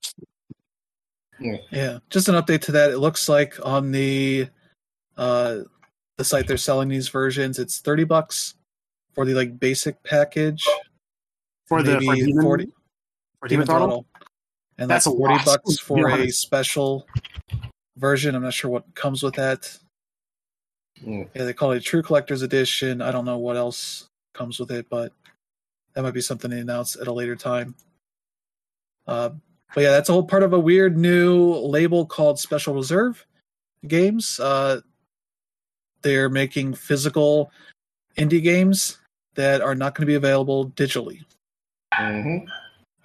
[1.39, 2.91] Yeah, just an update to that.
[2.91, 4.49] It looks like on the
[5.17, 5.59] uh,
[6.17, 8.55] the site they're selling these versions, it's thirty bucks
[9.17, 10.63] for the like basic package.
[11.65, 12.65] For the for Demon, forty
[13.39, 14.05] for Demon Demon Throttle, Throttle,
[14.77, 17.07] and That's that's forty lot, bucks for a special
[17.97, 18.35] version.
[18.35, 19.75] I'm not sure what comes with that.
[21.03, 21.27] Mm.
[21.33, 23.01] Yeah, they call it a True Collector's Edition.
[23.01, 25.13] I don't know what else comes with it, but
[25.93, 27.73] that might be something they announce at a later time.
[29.07, 29.31] Uh,
[29.73, 33.25] but yeah, that's a whole part of a weird new label called Special Reserve
[33.87, 34.39] Games.
[34.39, 34.81] Uh,
[36.03, 37.51] they're making physical
[38.15, 38.99] indie games
[39.37, 41.23] that are not going to be available digitally,
[41.93, 42.47] Mhm.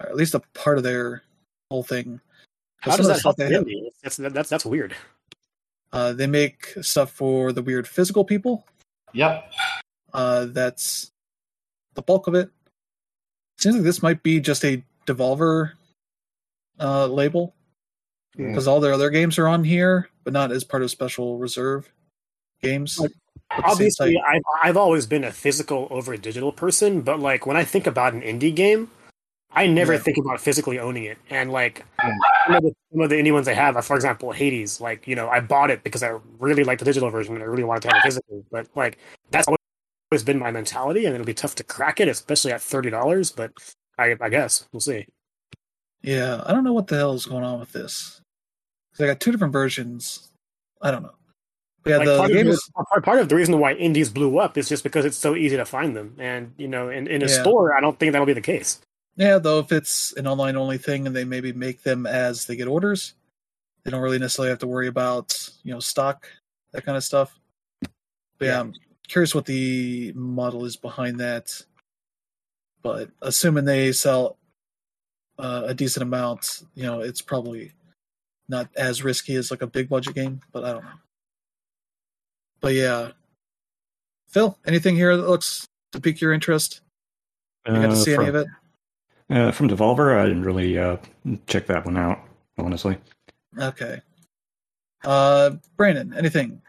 [0.01, 1.23] or at least a part of their
[1.71, 2.19] whole thing.
[2.81, 3.87] how does that help have- indie?
[4.01, 4.93] That's, that's that's weird.
[5.93, 8.67] Uh, they make stuff for the weird physical people.
[9.13, 9.49] Yep.
[10.11, 11.11] Uh, that's
[11.93, 12.49] the bulk of it.
[13.59, 15.73] Seems like this might be just a Devolver
[16.79, 17.53] uh, label
[18.35, 18.47] Mm.
[18.49, 21.89] because all their other games are on here, but not as part of Special Reserve
[22.61, 22.97] games.
[22.99, 23.22] Like, But the same
[23.63, 27.87] Obviously, I've I've always been a physical over digital person, but like when I think
[27.87, 28.89] about an indie game,
[29.51, 29.99] I never Yeah.
[29.99, 31.17] think about physically owning it.
[31.29, 32.17] And like Mm.
[32.45, 34.81] some, of the, some of the indie ones I have, are, for example, Hades.
[34.81, 37.47] Like you know, I bought it because I really like the digital version and I
[37.47, 38.43] really wanted to have it physically.
[38.51, 38.97] But like
[39.31, 42.89] that's always been my mentality, and it'll be tough to crack it, especially at thirty
[42.89, 43.31] dollars.
[43.31, 43.51] But
[43.97, 45.05] I, I guess we'll see.
[46.01, 48.19] yeah, I don't know what the hell is going on with this.
[48.99, 50.29] I got two different versions.
[50.81, 51.15] I don't know.
[51.85, 52.69] Yeah, Like, the, part, the of the, is
[53.03, 55.65] part- of the reason why indies blew up is just because it's so easy to
[55.65, 57.41] find them, and you know, in, in a Yeah.
[57.41, 58.79] store, I don't think that'll be the case.
[59.17, 62.55] Yeah, though if it's an online only thing and they maybe make them as they
[62.55, 63.13] get orders,
[63.83, 66.27] they don't really necessarily have to worry about, you know, stock,
[66.71, 67.37] that kind of stuff.
[67.81, 67.91] But
[68.39, 68.59] yeah, Yeah.
[68.61, 68.73] I'm
[69.07, 71.63] curious what the model is behind that.
[72.81, 74.37] But assuming they sell
[75.37, 77.71] uh, a decent amount, you know, it's probably
[78.49, 80.89] not as risky as like a big budget game, but I don't know.
[82.63, 83.09] But yeah,
[84.29, 86.79] Phil, anything here that looks to pique your interest?
[87.67, 88.47] You got to Uh, see from, any of it?
[89.29, 90.95] Uh, from Devolver, I didn't really uh,
[91.45, 92.19] check that one out,
[92.57, 92.97] honestly.
[93.59, 94.01] Okay.
[95.03, 96.61] Uh, Brandon, anything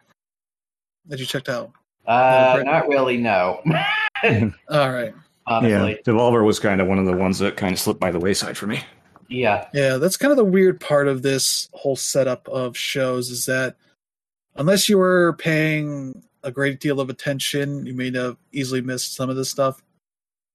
[1.07, 1.71] that you checked out?
[2.09, 3.17] Uh, not really.
[3.17, 3.61] No.
[4.69, 5.15] All right.
[5.47, 5.93] Honestly.
[5.93, 8.19] Yeah, Devolver was kind of one of the ones that kind of slipped by the
[8.19, 8.83] wayside for me.
[9.29, 9.69] Yeah.
[9.73, 13.77] Yeah, that's kind of the weird part of this whole setup of shows is that
[14.57, 19.31] unless you were paying a great deal of attention, you may have easily missed some
[19.31, 19.83] of this stuff.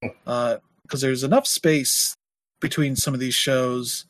[0.01, 2.15] Because there's enough space
[2.61, 4.05] between some of these shows.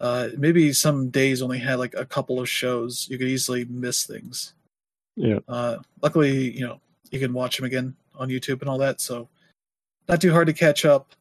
[0.00, 3.06] Uh, maybe some days only had like a couple of shows.
[3.08, 4.54] You could easily miss things.
[5.16, 5.38] Yeah.
[5.48, 6.80] Uh, luckily, you know,
[7.10, 9.00] you can watch them again on YouTube and all that.
[9.00, 9.28] So
[10.08, 11.12] not too hard to catch up.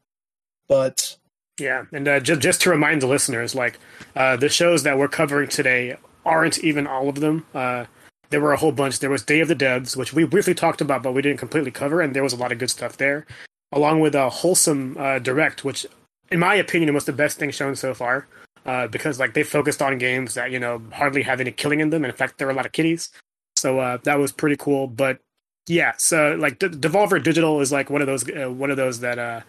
[0.68, 1.18] But
[1.60, 3.78] Yeah, and uh, just just to remind the listeners, like
[4.16, 7.46] uh, the shows that we're covering today aren't even all of them.
[7.54, 7.86] Uh,
[8.30, 9.00] there were a whole bunch.
[9.00, 11.72] There was Day of the Devs, which we briefly talked about, but we didn't completely
[11.72, 13.26] cover, and there was a lot of good stuff there.
[13.74, 15.86] Along with a wholesome uh, direct, which,
[16.32, 18.28] in my opinion, was the best thing shown so far,
[18.66, 21.90] uh, because like they focused on games that you know hardly have any killing in
[21.90, 22.06] them.
[22.06, 23.10] In fact, there were a lot of kitties,
[23.58, 24.88] so uh, that was pretty cool.
[24.88, 25.20] But
[25.68, 29.00] yeah, so like D- Devolver Digital is like one of those uh, one of those
[29.02, 29.42] that uh,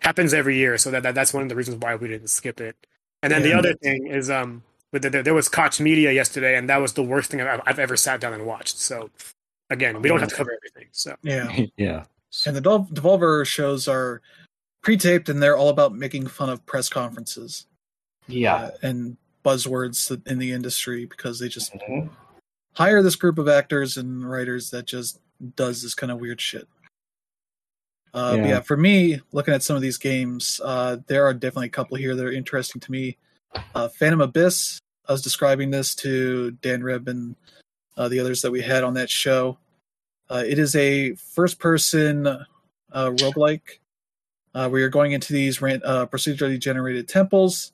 [0.00, 0.76] happens every year.
[0.78, 2.76] So that, that that's one of the reasons why we didn't skip it.
[3.22, 4.62] And then the other thing is, um,
[4.94, 7.80] with the, there was Koch Media yesterday, and that was the worst thing I've, I've
[7.80, 8.78] ever sat down and watched.
[8.78, 9.10] So
[9.68, 10.88] again, we don't have to cover everything.
[10.92, 11.66] So yeah.
[11.76, 12.04] yeah.
[12.46, 14.22] And the Devol- Devolver shows are
[14.82, 17.66] pre-taped, and they're all about making fun of press conferences
[18.28, 18.54] Yeah.
[18.54, 22.08] uh, and buzzwords in the industry because they just Mhm.
[22.74, 25.18] hire this group of actors and writers that just
[25.56, 26.68] does this kind of weird shit.
[28.14, 28.48] Uh, but Yeah.
[28.48, 31.96] yeah, for me, looking at some of these games, uh, there are definitely a couple
[31.96, 33.18] here that are interesting to me.
[33.74, 34.80] Uh, Phantom Abyss.
[35.08, 37.36] I was describing this to Dan Reb and
[37.96, 39.58] uh, the others that we had on that show.
[40.30, 42.44] Uh, it is a first-person uh,
[42.92, 43.78] roguelike
[44.54, 47.72] uh, where you're going into these ran- uh, procedurally generated temples,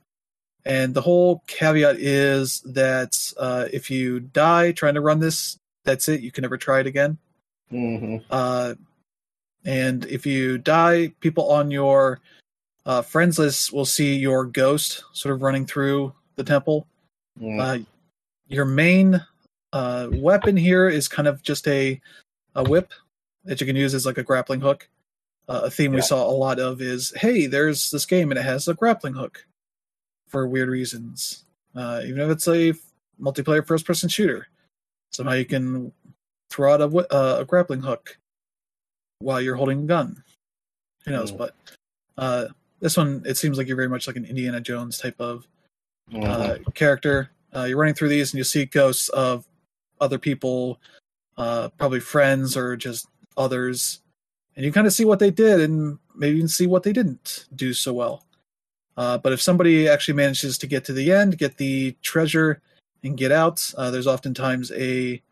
[0.65, 6.09] and the whole caveat is that uh, if you die trying to run this, that's
[6.09, 6.21] it.
[6.21, 7.17] You can never try it again.
[7.73, 8.25] Mhm.
[8.31, 8.75] Uh,
[9.65, 12.21] and if you die, people on your
[12.87, 16.87] uh, friends list will see your ghost sort of running through the temple.
[17.41, 17.61] Mm.
[17.61, 17.85] Uh,
[18.49, 19.25] your main
[19.73, 22.01] uh, weapon here is kind of just a
[22.55, 22.93] a whip
[23.45, 24.89] that you can use as like a grappling hook.
[25.49, 28.45] Uh, a theme we saw a lot of is, hey, there's this game and it
[28.45, 29.47] has a grappling hook
[30.29, 31.45] for weird reasons.
[31.75, 32.73] Uh, even if it's a
[33.21, 34.47] multiplayer first-person shooter,
[35.11, 35.93] somehow you can
[36.51, 38.19] throw out a, uh, a grappling hook
[39.21, 40.23] while you're holding a gun.
[41.05, 41.33] Who knows?
[41.33, 41.39] Mm.
[41.39, 41.55] But
[42.17, 42.47] uh,
[42.81, 45.49] this one, it seems like you're very much like an Indiana Jones type of
[46.15, 47.31] Uh, character.
[47.55, 49.47] Uh, you're running through these and you see ghosts of
[50.01, 50.81] other people,
[51.37, 53.07] uh, probably friends or just
[53.37, 54.01] others,
[54.57, 57.47] and you kind of see what they did and maybe even see what they didn't
[57.55, 58.25] do so well.
[58.97, 62.61] Uh, but if somebody actually manages to get to the end, get the treasure,
[63.03, 65.23] and get out, uh, there's oftentimes a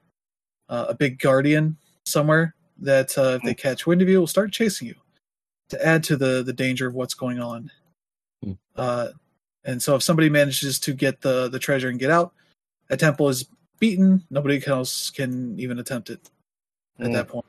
[0.69, 1.77] uh, a big guardian
[2.07, 4.95] somewhere that uh, if they catch wind of you, will start chasing you
[5.69, 7.71] to add to the the danger of what's going on.
[8.43, 8.53] Hmm.
[8.77, 9.09] Uh,
[9.69, 12.33] and so if somebody manages to get the the treasure and get out,
[12.89, 13.47] a temple is
[13.79, 14.25] beaten.
[14.31, 16.31] Nobody else can even attempt it
[16.99, 17.13] at Mm.
[17.13, 17.47] that point.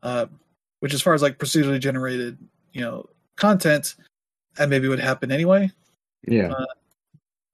[0.00, 0.26] Uh,
[0.78, 2.38] which, as far as like procedurally generated,
[2.72, 3.96] you know, content,
[4.54, 5.70] that maybe would happen anyway.
[6.26, 6.54] Yeah.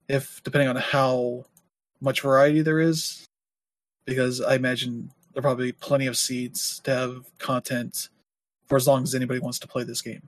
[0.07, 1.45] If depending on how
[2.01, 3.25] much variety there is,
[4.05, 8.09] because I imagine there are probably plenty of seeds to have content
[8.67, 10.27] for as long as anybody wants to play this game.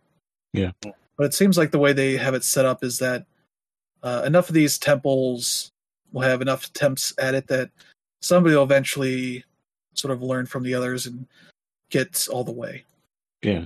[0.54, 0.72] Yeah.
[1.18, 3.26] But it seems like the way they have it set up is that
[4.02, 5.72] uh, enough of these temples
[6.12, 7.70] will have enough attempts at it that
[8.22, 9.44] somebody will eventually
[9.94, 11.28] sort of learn from the others and
[11.90, 12.84] get all the way.
[13.42, 13.66] Yeah.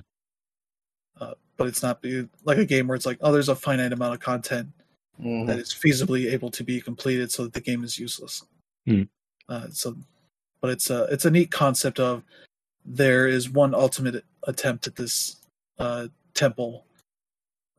[1.58, 2.04] But it's not
[2.44, 4.70] like a game where it's like, oh, there's a finite amount of content
[5.20, 5.48] Mhm.
[5.48, 8.46] that is feasibly able to be completed so that the game is useless.
[8.86, 9.04] Hmm.
[9.50, 9.98] Uh, so,
[10.62, 12.22] but it's a it's a neat concept of
[12.86, 15.38] there is one ultimate attempt at this
[15.80, 16.86] uh, temple,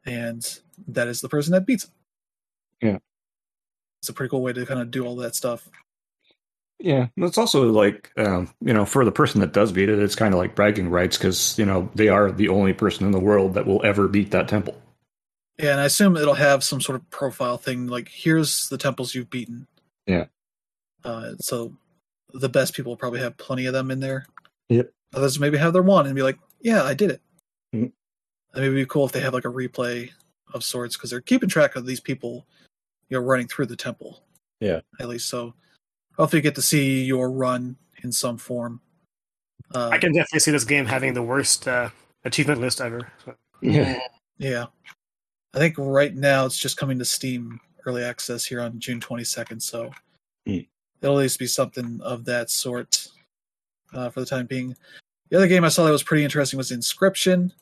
[0.08, 1.90] and that is the person that beats it.
[2.80, 2.98] Yeah.
[4.00, 5.68] it's a pretty cool way to kind of do all that stuff.
[6.80, 10.14] Yeah, it's also like um, you know, for the person that does beat it, it's
[10.14, 13.18] kind of like bragging rights because you know they are the only person in the
[13.18, 14.80] world that will ever beat that temple.
[15.58, 19.12] Yeah, and I assume it'll have some sort of profile thing like here's the temples
[19.14, 19.66] you've beaten.
[20.06, 20.26] Yeah.
[21.04, 21.72] Uh, so
[22.32, 24.26] the best people probably have plenty of them in there.
[24.68, 24.92] Yep.
[25.14, 27.20] Others maybe have their one and be like, "Yeah, I did it."
[27.74, 27.90] Mhm.
[28.58, 30.10] And maybe it'd be cool if they have like a replay
[30.52, 32.44] of sorts because they're keeping track of these people
[33.08, 34.24] you know running through the temple.
[34.60, 34.80] Yeah.
[34.98, 35.54] at least so.
[36.16, 38.80] Hopefully, you get to see your run in some form.
[39.72, 41.90] Uh, I can definitely see this game having the worst uh,
[42.24, 43.12] achievement list ever.
[43.24, 44.00] So, Yeah.
[44.38, 44.66] Yeah.
[45.54, 49.62] I think right now it's just coming to Steam early access here on June 22nd,
[49.62, 49.92] so
[50.48, 50.58] Hmm.
[51.00, 53.06] it'll at least be something of that sort
[53.94, 54.74] uh, for the time being.
[55.30, 57.52] The other game I saw that was pretty interesting was Inscryption,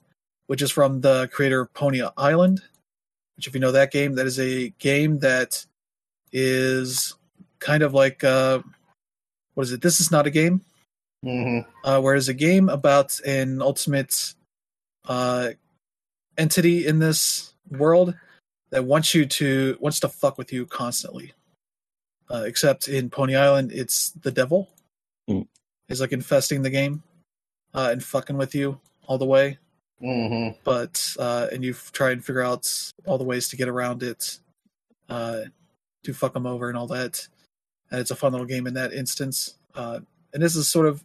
[0.47, 2.63] which is from the creator of Pony Island.
[3.37, 5.65] Which, if you know that game, that is a game that
[6.33, 7.15] is
[7.59, 8.61] kind of like uh,
[9.55, 9.83] what is it?
[9.83, 10.63] This is not a game
[11.27, 14.35] hmm uh, whereas a game about an ultimate
[15.09, 15.51] uh,
[16.39, 18.15] entity in this world
[18.71, 21.33] that wants you to wants to fuck with you constantly.
[22.29, 24.69] Uh, except in Pony Island, it's the devil.
[25.31, 25.47] Mm.
[25.89, 27.03] Is like infesting the game
[27.73, 29.59] uh, and fucking with you all the way.
[30.01, 32.71] Hmm But uh, and you try and figure out
[33.07, 34.39] all the ways to get around it,
[35.09, 35.43] uh,
[36.05, 37.27] to fuck them over and all that.
[37.91, 39.55] And it's a fun little game in that instance.
[39.75, 40.01] Uh,
[40.35, 41.05] and this is sort of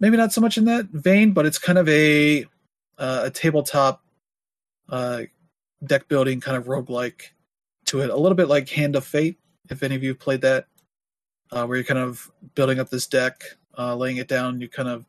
[0.00, 2.44] maybe not so much in that vein, but it's kind of a
[2.98, 4.02] uh, a tabletop
[4.88, 5.22] uh,
[5.84, 7.30] deck building kind of roguelike
[7.86, 8.10] to it.
[8.10, 9.38] A little bit like Hand of Fate,
[9.70, 10.66] if any of you played that,
[11.50, 13.42] uh, where you're kind of building up this deck,
[13.78, 14.60] uh, laying it down.
[14.60, 15.04] You kind of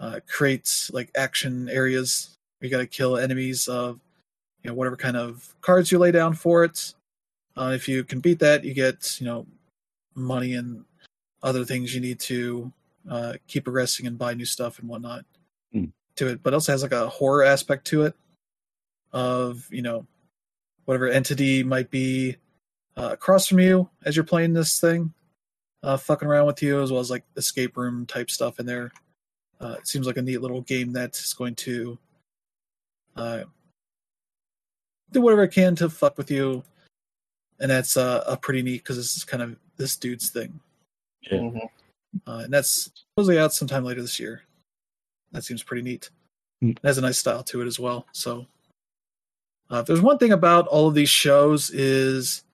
[0.00, 2.36] uh, create like action areas.
[2.58, 4.00] where You got to kill enemies of
[4.62, 6.94] you know whatever kind of cards you lay down for it.
[7.56, 9.46] Uh, if you can beat that, you get you know
[10.14, 10.84] money and
[11.42, 12.72] other things you need to
[13.10, 15.24] uh, keep progressing and buy new stuff and whatnot
[15.72, 15.84] Hmm.
[16.16, 16.42] to it.
[16.42, 18.14] But it also has like a horror aspect to it
[19.12, 20.06] of you know
[20.84, 22.36] whatever entity might be
[22.96, 25.12] uh, across from you as you're playing this thing,
[25.82, 28.90] uh, fucking around with you, as well as like escape room type stuff in there.
[29.60, 31.98] Uh, it seems like a neat little game that is going to
[33.16, 33.44] uh,
[35.12, 36.62] do whatever it can to fuck with you,
[37.60, 40.58] and that's uh, a pretty neat because this is kind of this dude's thing.
[41.22, 41.38] Yeah.
[41.38, 41.58] hmm
[42.26, 44.42] Uh, and that's supposedly out sometime later this year.
[45.32, 46.10] That seems pretty neat.
[46.60, 46.70] Hmm.
[46.70, 48.06] It has a nice style to it as well.
[48.12, 48.46] So,
[49.70, 52.44] uh, if there's one thing about all of these shows is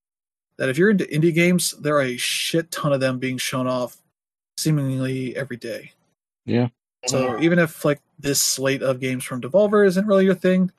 [0.56, 3.66] that if you're into indie games, there are a shit ton of them being shown
[3.66, 3.98] off
[4.56, 5.92] seemingly every day.
[6.44, 6.68] Yeah.
[7.06, 10.70] So even if like this slate of games from Devolver isn't really your thing,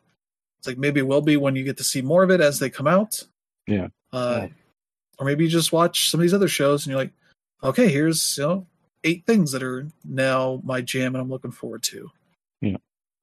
[0.59, 2.59] it's like maybe it will be when you get to see more of it as
[2.59, 3.21] they come out.
[3.67, 3.87] Yeah.
[4.11, 4.47] Uh, Yeah.
[5.19, 7.13] Or maybe you just watch some of these other shows and you're like,
[7.63, 8.67] okay, here's you know
[9.03, 12.09] eight things that are now my jam and I'm looking forward to.
[12.61, 12.77] Yeah.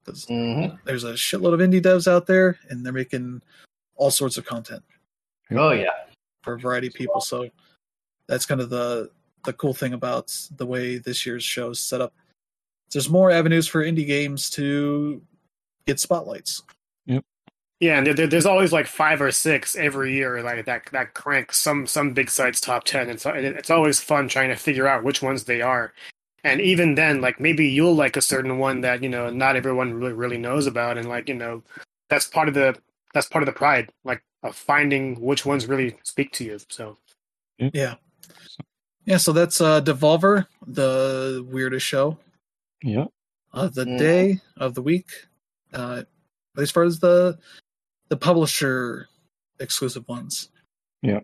[0.05, 3.41] Because hmm there's a shitload of indie devs out there and they're making
[3.95, 4.83] all sorts of content
[5.51, 5.89] Oh yeah.
[6.43, 7.19] for a variety of people.
[7.19, 7.49] So
[8.27, 9.09] that's kind of the
[9.43, 12.13] the cool thing about the way this year's show is set up.
[12.91, 15.21] There's more avenues for indie games to
[15.87, 16.61] get spotlights.
[17.05, 17.23] Yep.
[17.79, 21.13] yeah, and there, there- there's always like five or six every year, like that that
[21.13, 23.03] crank some some big sites top ten.
[23.03, 25.93] and It's it's always fun trying to figure out which ones they are.
[26.43, 29.93] And even then, like maybe you'll like a certain one that you know not everyone
[29.93, 31.63] really really knows about, and like you know
[32.09, 32.75] that's part of the
[33.13, 36.59] that's part of the pride, like of finding which ones really speak to you.
[36.69, 36.97] So
[37.57, 37.95] Yeah.
[39.05, 42.17] Yeah, so that's uh Devolver, the weirdest show
[42.83, 43.05] Yeah.
[43.53, 43.97] of the Mhm.
[43.99, 45.09] day of the week.
[45.73, 46.03] Uh
[46.57, 47.37] as far as the
[48.09, 49.07] the publisher
[49.59, 50.49] exclusive ones.
[51.01, 51.19] Yeah.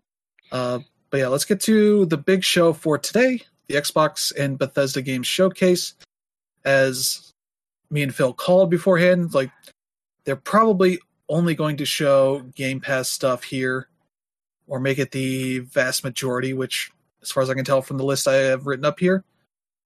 [0.51, 0.79] Uh
[1.09, 5.25] but yeah, let's get to the big show for today, the Xbox and Bethesda Games
[5.27, 5.93] Showcase.
[6.65, 7.31] As
[7.89, 9.51] me and Phil called beforehand, like
[10.25, 13.87] they're probably only going to show Game Pass stuff here
[14.67, 18.03] or make it the vast majority, which as far as I can tell from the
[18.03, 19.23] list I have written up here,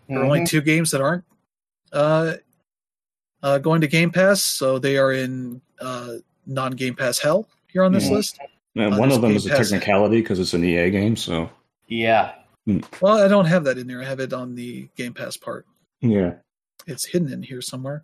[0.07, 0.47] there are only Mhm.
[0.47, 1.23] two games that aren't
[1.91, 2.35] uh,
[3.43, 6.15] uh, going to Game Pass, so they are in uh,
[6.45, 8.11] non Game Pass hell here on this Mhm.
[8.11, 8.39] list.
[8.75, 9.69] And Uh, one of them Game is a Pass.
[9.69, 11.15] technicality because it's an EA game.
[11.15, 11.49] So
[11.87, 12.35] Yeah.
[13.01, 14.01] Well, I don't have that in there.
[14.01, 15.65] I have it on the Game Pass part.
[16.01, 16.35] yeah,
[16.87, 18.03] It's hidden in here somewhere.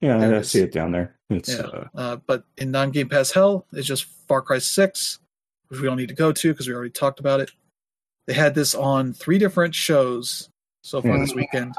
[0.00, 1.16] yeah, There it I see it down there.
[1.28, 1.62] It's Yeah.
[1.66, 5.18] uh, Uh, but in non Game Pass hell, it's just Far Cry 6,
[5.68, 7.50] which we don't need to go to because we already talked about it.
[8.26, 10.48] They had this on three different shows
[10.82, 11.26] so far Mhm.
[11.26, 11.74] this weekend.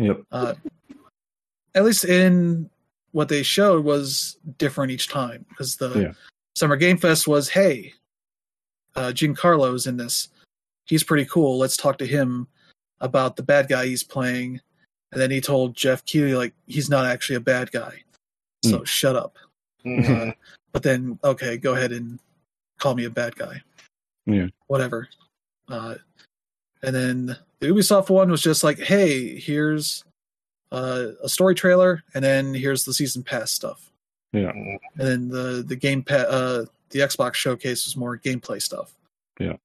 [0.00, 0.22] Yep.
[0.32, 0.54] uh,
[1.74, 2.68] at least in
[3.12, 6.12] what they showed was different each time because the Yeah.
[6.56, 7.92] summer game fest was hey
[8.96, 10.28] uh giancarlo is in this
[10.86, 12.46] he's pretty cool let's talk to him
[13.00, 14.60] about the bad guy he's playing
[15.12, 18.02] and then he told geoff keighley like he's not actually a bad guy
[18.64, 19.36] so shut up
[19.84, 20.34] Mhm.
[20.72, 22.18] but then okay go ahead and
[22.78, 23.62] call me a bad guy
[24.26, 24.46] Yeah.
[24.68, 25.08] whatever
[25.68, 25.96] uh
[26.82, 30.04] and then the ubisoft one was just like hey here's
[30.72, 33.90] uh, a story trailer and then here's the season pass stuff
[34.32, 34.50] Yeah.
[34.52, 38.96] And then the the game pa- uh the Xbox showcase was more gameplay stuff.
[39.38, 39.56] Yeah.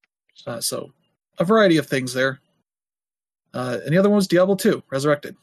[0.45, 0.91] Uh, so
[1.39, 2.39] a variety of things there.
[3.53, 5.35] Uh, and the other one was Diablo 2 Resurrected.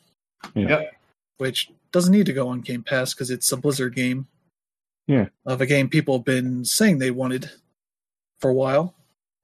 [0.55, 0.69] Yeah.
[0.69, 0.93] Yep.
[1.39, 4.29] Which doesn't need to go on Game Pass because it's a Blizzard game.
[5.09, 5.27] Yeah.
[5.45, 7.51] Of a game people have been saying they wanted
[8.39, 8.95] for a while.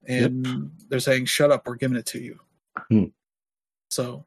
[0.07, 2.39] And they're saying, shut up, we're giving it to you.
[2.89, 3.05] Hmm.
[3.91, 4.23] So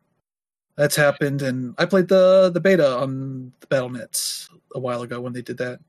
[0.77, 1.43] that's happened.
[1.43, 5.59] And I played the, the beta on the Battle.net a while ago when they did
[5.59, 5.81] that.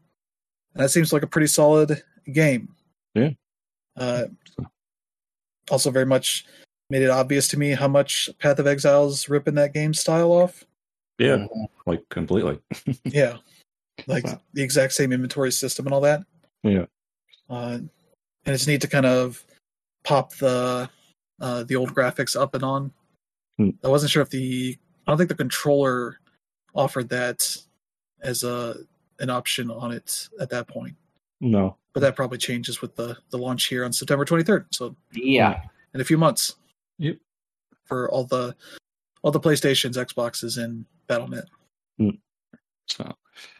[0.73, 2.75] And that seems like a pretty solid game.
[3.15, 3.31] Yeah.
[3.95, 4.25] Uh,
[5.71, 6.45] also, very much
[6.89, 10.63] made it obvious to me how much Path of Exile's ripping that game style off.
[11.19, 11.67] Yeah, Mhm.
[11.85, 12.59] like completely.
[13.05, 13.37] Yeah,
[14.07, 14.41] like Wow.
[14.53, 16.23] the exact same inventory system and all that.
[16.63, 16.85] Yeah.
[17.49, 17.79] Uh,
[18.45, 19.43] and it's neat to kind of
[20.03, 20.89] pop the
[21.43, 22.91] uh, the old graphics up and on.
[23.57, 23.69] Hmm.
[23.83, 26.17] I wasn't sure if the I don't think the controller
[26.73, 27.55] offered that
[28.21, 28.77] as a
[29.19, 30.95] an option on it at that point.
[31.41, 31.77] No.
[31.93, 34.65] But that probably changes with the the launch here on September 23rd.
[34.71, 35.61] So Yeah.
[35.93, 36.55] in a few months.
[36.97, 37.17] Yep.
[37.85, 38.55] For all the
[39.21, 41.45] all the PlayStations, Xboxes, and Battle.net.
[42.87, 43.13] So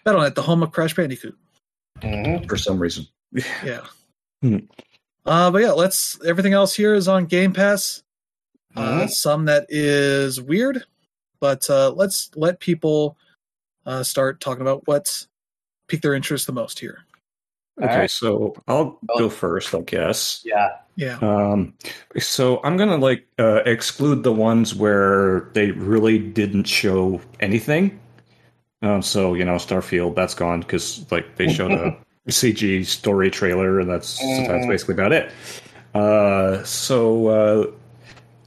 [0.06, 1.38] Battle.net, the home of Crash Bandicoot.
[2.02, 2.48] Mhm.
[2.50, 3.06] for some reason.
[3.64, 3.86] Yeah.
[4.42, 4.58] Hmm.
[5.26, 6.20] Uh, but yeah, let's.
[6.26, 8.04] Everything else here is on Game Pass.
[8.76, 9.10] Uh, Mhm.
[9.10, 10.84] some that is weird,
[11.40, 13.18] but uh, let's let people
[13.86, 15.28] uh, start talking about what's
[15.88, 17.06] piqued their interest the most here.
[17.82, 18.12] Okay, right.
[18.12, 20.42] so I'll go first, I guess.
[20.46, 20.70] Yeah.
[20.96, 21.18] Yeah.
[21.22, 21.74] Um,
[22.20, 28.00] so I'm gonna like uh, exclude the ones where they really didn't show anything.
[28.84, 31.98] Um, so you know, Starfield that's gone because like they showed a
[32.30, 34.68] CG story trailer, and that's that's Mm.
[34.70, 35.32] basically about it.
[35.94, 37.72] Uh, so uh,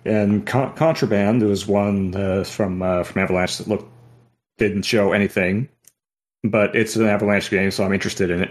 [0.04, 3.88] and Con- Contraband was one uh, from uh, from Avalanche that looked
[4.58, 5.68] didn't show anything,
[6.42, 8.50] but it's an Avalanche game, so I'm interested in it.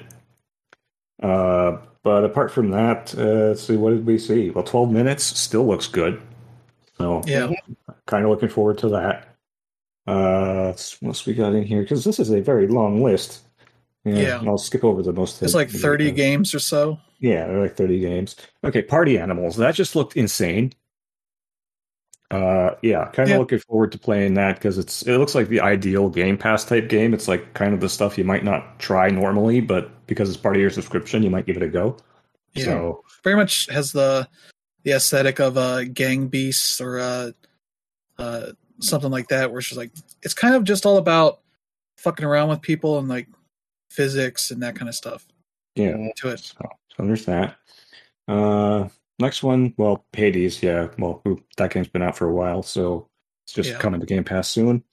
[1.24, 4.52] Uh, but apart from that, uh, let's see, what did we see?
[4.52, 6.22] Well, 12 minutes still looks good.
[7.00, 7.52] So, Yeah.
[8.06, 9.30] kind of looking forward to that.
[10.08, 11.82] Uh, let's- what else we got in here?
[11.82, 13.40] Because this is a very long list.
[14.06, 14.40] Yeah.
[14.40, 15.42] and I'll skip over the most.
[15.42, 17.00] It's like 30 games or so.
[17.20, 18.36] Yeah, they're like 30 games.
[18.64, 19.58] Okay, Party Animals.
[19.58, 20.74] That just looked insane.
[22.32, 23.38] Uh, yeah, kind of Yeah.
[23.38, 26.90] looking forward to playing that because it's it looks like the ideal Game Pass type
[26.90, 27.14] game.
[27.14, 30.56] It's like kind of the stuff you might not try normally, but because it's part
[30.56, 31.98] of your subscription, you might give it a go.
[32.54, 32.66] Yeah.
[32.66, 34.28] So Very much has the
[34.84, 37.32] the aesthetic of uh, Gang Beasts or uh,
[38.18, 39.92] uh, something like that, where it's just like
[40.24, 41.40] it's kind of just all about
[41.98, 43.28] fucking around with people and like
[43.90, 45.26] physics and that kind of stuff
[45.76, 46.40] yeah, to it.
[46.40, 47.58] so, so there's that.
[48.28, 48.88] Uh,
[49.20, 50.62] next one, well, Hades.
[50.64, 51.22] Yeah, well,
[51.58, 53.08] that game's been out for a while, so
[53.46, 53.78] it's just Yeah.
[53.80, 54.84] coming to Game Pass soon.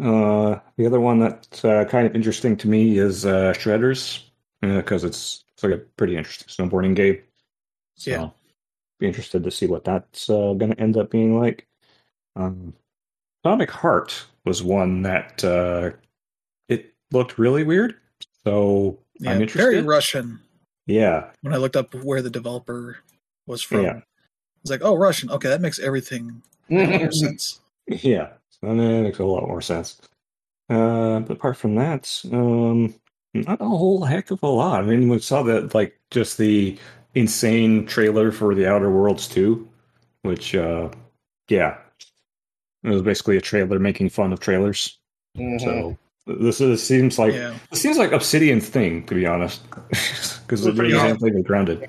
[0.00, 4.22] Uh, the other one that's uh, kind of interesting to me is uh, Shredders
[4.62, 7.18] because it's it's like a pretty interesting snowboarding game.
[7.96, 8.28] So, Yeah.
[8.98, 11.66] be interested to see what that's uh, going to end up being like.
[12.36, 12.72] Um,
[13.44, 15.90] Atomic Heart was one that uh,
[16.68, 17.96] it looked really weird.
[18.44, 19.70] So Yeah, I'm interested.
[19.70, 20.40] very Russian.
[20.86, 22.98] yeah, When I looked up where the developer
[23.46, 24.00] was from, Yeah.
[24.62, 25.30] it's like, oh, Russian.
[25.30, 27.60] Okay, that makes everything more sense.
[27.86, 30.00] Yeah, so that makes a lot more sense.
[30.68, 32.94] Uh, but apart from that, um,
[33.34, 34.82] not a whole heck of a lot.
[34.82, 36.78] I mean, we saw that like just the
[37.14, 39.68] insane trailer for the Outer Worlds 2,
[40.22, 40.90] which, uh,
[41.48, 41.78] yeah,
[42.84, 44.98] it was basically a trailer making fun of trailers.
[45.36, 45.60] Mhm.
[45.60, 50.62] So this is seems like yeah, it seems like Obsidian thing to be honest, because
[50.64, 51.88] they're the same thing with Grounded.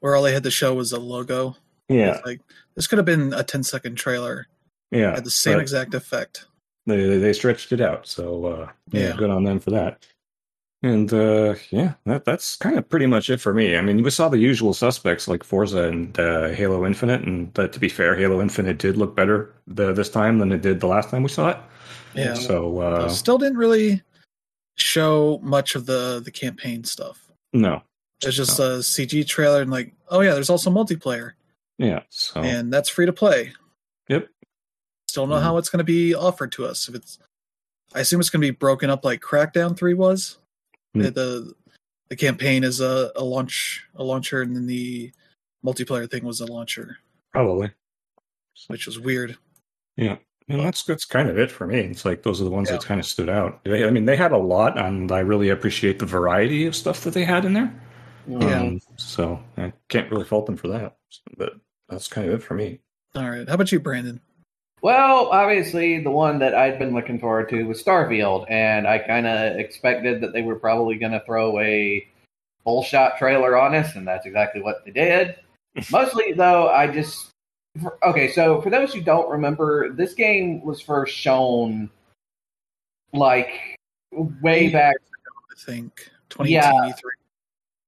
[0.00, 1.56] where all they had to show was a logo.
[1.88, 2.40] Yeah, like
[2.76, 4.46] this could have been a 10 second trailer.
[4.90, 6.46] yeah, Had the same but- exact effect.
[6.86, 8.06] they they they stretched it out.
[8.06, 9.16] So uh, yeah, Yeah.
[9.16, 10.04] good on them for that.
[10.82, 13.76] And uh, yeah, that that's kind of pretty much it for me.
[13.76, 17.68] I mean, we saw the usual suspects like Forza and uh, Halo Infinite, and uh,
[17.68, 20.86] to be fair, Halo Infinite did look better the, this time than it did the
[20.86, 21.58] last time we saw it.
[22.14, 22.34] Yeah.
[22.34, 24.02] So uh, Still didn't really
[24.76, 27.30] show much of the the campaign stuff.
[27.52, 27.82] no,
[28.22, 31.32] It's just a CG trailer and like, oh yeah, there's also multiplayer
[31.78, 32.02] yeah.
[32.10, 33.52] So and that's free to play.
[34.08, 34.28] Yep.
[35.08, 35.42] Still don't know Mhm.
[35.42, 36.88] how it's going to be offered to us.
[36.88, 37.18] If it's,
[37.94, 40.38] I assume it's going to be broken up like Crackdown Three was.
[40.94, 41.02] Hmm.
[41.02, 41.54] The,
[42.10, 45.10] the campaign is a, a launch a launcher, and then the
[45.64, 46.98] multiplayer thing was a launcher,
[47.32, 47.70] probably.
[48.68, 49.38] which was weird.
[50.50, 51.80] And that's that's kind of it for me.
[51.80, 52.76] It's like those are the ones Yeah.
[52.76, 53.62] that kind of stood out.
[53.64, 57.02] They- I mean, they had a lot, and I really appreciate the variety of stuff
[57.04, 57.72] that they had in there.
[58.26, 58.60] Yeah.
[58.60, 60.96] Um, so I can't really fault them for that.
[61.36, 61.54] But
[61.88, 62.80] that's kind of it for me.
[63.14, 64.20] All right, how about you, Brandon?
[64.82, 69.26] Well, obviously, the one that I'd been looking forward to was Starfield, and I kind
[69.26, 72.06] of expected that they were probably going to throw a
[72.64, 75.36] full shot trailer on us, and that's exactly what they did.
[75.92, 77.29] Mostly, though, I just.
[77.80, 81.90] For- Okay, so for those who don't remember, this game was first shown
[83.12, 83.76] like
[84.40, 84.96] way back
[85.50, 86.94] I think 2018 E3.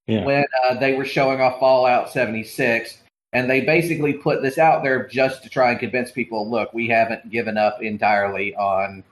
[0.08, 0.24] Yeah.
[0.24, 2.98] when uh, they were showing off Fallout 76,
[3.32, 6.88] and they basically put this out there just to try and convince people, look, we
[6.88, 9.04] haven't given up entirely on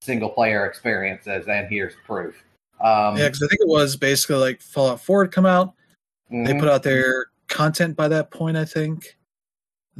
[0.00, 2.42] single player experiences, and here's proof.
[2.80, 5.74] Um, Yeah, because I think it was basically like Fallout 4 had come out.
[6.30, 6.60] They mhm.
[6.60, 9.16] put out their content by that point, I think.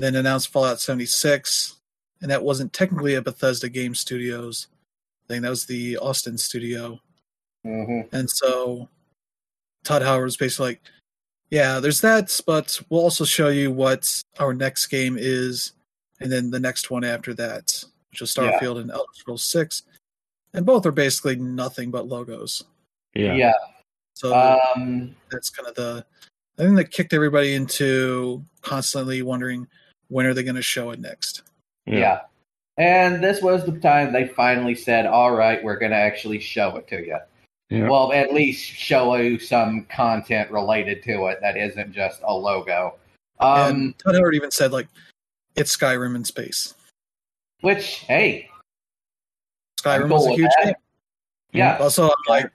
[0.00, 1.76] Then announced Fallout 76,
[2.22, 4.68] and that wasn't technically a Bethesda Game Studios
[5.28, 5.42] thing.
[5.42, 7.00] That was the Austin studio.
[7.66, 8.08] Mhm.
[8.12, 8.88] And so
[9.84, 10.82] Todd Howard was basically like,
[11.50, 15.72] yeah, there's that, but we'll also show you what our next game is,
[16.20, 18.58] and then the next one after that, which is Yeah.
[18.58, 19.82] Starfield and Elder Scrolls 6.
[20.54, 22.64] And both are basically nothing but logos.
[23.14, 23.34] Yeah.
[23.34, 23.52] yeah.
[24.14, 26.04] So Um, that's kind of the
[26.58, 29.66] I think that kicked everybody into constantly wondering
[30.10, 31.42] when are they going to show it next.
[31.86, 32.20] yeah.
[32.76, 36.76] And this was the time they finally said, all right, we're going to actually show
[36.76, 37.18] it to you.
[37.68, 37.88] Yeah.
[37.88, 42.94] Well, at least show you some content related to it that isn't just a logo.
[43.38, 44.88] Um, and Todd Howard even said like
[45.56, 46.74] it's Skyrim in space.
[47.60, 48.48] which, hey,
[49.80, 50.64] Skyrim cool was a huge that.
[50.64, 50.74] game.
[51.52, 51.76] yeah.
[51.78, 52.50] Also, I'm like,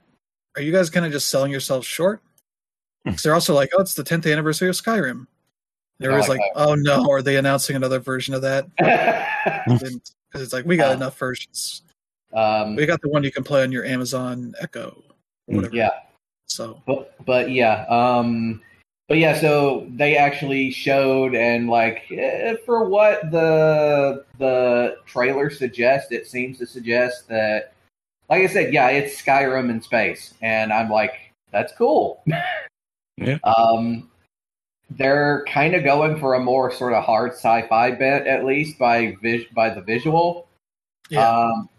[0.55, 2.21] are you guys kind of just selling yourselves short?
[3.05, 5.27] Because they're also like, oh, it's the 10th anniversary of Skyrim.
[5.99, 6.51] They were Oh, always like, okay.
[6.55, 8.67] oh no, are they announcing another version of that?
[9.65, 11.83] Because it's like we got Uh, enough versions.
[12.33, 15.01] um, We got the one you can play on your Amazon Echo,
[15.47, 15.73] or whatever.
[15.75, 15.91] yeah.
[16.47, 18.61] So but but yeah um
[19.07, 26.11] but yeah so they actually showed and like eh, for what the the trailer suggests
[26.11, 27.73] it seems to suggest that
[28.29, 32.21] like i said yeah it's skyrim in space and i'm like that's cool
[33.17, 33.37] Yeah.
[33.43, 34.07] um
[34.91, 39.15] they're kind of going for a more sort of hard sci-fi bent at least by
[39.21, 40.47] vis- by the visual
[41.09, 41.69] yeah, um,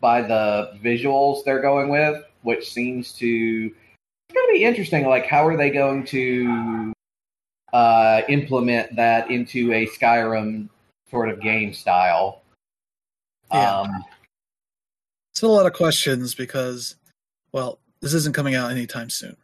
[0.00, 5.06] by the visuals they're going with, which seems to it's going to be interesting.
[5.06, 6.92] Like, how are they going to
[7.72, 10.68] uh, implement that into a Skyrim
[11.10, 12.42] sort of game style?
[13.52, 13.80] Yeah.
[13.80, 14.04] Um,
[15.34, 16.96] still a lot of questions because,
[17.52, 19.36] well, this isn't coming out anytime soon.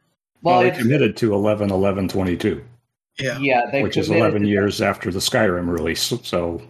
[0.43, 2.65] well, Well, they committed to 11 11 22,
[3.21, 6.13] Yeah, yeah, they which is 11 to- years after the Skyrim release.
[6.23, 6.63] So,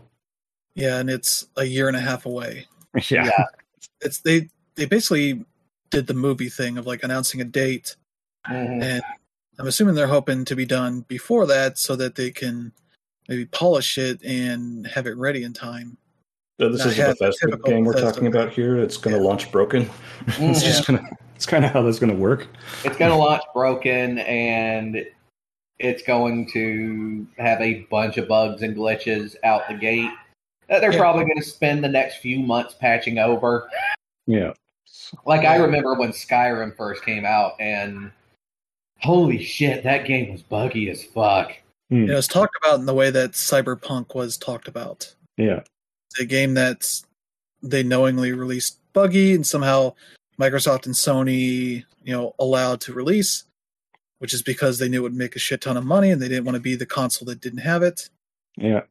[0.74, 2.66] yeah, and it's a year and a half away.
[3.10, 3.24] yeah.
[3.26, 3.44] Yeah.
[4.00, 5.44] It's they they basically
[5.90, 7.96] did the movie thing of like announcing a date,
[8.48, 8.82] Mhm.
[8.82, 9.02] and
[9.58, 12.72] I'm assuming they're hoping to be done before that so that they can
[13.28, 15.98] maybe polish it and have it ready in time.
[16.60, 18.76] So this Not is a have the Bethesda game we're Bethesda talking about here.
[18.78, 19.28] It's going to Yeah.
[19.28, 19.90] launch broken.
[20.26, 21.16] it's just going to.
[21.36, 22.48] It's kind of how that's going to work.
[22.84, 25.06] It's going to launch broken, and
[25.78, 30.10] it's going to have a bunch of bugs and glitches out the gate
[30.68, 30.98] that they're Yeah.
[30.98, 33.70] probably going to spend the next few months patching over.
[34.26, 34.52] Yeah.
[35.24, 38.10] Like I remember when Skyrim first came out, and
[38.98, 41.52] holy shit, that game was buggy as fuck.
[41.88, 45.14] You know, it's talked about in the way that Cyberpunk was talked about.
[45.38, 45.60] Yeah.
[46.10, 47.04] It's a game that's
[47.62, 49.94] they knowingly released buggy and somehow
[50.38, 53.44] Microsoft and Sony, you know, allowed to release,
[54.18, 56.28] which is because they knew it would make a shit ton of money and they
[56.28, 58.08] didn't want to be the console that didn't have it.
[58.56, 58.82] Yeah.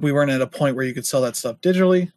[0.00, 2.12] We weren't at a point where you could sell that stuff digitally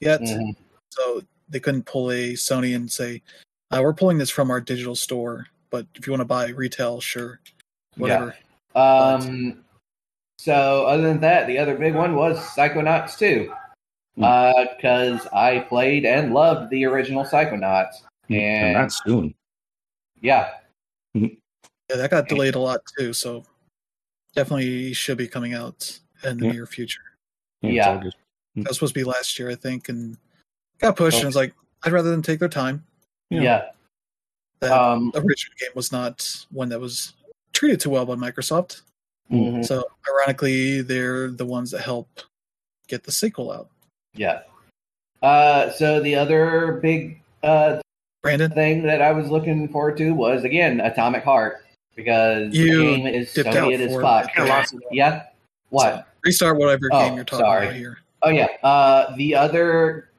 [0.00, 0.56] yet, Mhm.
[0.90, 3.22] so they couldn't pull a Sony and say,
[3.70, 7.00] uh, "We're pulling this from our digital store, but if you want to buy retail,
[7.00, 7.40] sure,
[7.96, 8.34] whatever."
[8.74, 9.62] Um,
[10.38, 13.52] so other than that, the other big one was Psychonauts 2.
[14.16, 14.22] Hmm.
[14.76, 18.02] Because I played and loved the original Psychonauts.
[18.30, 19.34] And And, that's soon.
[20.22, 20.54] yeah,
[21.90, 23.44] Yeah, that got delayed a lot too, so
[24.34, 26.52] definitely should be coming out in the Yeah.
[26.52, 27.00] near future.
[27.62, 27.94] it's Yeah.
[28.56, 30.16] That was supposed to be last year, I think, and
[30.78, 31.16] got pushed.
[31.18, 32.84] And I was like, I'd rather them take their time.
[33.30, 33.42] Yeah.
[33.42, 33.70] yeah.
[34.60, 37.12] That Um, original game was not one that was
[37.52, 38.82] treated too well by Microsoft.
[39.30, 39.64] mhm.
[39.64, 42.08] So ironically, they're the ones that help
[42.88, 43.68] get the sequel out.
[44.14, 44.42] Yeah.
[45.22, 47.80] Uh, so the other big uh,
[48.22, 51.65] Brandon, thing that I was looking forward to was again Atomic Heart
[51.96, 54.38] because You the game is dipped Soviet out as fuck.
[54.38, 54.48] it.
[54.48, 55.22] Lots of- Yeah.
[55.70, 56.06] What?
[56.22, 57.66] restart whatever Oh, game you're talking sorry.
[57.66, 57.98] about here.
[58.22, 58.46] Oh yeah.
[58.62, 60.10] Uh, the other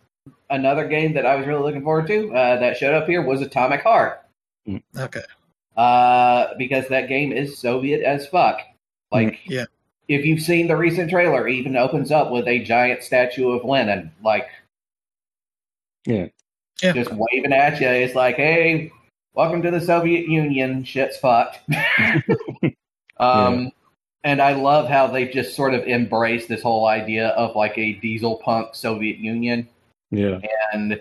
[0.50, 3.42] another game that I was really looking forward to uh, that showed up here was
[3.42, 4.22] Atomic Heart.
[4.98, 5.22] Okay.
[5.76, 8.62] Uh, because that game is Soviet as fuck.
[9.12, 9.66] Like Yeah.
[10.08, 13.64] if you've seen the recent trailer, it even opens up with a giant statue of
[13.66, 14.48] Lenin, like
[16.06, 16.28] Yeah.
[16.82, 16.94] Yeah.
[16.94, 17.88] just waving at you.
[17.88, 18.92] It's like, hey,
[19.38, 20.84] welcome to the Soviet Union.
[20.84, 21.60] Shit's fucked.
[23.18, 23.72] um,
[24.24, 27.94] and I love how they just sort of embrace this whole idea of like a
[27.94, 29.70] diesel punk Soviet Union,
[30.10, 30.40] Yeah.
[30.74, 31.00] and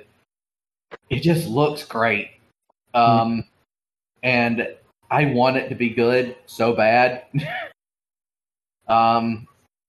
[1.08, 2.32] it just looks great.
[2.92, 3.42] Um,
[4.22, 4.68] and
[5.10, 7.22] I want it to be good so bad.
[8.86, 9.48] um,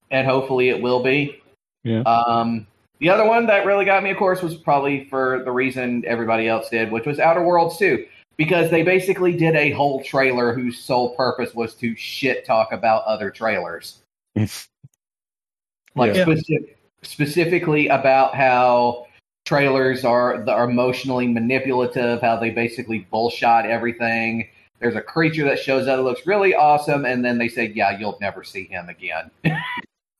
[0.09, 1.41] and hopefully it will be.
[1.83, 1.99] Yeah.
[2.03, 2.65] Um,
[2.99, 6.47] the other one that really got me, of course, was probably for the reason everybody
[6.47, 8.05] else did, which was Outer Worlds 2.
[8.37, 13.03] Because they basically did a whole trailer whose sole purpose was to shit talk about
[13.05, 13.99] other trailers.
[14.35, 16.25] Like Yeah.
[16.25, 19.07] speci- specifically about how
[19.45, 24.47] trailers are are emotionally manipulative, how they basically bullshot everything.
[24.79, 27.97] There's a creature that shows up that looks really awesome, and then they say, "Yeah,
[27.97, 29.31] you'll never see him again."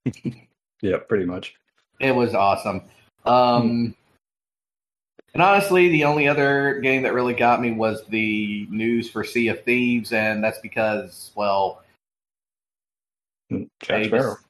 [0.81, 1.55] Yeah, pretty much.
[1.99, 2.83] It was awesome.
[3.25, 3.95] Um,
[5.37, 9.49] and honestly, the only other game that really got me was the news for Sea
[9.49, 11.83] of Thieves, and that's because, well,
[13.51, 14.33] Jack Sparrow.
[14.33, 14.45] just-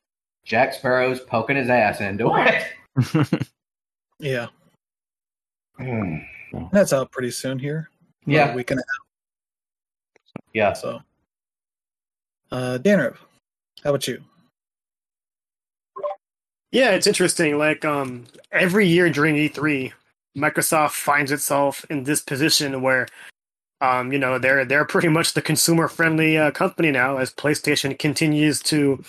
[0.45, 3.43] Jack Sparrow's poking his ass into it.
[4.19, 4.47] Yeah,
[5.77, 6.19] Hmm.
[6.71, 7.89] that's out pretty soon here.
[8.25, 8.53] Yeah.
[8.53, 8.83] a week and a
[10.53, 10.71] yeah.
[10.73, 11.01] So,
[12.51, 13.17] uh, Danrip,
[13.83, 14.23] how about you?
[16.71, 17.57] Yeah, it's interesting.
[17.59, 19.91] Like um, every year during E3,
[20.37, 23.07] Microsoft finds itself in this position where,
[23.81, 27.17] um, you know, they're they're pretty much the consumer friendly uh, company now.
[27.17, 29.03] As PlayStation continues to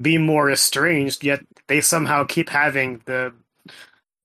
[0.00, 3.32] be more estranged, yet they somehow keep having the.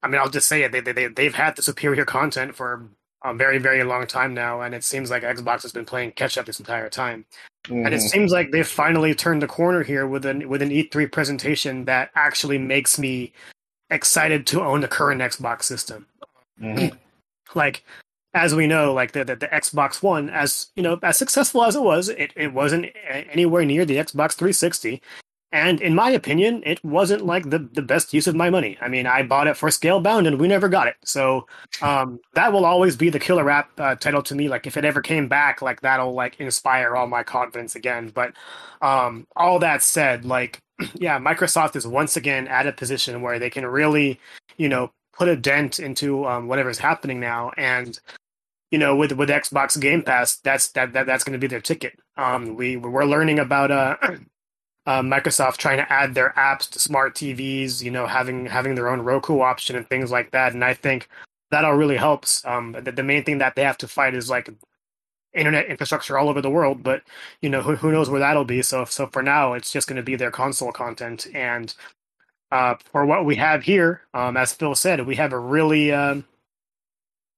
[0.04, 0.72] I mean, I'll just say it.
[0.72, 2.84] They they they've had the superior content for
[3.24, 6.38] a very very long time now, and it seems like Xbox has been playing catch
[6.38, 7.26] up this entire time.
[7.70, 8.10] And it Mhm.
[8.10, 12.12] seems like they've finally turned the corner here with an with an E3 presentation that
[12.16, 13.32] actually makes me
[13.90, 16.06] excited to own the current Xbox system.
[16.62, 16.98] Mhm.
[17.56, 17.84] Like
[18.34, 21.76] as we know, like the, the the Xbox One, as you know, as successful as
[21.76, 25.02] it was, it, it wasn't anywhere near the Xbox 360.
[25.52, 28.78] And in my opinion, it wasn't like the, the best use of my money.
[28.82, 30.96] I mean, I bought it for Scalebound and we never got it.
[31.06, 31.46] So
[31.82, 34.50] um, that will always be the killer app uh, title to me.
[34.50, 38.10] Like if it ever came back, like that'll like inspire all my confidence again.
[38.10, 38.34] But
[38.82, 40.60] um, all that said, like
[40.96, 44.20] yeah, Microsoft is once again at a position where they can really,
[44.58, 47.52] you know, put a dent into um, whatever's happening now.
[47.58, 48.00] And
[48.72, 51.62] you know, with with Xbox Game Pass, that's that, that that's going to be their
[51.62, 52.00] ticket.
[52.18, 53.98] Um, we we're learning about uh.
[54.86, 58.90] Uh, Microsoft trying to add their apps to smart TVs, you know, having having their
[58.90, 61.08] own Roku option and things like that, and I think
[61.52, 62.44] that all really helps.
[62.46, 64.50] Um, the, the main thing that they have to fight is like
[65.34, 67.04] internet infrastructure all over the world, but
[67.42, 68.62] you know who, who knows where that'll be.
[68.62, 71.28] So so for now, it's just going to be their console content.
[71.34, 71.74] And
[72.54, 76.24] uh, for what we have here, um, as Phil said, we have a really um,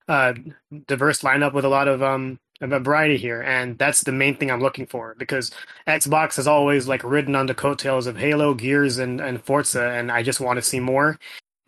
[0.09, 0.33] uh,
[0.87, 4.35] diverse lineup with a lot of um, of a variety here, and that's the main
[4.35, 5.51] thing I'm looking for because
[5.87, 10.11] Xbox has always like ridden on the coattails of Halo, Gears, and and Forza, and
[10.11, 11.17] I just want to see more.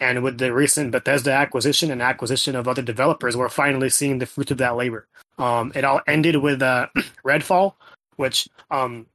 [0.02, 4.26] And with the recent Bethesda acquisition and acquisition of other developers, we're finally seeing the
[4.26, 5.08] fruit of that labor.
[5.38, 6.88] Um, it all ended with uh,
[7.26, 7.76] Redfall,
[8.18, 9.08] which um,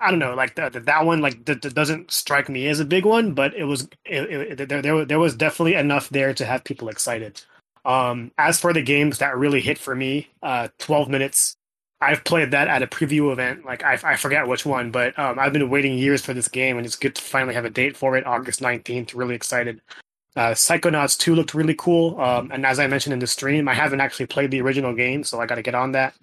[0.00, 3.04] I don't know, like the, the, that one, like doesn't strike me as a big
[3.04, 6.64] one, but it was it, it, there, there there was definitely enough there to have
[6.64, 7.42] people excited.
[7.84, 11.54] Um, as for the games that really hit for me, uh, 12 minutes.
[12.00, 13.64] I've played that at a preview event.
[13.64, 16.76] Like I, I forget which one, but um, I've been waiting years for this game,
[16.76, 19.16] and it's good to finally have a date for it, August 19th.
[19.16, 19.80] Really excited.
[20.36, 22.20] Uh, Psychonauts 2 looked really cool.
[22.20, 25.24] Um, and as I mentioned in the stream, I haven't actually played the original game,
[25.24, 26.14] so I got to get on that.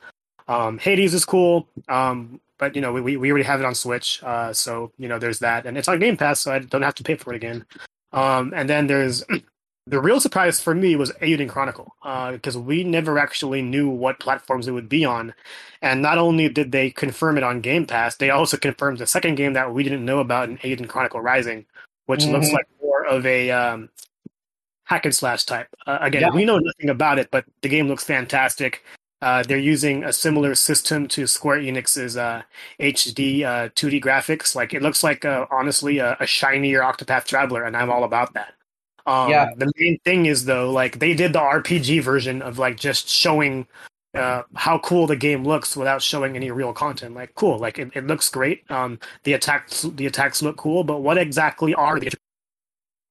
[0.47, 4.22] Um, Hades is cool, um, but you know we, we already have it on Switch,
[4.23, 6.95] uh, so you know there's that, and it's on Game Pass, so I don't have
[6.95, 7.65] to pay for it again.
[8.11, 9.23] Um, and then there's
[9.88, 11.94] the real surprise for me was Eiyuden Chronicle,
[12.32, 15.34] because uh, we never actually knew what platforms it would be on,
[15.82, 19.36] and not only did they confirm it on Game Pass, they also confirmed the second
[19.36, 21.65] game that we didn't know about in Eiyuden Chronicle Rising,
[22.06, 22.34] which mm-hmm.
[22.34, 23.90] looks like more of a um,
[24.86, 25.68] hack and slash type.
[25.86, 26.30] Uh, again, yeah.
[26.34, 28.84] we know nothing about it, but the game looks fantastic.
[29.22, 32.44] Uh, they're using a similar system to Square Enix's uh,
[32.80, 34.56] HD uh, 2D graphics.
[34.56, 38.34] Like it looks like, uh, honestly, a, a, shinier Octopath Traveler, and I'm all about
[38.34, 38.54] that.
[39.06, 39.50] Um, yeah.
[39.56, 43.68] The main thing is though, like they did the RPG version of like just showing
[44.16, 47.16] uh, how cool the game looks without showing any real content.
[47.16, 48.70] Like, cool, like it, it looks great.
[48.72, 52.12] Um, the attacks, the attacks look cool, but what exactly are the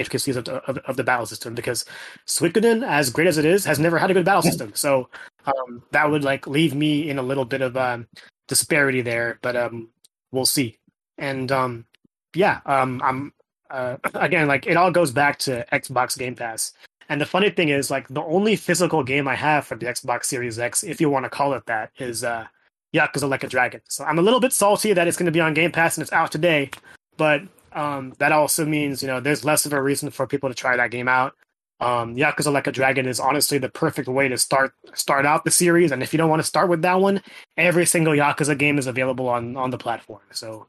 [0.04, 1.54] intricacies of, of, of, the battle system?
[1.54, 1.84] Because
[2.26, 4.72] Suikoden, as great as it is, has never had a good battle system.
[4.74, 5.08] So
[5.46, 8.06] um, that would like leave me in a little bit of um,
[8.48, 9.38] disparity there.
[9.42, 9.88] But um,
[10.32, 10.78] we'll see.
[11.18, 11.86] And um,
[12.34, 13.32] yeah, um, I'm
[13.70, 16.72] uh, again like it all goes back to Xbox Game Pass.
[17.08, 20.24] And the funny thing is, like the only physical game I have for the Xbox
[20.24, 22.46] Series X, if you want to call it that, is uh,
[22.94, 23.80] Yakuza Like a Dragon.
[23.88, 26.02] So I'm a little bit salty that it's going to be on Game Pass and
[26.02, 26.70] it's out today,
[27.16, 27.42] but
[27.74, 30.76] um, that also means you know there's less of a reason for people to try
[30.76, 31.34] that game out.
[31.80, 35.50] Um, Yakuza Like a Dragon is honestly the perfect way to start start out the
[35.50, 37.20] series, and if you don't want to start with that one,
[37.56, 40.22] every single Yakuza game is available on on the platform.
[40.30, 40.66] So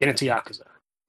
[0.00, 0.62] get into Yakuza.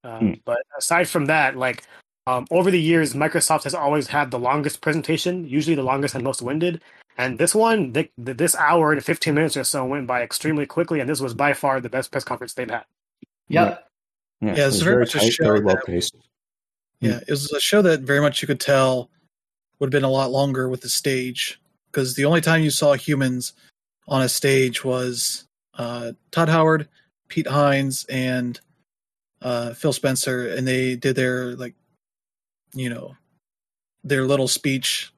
[0.03, 0.33] Um, Hmm.
[0.45, 1.83] But aside from that, like
[2.27, 6.23] um, over the years, Microsoft has always had the longest presentation, usually the longest and
[6.23, 6.81] most winded.
[7.17, 10.65] And this one, th- th- this hour and 15 minutes or so went by extremely
[10.65, 12.85] quickly, and this was by far the best press conference they've had.
[13.47, 13.87] Yep.
[14.41, 16.15] Yeah, Yeah, it it's was very very much a tight, show very well that- paced.
[17.01, 19.09] Yeah, it was a show that very much you could tell
[19.79, 21.59] would have been a lot longer with the stage
[21.91, 23.53] because the only time you saw humans
[24.07, 25.45] on a stage was
[25.75, 26.87] uh, Todd Howard,
[27.27, 28.59] Pete Hines, and
[29.41, 31.75] uh, Phil Spencer, and they did their like,
[32.73, 33.15] you know,
[34.03, 35.11] their little speech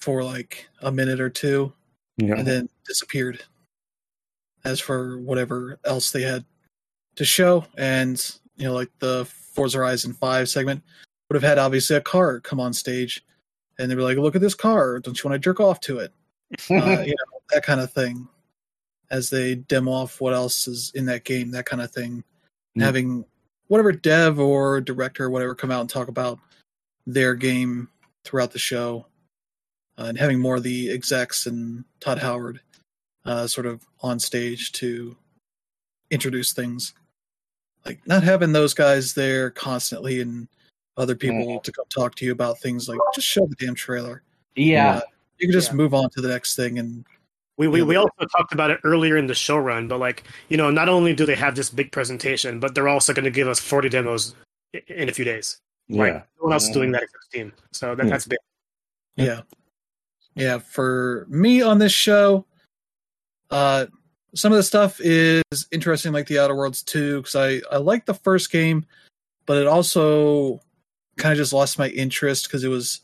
[0.00, 1.72] for like a minute or two,
[2.18, 3.42] Yeah, and then disappeared.
[4.64, 6.44] As for whatever else they had
[7.20, 10.82] to show, and you know, like the Forza Horizon Five segment
[11.28, 13.22] would have had obviously a car come on stage,
[13.78, 14.98] and they were like, "Look at this car!
[15.00, 16.12] Don't you want to jerk off to it?"
[16.70, 18.26] Uh, you know, that kind of thing.
[19.10, 22.24] As they demo off what else is in that game, that kind of thing.
[22.78, 22.82] Mm.
[22.82, 23.24] Having
[23.68, 26.38] whatever dev or director or whatever come out and talk about
[27.06, 27.88] their game
[28.24, 29.04] throughout the show,
[29.98, 32.60] uh, and having more of the execs and Todd Howard
[33.26, 35.16] uh, sort of on stage to
[36.10, 36.94] introduce things.
[37.86, 40.48] Like not having those guys there constantly and
[40.96, 44.22] other people to come talk to you about things like just show the damn trailer.
[44.56, 44.96] yeah.
[44.96, 45.00] Uh,
[45.38, 45.76] you can just Yeah.
[45.76, 47.04] move on to the next thing and
[47.56, 50.56] We, we, we also talked about it earlier in the show run, but like, you
[50.56, 53.48] know, not only do they have this big presentation, but they're also going to give
[53.48, 54.34] us 40 demos
[54.88, 55.58] in a few days.
[55.88, 56.12] yeah, Right.
[56.14, 57.52] No one else is doing that except Steam.
[57.72, 58.10] So that, Yeah.
[58.10, 58.38] that's big.
[59.16, 59.40] yeah.
[60.36, 62.44] Yeah, for me on this show,
[63.50, 63.86] uh
[64.34, 65.42] some of the stuff is
[65.72, 68.86] interesting like the Outer Worlds 2 cuz I I like the first game,
[69.46, 70.60] but it also
[71.16, 73.00] kind of just lost my interest cuz it was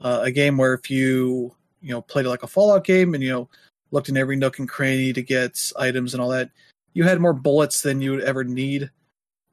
[0.00, 3.30] uh, a game where if you, you know, played like a Fallout game and you
[3.30, 3.48] know,
[3.90, 6.50] looked in every nook and cranny to get items and all that,
[6.92, 8.90] you had more bullets than you would ever need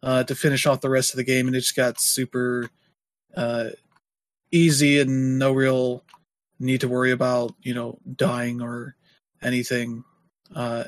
[0.03, 2.69] uh, to finish off the rest of the game, and it just got super
[3.35, 3.69] uh,
[4.51, 6.03] easy and no real
[6.59, 8.95] need to worry about you know dying or
[9.41, 10.03] anything.
[10.55, 10.85] Uh,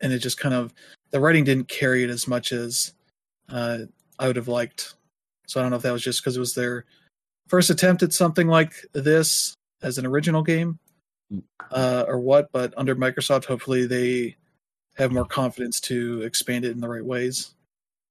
[0.00, 0.72] and it just kind of
[1.10, 2.94] the writing didn't carry it as much as
[3.48, 3.78] uh,
[4.18, 4.94] I would have liked.
[5.46, 6.84] So I don't know if that was just because it was their
[7.46, 10.78] first attempt at something like this as an original game
[11.70, 14.36] uh, or what, but under Microsoft, hopefully they
[14.96, 17.54] have more confidence to expand it in the right ways.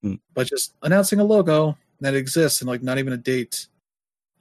[0.03, 0.19] Mm.
[0.33, 3.67] But just announcing a logo that exists and like not even a date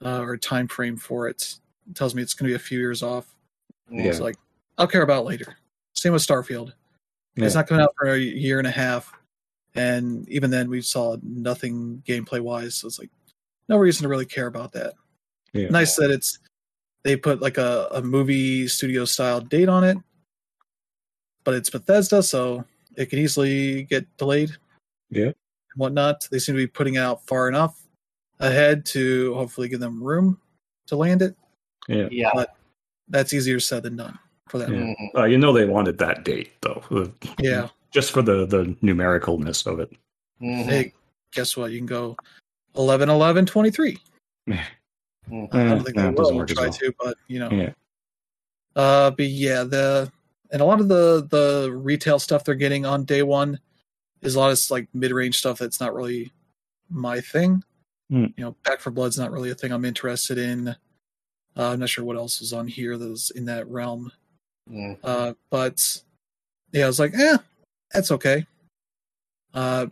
[0.03, 1.55] uh, or time frame for it
[1.93, 3.33] tells me it's going to be a few years off.
[3.89, 4.03] Yeah.
[4.03, 4.35] It's like
[4.77, 5.57] I'll care about it later.
[5.93, 6.73] Same with Starfield.
[7.35, 7.45] Yeah.
[7.45, 9.13] It's not coming out for a year and a half,
[9.75, 12.75] and even then we saw nothing gameplay wise.
[12.75, 13.09] So it's like
[13.67, 14.93] no reason to really care about that.
[15.53, 15.69] Yeah.
[15.69, 16.39] Nice that it's
[17.03, 19.97] they put like a, a movie studio style date on it,
[21.43, 22.63] but it's Bethesda, so
[22.95, 24.51] it could easily get delayed.
[25.09, 25.25] Yeah.
[25.25, 25.35] and
[25.75, 26.27] whatnot.
[26.31, 27.81] They seem to be putting it out far enough
[28.39, 30.39] ahead to hopefully give them room
[30.87, 31.35] to land it.
[31.87, 32.07] yeah.
[32.11, 32.31] Yeah.
[32.33, 32.55] But
[33.09, 34.73] That's easier said than done for them.
[35.13, 35.21] Yeah.
[35.21, 36.83] Uh, you know they wanted that date though,
[37.39, 37.69] Yeah.
[37.91, 39.91] just for the the numericalness of it.
[40.41, 40.63] Mhm.
[40.65, 40.93] Hey,
[41.31, 41.71] guess what?
[41.71, 42.15] You can go
[42.75, 43.97] 11, 11, 23.
[44.47, 44.59] Mhm.
[45.51, 46.15] I Eh, don't think no, they will.
[46.15, 46.73] doesn't We'll work as try well.
[46.73, 47.49] to, but you know.
[47.51, 47.73] Yeah.
[48.75, 50.11] Uh, but yeah, the
[50.51, 53.59] and a lot of the the retail stuff they're getting on day one
[54.21, 56.31] is a lot of like mid range stuff that's not really
[56.89, 57.63] my thing.
[58.09, 58.25] Hmm.
[58.37, 60.67] You know, Back 4 Blood's not really a thing I'm interested in.
[61.57, 64.11] Uh, I'm not sure what else is on here that's in that realm.
[64.69, 64.97] Mhm.
[65.03, 66.01] Uh, but
[66.71, 67.37] yeah, I was like, eh,
[67.93, 68.45] that's okay.
[69.53, 69.87] Uh,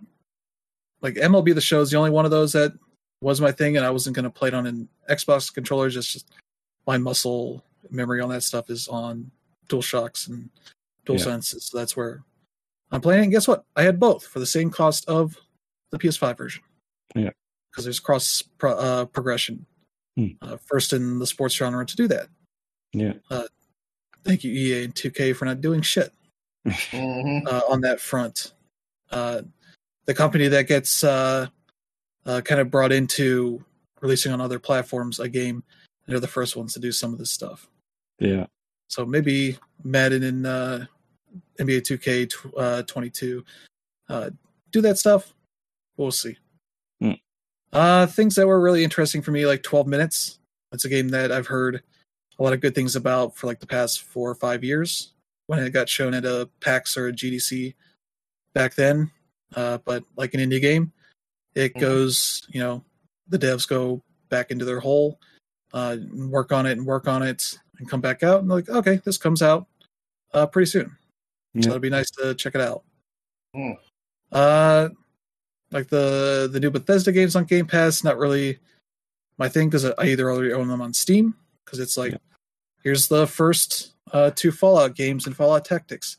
[1.01, 2.73] like MLB the Show is the only one of those that
[3.21, 5.89] was my thing, and I wasn't going to play it on an Xbox controller.
[5.89, 6.31] Just, just
[6.87, 9.31] my muscle memory on that stuff is on
[9.69, 10.49] DualShocks and
[11.05, 11.63] DualSenses.
[11.63, 12.23] So that's where
[12.91, 13.23] I'm playing.
[13.23, 13.63] And guess what?
[13.75, 15.37] I had both for the same cost of
[15.91, 16.63] the PS5 version.
[17.15, 17.29] Yeah.
[17.71, 19.65] because there's cross pro- uh, progression.
[20.17, 20.27] Hmm.
[20.41, 22.27] Uh, first in the sports genre to do that.
[22.93, 23.13] Yeah.
[24.23, 26.13] Thank you, EA and 2K, for not doing shit
[26.65, 27.45] Mhm.
[27.47, 28.53] uh, on that front.
[29.11, 29.41] Uh,
[30.05, 31.47] the company that gets uh,
[32.25, 33.63] uh, kind of brought into
[34.01, 35.63] releasing on other platforms a game,
[36.07, 37.69] they're the first ones to do some of this stuff.
[38.19, 38.47] Yeah.
[38.87, 40.85] So maybe Madden and uh,
[41.59, 43.43] NBA 2K tw- uh, 22
[44.09, 44.29] uh,
[44.71, 45.33] do that stuff.
[45.97, 46.37] We'll see.
[47.71, 50.37] Uh, things that were really interesting for me, like 12 Minutes.
[50.73, 51.81] It's a game that I've heard
[52.39, 55.13] a lot of good things about for like the past four or five years
[55.47, 57.75] when it got shown at a PAX or a GDC
[58.53, 59.11] back then.
[59.55, 60.91] Uh, but like an indie game,
[61.53, 61.81] it Mhm.
[61.81, 62.83] goes, you know,
[63.27, 65.19] the devs go back into their hole,
[65.73, 68.69] uh, and work on it and work on it and come back out and like,
[68.69, 69.67] okay, this comes out
[70.33, 70.97] uh, pretty soon.
[71.53, 71.61] Yeah.
[71.63, 72.83] So it'd be nice to check it out.
[73.53, 73.73] Hmm.
[74.31, 74.89] Uh,
[75.71, 78.57] like the the new Bethesda games on Game Pass, not really
[79.37, 81.35] my thing because I either already own them on Steam
[81.73, 82.17] because it's like Yeah.
[82.83, 86.17] here's the first uh, two Fallout games and Fallout Tactics.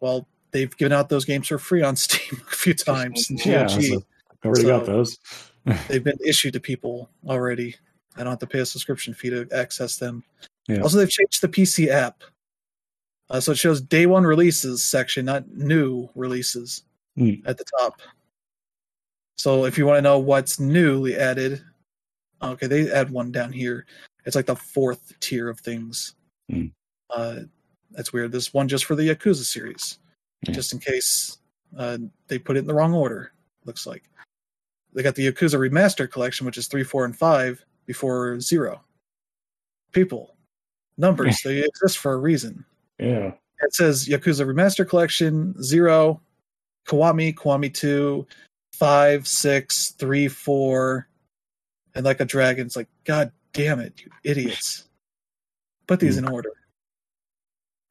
[0.00, 3.30] Well, they've given out those games for free on Steam a few times.
[3.30, 4.04] in Yeah, so
[4.44, 5.18] I already got those.
[5.88, 7.74] They've been issued to people already.
[8.16, 10.22] I don't have to pay a subscription fee to access them.
[10.68, 10.80] Yeah.
[10.80, 12.22] Also, they've changed the PC app.
[13.30, 16.84] Uh, so it shows day one releases section, not new releases
[17.16, 17.34] Hmm.
[17.46, 18.00] at the top.
[19.38, 21.62] So if you want to know what's newly added,
[22.42, 23.86] okay, they add one down here.
[24.26, 26.14] It's like the fourth tier of things.
[26.50, 26.66] Hmm.
[27.14, 27.40] Uh,
[27.92, 28.32] that's weird.
[28.32, 29.98] This one just for the Yakuza series,
[30.46, 30.52] Yeah.
[30.52, 31.38] just in case
[31.78, 31.98] uh,
[32.28, 33.32] they put it in the wrong order.
[33.64, 34.02] Looks like
[34.92, 38.82] they got the Yakuza Remastered Collection, which is three, four, and five before zero.
[39.92, 40.34] People,
[40.98, 42.64] numbers, they exist for a reason.
[42.98, 43.32] Yeah.
[43.60, 46.20] It says Yakuza Remaster Collection, Zero,
[46.86, 48.26] Kiwami, Kiwami 2,
[48.74, 51.08] 5, 6, 3, 4,
[51.94, 52.66] and like a dragon.
[52.66, 54.84] It's like, God damn it, you idiots.
[55.86, 56.52] Put these in order.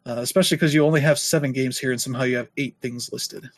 [0.06, 3.12] Uh, especially because you only have seven games here and somehow you have eight things
[3.12, 3.50] listed.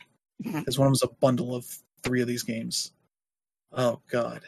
[0.41, 1.65] Because one of them's a bundle of
[2.03, 2.93] three of these games.
[3.73, 4.41] Oh, God.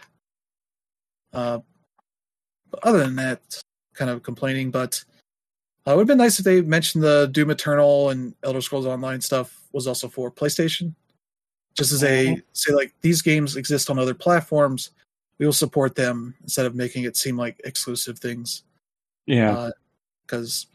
[1.33, 1.59] Uh,
[2.71, 3.41] but other than that,
[3.93, 5.03] kind of complaining, but
[5.85, 8.85] uh, it would have been nice if they mentioned the Doom Eternal and Elder Scrolls
[8.85, 10.93] Online stuff was also for PlayStation.
[11.75, 14.91] Just as a say, like these games exist on other platforms,
[15.39, 18.63] we will support them instead of making it seem like exclusive things.
[19.25, 19.69] Yeah.
[20.25, 20.67] Because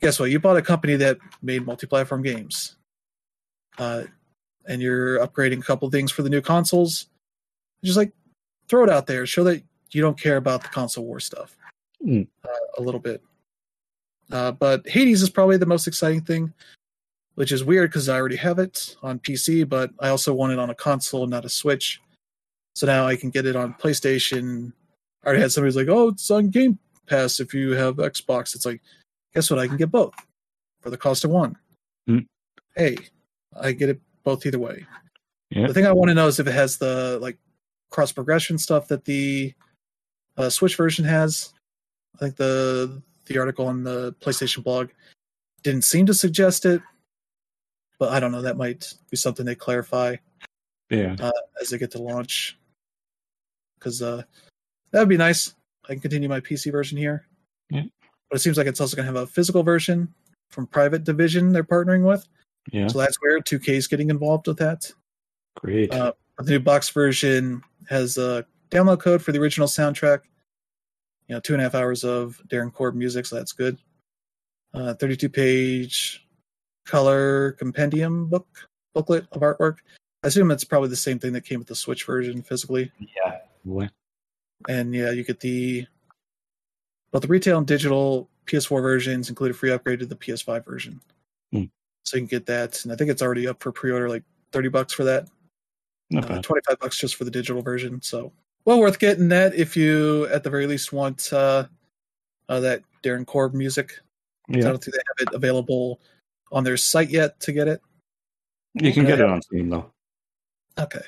[0.00, 0.30] guess what?
[0.30, 2.76] You bought a company that made multi-platform games,
[3.78, 4.04] uh,
[4.66, 7.06] and you're upgrading a couple things for the new consoles.
[7.84, 8.12] Just like
[8.68, 11.56] throw it out there, show that you don't care about the console war stuff
[12.04, 12.28] Mm.
[12.44, 12.48] uh,
[12.78, 13.22] a little bit.
[14.30, 16.52] Uh, but Hades is probably the most exciting thing,
[17.34, 20.58] which is weird because I already have it on PC, but I also want it
[20.58, 22.00] on a console, not a Switch.
[22.78, 24.72] So now I can get it on PlayStation.
[25.24, 26.78] I already had somebody who's like, "Oh, it's on Game
[27.08, 28.80] Pass if you have Xbox." It's like,
[29.34, 29.58] guess what?
[29.58, 30.14] I can get both
[30.80, 31.56] for the cost of one.
[32.06, 32.20] Hmm.
[32.76, 32.96] Hey,
[33.60, 34.86] I get it both either way.
[35.50, 35.66] Yeah.
[35.66, 37.36] The thing I want to know is if it has the like
[37.90, 39.52] cross progression stuff that the
[40.36, 41.52] uh, Switch version has.
[42.14, 44.90] I think the the article on the PlayStation blog
[45.64, 46.80] didn't seem to suggest it,
[47.98, 48.42] but I don't know.
[48.42, 50.14] That might be something they clarify
[50.90, 51.16] Yeah.
[51.60, 52.54] as they get to launch.
[53.78, 54.22] Because uh,
[54.92, 55.54] that would be nice.
[55.88, 57.26] I can continue my PC version here.
[57.70, 57.84] Yeah.
[58.30, 60.12] But it seems like it's also going to have a physical version
[60.50, 62.26] from Private Division they're partnering with.
[62.72, 62.88] Yeah.
[62.88, 64.90] So that's where 2K is getting involved with that.
[65.56, 65.92] Great.
[65.92, 70.20] Uh, the new box version has a download code for the original soundtrack.
[71.26, 73.78] You know, two and a half hours of Darren Korb music, so that's good.
[74.72, 76.26] Uh, 32 page
[76.86, 78.46] color compendium book
[78.94, 79.76] booklet of artwork.
[80.22, 82.90] I assume it's probably the same thing that came with the Switch version physically.
[82.98, 83.38] Yeah.
[84.68, 85.86] And yeah, you get the
[87.10, 91.00] both the retail and digital PS4 versions include a free upgrade to the PS5 version.
[91.52, 91.64] Hmm.
[92.04, 94.68] So you can get that, and I think it's already up for pre-order, like 30
[94.68, 95.28] bucks for that.
[96.16, 96.40] Uh.
[96.40, 98.00] 25 bucks just for the digital version.
[98.00, 98.32] So
[98.64, 101.66] well worth getting that if you at the very least want uh,
[102.48, 104.00] uh, that Darren Korb music.
[104.50, 106.00] I don't think they have it available
[106.50, 107.82] on their site yet to get it.
[108.74, 109.90] You can get it on Steam though.
[110.78, 111.02] Okay.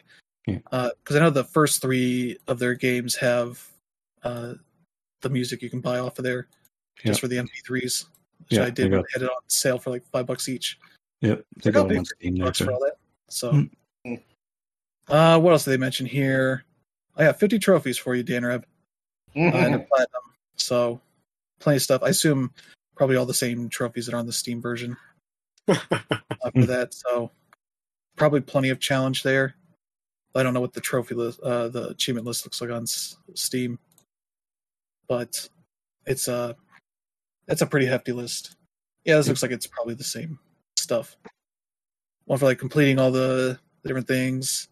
[0.51, 0.89] Yeah.
[0.98, 3.64] Because I know the first three of their games have
[4.22, 4.55] uh,
[5.22, 6.48] the music you can buy off of there
[7.05, 7.10] Yeah.
[7.12, 8.06] just for the MP3s,
[8.40, 9.02] which Yeah, I did there you when go.
[9.02, 10.78] they had it on sale for like five bucks each.
[11.20, 11.44] Yep.
[11.62, 12.94] They like, got pay it on 15 Steam bucks for all that.
[13.28, 13.52] So,
[14.05, 14.14] Hmm.
[15.09, 16.64] uh, what else did they mention here?
[17.16, 18.64] I have 50 trophies for you, Dan Reb.
[19.36, 20.22] uh, and a platinum.
[20.56, 21.01] So
[21.60, 22.02] plenty of stuff.
[22.02, 22.52] I assume
[22.97, 24.97] probably all the same trophies that are on the Steam version
[25.68, 25.77] uh,
[26.55, 26.94] for that.
[26.94, 27.31] So
[28.16, 29.55] probably plenty of challenge there.
[30.35, 33.16] I don't know what the trophy list, uh, the achievement list looks like on S-
[33.35, 33.78] Steam,
[35.09, 35.48] but
[36.07, 36.57] it's a
[37.48, 38.57] it's a pretty hefty list.
[39.05, 40.39] Yeah, this looks like it's probably the same
[40.77, 41.16] stuff.
[42.27, 44.69] One for like completing all the, the different things.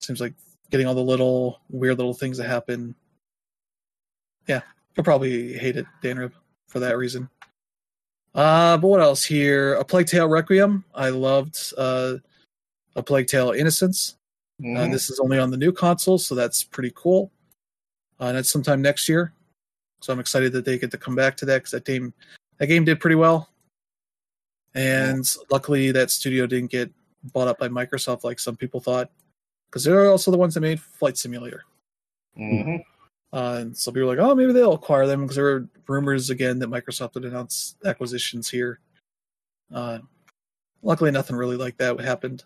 [0.00, 0.34] Seems like
[0.70, 2.94] getting all the little weird little things that happen.
[4.46, 4.60] Yeah,
[4.94, 6.32] you'll probably hate it, Danrib,
[6.68, 7.28] for that reason.
[8.34, 9.74] Uh, but what else here?
[9.74, 10.84] A Plague Tale Requiem.
[10.94, 12.14] I loved uh,
[12.96, 14.16] A Plague Tale Innocence.
[14.60, 14.92] Uh, Mhm.
[14.92, 17.32] this is only on the new console, so that's pretty cool.
[18.20, 19.32] Uh, and it's sometime next year,
[20.00, 22.14] so I'm excited that they get to come back to that because that game,
[22.58, 23.50] that game did pretty well.
[24.74, 26.92] And luckily, that studio didn't get
[27.32, 29.10] bought up by Microsoft like some people thought,
[29.66, 31.64] because they're also the ones that made Flight Simulator.
[32.36, 32.84] Mhm.
[33.32, 36.30] Uh, and so people were like, oh, maybe they'll acquire them because there were rumors
[36.30, 38.78] again that Microsoft would announce acquisitions here.
[39.72, 39.98] Uh,
[40.82, 42.44] luckily, nothing really like that happened.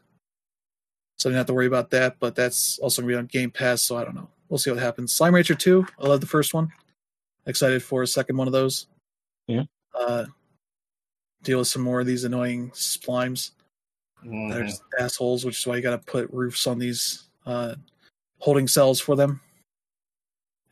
[1.19, 3.27] So I didn't have to worry about that, but that's also going to be on
[3.27, 4.29] Game Pass, so I don't know.
[4.49, 5.13] We'll see what happens.
[5.13, 6.71] Slime Rancher 2, I love the first one.
[7.47, 8.87] Excited for a second one of those.
[9.49, 9.65] Yeah.
[9.99, 10.27] Uh,
[11.43, 13.53] deal with some more of these annoying slimes
[14.25, 14.67] Mhm.
[14.67, 17.75] just assholes, which is why you got to put roofs on these uh,
[18.39, 19.41] holding cells for them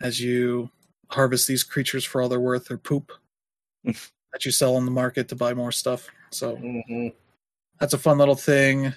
[0.01, 0.69] as you
[1.11, 3.13] harvest these creatures for all they're worth or poop
[3.85, 6.09] that you sell on the market to buy more stuff.
[6.31, 7.15] So Mhm.
[7.81, 8.93] that's a fun little thing.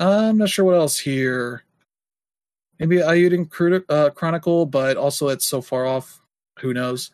[0.00, 1.64] I'm not sure what else here.
[2.78, 6.20] Maybe Eiyuden Cru- uh, Chronicle, but also it's so far off.
[6.60, 7.10] Who knows?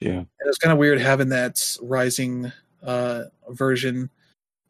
[0.00, 0.18] Yeah.
[0.18, 4.10] And it's kind of weird having that rising uh, version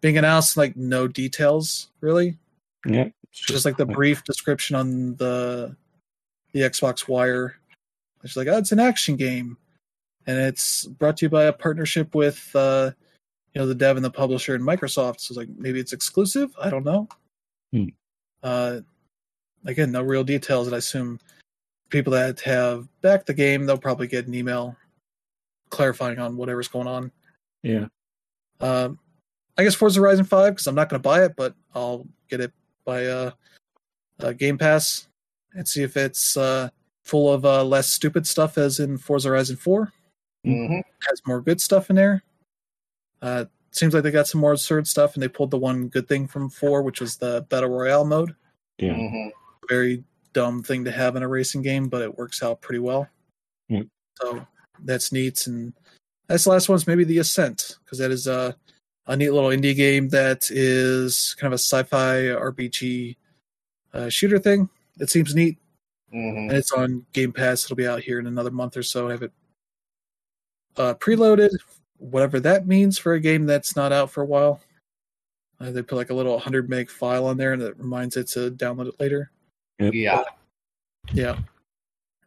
[0.01, 2.39] being announced, like no details really
[2.87, 3.09] Yeah.
[3.33, 5.77] Just like the brief description on the
[6.53, 7.57] the Xbox Wire.
[8.25, 9.57] It's like, oh, it's an action game,
[10.27, 12.91] and it's brought to you by a partnership with uh,
[13.53, 15.21] you know the dev and the publisher and Microsoft.
[15.21, 16.51] So it's like maybe it's exclusive.
[16.61, 17.09] I don't know.
[17.73, 17.89] Hmm.
[18.43, 18.81] Uh,
[19.65, 20.67] again, no real details.
[20.67, 21.19] And I assume
[21.91, 24.77] people that have backed the game, they'll probably get an email
[25.71, 27.11] clarifying on whatever's going on.
[27.63, 27.87] Yeah.
[28.61, 28.99] Um,
[29.57, 32.41] I guess Forza Horizon Five because I'm not going to buy it, but I'll get
[32.41, 32.53] it
[32.85, 33.31] by uh,
[34.21, 35.09] uh, Game Pass
[35.55, 36.69] and see if it's uh,
[37.05, 39.93] full of uh, less stupid stuff as in Forza Horizon Four.
[40.47, 40.83] Mhm.
[41.09, 42.23] Has more good stuff in there.
[43.21, 46.09] Uh, seems like they got some more absurd stuff, and they pulled the one good
[46.09, 48.35] thing from Four, which was the battle royale mode.
[48.79, 48.95] Yeah.
[48.95, 49.31] Mhm.
[49.69, 53.09] Very dumb thing to have in a racing game, but it works out pretty well.
[53.69, 53.83] Yeah.
[54.21, 54.47] So
[54.85, 55.47] that's neat.
[55.47, 55.73] And
[56.29, 58.57] that's the last one's maybe the Ascent because that is a
[59.07, 63.17] a neat little indie game that is kind of a sci-fi RPG
[63.95, 64.69] uh, shooter thing.
[65.01, 65.57] It seems neat,
[66.13, 66.51] Mhm.
[66.51, 67.65] and it's on Game Pass.
[67.65, 69.09] It'll be out here in another month or so.
[69.09, 69.33] I have it
[70.77, 71.51] uh, preloaded,
[71.99, 74.61] whatever that means for a game that's not out for a while.
[75.61, 78.29] Uh, they put like a little 100 meg file on there, and it reminds it
[78.29, 79.31] to download it later.
[79.81, 80.23] Yeah.
[81.13, 81.39] Yeah.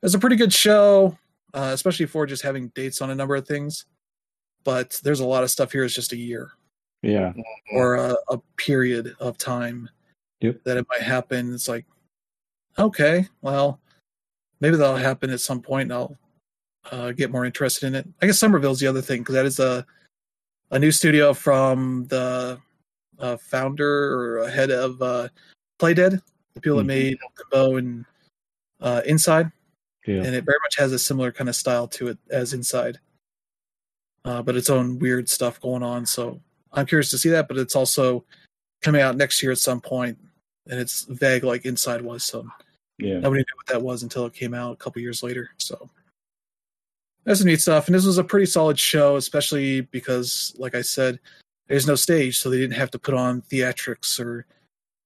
[0.03, 1.17] It's a pretty good show,
[1.53, 3.85] uh, especially for just having dates on a number of things.
[4.63, 5.83] But there's a lot of stuff here.
[5.83, 6.51] It's just a year
[7.01, 7.33] Yeah.
[7.73, 9.89] or a, a period of time
[10.41, 10.63] Yep.
[10.65, 11.53] that it might happen.
[11.53, 11.85] It's like,
[12.77, 13.79] okay, well,
[14.59, 16.17] maybe that'll happen at some point and I'll
[16.89, 18.07] uh, get more interested in it.
[18.21, 19.85] I guess Somerville's the other thing because that is a,
[20.71, 22.59] a new studio from the
[23.19, 25.27] uh, founder or head of uh,
[25.79, 26.21] Playdead,
[26.55, 26.81] the people Mhm.
[26.81, 27.17] that made
[27.53, 28.05] Limbo and
[28.79, 29.51] uh, Inside
[30.07, 30.23] Yeah.
[30.23, 32.99] and it very much has a similar kind of style to it as Inside,
[34.25, 36.05] uh, but its own weird stuff going on.
[36.05, 36.41] So
[36.73, 38.25] I'm curious to see that, but it's also
[38.81, 40.17] coming out next year at some point,
[40.67, 42.23] and it's vague like Inside was.
[42.23, 42.47] So
[42.97, 43.19] Yeah.
[43.19, 45.51] nobody knew what that was until it came out a couple years later.
[45.57, 45.89] So
[47.23, 50.81] that's some neat stuff, and this was a pretty solid show, especially because, like I
[50.81, 51.19] said,
[51.67, 54.45] there's no stage, so they didn't have to put on theatrics or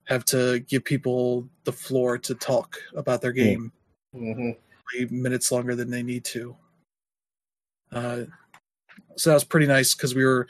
[0.05, 3.43] have to give people the floor to talk about their Yeah.
[3.43, 3.71] game
[4.15, 4.57] Mhm.
[5.11, 6.55] minutes longer than they need to.
[7.91, 8.25] Uh,
[9.15, 10.47] so that was pretty nice because we were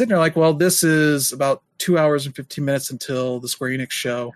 [0.00, 3.70] sitting there like, well, this is about two hours and 15 minutes until the Square
[3.70, 4.32] Enix show.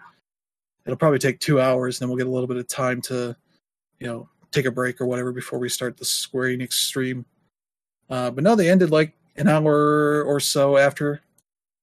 [0.87, 3.37] It'll probably take two hours, and then we'll get a little bit of time to,
[3.99, 7.25] you know, take a break or whatever before we start the Square Enix stream.
[8.09, 11.21] Uh, but no, they ended like an hour or so after.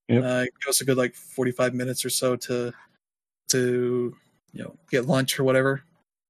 [0.10, 0.24] Yep.
[0.24, 2.74] Uh, it was a good like 45 minutes or so to,
[3.50, 4.16] to,
[4.54, 5.84] you know, get lunch or whatever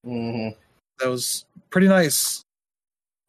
[0.05, 0.55] Mhm.
[0.99, 2.43] that was pretty nice.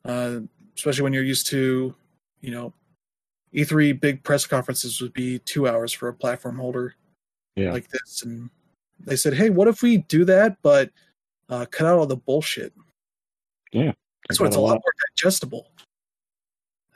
[0.04, 0.40] Uh,
[0.76, 1.94] especially when you're used to,
[2.40, 2.72] you know,
[3.52, 6.94] E3 big press conferences would be two hours for a platform holder
[7.56, 7.72] Yeah.
[7.72, 8.22] like this.
[8.22, 8.50] And
[9.00, 10.90] they said, hey, what if we do that, but
[11.48, 12.72] uh, cut out all the bullshit?
[13.72, 13.92] Yeah.
[14.28, 15.70] That's why it's a lot more digestible.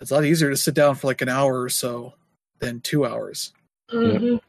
[0.00, 2.14] It's a lot easier to sit down for like an hour or so
[2.58, 3.52] than two hours.
[3.92, 4.40] Mhm.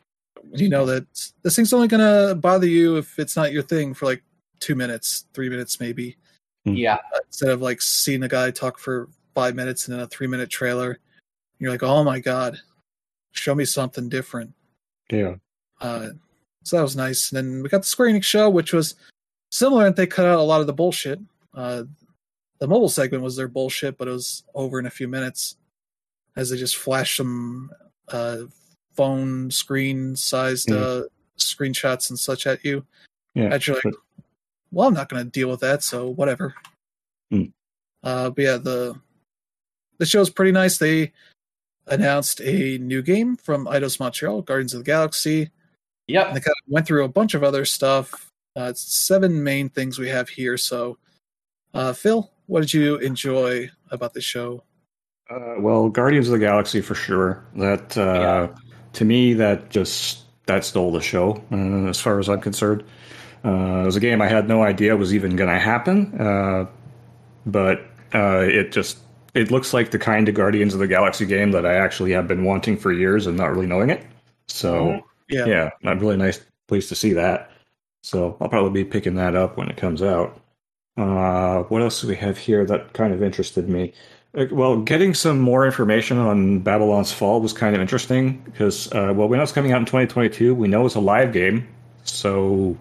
[0.51, 1.05] You know that
[1.43, 4.23] this thing's only going to bother you if it's not your thing for like
[4.59, 6.17] two minutes, three minutes maybe.
[6.65, 6.97] Yeah.
[7.25, 10.49] instead of like seeing a guy talk for five minutes and then a three minute
[10.49, 10.97] trailer
[11.59, 12.57] you're like oh my god
[13.31, 14.53] show me something different
[15.11, 15.35] Yeah.
[15.81, 16.09] uh,
[16.63, 18.95] so that was nice and then we got the square enix show which was
[19.51, 21.19] similar and they cut out a lot of the bullshit
[21.53, 21.83] uh,
[22.59, 25.57] the mobile segment was their bullshit but it was over in a few minutes
[26.35, 27.69] as they just flashed some
[28.09, 28.37] uh,
[28.95, 31.03] phone screen sized Mhm.
[31.05, 31.07] uh,
[31.37, 32.85] screenshots and such at you
[33.35, 34.23] Yeah, Actually, like, but-
[34.71, 36.53] well, I'm not going to deal with that, so whatever.
[37.31, 37.45] Hmm.
[38.03, 38.99] Uh, but yeah, the
[39.99, 40.77] the show's pretty nice.
[40.79, 41.13] They
[41.87, 45.41] announced a new game from Eidos Montreal, Guardians of the Galaxy.
[45.43, 45.51] And
[46.07, 46.25] Yep.
[46.33, 48.31] they kind of went through a bunch of other stuff.
[48.57, 50.57] Uh, it's seven main things we have here.
[50.57, 50.97] So,
[51.75, 54.63] uh, Phil, what did you enjoy about the show?
[55.29, 57.43] Uh, well, Guardians of the Galaxy for sure.
[57.55, 58.49] That uh,
[58.93, 62.83] to me, that just that stole the show uh, as far as I'm concerned.
[63.45, 66.65] Uh, it was a game I had no idea was even going to happen, uh,
[67.45, 67.81] but
[68.13, 68.99] uh, it just
[69.33, 72.27] it looks like the kind of Guardians of the Galaxy game that I actually have
[72.27, 74.05] been wanting for years and not really knowing it.
[74.47, 75.03] So Mhm.
[75.29, 77.49] Yeah, yeah, I'm really nice pleased to see that.
[78.01, 80.39] So I'll probably be picking that up when it comes out.
[80.97, 83.93] Uh, what else do we have here that kind of interested me?
[84.37, 89.13] Uh, Well, getting some more information on Babylon's Fall was kind of interesting because, uh,
[89.15, 90.53] well, we know it's coming out in 2022.
[90.55, 91.67] We know it's a live game,
[92.03, 92.77] so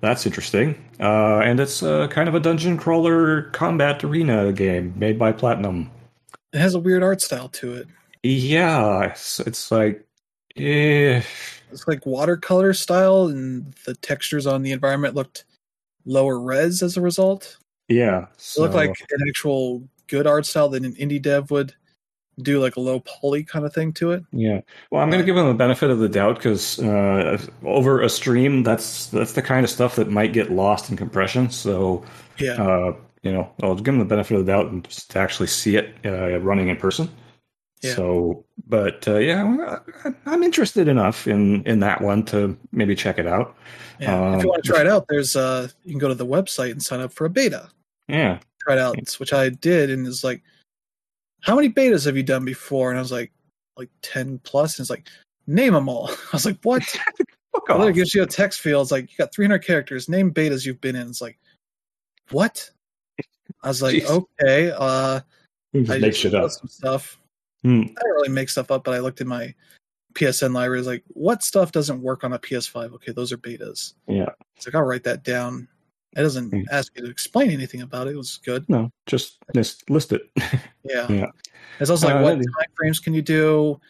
[0.00, 0.74] that's interesting.
[1.00, 5.90] Uh, and it's uh, kind of a dungeon crawler combat arena game made by Platinum.
[6.52, 7.88] it has a weird art style to it.
[8.22, 10.06] Yeah, it's, it's like,
[10.56, 11.22] eh,
[11.70, 15.44] It's like watercolor style, and the textures on the environment looked
[16.06, 17.58] lower res as a result.
[17.88, 18.22] yeah.
[18.22, 21.74] It So, looked like an actual good art style that an indie dev would
[22.42, 24.22] do, like a low poly kind of thing to it.
[24.32, 24.60] Yeah.
[24.90, 28.08] Well, I'm going to give them the benefit of the doubt because uh, over a
[28.08, 31.50] stream, that's that's the kind of stuff that might get lost in compression.
[31.50, 32.04] So,
[32.38, 35.18] Yeah, uh, you know, I'll give them the benefit of the doubt and just to
[35.18, 37.08] actually see it uh, running in person.
[37.82, 37.94] Yeah.
[37.94, 39.78] So, but uh, yeah,
[40.24, 43.54] I'm interested enough in in that one to maybe check it out.
[44.00, 44.30] yeah.
[44.30, 46.26] if um, you want to try it out, there's uh, you can go to the
[46.26, 47.68] website and sign up for a beta.
[48.08, 48.38] Yeah.
[48.60, 50.42] Try it out, which I did, and it's like,
[51.42, 52.90] how many betas have you done before?
[52.90, 53.30] And I was like,
[53.76, 55.06] like ten plus, and it's like,
[55.46, 56.08] name them all.
[56.10, 56.82] I was like, what?
[57.56, 58.84] Fuck Well, then it gives you a text field.
[58.84, 60.08] It's like you got 300 characters.
[60.08, 61.08] Name betas you've been in.
[61.08, 61.38] It's like,
[62.30, 62.70] what?
[63.62, 64.26] I was like, Jeez.
[64.40, 64.72] okay.
[64.76, 65.20] Uh,
[65.74, 66.50] just I make just shit up.
[66.50, 67.18] Some stuff.
[67.66, 67.82] Hmm.
[67.82, 69.52] I don't really make stuff up, but I looked in my
[70.14, 70.82] PSN library.
[70.82, 72.92] Like, what stuff doesn't work on a PS5?
[72.94, 73.94] Okay, those are betas.
[74.06, 74.28] Yeah.
[74.56, 75.66] It's like I'll write that down.
[76.16, 76.62] It doesn't Hmm.
[76.70, 78.12] ask you to explain anything about it.
[78.14, 78.66] It was good.
[78.68, 80.22] No, just list list it.
[80.84, 81.10] Yeah.
[81.10, 81.26] Yeah.
[81.80, 83.80] It's also like Uh, what time frames can you do?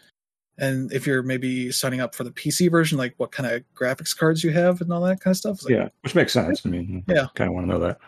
[0.58, 4.16] And if you're maybe signing up for the PC version, like what kind of graphics
[4.16, 5.62] cards you have and all that kind of stuff.
[5.62, 6.64] Like, yeah, which makes sense.
[6.64, 7.26] I mean, Yeah.
[7.34, 7.98] kind of want to know that.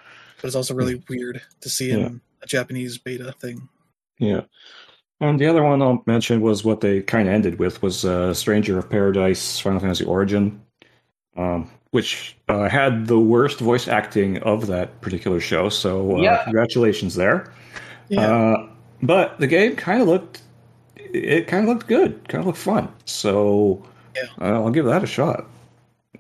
[0.41, 3.69] But it's also really weird to see in a Japanese beta thing.
[4.19, 4.45] Yeah.
[5.21, 8.33] And the other one I'll mention was what they kind of ended with was uh,
[8.35, 10.61] Stranger of Paradise Final Fantasy Origin,
[11.37, 15.69] um, which uh, had the worst voice acting of that particular show.
[15.71, 16.45] So uh, Yeah.
[16.45, 17.53] congratulations there.
[18.09, 18.21] Yeah.
[18.33, 18.69] Uh,
[19.03, 20.43] but the game kind of looked,
[20.97, 22.89] it kind of looked good, kind of looked fun.
[23.05, 24.23] So Yeah.
[24.41, 25.47] uh, I'll give that a shot.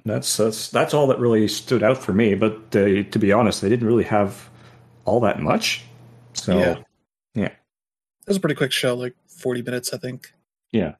[0.04, 2.34] That's that's that's all that really stood out for me.
[2.34, 4.48] But uh, to be honest, they didn't really have
[5.04, 5.84] all that much.
[6.32, 6.76] So yeah.
[8.28, 10.30] It was a pretty quick show, like 40 minutes, I think.
[10.70, 10.96] Yeah.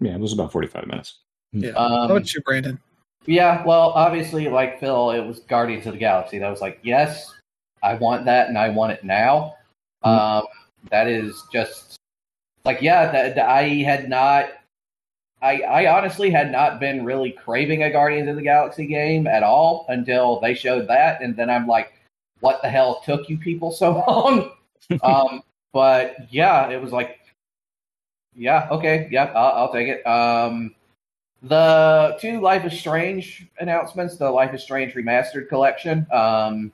[0.00, 1.18] Yeah, it was about 45 minutes.
[1.52, 1.72] Yeah.
[1.72, 2.80] Um, How about you, Brandon?
[3.26, 6.38] Yeah, well, obviously, like Phil, it was Guardians of the Galaxy.
[6.38, 7.34] That was like, yes,
[7.82, 9.56] I want that, and I want it now.
[10.02, 10.44] Um,
[10.90, 11.96] that is just
[12.64, 14.46] like, yeah, that, that I had not.
[15.42, 19.42] I, I honestly had not been really craving a Guardians of the Galaxy game at
[19.42, 21.92] all until they showed that, and then I'm like,
[22.40, 24.52] what the hell took you people so long?
[25.02, 27.18] um, but yeah, it was like,
[28.34, 30.06] yeah, okay, yeah, I'll, I'll take it.
[30.06, 30.74] Um,
[31.42, 36.72] the two Life is Strange announcements, the Life is Strange remastered collection, um,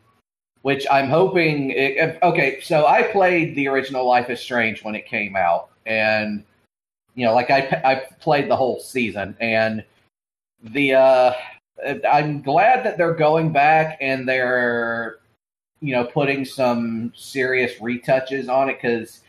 [0.62, 1.70] which I'm hoping.
[1.70, 6.44] It, okay, so I played the original Life is Strange when it came out, and
[7.14, 9.84] you know, like I I played the whole season, and
[10.62, 11.32] the uh,
[12.10, 15.18] I'm glad that they're going back and they're
[15.84, 19.20] you know putting some serious retouches on it because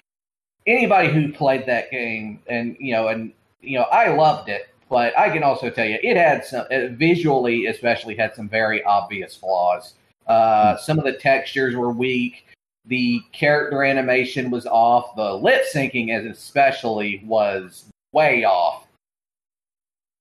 [0.65, 5.17] anybody who played that game and you know and you know I loved it but
[5.17, 9.35] I can also tell you it had some it visually, especially, had some very obvious
[9.35, 9.95] flaws.
[10.27, 12.45] Uh, some of the textures were weak.
[12.85, 15.15] The character animation was off.
[15.15, 18.87] The lip syncing, as especially, was way off.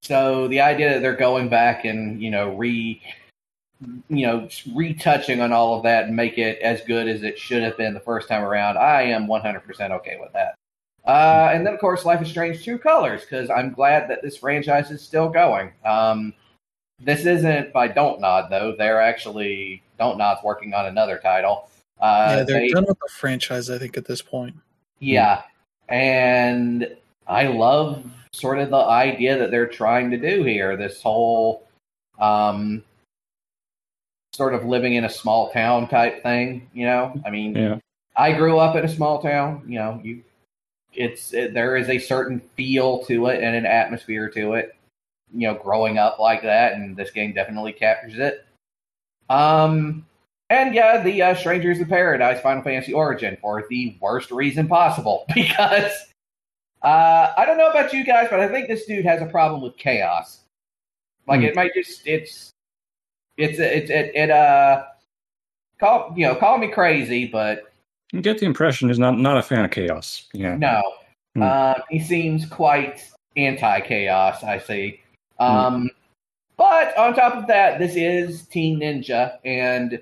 [0.02, 3.02] So the idea that they're going back and you know re,
[4.08, 7.62] you know retouching on all of that and make it as good as it should
[7.62, 10.54] have been the first time around, I am 100% okay with that.
[11.06, 14.38] Uh, and then, of course, Life is Strange True Colors, because I'm glad that this
[14.38, 15.70] franchise is still going.
[15.84, 16.32] Um,
[16.98, 18.74] this isn't by Don't Nod, though.
[18.78, 21.68] They're actually, Don't Nod's working on another title.
[22.00, 24.56] Uh, yeah, they're they- done with the franchise, I think, at this point.
[25.00, 25.42] yeah.
[25.90, 26.96] And
[27.26, 30.76] I love sort of the idea that they're trying to do here.
[30.78, 31.68] This whole
[32.18, 32.82] um,
[34.34, 36.68] sort of living in a small town type thing.
[36.74, 37.78] You know, I mean, Yeah.
[38.16, 39.62] I grew up in a small town.
[39.66, 40.22] You know, you
[40.92, 44.76] it's it, there is a certain feel to it and an atmosphere to it.
[45.32, 48.44] You know, growing up like that, and this game definitely captures it.
[49.28, 50.06] Um,
[50.50, 55.24] and yeah, the uh, Strangers of Paradise Final Fantasy Origin for the worst reason possible
[55.34, 55.92] because
[56.82, 59.62] uh, I don't know about you guys, but I think this dude has a problem
[59.62, 60.40] with chaos.
[61.26, 61.46] Like Hmm.
[61.46, 62.50] it might just it's
[63.36, 64.84] it's it's it, it uh
[65.80, 67.72] call you know call me crazy, but
[68.12, 70.26] You get the impression he's not not a fan of chaos.
[70.32, 70.56] Yeah.
[70.56, 70.82] no,
[71.34, 71.42] Hmm.
[71.42, 73.02] uh, he seems quite
[73.36, 74.42] anti chaos.
[74.44, 75.00] I see.
[75.40, 75.90] Um,
[76.56, 80.00] but on top of that, this is Team Ninja, and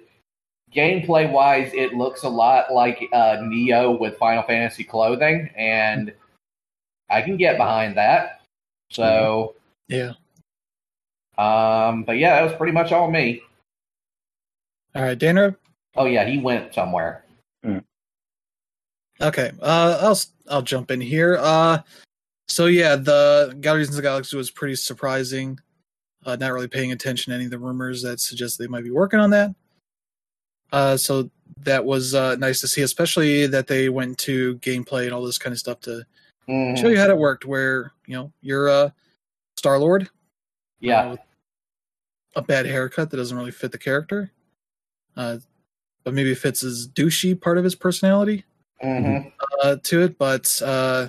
[0.74, 6.12] gameplay wise, it looks a lot like uh, Nioh with Final Fantasy clothing, and
[7.08, 8.42] I can get behind that.
[8.90, 9.54] So,
[9.88, 10.12] Yeah.
[11.38, 13.42] Um, but yeah, that was pretty much all me.
[14.94, 15.56] All right, Danner.
[15.96, 17.24] Oh yeah, he went somewhere.
[19.20, 20.18] Okay, uh, I'll
[20.50, 21.38] I'll jump in here.
[21.40, 21.78] Uh,
[22.48, 25.60] so yeah, the Guardians of the Galaxy was pretty surprising.
[26.24, 28.90] Uh, not really paying attention to any of the rumors that suggest they might be
[28.90, 29.54] working on that.
[30.72, 35.12] Uh, so that was uh, nice to see, especially that they went to gameplay and
[35.12, 36.04] all this kind of stuff to
[36.48, 36.76] Mhm.
[36.76, 37.44] show you how it worked.
[37.44, 38.90] Where you know you're uh,
[39.56, 40.08] Star Lord,
[40.82, 41.16] Yeah,
[42.36, 44.30] a bad haircut that doesn't really fit the character,
[45.16, 45.38] uh,
[46.04, 48.44] but maybe it fits his douchey part of his personality.
[48.80, 49.18] hmm
[49.62, 51.08] uh, to it, but uh,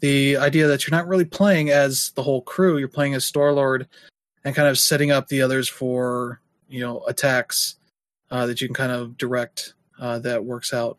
[0.00, 3.52] the idea that you're not really playing as the whole crew, you're playing as Star
[3.52, 3.88] Lord,
[4.44, 7.76] and kind of setting up the others for you know attacks
[8.30, 9.74] uh, that you can kind of direct.
[10.00, 10.96] Uh, that works out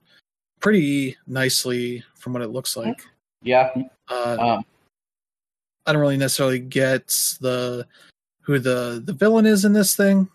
[0.60, 3.02] pretty nicely from what it looks like.
[3.42, 3.70] yeah.
[4.10, 4.66] Uh, Um,
[5.86, 7.08] I don't really necessarily get
[7.42, 7.88] the
[8.42, 10.28] who the the villain is in this thing,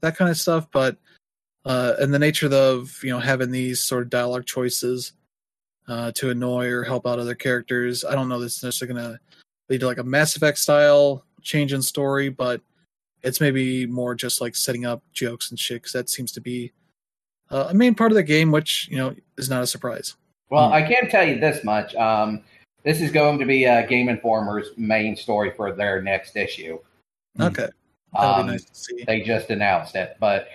[0.00, 0.68] that kind of stuff.
[0.72, 0.96] But
[1.64, 5.12] uh, and the nature of you know having these sort of dialogue choices
[5.88, 9.20] uh, to annoy or help out other characters, I don't know that's necessarily going to
[9.68, 12.60] lead to like a Mass Effect style change in story, but
[13.22, 16.72] it's maybe more just like setting up jokes and shit because that seems to be
[17.50, 20.16] uh, a main part of the game, which you know is not a surprise.
[20.50, 20.74] Well, Hmm.
[20.74, 21.94] I can't tell you this much.
[21.96, 22.44] Um,
[22.82, 26.78] this is going to be uh, Game Informer's main story for their next issue.
[27.36, 27.42] Hmm.
[27.42, 27.68] Okay,
[28.12, 29.04] that'll Um, be nice to see.
[29.06, 30.48] They just announced it, but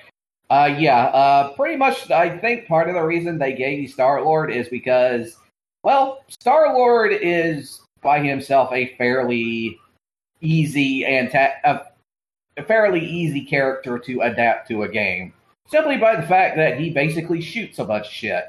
[0.50, 2.12] uh, yeah, uh, pretty much.
[2.12, 5.38] I think part of the reason they gave you Star Lord is because,
[5.84, 9.80] well, Star Lord is by himself a fairly
[10.42, 11.86] easy and a,
[12.58, 15.34] a fairly easy character to adapt to a game,
[15.68, 18.46] simply by the fact that he basically shoots a bunch of shit.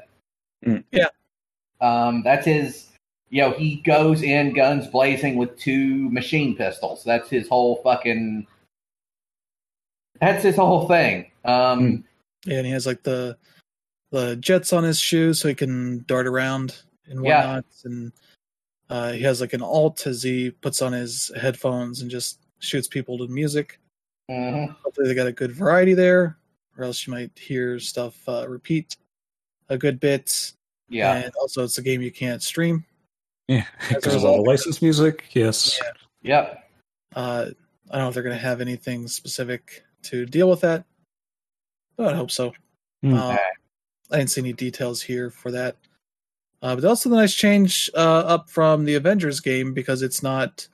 [0.65, 0.83] Mm.
[0.91, 1.07] Yeah.
[1.79, 2.89] Um, that's his.
[3.33, 7.03] You know, he goes in guns blazing with two machine pistols.
[7.03, 8.45] That's his whole fucking.
[10.21, 11.31] That's his whole thing.
[11.43, 12.03] Um, Mm.
[12.45, 13.35] Yeah, and he has like the
[14.11, 17.37] the jets on his shoes so he can dart around and Yeah.
[17.55, 17.65] whatnot.
[17.85, 18.11] And
[18.91, 22.87] uh, he has like an alt as he puts on his headphones and just shoots
[22.87, 23.79] people to music.
[24.29, 24.75] mhm.
[24.83, 26.37] Hopefully, they got a good variety there,
[26.77, 28.95] or else you might hear stuff uh, repeat
[29.69, 30.53] a good bit.
[30.87, 31.15] Yeah.
[31.15, 32.85] And also, it's a game you can't stream.
[33.47, 33.65] Yeah.
[33.81, 35.25] As a Because of all the licensed music.
[35.33, 35.79] Yes.
[36.21, 36.69] Yep.
[37.15, 37.45] Uh,
[37.91, 40.83] I don't know if they're going to have anything specific to deal with that,
[41.97, 42.53] but I hope so.
[43.03, 43.13] Hmm.
[43.15, 43.37] Uh,
[44.11, 45.75] I didn't see any details here for that.
[46.61, 50.65] Uh, but also the nice change uh, up from the Avengers game because it's not,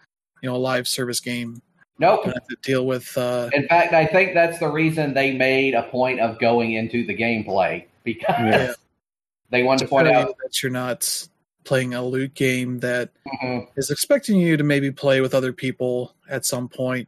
[0.41, 1.61] you know, a live service game.
[1.97, 2.25] Nope.
[2.25, 3.17] Have to deal with.
[3.17, 7.05] Uh, In fact, I think that's the reason they made a point of going into
[7.05, 8.73] the gameplay because Yeah.
[9.49, 10.35] they wanted to to point out.
[10.43, 11.27] that you're not
[11.69, 13.11] playing a loot game that
[13.43, 13.67] Mhm.
[13.77, 17.07] is expecting you to maybe play with other people at some point.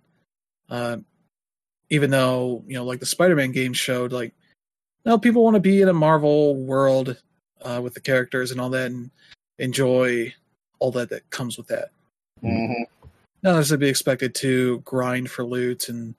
[0.70, 0.98] Uh,
[1.90, 4.36] even though you know, like the Spider-Man game showed, like
[5.04, 7.20] no, people want to be in a Marvel world
[7.64, 9.10] uh, with the characters and all that, and
[9.58, 10.32] enjoy
[10.78, 11.90] all that that comes with that.
[12.44, 12.86] Mhm.
[13.42, 16.14] Not necessarily be expected to grind for loot and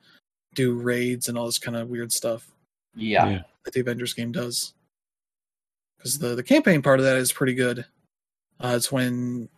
[0.55, 2.51] do raids and all this kind of weird stuff
[2.97, 3.29] Yeah.
[3.29, 3.43] Yeah.
[3.65, 4.75] that the Avengers game does.
[5.97, 7.87] Because the the campaign part of that is pretty good.
[8.63, 9.49] Uh, it's when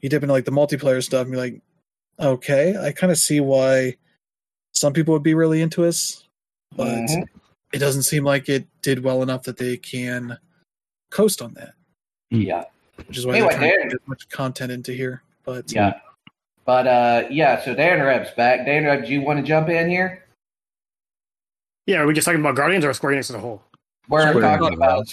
[0.00, 1.60] you dip into like the multiplayer stuff and you're like,
[2.18, 3.96] okay, I kind of see why
[4.72, 6.24] some people would be really into this,
[6.76, 7.24] but Mhm.
[7.72, 10.38] it doesn't seem like it did well enough that they can
[11.10, 11.72] coast on that.
[12.30, 12.64] Yeah.
[13.06, 15.22] Which is why Anyway, they're trying to get as much content into here.
[15.44, 15.98] But Yeah.
[16.66, 17.64] But uh, yeah.
[17.64, 18.66] So Dan Reb's back.
[18.66, 20.24] Dan Reb, do you want to jump in here?
[21.86, 23.62] Yeah, are we just talking about Guardians or Square Enix as a whole?
[24.08, 24.74] We're Square talking Enix.
[24.76, 25.06] about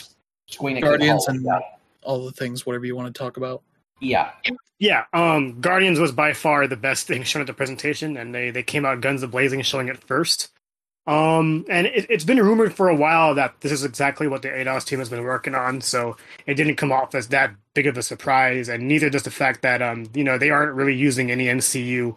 [0.52, 1.62] Squeenix Guardians as a and whole.
[2.08, 3.62] All the things, whatever you want to talk about.
[4.00, 4.32] Yeah.
[4.80, 8.52] Yeah, um, Guardians was by far the best thing shown at the presentation, and they
[8.52, 10.52] they came out guns a blazing, showing it first.
[11.08, 14.50] Um, and it, it's been rumored for a while that this is exactly what the
[14.50, 17.98] Eidos team has been working on, so it didn't come off as that big of
[17.98, 21.32] a surprise, and neither does the fact that um, you know, they aren't really using
[21.32, 22.16] any MCU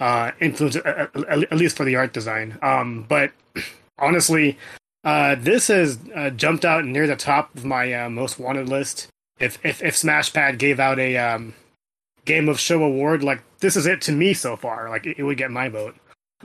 [0.00, 2.58] uh influence, uh, at least for the art design.
[2.62, 3.32] Um, but
[3.98, 4.58] honestly,
[5.04, 9.08] uh, this has uh, jumped out near the top of my uh, most wanted list.
[9.40, 11.54] If if if Smashpad gave out a um
[12.26, 14.88] game of show award like this is it to me so far.
[14.90, 15.96] Like it, it, would get my vote.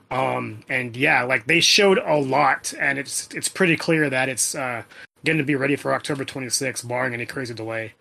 [0.09, 4.55] Um and yeah like they showed a lot and it's it's pretty clear that it's
[4.55, 4.83] uh
[5.25, 7.93] going to be ready for october 26th barring any crazy delay.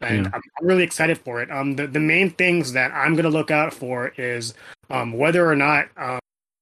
[0.00, 1.50] And I'm, I'm, really excited for it.
[1.50, 4.54] Um the, the main things that i'm going to look out for is
[4.90, 6.18] um whether or not um,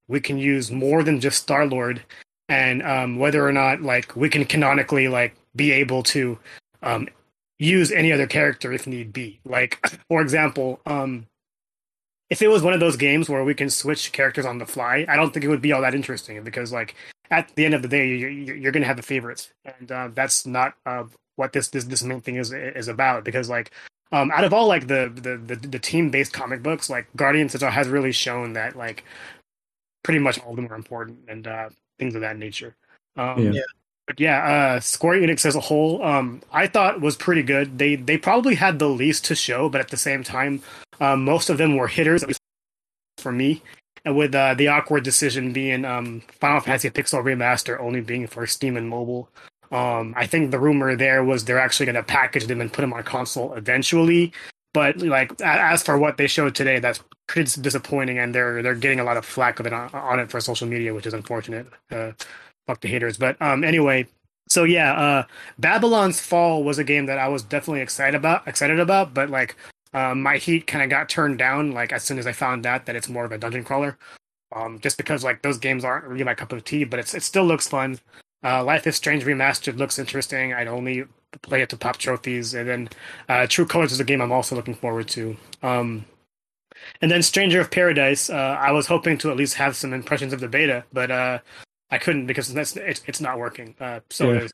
[0.07, 2.01] we can use more than just star lord
[2.49, 6.37] and um whether or not like we can canonically like be able to
[6.83, 7.07] um
[7.61, 9.39] use any other character if need be.
[9.45, 11.27] Like, for example, um,
[12.29, 15.05] if it was one of those games where we can switch characters on the fly,
[15.07, 16.95] I don't think it would be all that interesting because, like,
[17.29, 20.09] at the end of the day, you're, you're going to have the favorites, and uh,
[20.13, 21.03] that's not uh,
[21.35, 23.23] what this, this this main thing is is about.
[23.23, 23.71] Because, like,
[24.11, 27.53] um, out of all like the the the, the team based comic books, like Guardians
[27.53, 29.03] has really shown that like
[30.03, 32.75] pretty much all of them are important and uh, things of that nature.
[33.17, 33.80] Um, yeah but
[34.17, 37.77] yeah, uh, Square Enix as a whole, um, I thought was pretty good.
[37.77, 40.61] They they probably had the least to show, but at the same time,
[40.99, 42.23] um, most of them were hitters
[43.17, 43.61] for me.
[44.03, 48.47] And with uh, the awkward decision being um, Final Fantasy Pixel Remaster only being for
[48.47, 49.29] Steam and mobile,
[49.71, 52.81] um, I think the rumor there was they're actually going to package them and put
[52.81, 54.33] them on console eventually.
[54.73, 58.99] But like as for what they showed today, that's pretty disappointing, and they're they're getting
[58.99, 61.67] a lot of flack on, on it for social media, which is unfortunate.
[61.91, 62.13] Uh,
[62.71, 63.17] fuck the haters.
[63.17, 64.07] But um, anyway,
[64.47, 65.23] so yeah, uh,
[65.59, 68.47] Babylon's Fall was a game that I was definitely excited about.
[68.47, 69.55] Excited about, but like
[69.93, 72.85] uh, my heat kind of got turned down like as soon as I found out
[72.85, 73.97] that it's more of a dungeon crawler.
[74.53, 77.23] Um, just because like those games aren't really my cup of tea, but it's it
[77.23, 77.99] still looks fun.
[78.43, 80.53] Uh, Life is Strange Remastered looks interesting.
[80.53, 81.05] I'd only
[81.41, 82.89] play it to pop trophies, and then
[83.29, 85.37] uh, True Colors is a game I'm also looking forward to.
[85.61, 86.05] Um,
[87.01, 90.33] and then Stranger of Paradise, uh, I was hoping to at least have some impressions
[90.33, 91.39] of the beta, but uh,
[91.91, 93.75] I couldn't because that's it's, it's not working.
[93.79, 94.47] Uh, so yeah,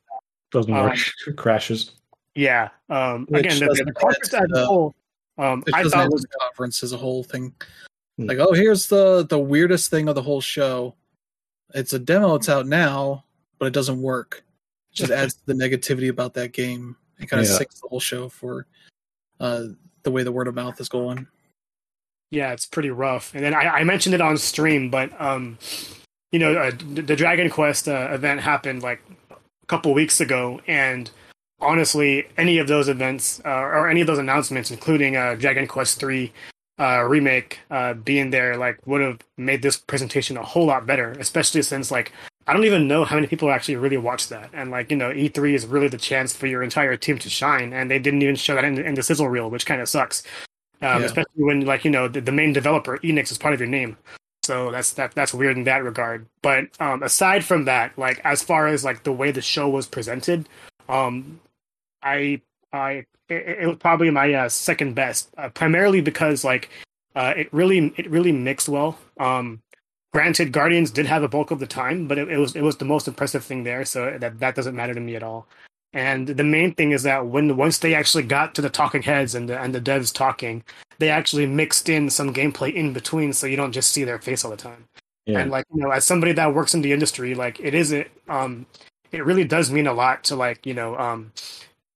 [0.50, 0.98] doesn't um, work.
[1.26, 1.92] it crashes.
[2.34, 2.68] Yeah.
[2.90, 4.94] Um, again, the, the conference as a whole,
[5.38, 7.52] um, I thought was the conference as a whole thing.
[8.16, 8.26] Hmm.
[8.26, 10.94] Like, oh, here's the the weirdest thing of the whole show.
[11.74, 12.34] It's a demo.
[12.34, 13.24] It's out now,
[13.58, 14.44] but it doesn't work.
[14.92, 16.96] It just adds to the negativity about that game.
[17.20, 17.56] It kind of yeah.
[17.56, 18.66] sinks the whole show for
[19.40, 19.64] uh,
[20.02, 21.26] the way the word of mouth is going.
[22.30, 23.34] Yeah, it's pretty rough.
[23.34, 25.58] And then I, I mentioned it on stream, but um,
[26.32, 29.00] you know, uh, the Dragon Quest uh, event happened like
[29.30, 31.10] a couple weeks ago, and
[31.60, 35.98] honestly, any of those events uh, or any of those announcements, including uh, Dragon Quest
[35.98, 36.32] three
[36.78, 41.12] uh, remake uh, being there, like would have made this presentation a whole lot better.
[41.12, 42.12] Especially since like
[42.46, 45.10] I don't even know how many people actually really watched that, and like you know,
[45.10, 48.22] E three is really the chance for your entire team to shine, and they didn't
[48.22, 50.22] even show that in, in the sizzle reel, which kind of sucks.
[50.80, 51.06] Um, yeah.
[51.06, 53.96] Especially when like you know the, the main developer Enix is part of your name
[54.48, 56.24] so that's that that's weird in that regard.
[56.40, 59.86] But um, aside from that, like as far as like the way the show was
[59.86, 60.48] presented,
[60.88, 61.38] um,
[62.02, 62.40] I
[62.72, 66.70] I it, it was probably my uh, second best, uh, primarily because like
[67.14, 68.98] uh, it really it really mixed well.
[69.20, 69.60] Um,
[70.14, 72.78] granted, Guardians did have a bulk of the time, but it, it was it was
[72.78, 75.46] the most impressive thing there, so that that doesn't matter to me at all.
[75.92, 79.34] And the main thing is that when once they actually got to the talking heads
[79.34, 80.62] and the and the devs talking,
[80.98, 84.44] they actually mixed in some gameplay in between, so you don't just see their face
[84.44, 84.84] all the time.
[85.24, 85.40] Yeah.
[85.40, 88.08] And like you know, as somebody that works in the industry, like it isn't.
[88.28, 88.66] Um,
[89.10, 91.32] it really does mean a lot to like you know um,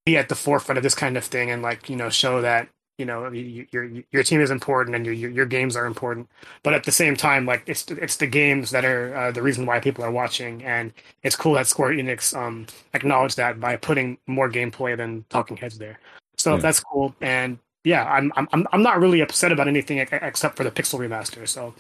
[0.05, 2.69] be at the forefront of this kind of thing and like you know show that
[2.99, 6.29] you know your your team is important and your your games are important.
[6.63, 9.67] But at the same time like it's it's the games that are uh, the reason
[9.67, 10.63] why people are watching.
[10.65, 15.57] And it's cool that Square Enix um acknowledged that by putting more gameplay than talking
[15.57, 15.99] heads there.
[16.37, 16.61] So yeah.
[16.61, 17.15] that's cool.
[17.21, 21.49] And yeah I'm I'm I'm not really upset about anything except for the pixel remaster.
[21.49, 21.75] So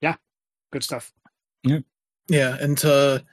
[0.00, 0.16] yeah
[0.72, 1.12] good stuff.
[1.62, 1.80] Yeah.
[2.28, 3.24] Yeah and to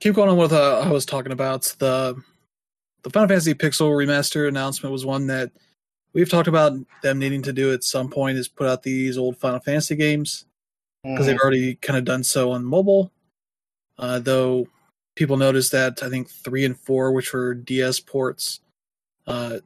[0.00, 2.20] keep going on with uh, I was talking about the
[3.02, 5.50] the Final Fantasy Pixel remaster announcement was one that
[6.12, 6.72] we've talked about
[7.02, 10.46] them needing to do at some point is put out these old Final Fantasy games
[11.02, 11.26] because mm-hmm.
[11.26, 13.12] they've already kind of done so on mobile.
[13.98, 14.66] Uh, though
[15.16, 18.60] people noticed that I think three and four, which were DS ports,
[19.26, 19.58] uh,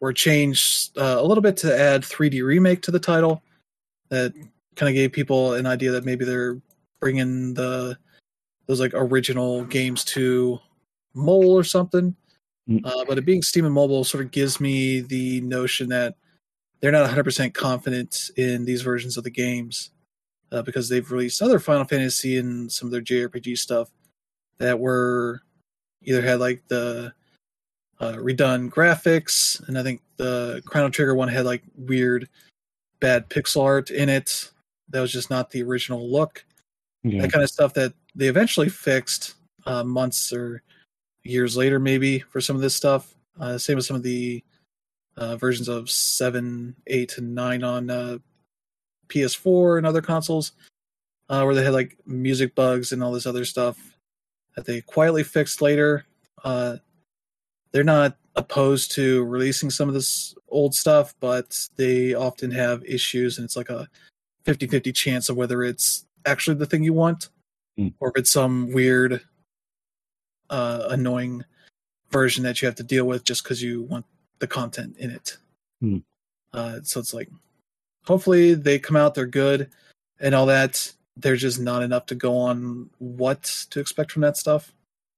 [0.00, 3.42] were changed uh, a little bit to add 3D remake to the title.
[4.08, 4.32] That
[4.76, 6.60] kind of gave people an idea that maybe they're
[7.00, 7.98] bringing the
[8.66, 10.58] those like original games to
[11.14, 12.14] mole or something.
[12.68, 12.80] Mm.
[12.84, 16.14] Uh, but it being Steam and mobile sort of gives me the notion that
[16.80, 19.90] they're not 100% confident in these versions of the games
[20.50, 23.90] uh, because they've released other Final Fantasy and some of their JRPG stuff
[24.58, 25.42] that were
[26.02, 27.12] either had like the
[28.00, 32.28] uh, redone graphics, and I think the Chrono Trigger one had like weird,
[33.00, 34.50] bad pixel art in it.
[34.88, 36.44] That was just not the original look.
[37.04, 37.22] Yeah.
[37.22, 39.34] That kind of stuff that they eventually fixed
[39.66, 40.62] uh, months or
[41.24, 43.14] years later, maybe for some of this stuff.
[43.40, 44.42] Uh, same with some of the
[45.16, 48.18] uh, versions of seven, eight, and nine on uh,
[49.08, 50.52] PS4 and other consoles,
[51.28, 53.78] uh, where they had like music bugs and all this other stuff
[54.56, 56.04] that they quietly fixed later.
[56.44, 56.76] Uh,
[57.72, 63.38] they're not opposed to releasing some of this old stuff, but they often have issues,
[63.38, 63.88] and it's like a
[64.44, 67.28] 50 50 chance of whether it's actually the thing you want
[67.78, 67.88] Hmm.
[68.00, 69.22] or if it's some weird,
[70.52, 71.44] uh, annoying
[72.10, 74.04] version that you have to deal with just because you want
[74.38, 75.38] the content in it.
[75.80, 75.98] Hmm.
[76.52, 77.30] Uh, so it's like,
[78.04, 79.70] hopefully they come out, they're good,
[80.20, 80.92] and all that.
[81.16, 84.72] There's just not enough to go on what to expect from that stuff.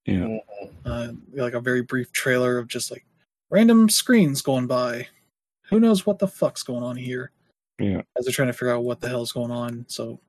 [0.06, 0.38] Yeah.
[0.84, 3.04] Uh, like a very brief trailer of just like
[3.50, 5.08] random screens going by.
[5.70, 7.30] Who knows what the fuck's going on here?
[7.80, 8.02] Yeah.
[8.16, 9.84] As they're trying to figure out what the hell's going on.
[9.88, 10.20] So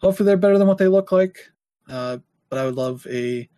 [0.00, 1.50] hopefully they're better than what they look like.
[1.88, 3.48] Uh, but I would love a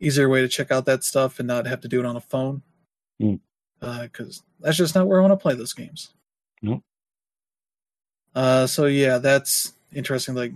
[0.00, 2.20] easier way to check out that stuff and not have to do it on a
[2.20, 2.62] phone.
[3.80, 6.12] Because that's just not where I want to play those games.
[6.62, 6.82] Nope.
[8.34, 10.34] Uh, so yeah, that's interesting.
[10.34, 10.52] Like,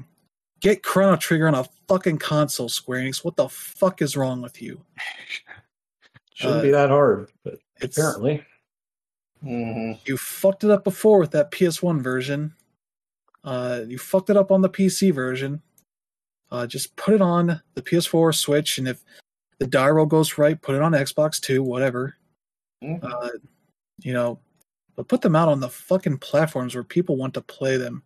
[0.60, 3.24] get Chrono Trigger on a fucking console, Square Enix.
[3.24, 4.80] What the fuck is wrong with you?
[6.34, 8.44] Shouldn't Uh, be that hard, but It's apparently.
[9.42, 12.54] hmm you fucked it up before with that PS1 version.
[13.44, 15.60] Uh, you fucked it up on the PC version.
[16.50, 19.02] Uh, just put it on the PS4, Switch, and if
[19.62, 22.16] the die roll goes right, put it on Xbox too, whatever.
[22.82, 22.98] Mhm.
[23.04, 23.30] Uh,
[24.00, 24.40] you know,
[24.96, 28.02] but put them out on the fucking platforms where people want to play them.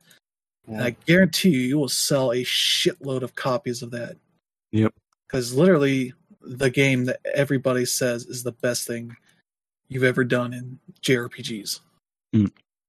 [0.67, 4.19] And I guarantee you, you will sell a shitload of copies of that.
[4.73, 4.93] Yep.
[5.27, 6.13] Because literally,
[6.43, 9.17] the game that everybody says is the best thing
[9.89, 11.81] you've ever done in JRPGs.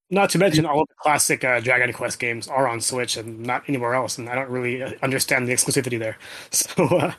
[0.10, 3.40] Not to mention all of the classic uh, Dragon Quest games are on Switch and
[3.40, 6.18] not anywhere else, and I don't really uh, understand the exclusivity there.
[6.52, 7.14] So uh,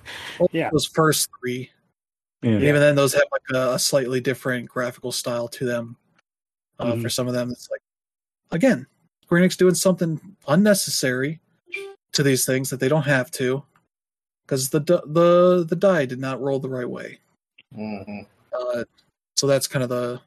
[0.52, 0.70] Yeah.
[0.72, 1.70] Those first three,
[2.42, 2.52] Yeah.
[2.52, 5.96] and even then, those have like a, a slightly different graphical style to them.
[6.78, 7.02] Uh, Mhm.
[7.02, 7.82] For some of them, it's like,
[8.52, 8.86] again,
[9.24, 11.40] Square Enix doing something unnecessary
[12.12, 13.62] to these things that they don't have to,
[14.46, 17.18] because the the the die did not roll the right way.
[17.74, 18.20] hmm
[18.54, 18.84] Uh,
[19.36, 20.20] so that's kind of the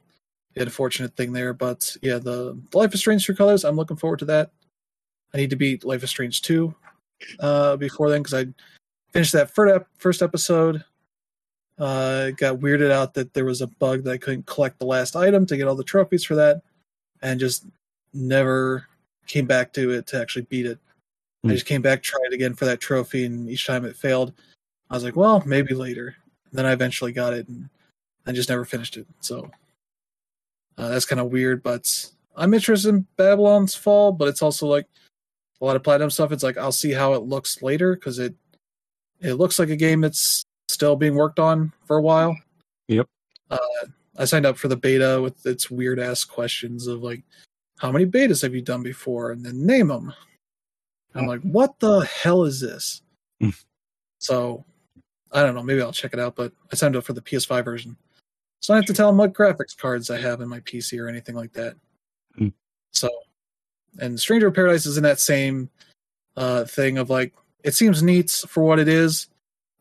[0.55, 1.53] unfortunate thing there.
[1.53, 4.51] But yeah, the, the Life is Strange True Colors, I'm looking forward to that.
[5.33, 6.73] I need to beat Life is Strange 2
[7.39, 8.47] uh, before then because I
[9.13, 10.83] finished that first, ep- first episode.
[11.79, 15.15] Uh, got weirded out that there was a bug that I couldn't collect the last
[15.15, 16.61] item to get all the trophies for that,
[17.23, 17.65] and just
[18.13, 18.85] never
[19.25, 20.77] came back to it to actually beat it.
[21.43, 21.53] I Hmm.
[21.53, 24.33] just came back, tried again for that trophy, and each time it failed.
[24.91, 26.15] I was like, well, maybe later.
[26.51, 27.67] And then I eventually got it, and
[28.27, 29.07] I just never finished it.
[29.21, 29.49] So
[30.81, 34.87] uh, that's kind of weird, but I'm interested in Babylon's Fall, but it's also like
[35.61, 36.31] a lot of platinum stuff.
[36.31, 38.33] It's like I'll see how it looks later because it
[39.19, 42.35] it looks like a game that's still being worked on for a while.
[42.87, 43.07] Yep.
[43.51, 43.57] Uh,
[44.17, 47.21] I signed up for the beta with its weird ass questions of like,
[47.77, 50.11] how many betas have you done before, and then name them.
[51.13, 53.03] I'm like, what the hell is this?
[53.43, 53.53] Mm.
[54.17, 54.65] so
[55.31, 55.61] I don't know.
[55.61, 57.97] Maybe I'll check it out, but I signed up for the PS5 version.
[58.61, 60.99] So I don't have to tell them what graphics cards I have in my PC
[60.99, 61.75] or anything like that.
[62.39, 62.53] Mm.
[62.91, 63.09] So,
[63.99, 65.69] and Stranger of Paradise is in that same
[66.37, 67.33] uh, thing of like,
[67.63, 69.27] it seems neat for what it is,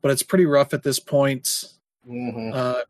[0.02, 1.64] but it's pretty rough at this point.
[2.06, 2.80] hmm Uh,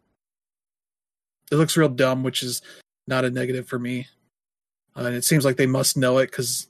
[1.50, 2.62] it looks real dumb, which is
[3.08, 4.06] not a negative for me.
[4.96, 6.68] Uh, and it seems like they must know it because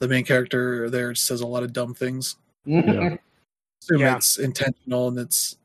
[0.00, 2.36] the main character there says a lot of dumb things.
[2.64, 3.16] Yeah.
[3.80, 4.16] assume Yeah.
[4.16, 5.56] it's intentional and it's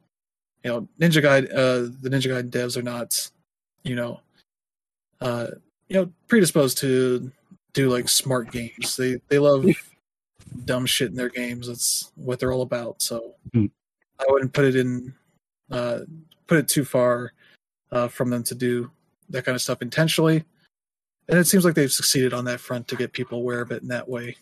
[0.63, 3.29] you know Ninja Gaiden uh the Ninja Gaiden devs are not
[3.83, 4.19] you know
[5.21, 5.47] uh
[5.87, 7.31] you know predisposed to
[7.73, 9.65] do like smart games they they love
[10.65, 13.67] dumb shit in their games that's what they're all about so Hmm.
[14.19, 15.13] i wouldn't put it in
[15.71, 15.99] uh
[16.47, 17.31] put it too far
[17.91, 18.91] uh from them to do
[19.29, 20.43] that kind of stuff intentionally
[21.29, 23.81] and it seems like they've succeeded on that front to get people aware of it
[23.81, 24.35] in that way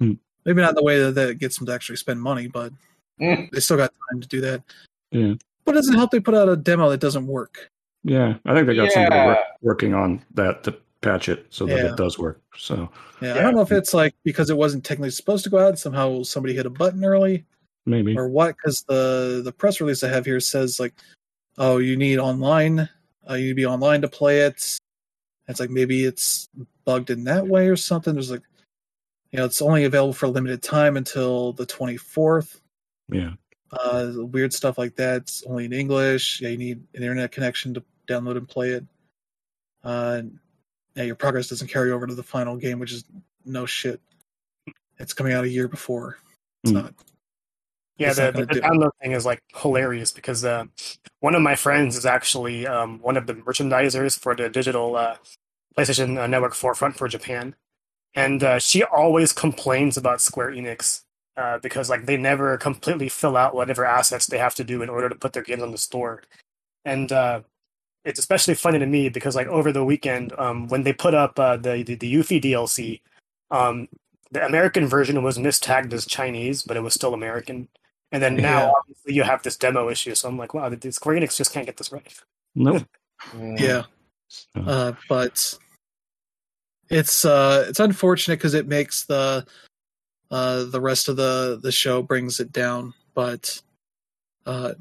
[0.00, 0.14] Hmm.
[0.44, 2.72] maybe not in the way that, that gets them to actually spend money but
[3.20, 3.50] Mm.
[3.52, 4.62] they still got time to do that.
[5.12, 5.34] Yeah.
[5.64, 7.70] But it doesn't help they put out a demo that doesn't work.
[8.04, 8.34] Yeah.
[8.44, 9.26] I think they got somebody Yeah.
[9.26, 11.90] work, working on that to patch it so that Yeah.
[11.92, 12.40] it does work.
[12.56, 12.88] So
[13.20, 15.78] Yeah, I don't know if it's like because it wasn't technically supposed to go out,
[15.78, 17.44] somehow somebody hit a button early
[17.86, 18.16] maybe.
[18.16, 18.56] or what.
[18.56, 20.94] Because the the press release I have here says like,
[21.58, 22.88] oh, you need online,
[23.28, 24.78] uh, you need to be online to play it.
[25.48, 26.48] It's like maybe it's
[26.84, 28.14] bugged in that way or something.
[28.14, 28.42] There's like,
[29.30, 32.60] you know, it's only available for a limited time until the 24th.
[33.10, 33.32] Yeah.
[33.72, 35.22] Uh, weird stuff like that.
[35.22, 36.40] It's only in English.
[36.40, 38.84] Yeah, you need an internet connection to download and play it.
[39.82, 40.22] Uh,
[40.94, 43.04] yeah, your progress doesn't carry over to the final game, which is
[43.44, 44.00] no shit.
[44.98, 46.18] It's coming out a year before.
[46.62, 46.78] It's Hmm.
[46.78, 46.94] not.
[47.96, 48.62] Yeah, the, the, the it.
[48.62, 50.64] download thing is like hilarious because uh,
[51.20, 55.16] one of my friends is actually um, one of the merchandisers for the digital uh,
[55.76, 57.54] PlayStation uh, Network forefront for Japan,
[58.14, 61.02] and uh, she always complains about Square Enix
[61.36, 64.88] uh, because like they never completely fill out whatever assets they have to do in
[64.88, 66.22] order to put their games on the store,
[66.84, 67.40] and uh,
[68.04, 71.38] it's especially funny to me because like over the weekend um, when they put up
[71.38, 73.00] uh, the the, the Yuffie DLC.
[73.50, 73.88] Um,
[74.30, 77.68] the American version was mistagged as Chinese, but it was still American.
[78.12, 78.72] And then now, Yeah.
[78.78, 80.14] obviously, you have this demo issue.
[80.14, 82.06] So I'm like, wow, the Square Enix just can't get this right.
[82.54, 82.84] Nope.
[83.36, 83.84] Yeah.
[84.56, 85.58] Uh, but
[86.88, 89.46] it's uh, it's unfortunate because it makes the
[90.32, 92.92] uh, the rest of the the show brings it down.
[93.14, 93.60] But
[94.46, 94.72] uh,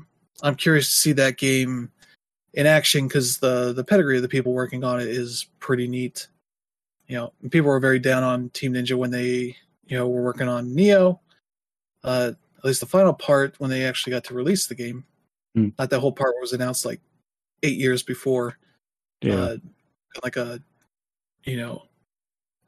[0.42, 1.92] I'm curious to see that game
[2.54, 6.28] in action because the the pedigree of the people working on it is pretty neat.
[7.08, 9.56] You know, people were very down on Team Ninja when they
[9.86, 11.20] you know were working on Nioh.
[12.04, 15.04] Uh, at least the final part when they actually got to release the game.
[15.56, 15.70] Hmm.
[15.78, 17.02] Not that whole part was announced like
[17.64, 18.58] eight years before
[19.22, 19.36] Yeah.
[19.36, 19.58] uh,
[20.24, 20.62] like a
[21.44, 21.84] you know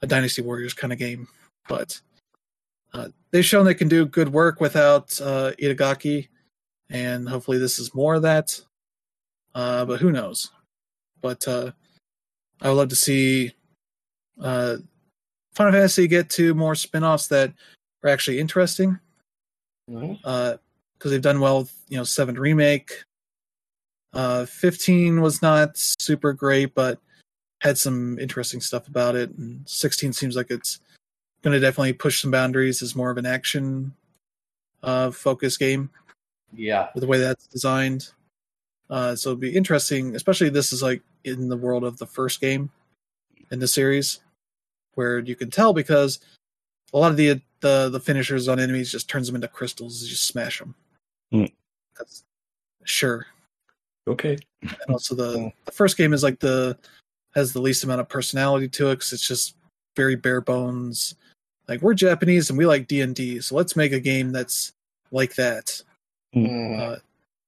[0.02, 1.28] a dynasty warriors kind of game
[1.68, 2.00] but
[2.94, 6.28] uh, they've shown they can do good work without uh, itagaki
[6.90, 8.60] and hopefully this is more of that.
[9.56, 10.52] Uh, but who knows?
[11.22, 11.72] But uh,
[12.62, 13.52] i would love to see
[14.42, 14.78] uh,
[15.54, 17.54] final fantasy get to more spin-offs that
[18.04, 19.00] are actually interesting.
[19.88, 20.60] Because
[21.04, 23.04] they've done well with you know seven remake.
[24.14, 27.00] Uh 15 was not super great but
[27.62, 30.80] had some interesting stuff about it and 16 seems like it's
[31.44, 33.94] going to definitely push some boundaries as more of an action
[34.82, 35.90] uh focus game
[36.54, 36.90] Yeah.
[36.94, 38.10] with the way that's designed
[38.90, 42.42] uh so it'd be interesting especially this is like in the world of the first
[42.42, 42.70] game
[43.52, 44.20] in the series
[44.96, 46.20] where you can tell because
[46.94, 50.10] a lot of the the the finishers on enemies just turns them into crystals you
[50.10, 50.76] just smash them
[51.32, 51.46] Hmm.
[51.98, 52.24] that's
[52.84, 53.26] sure
[54.08, 54.38] Okay.
[54.62, 55.54] and also the Mm.
[55.66, 56.78] the first game is like the
[57.36, 59.56] has the least amount of personality to it because it's just
[59.96, 61.16] very bare bones
[61.68, 64.74] like we're japanese and we like d&d so let's make a game that's
[65.12, 65.82] like that.
[66.36, 66.80] Mhm.
[66.80, 66.96] uh,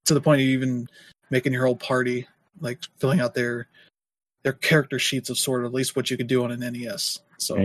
[0.05, 0.87] to the point of even
[1.31, 2.27] making your whole party
[2.61, 3.67] like filling out their
[4.43, 7.19] their character sheets of sort of at least what you could do on an nes
[7.37, 7.55] so.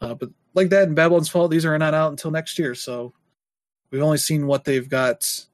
[0.00, 3.12] Uh, but like that in Babylon's Fall these are not out until next year so
[3.92, 5.46] we've only seen what they've got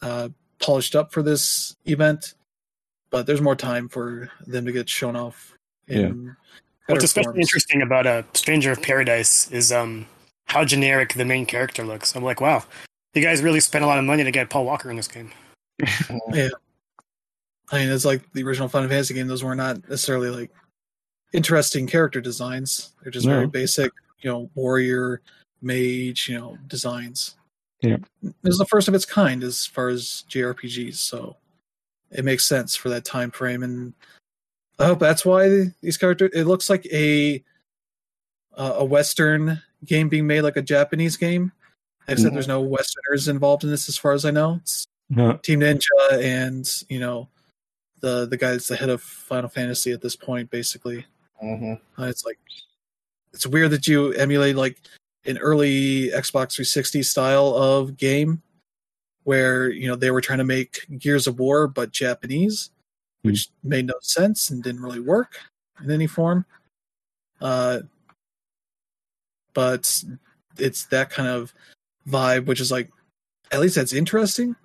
[0.00, 2.34] uh, polished up for this event
[3.10, 5.54] but there's more time for them to get shown off
[5.86, 6.34] in
[6.86, 7.38] What's especially forms.
[7.46, 10.06] interesting about a Stranger of Paradise is um,
[10.44, 12.14] how generic the main character looks.
[12.14, 12.64] I'm like, wow,
[13.14, 15.32] you guys really spent a lot of money to get Paul Walker in this game.
[16.32, 16.48] yeah,
[17.70, 20.50] I mean, it's like the original Final Fantasy game; those were not necessarily like
[21.32, 22.92] interesting character designs.
[23.02, 25.20] They're just very basic, you know, warrior,
[25.60, 27.36] mage, you know, designs.
[27.82, 27.98] Yeah.
[28.22, 31.36] this is the first of its kind as far as JRPGs, so
[32.10, 33.92] it makes sense for that time frame, and
[34.78, 36.30] I hope that's why these characters.
[36.34, 37.42] It looks like a
[38.56, 41.52] uh, a Western game being made like a Japanese game.
[42.08, 44.60] Except there's no Westerners involved in this, as far as I know.
[44.62, 45.36] It's No.
[45.38, 47.28] Team Ninja and you know
[48.00, 51.04] the the guy that's the head of Final Fantasy at this point, basically.
[51.42, 51.80] Mhm.
[51.98, 52.38] Uh, it's like
[53.32, 54.80] it's weird that you emulate like
[55.24, 58.42] an early Xbox 360 style of game
[59.24, 62.70] where you know they were trying to make Gears of War but Japanese,
[63.26, 65.38] which made no sense and didn't really work
[65.82, 66.46] in any form.
[67.40, 67.80] Uh,
[69.54, 70.02] but
[70.58, 71.52] it's that kind of
[72.08, 72.90] vibe, which is like
[73.52, 74.56] at least that's interesting.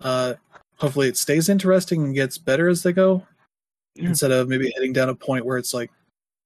[0.00, 0.34] Uh,
[0.76, 3.26] hopefully it stays interesting and gets better as they go,
[3.94, 4.08] Yeah.
[4.08, 5.90] instead of maybe heading down a point where it's like,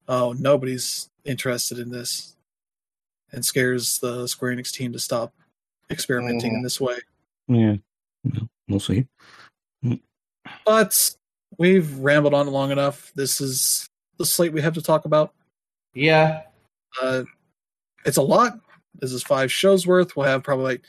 [0.08, 2.36] oh, nobody's interested in this,
[3.32, 5.32] and scares the Square Enix team to stop
[5.90, 6.64] experimenting in Mhm.
[6.64, 6.98] this way.
[7.48, 7.76] Yeah.
[8.68, 9.06] We'll see.
[10.64, 11.10] But
[11.58, 13.12] we've rambled on long enough.
[13.14, 13.86] This is
[14.18, 15.32] the slate we have to talk about.
[15.94, 16.42] Yeah.
[17.00, 17.24] Uh,
[18.04, 18.58] it's a lot.
[19.00, 20.16] This is five shows worth.
[20.16, 20.82] We'll have probably like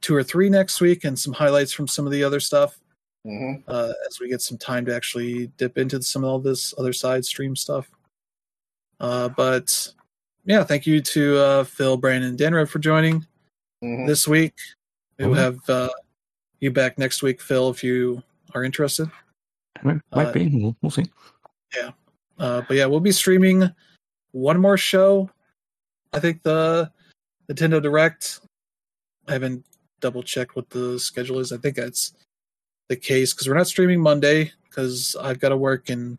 [0.00, 2.80] two or three next week and some highlights from some of the other stuff
[3.26, 3.62] Mhm.
[3.68, 6.92] uh, as we get some time to actually dip into some of all this other
[6.92, 7.90] side stream stuff.
[8.98, 9.92] Uh, but
[10.46, 13.26] yeah, thank you to uh, Phil, Brandon, and Danred for joining
[13.82, 14.06] Mhm.
[14.06, 14.54] this week.
[15.18, 15.38] We will Mhm.
[15.38, 15.90] have uh,
[16.60, 18.22] you back next week, Phil, if you
[18.54, 19.10] are interested.
[19.82, 20.48] Might, might Uh, be.
[20.48, 21.06] We'll, we'll see.
[22.38, 23.68] Uh, but yeah, we'll be streaming
[24.32, 25.28] one more show.
[26.12, 26.90] I think the
[27.48, 28.40] Nintendo Direct.
[29.28, 29.64] I haven't
[30.00, 31.52] double checked what the schedule is.
[31.52, 32.14] I think that's
[32.88, 36.16] the case because we're not streaming Monday because I've got to work and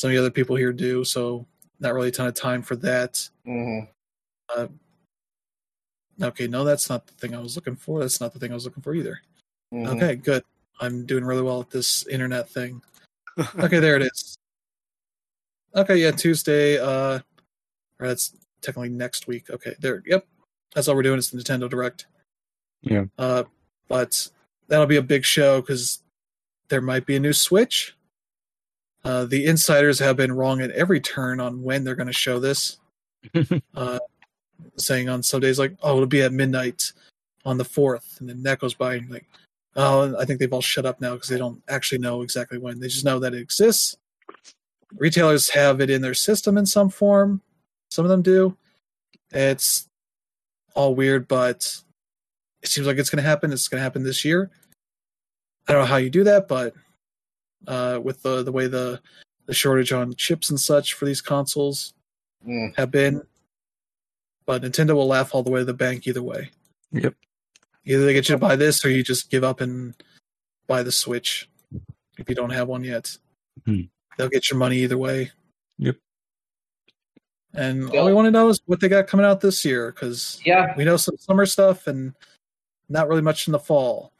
[0.00, 1.04] some of the other people here do.
[1.04, 1.46] So
[1.80, 3.28] not really a ton of time for that.
[3.44, 3.80] hmm
[6.20, 8.00] Okay, no, that's not the thing I was looking for.
[8.00, 9.20] That's not the thing I was looking for either.
[9.70, 10.42] hmm Okay, good.
[10.80, 12.82] I'm doing really well at this internet thing.
[13.60, 14.36] Okay, there it is.
[15.76, 16.76] Okay, yeah, Tuesday.
[16.76, 17.20] Uh,
[18.00, 19.48] or that's technically next week.
[19.48, 20.02] Okay, there.
[20.06, 20.26] Yep,
[20.74, 21.20] that's all we're doing.
[21.20, 22.06] Is the Nintendo Direct.
[22.82, 23.04] Yeah.
[23.16, 23.44] Uh,
[23.86, 24.28] but
[24.66, 26.02] that'll be a big show because
[26.68, 27.94] there might be a new Switch.
[29.04, 32.40] Uh, the insiders have been wrong at every turn on when they're going to show
[32.40, 32.78] this.
[33.76, 33.98] uh,
[34.76, 36.92] saying on some days like, "Oh, it'll be at midnight
[37.44, 39.26] on the fourth, and then that goes by, and like,
[39.78, 42.78] oh, I think they've all shut up now because they don't actually know exactly when.
[42.80, 43.96] They just know that it exists.
[44.96, 47.40] Retailers have it in their system in some form.
[47.90, 48.56] Some of them do.
[49.30, 49.88] It's
[50.74, 51.74] all weird, but
[52.62, 53.52] it seems like it's going to happen.
[53.52, 54.50] It's going to happen this year.
[55.66, 56.74] I don't know how you do that, but
[57.66, 59.00] uh, with the the way the
[59.46, 61.94] the shortage on chips and such for these consoles
[62.46, 62.76] Mm.
[62.76, 63.20] have been,
[64.46, 66.50] but Nintendo will laugh all the way to the bank either way.
[66.92, 67.14] Yep.
[67.88, 69.94] Either they get you to buy this, or you just give up and
[70.66, 71.48] buy the Switch
[72.18, 73.16] if you don't have one yet.
[73.64, 73.82] Hmm.
[74.16, 75.30] They'll get your money either way.
[75.78, 75.96] Yep.
[77.54, 78.00] And Yeah.
[78.00, 80.74] all we want to know is what they got coming out this year, because Yeah,
[80.76, 82.14] we know some summer stuff and
[82.88, 84.12] not really much in the fall.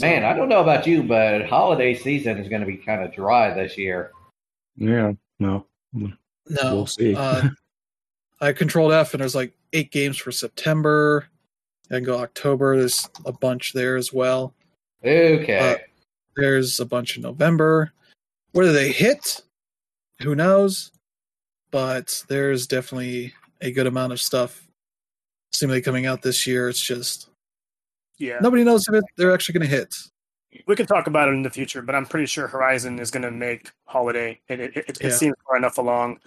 [0.00, 3.12] Man, I don't know about you, but holiday season is going to be kind of
[3.12, 4.12] dry this year.
[4.76, 5.12] Yeah.
[5.38, 5.66] No.
[5.92, 6.12] no,
[6.48, 7.14] We'll see.
[7.14, 7.48] uh,
[8.40, 11.26] I controlled F, and there's like eight games for September.
[11.90, 12.76] I can go October.
[12.76, 14.54] There's a bunch there as well.
[15.04, 15.58] Okay.
[15.58, 15.78] Uh,
[16.36, 17.92] There's a bunch in November.
[18.52, 19.42] Whether they hit,
[20.22, 20.92] who knows?
[21.70, 24.66] But there's definitely a good amount of stuff
[25.52, 26.68] seemingly coming out this year.
[26.68, 27.28] It's just
[28.18, 28.38] Yeah.
[28.40, 29.94] nobody knows if it, they're actually going to hit.
[30.66, 33.22] We can talk about it in the future, but I'm pretty sure Horizon is going
[33.22, 34.40] to make Holiday.
[34.48, 35.10] It it, it, it Yeah.
[35.10, 36.18] seems far enough along,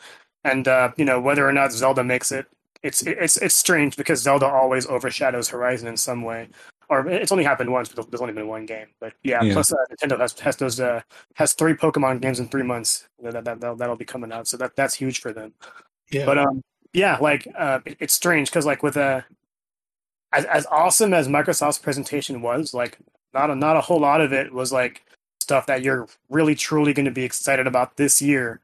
[0.46, 2.46] and uh, you know whether or not Zelda makes it,
[2.84, 6.50] it's it's it's strange because Zelda always overshadows Horizon in some way.
[6.90, 8.88] Or it's only happened once, but there's only been one game.
[9.00, 9.54] But yeah, Yeah.
[9.54, 11.02] plus uh, Nintendo has has those uh,
[11.36, 14.58] has three Pokemon games in three months that, that, that that'll be coming out, so
[14.58, 15.54] that that's huge for them.
[16.12, 16.26] Yeah.
[16.26, 19.26] But um, yeah, like uh, it's strange because like with a
[20.34, 23.00] as as awesome as Microsoft's presentation was, like
[23.34, 25.04] not a not a whole lot of it was like
[25.40, 28.60] stuff that you're really truly going to be excited about this year.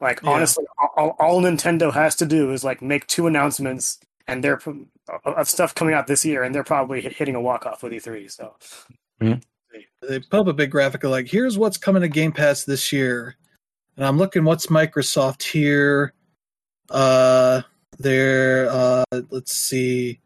[0.00, 0.30] Like Yeah.
[0.30, 0.64] honestly,
[0.96, 4.86] all, all Nintendo has to do is like make two announcements and they're of-
[5.24, 8.30] of stuff coming out this year, and they're probably hitting a walk off with E3.
[8.30, 8.54] So
[9.20, 12.92] they put up a big graphic of like, here's what's coming to Game Pass this
[12.92, 13.36] year.
[13.96, 16.14] And I'm looking what's Microsoft here.
[16.90, 17.62] Uh
[17.98, 20.20] there uh let's see.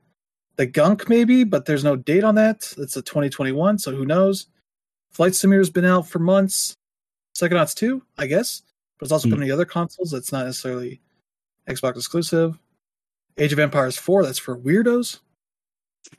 [0.57, 2.73] The gunk maybe, but there's no date on that.
[2.78, 4.47] It's a 2021, so who knows?
[5.11, 6.77] Flight Simulator's been out for months.
[7.36, 8.62] Psychonauts 2, I guess.
[8.98, 9.34] But it's also Hmm.
[9.34, 10.10] coming to other consoles.
[10.10, 11.00] That's not necessarily
[11.68, 12.58] Xbox exclusive.
[13.36, 15.18] Age of Empires 4, that's for weirdos.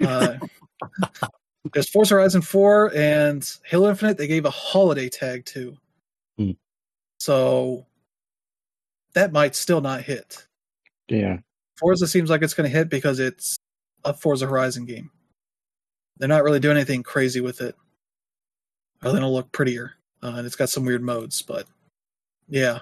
[0.01, 0.37] Uh,
[1.73, 5.77] there's Forza Horizon 4 and Halo Infinite, they gave a holiday tag to.
[6.37, 6.51] Hmm.
[7.19, 7.85] So
[9.13, 10.45] that might still not hit.
[11.07, 11.37] Yeah.
[11.77, 13.57] Forza seems like it's going to hit because it's
[14.03, 15.09] a Forza Horizon game.
[16.17, 17.75] They're not really doing anything crazy with it.
[19.01, 19.93] Other than it'll look prettier.
[20.23, 21.67] Uh, and it's got some weird modes, but
[22.47, 22.79] yeah.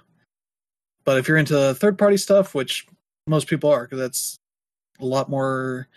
[1.06, 2.88] But if you're into third party stuff, which
[3.28, 4.36] most people are, because that's
[5.00, 5.88] a lot more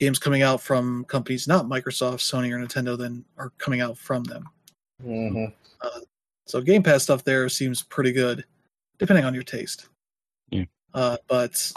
[0.00, 4.24] games coming out from companies not Microsoft, Sony, or Nintendo than are coming out from
[4.24, 4.48] them.
[5.02, 5.46] hmm
[6.46, 8.44] So Game Pass stuff there seems pretty good,
[8.98, 9.88] depending on your taste.
[10.50, 10.64] Yeah.
[10.94, 11.72] Uh, but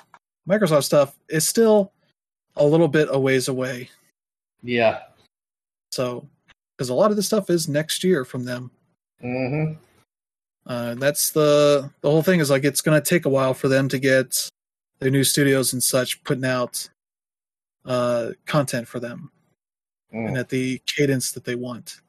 [0.47, 1.91] Microsoft stuff is still
[2.55, 3.89] a little bit a ways away.
[4.63, 5.01] Yeah.
[5.91, 6.27] So,
[6.77, 8.71] because a lot of this stuff is next year from them.
[9.21, 9.73] hmm
[10.69, 13.67] Uh, that's the the whole thing is like it's going to take a while for
[13.67, 14.49] them to get
[14.99, 16.87] their new studios and such putting out
[17.85, 19.31] uh, content for them
[20.11, 22.01] and at the cadence that they want.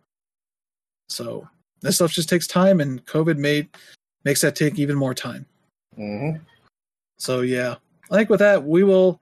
[1.08, 1.48] So
[1.80, 3.68] this stuff just takes time, and COVID made
[4.24, 5.46] makes that take even more time.
[5.96, 6.32] hmm
[7.18, 7.76] So yeah,
[8.10, 9.20] I think with that we will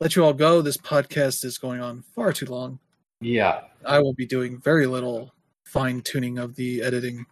[0.00, 0.62] let you all go.
[0.62, 2.78] This podcast is going on far too long.
[3.20, 3.62] Yeah.
[3.84, 5.32] I will be doing very little
[5.64, 7.26] fine tuning of the editing.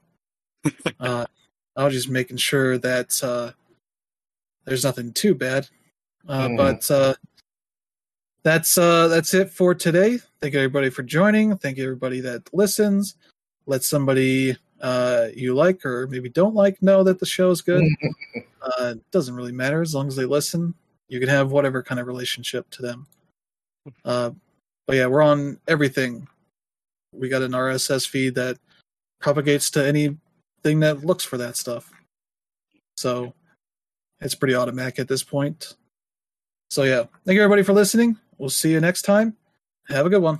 [1.00, 1.26] uh,
[1.76, 3.52] I was just making sure that uh,
[4.64, 5.68] there's nothing too bad.
[6.28, 6.56] Uh, Mm.
[6.56, 7.14] But uh,
[8.42, 10.18] that's uh, that's it for today.
[10.40, 11.56] Thank you everybody for joining.
[11.56, 13.16] Thank you everybody that listens.
[13.66, 17.84] Let somebody uh, you like or maybe don't like know that the show is good.
[18.62, 20.74] uh, it doesn't really matter as long as they listen.
[21.08, 23.06] You can have whatever kind of relationship to them.
[24.04, 24.30] Uh,
[24.86, 26.26] but yeah, we're on everything.
[27.12, 28.58] We got an RSS feed that
[29.20, 29.86] propagates to
[30.64, 31.90] anything that looks for that stuff.
[32.96, 33.34] So
[34.20, 35.74] it's pretty automatic at this point.
[36.70, 38.16] So yeah, thank you everybody for listening.
[38.38, 39.36] We'll see you next time.
[39.88, 40.32] Have a good one.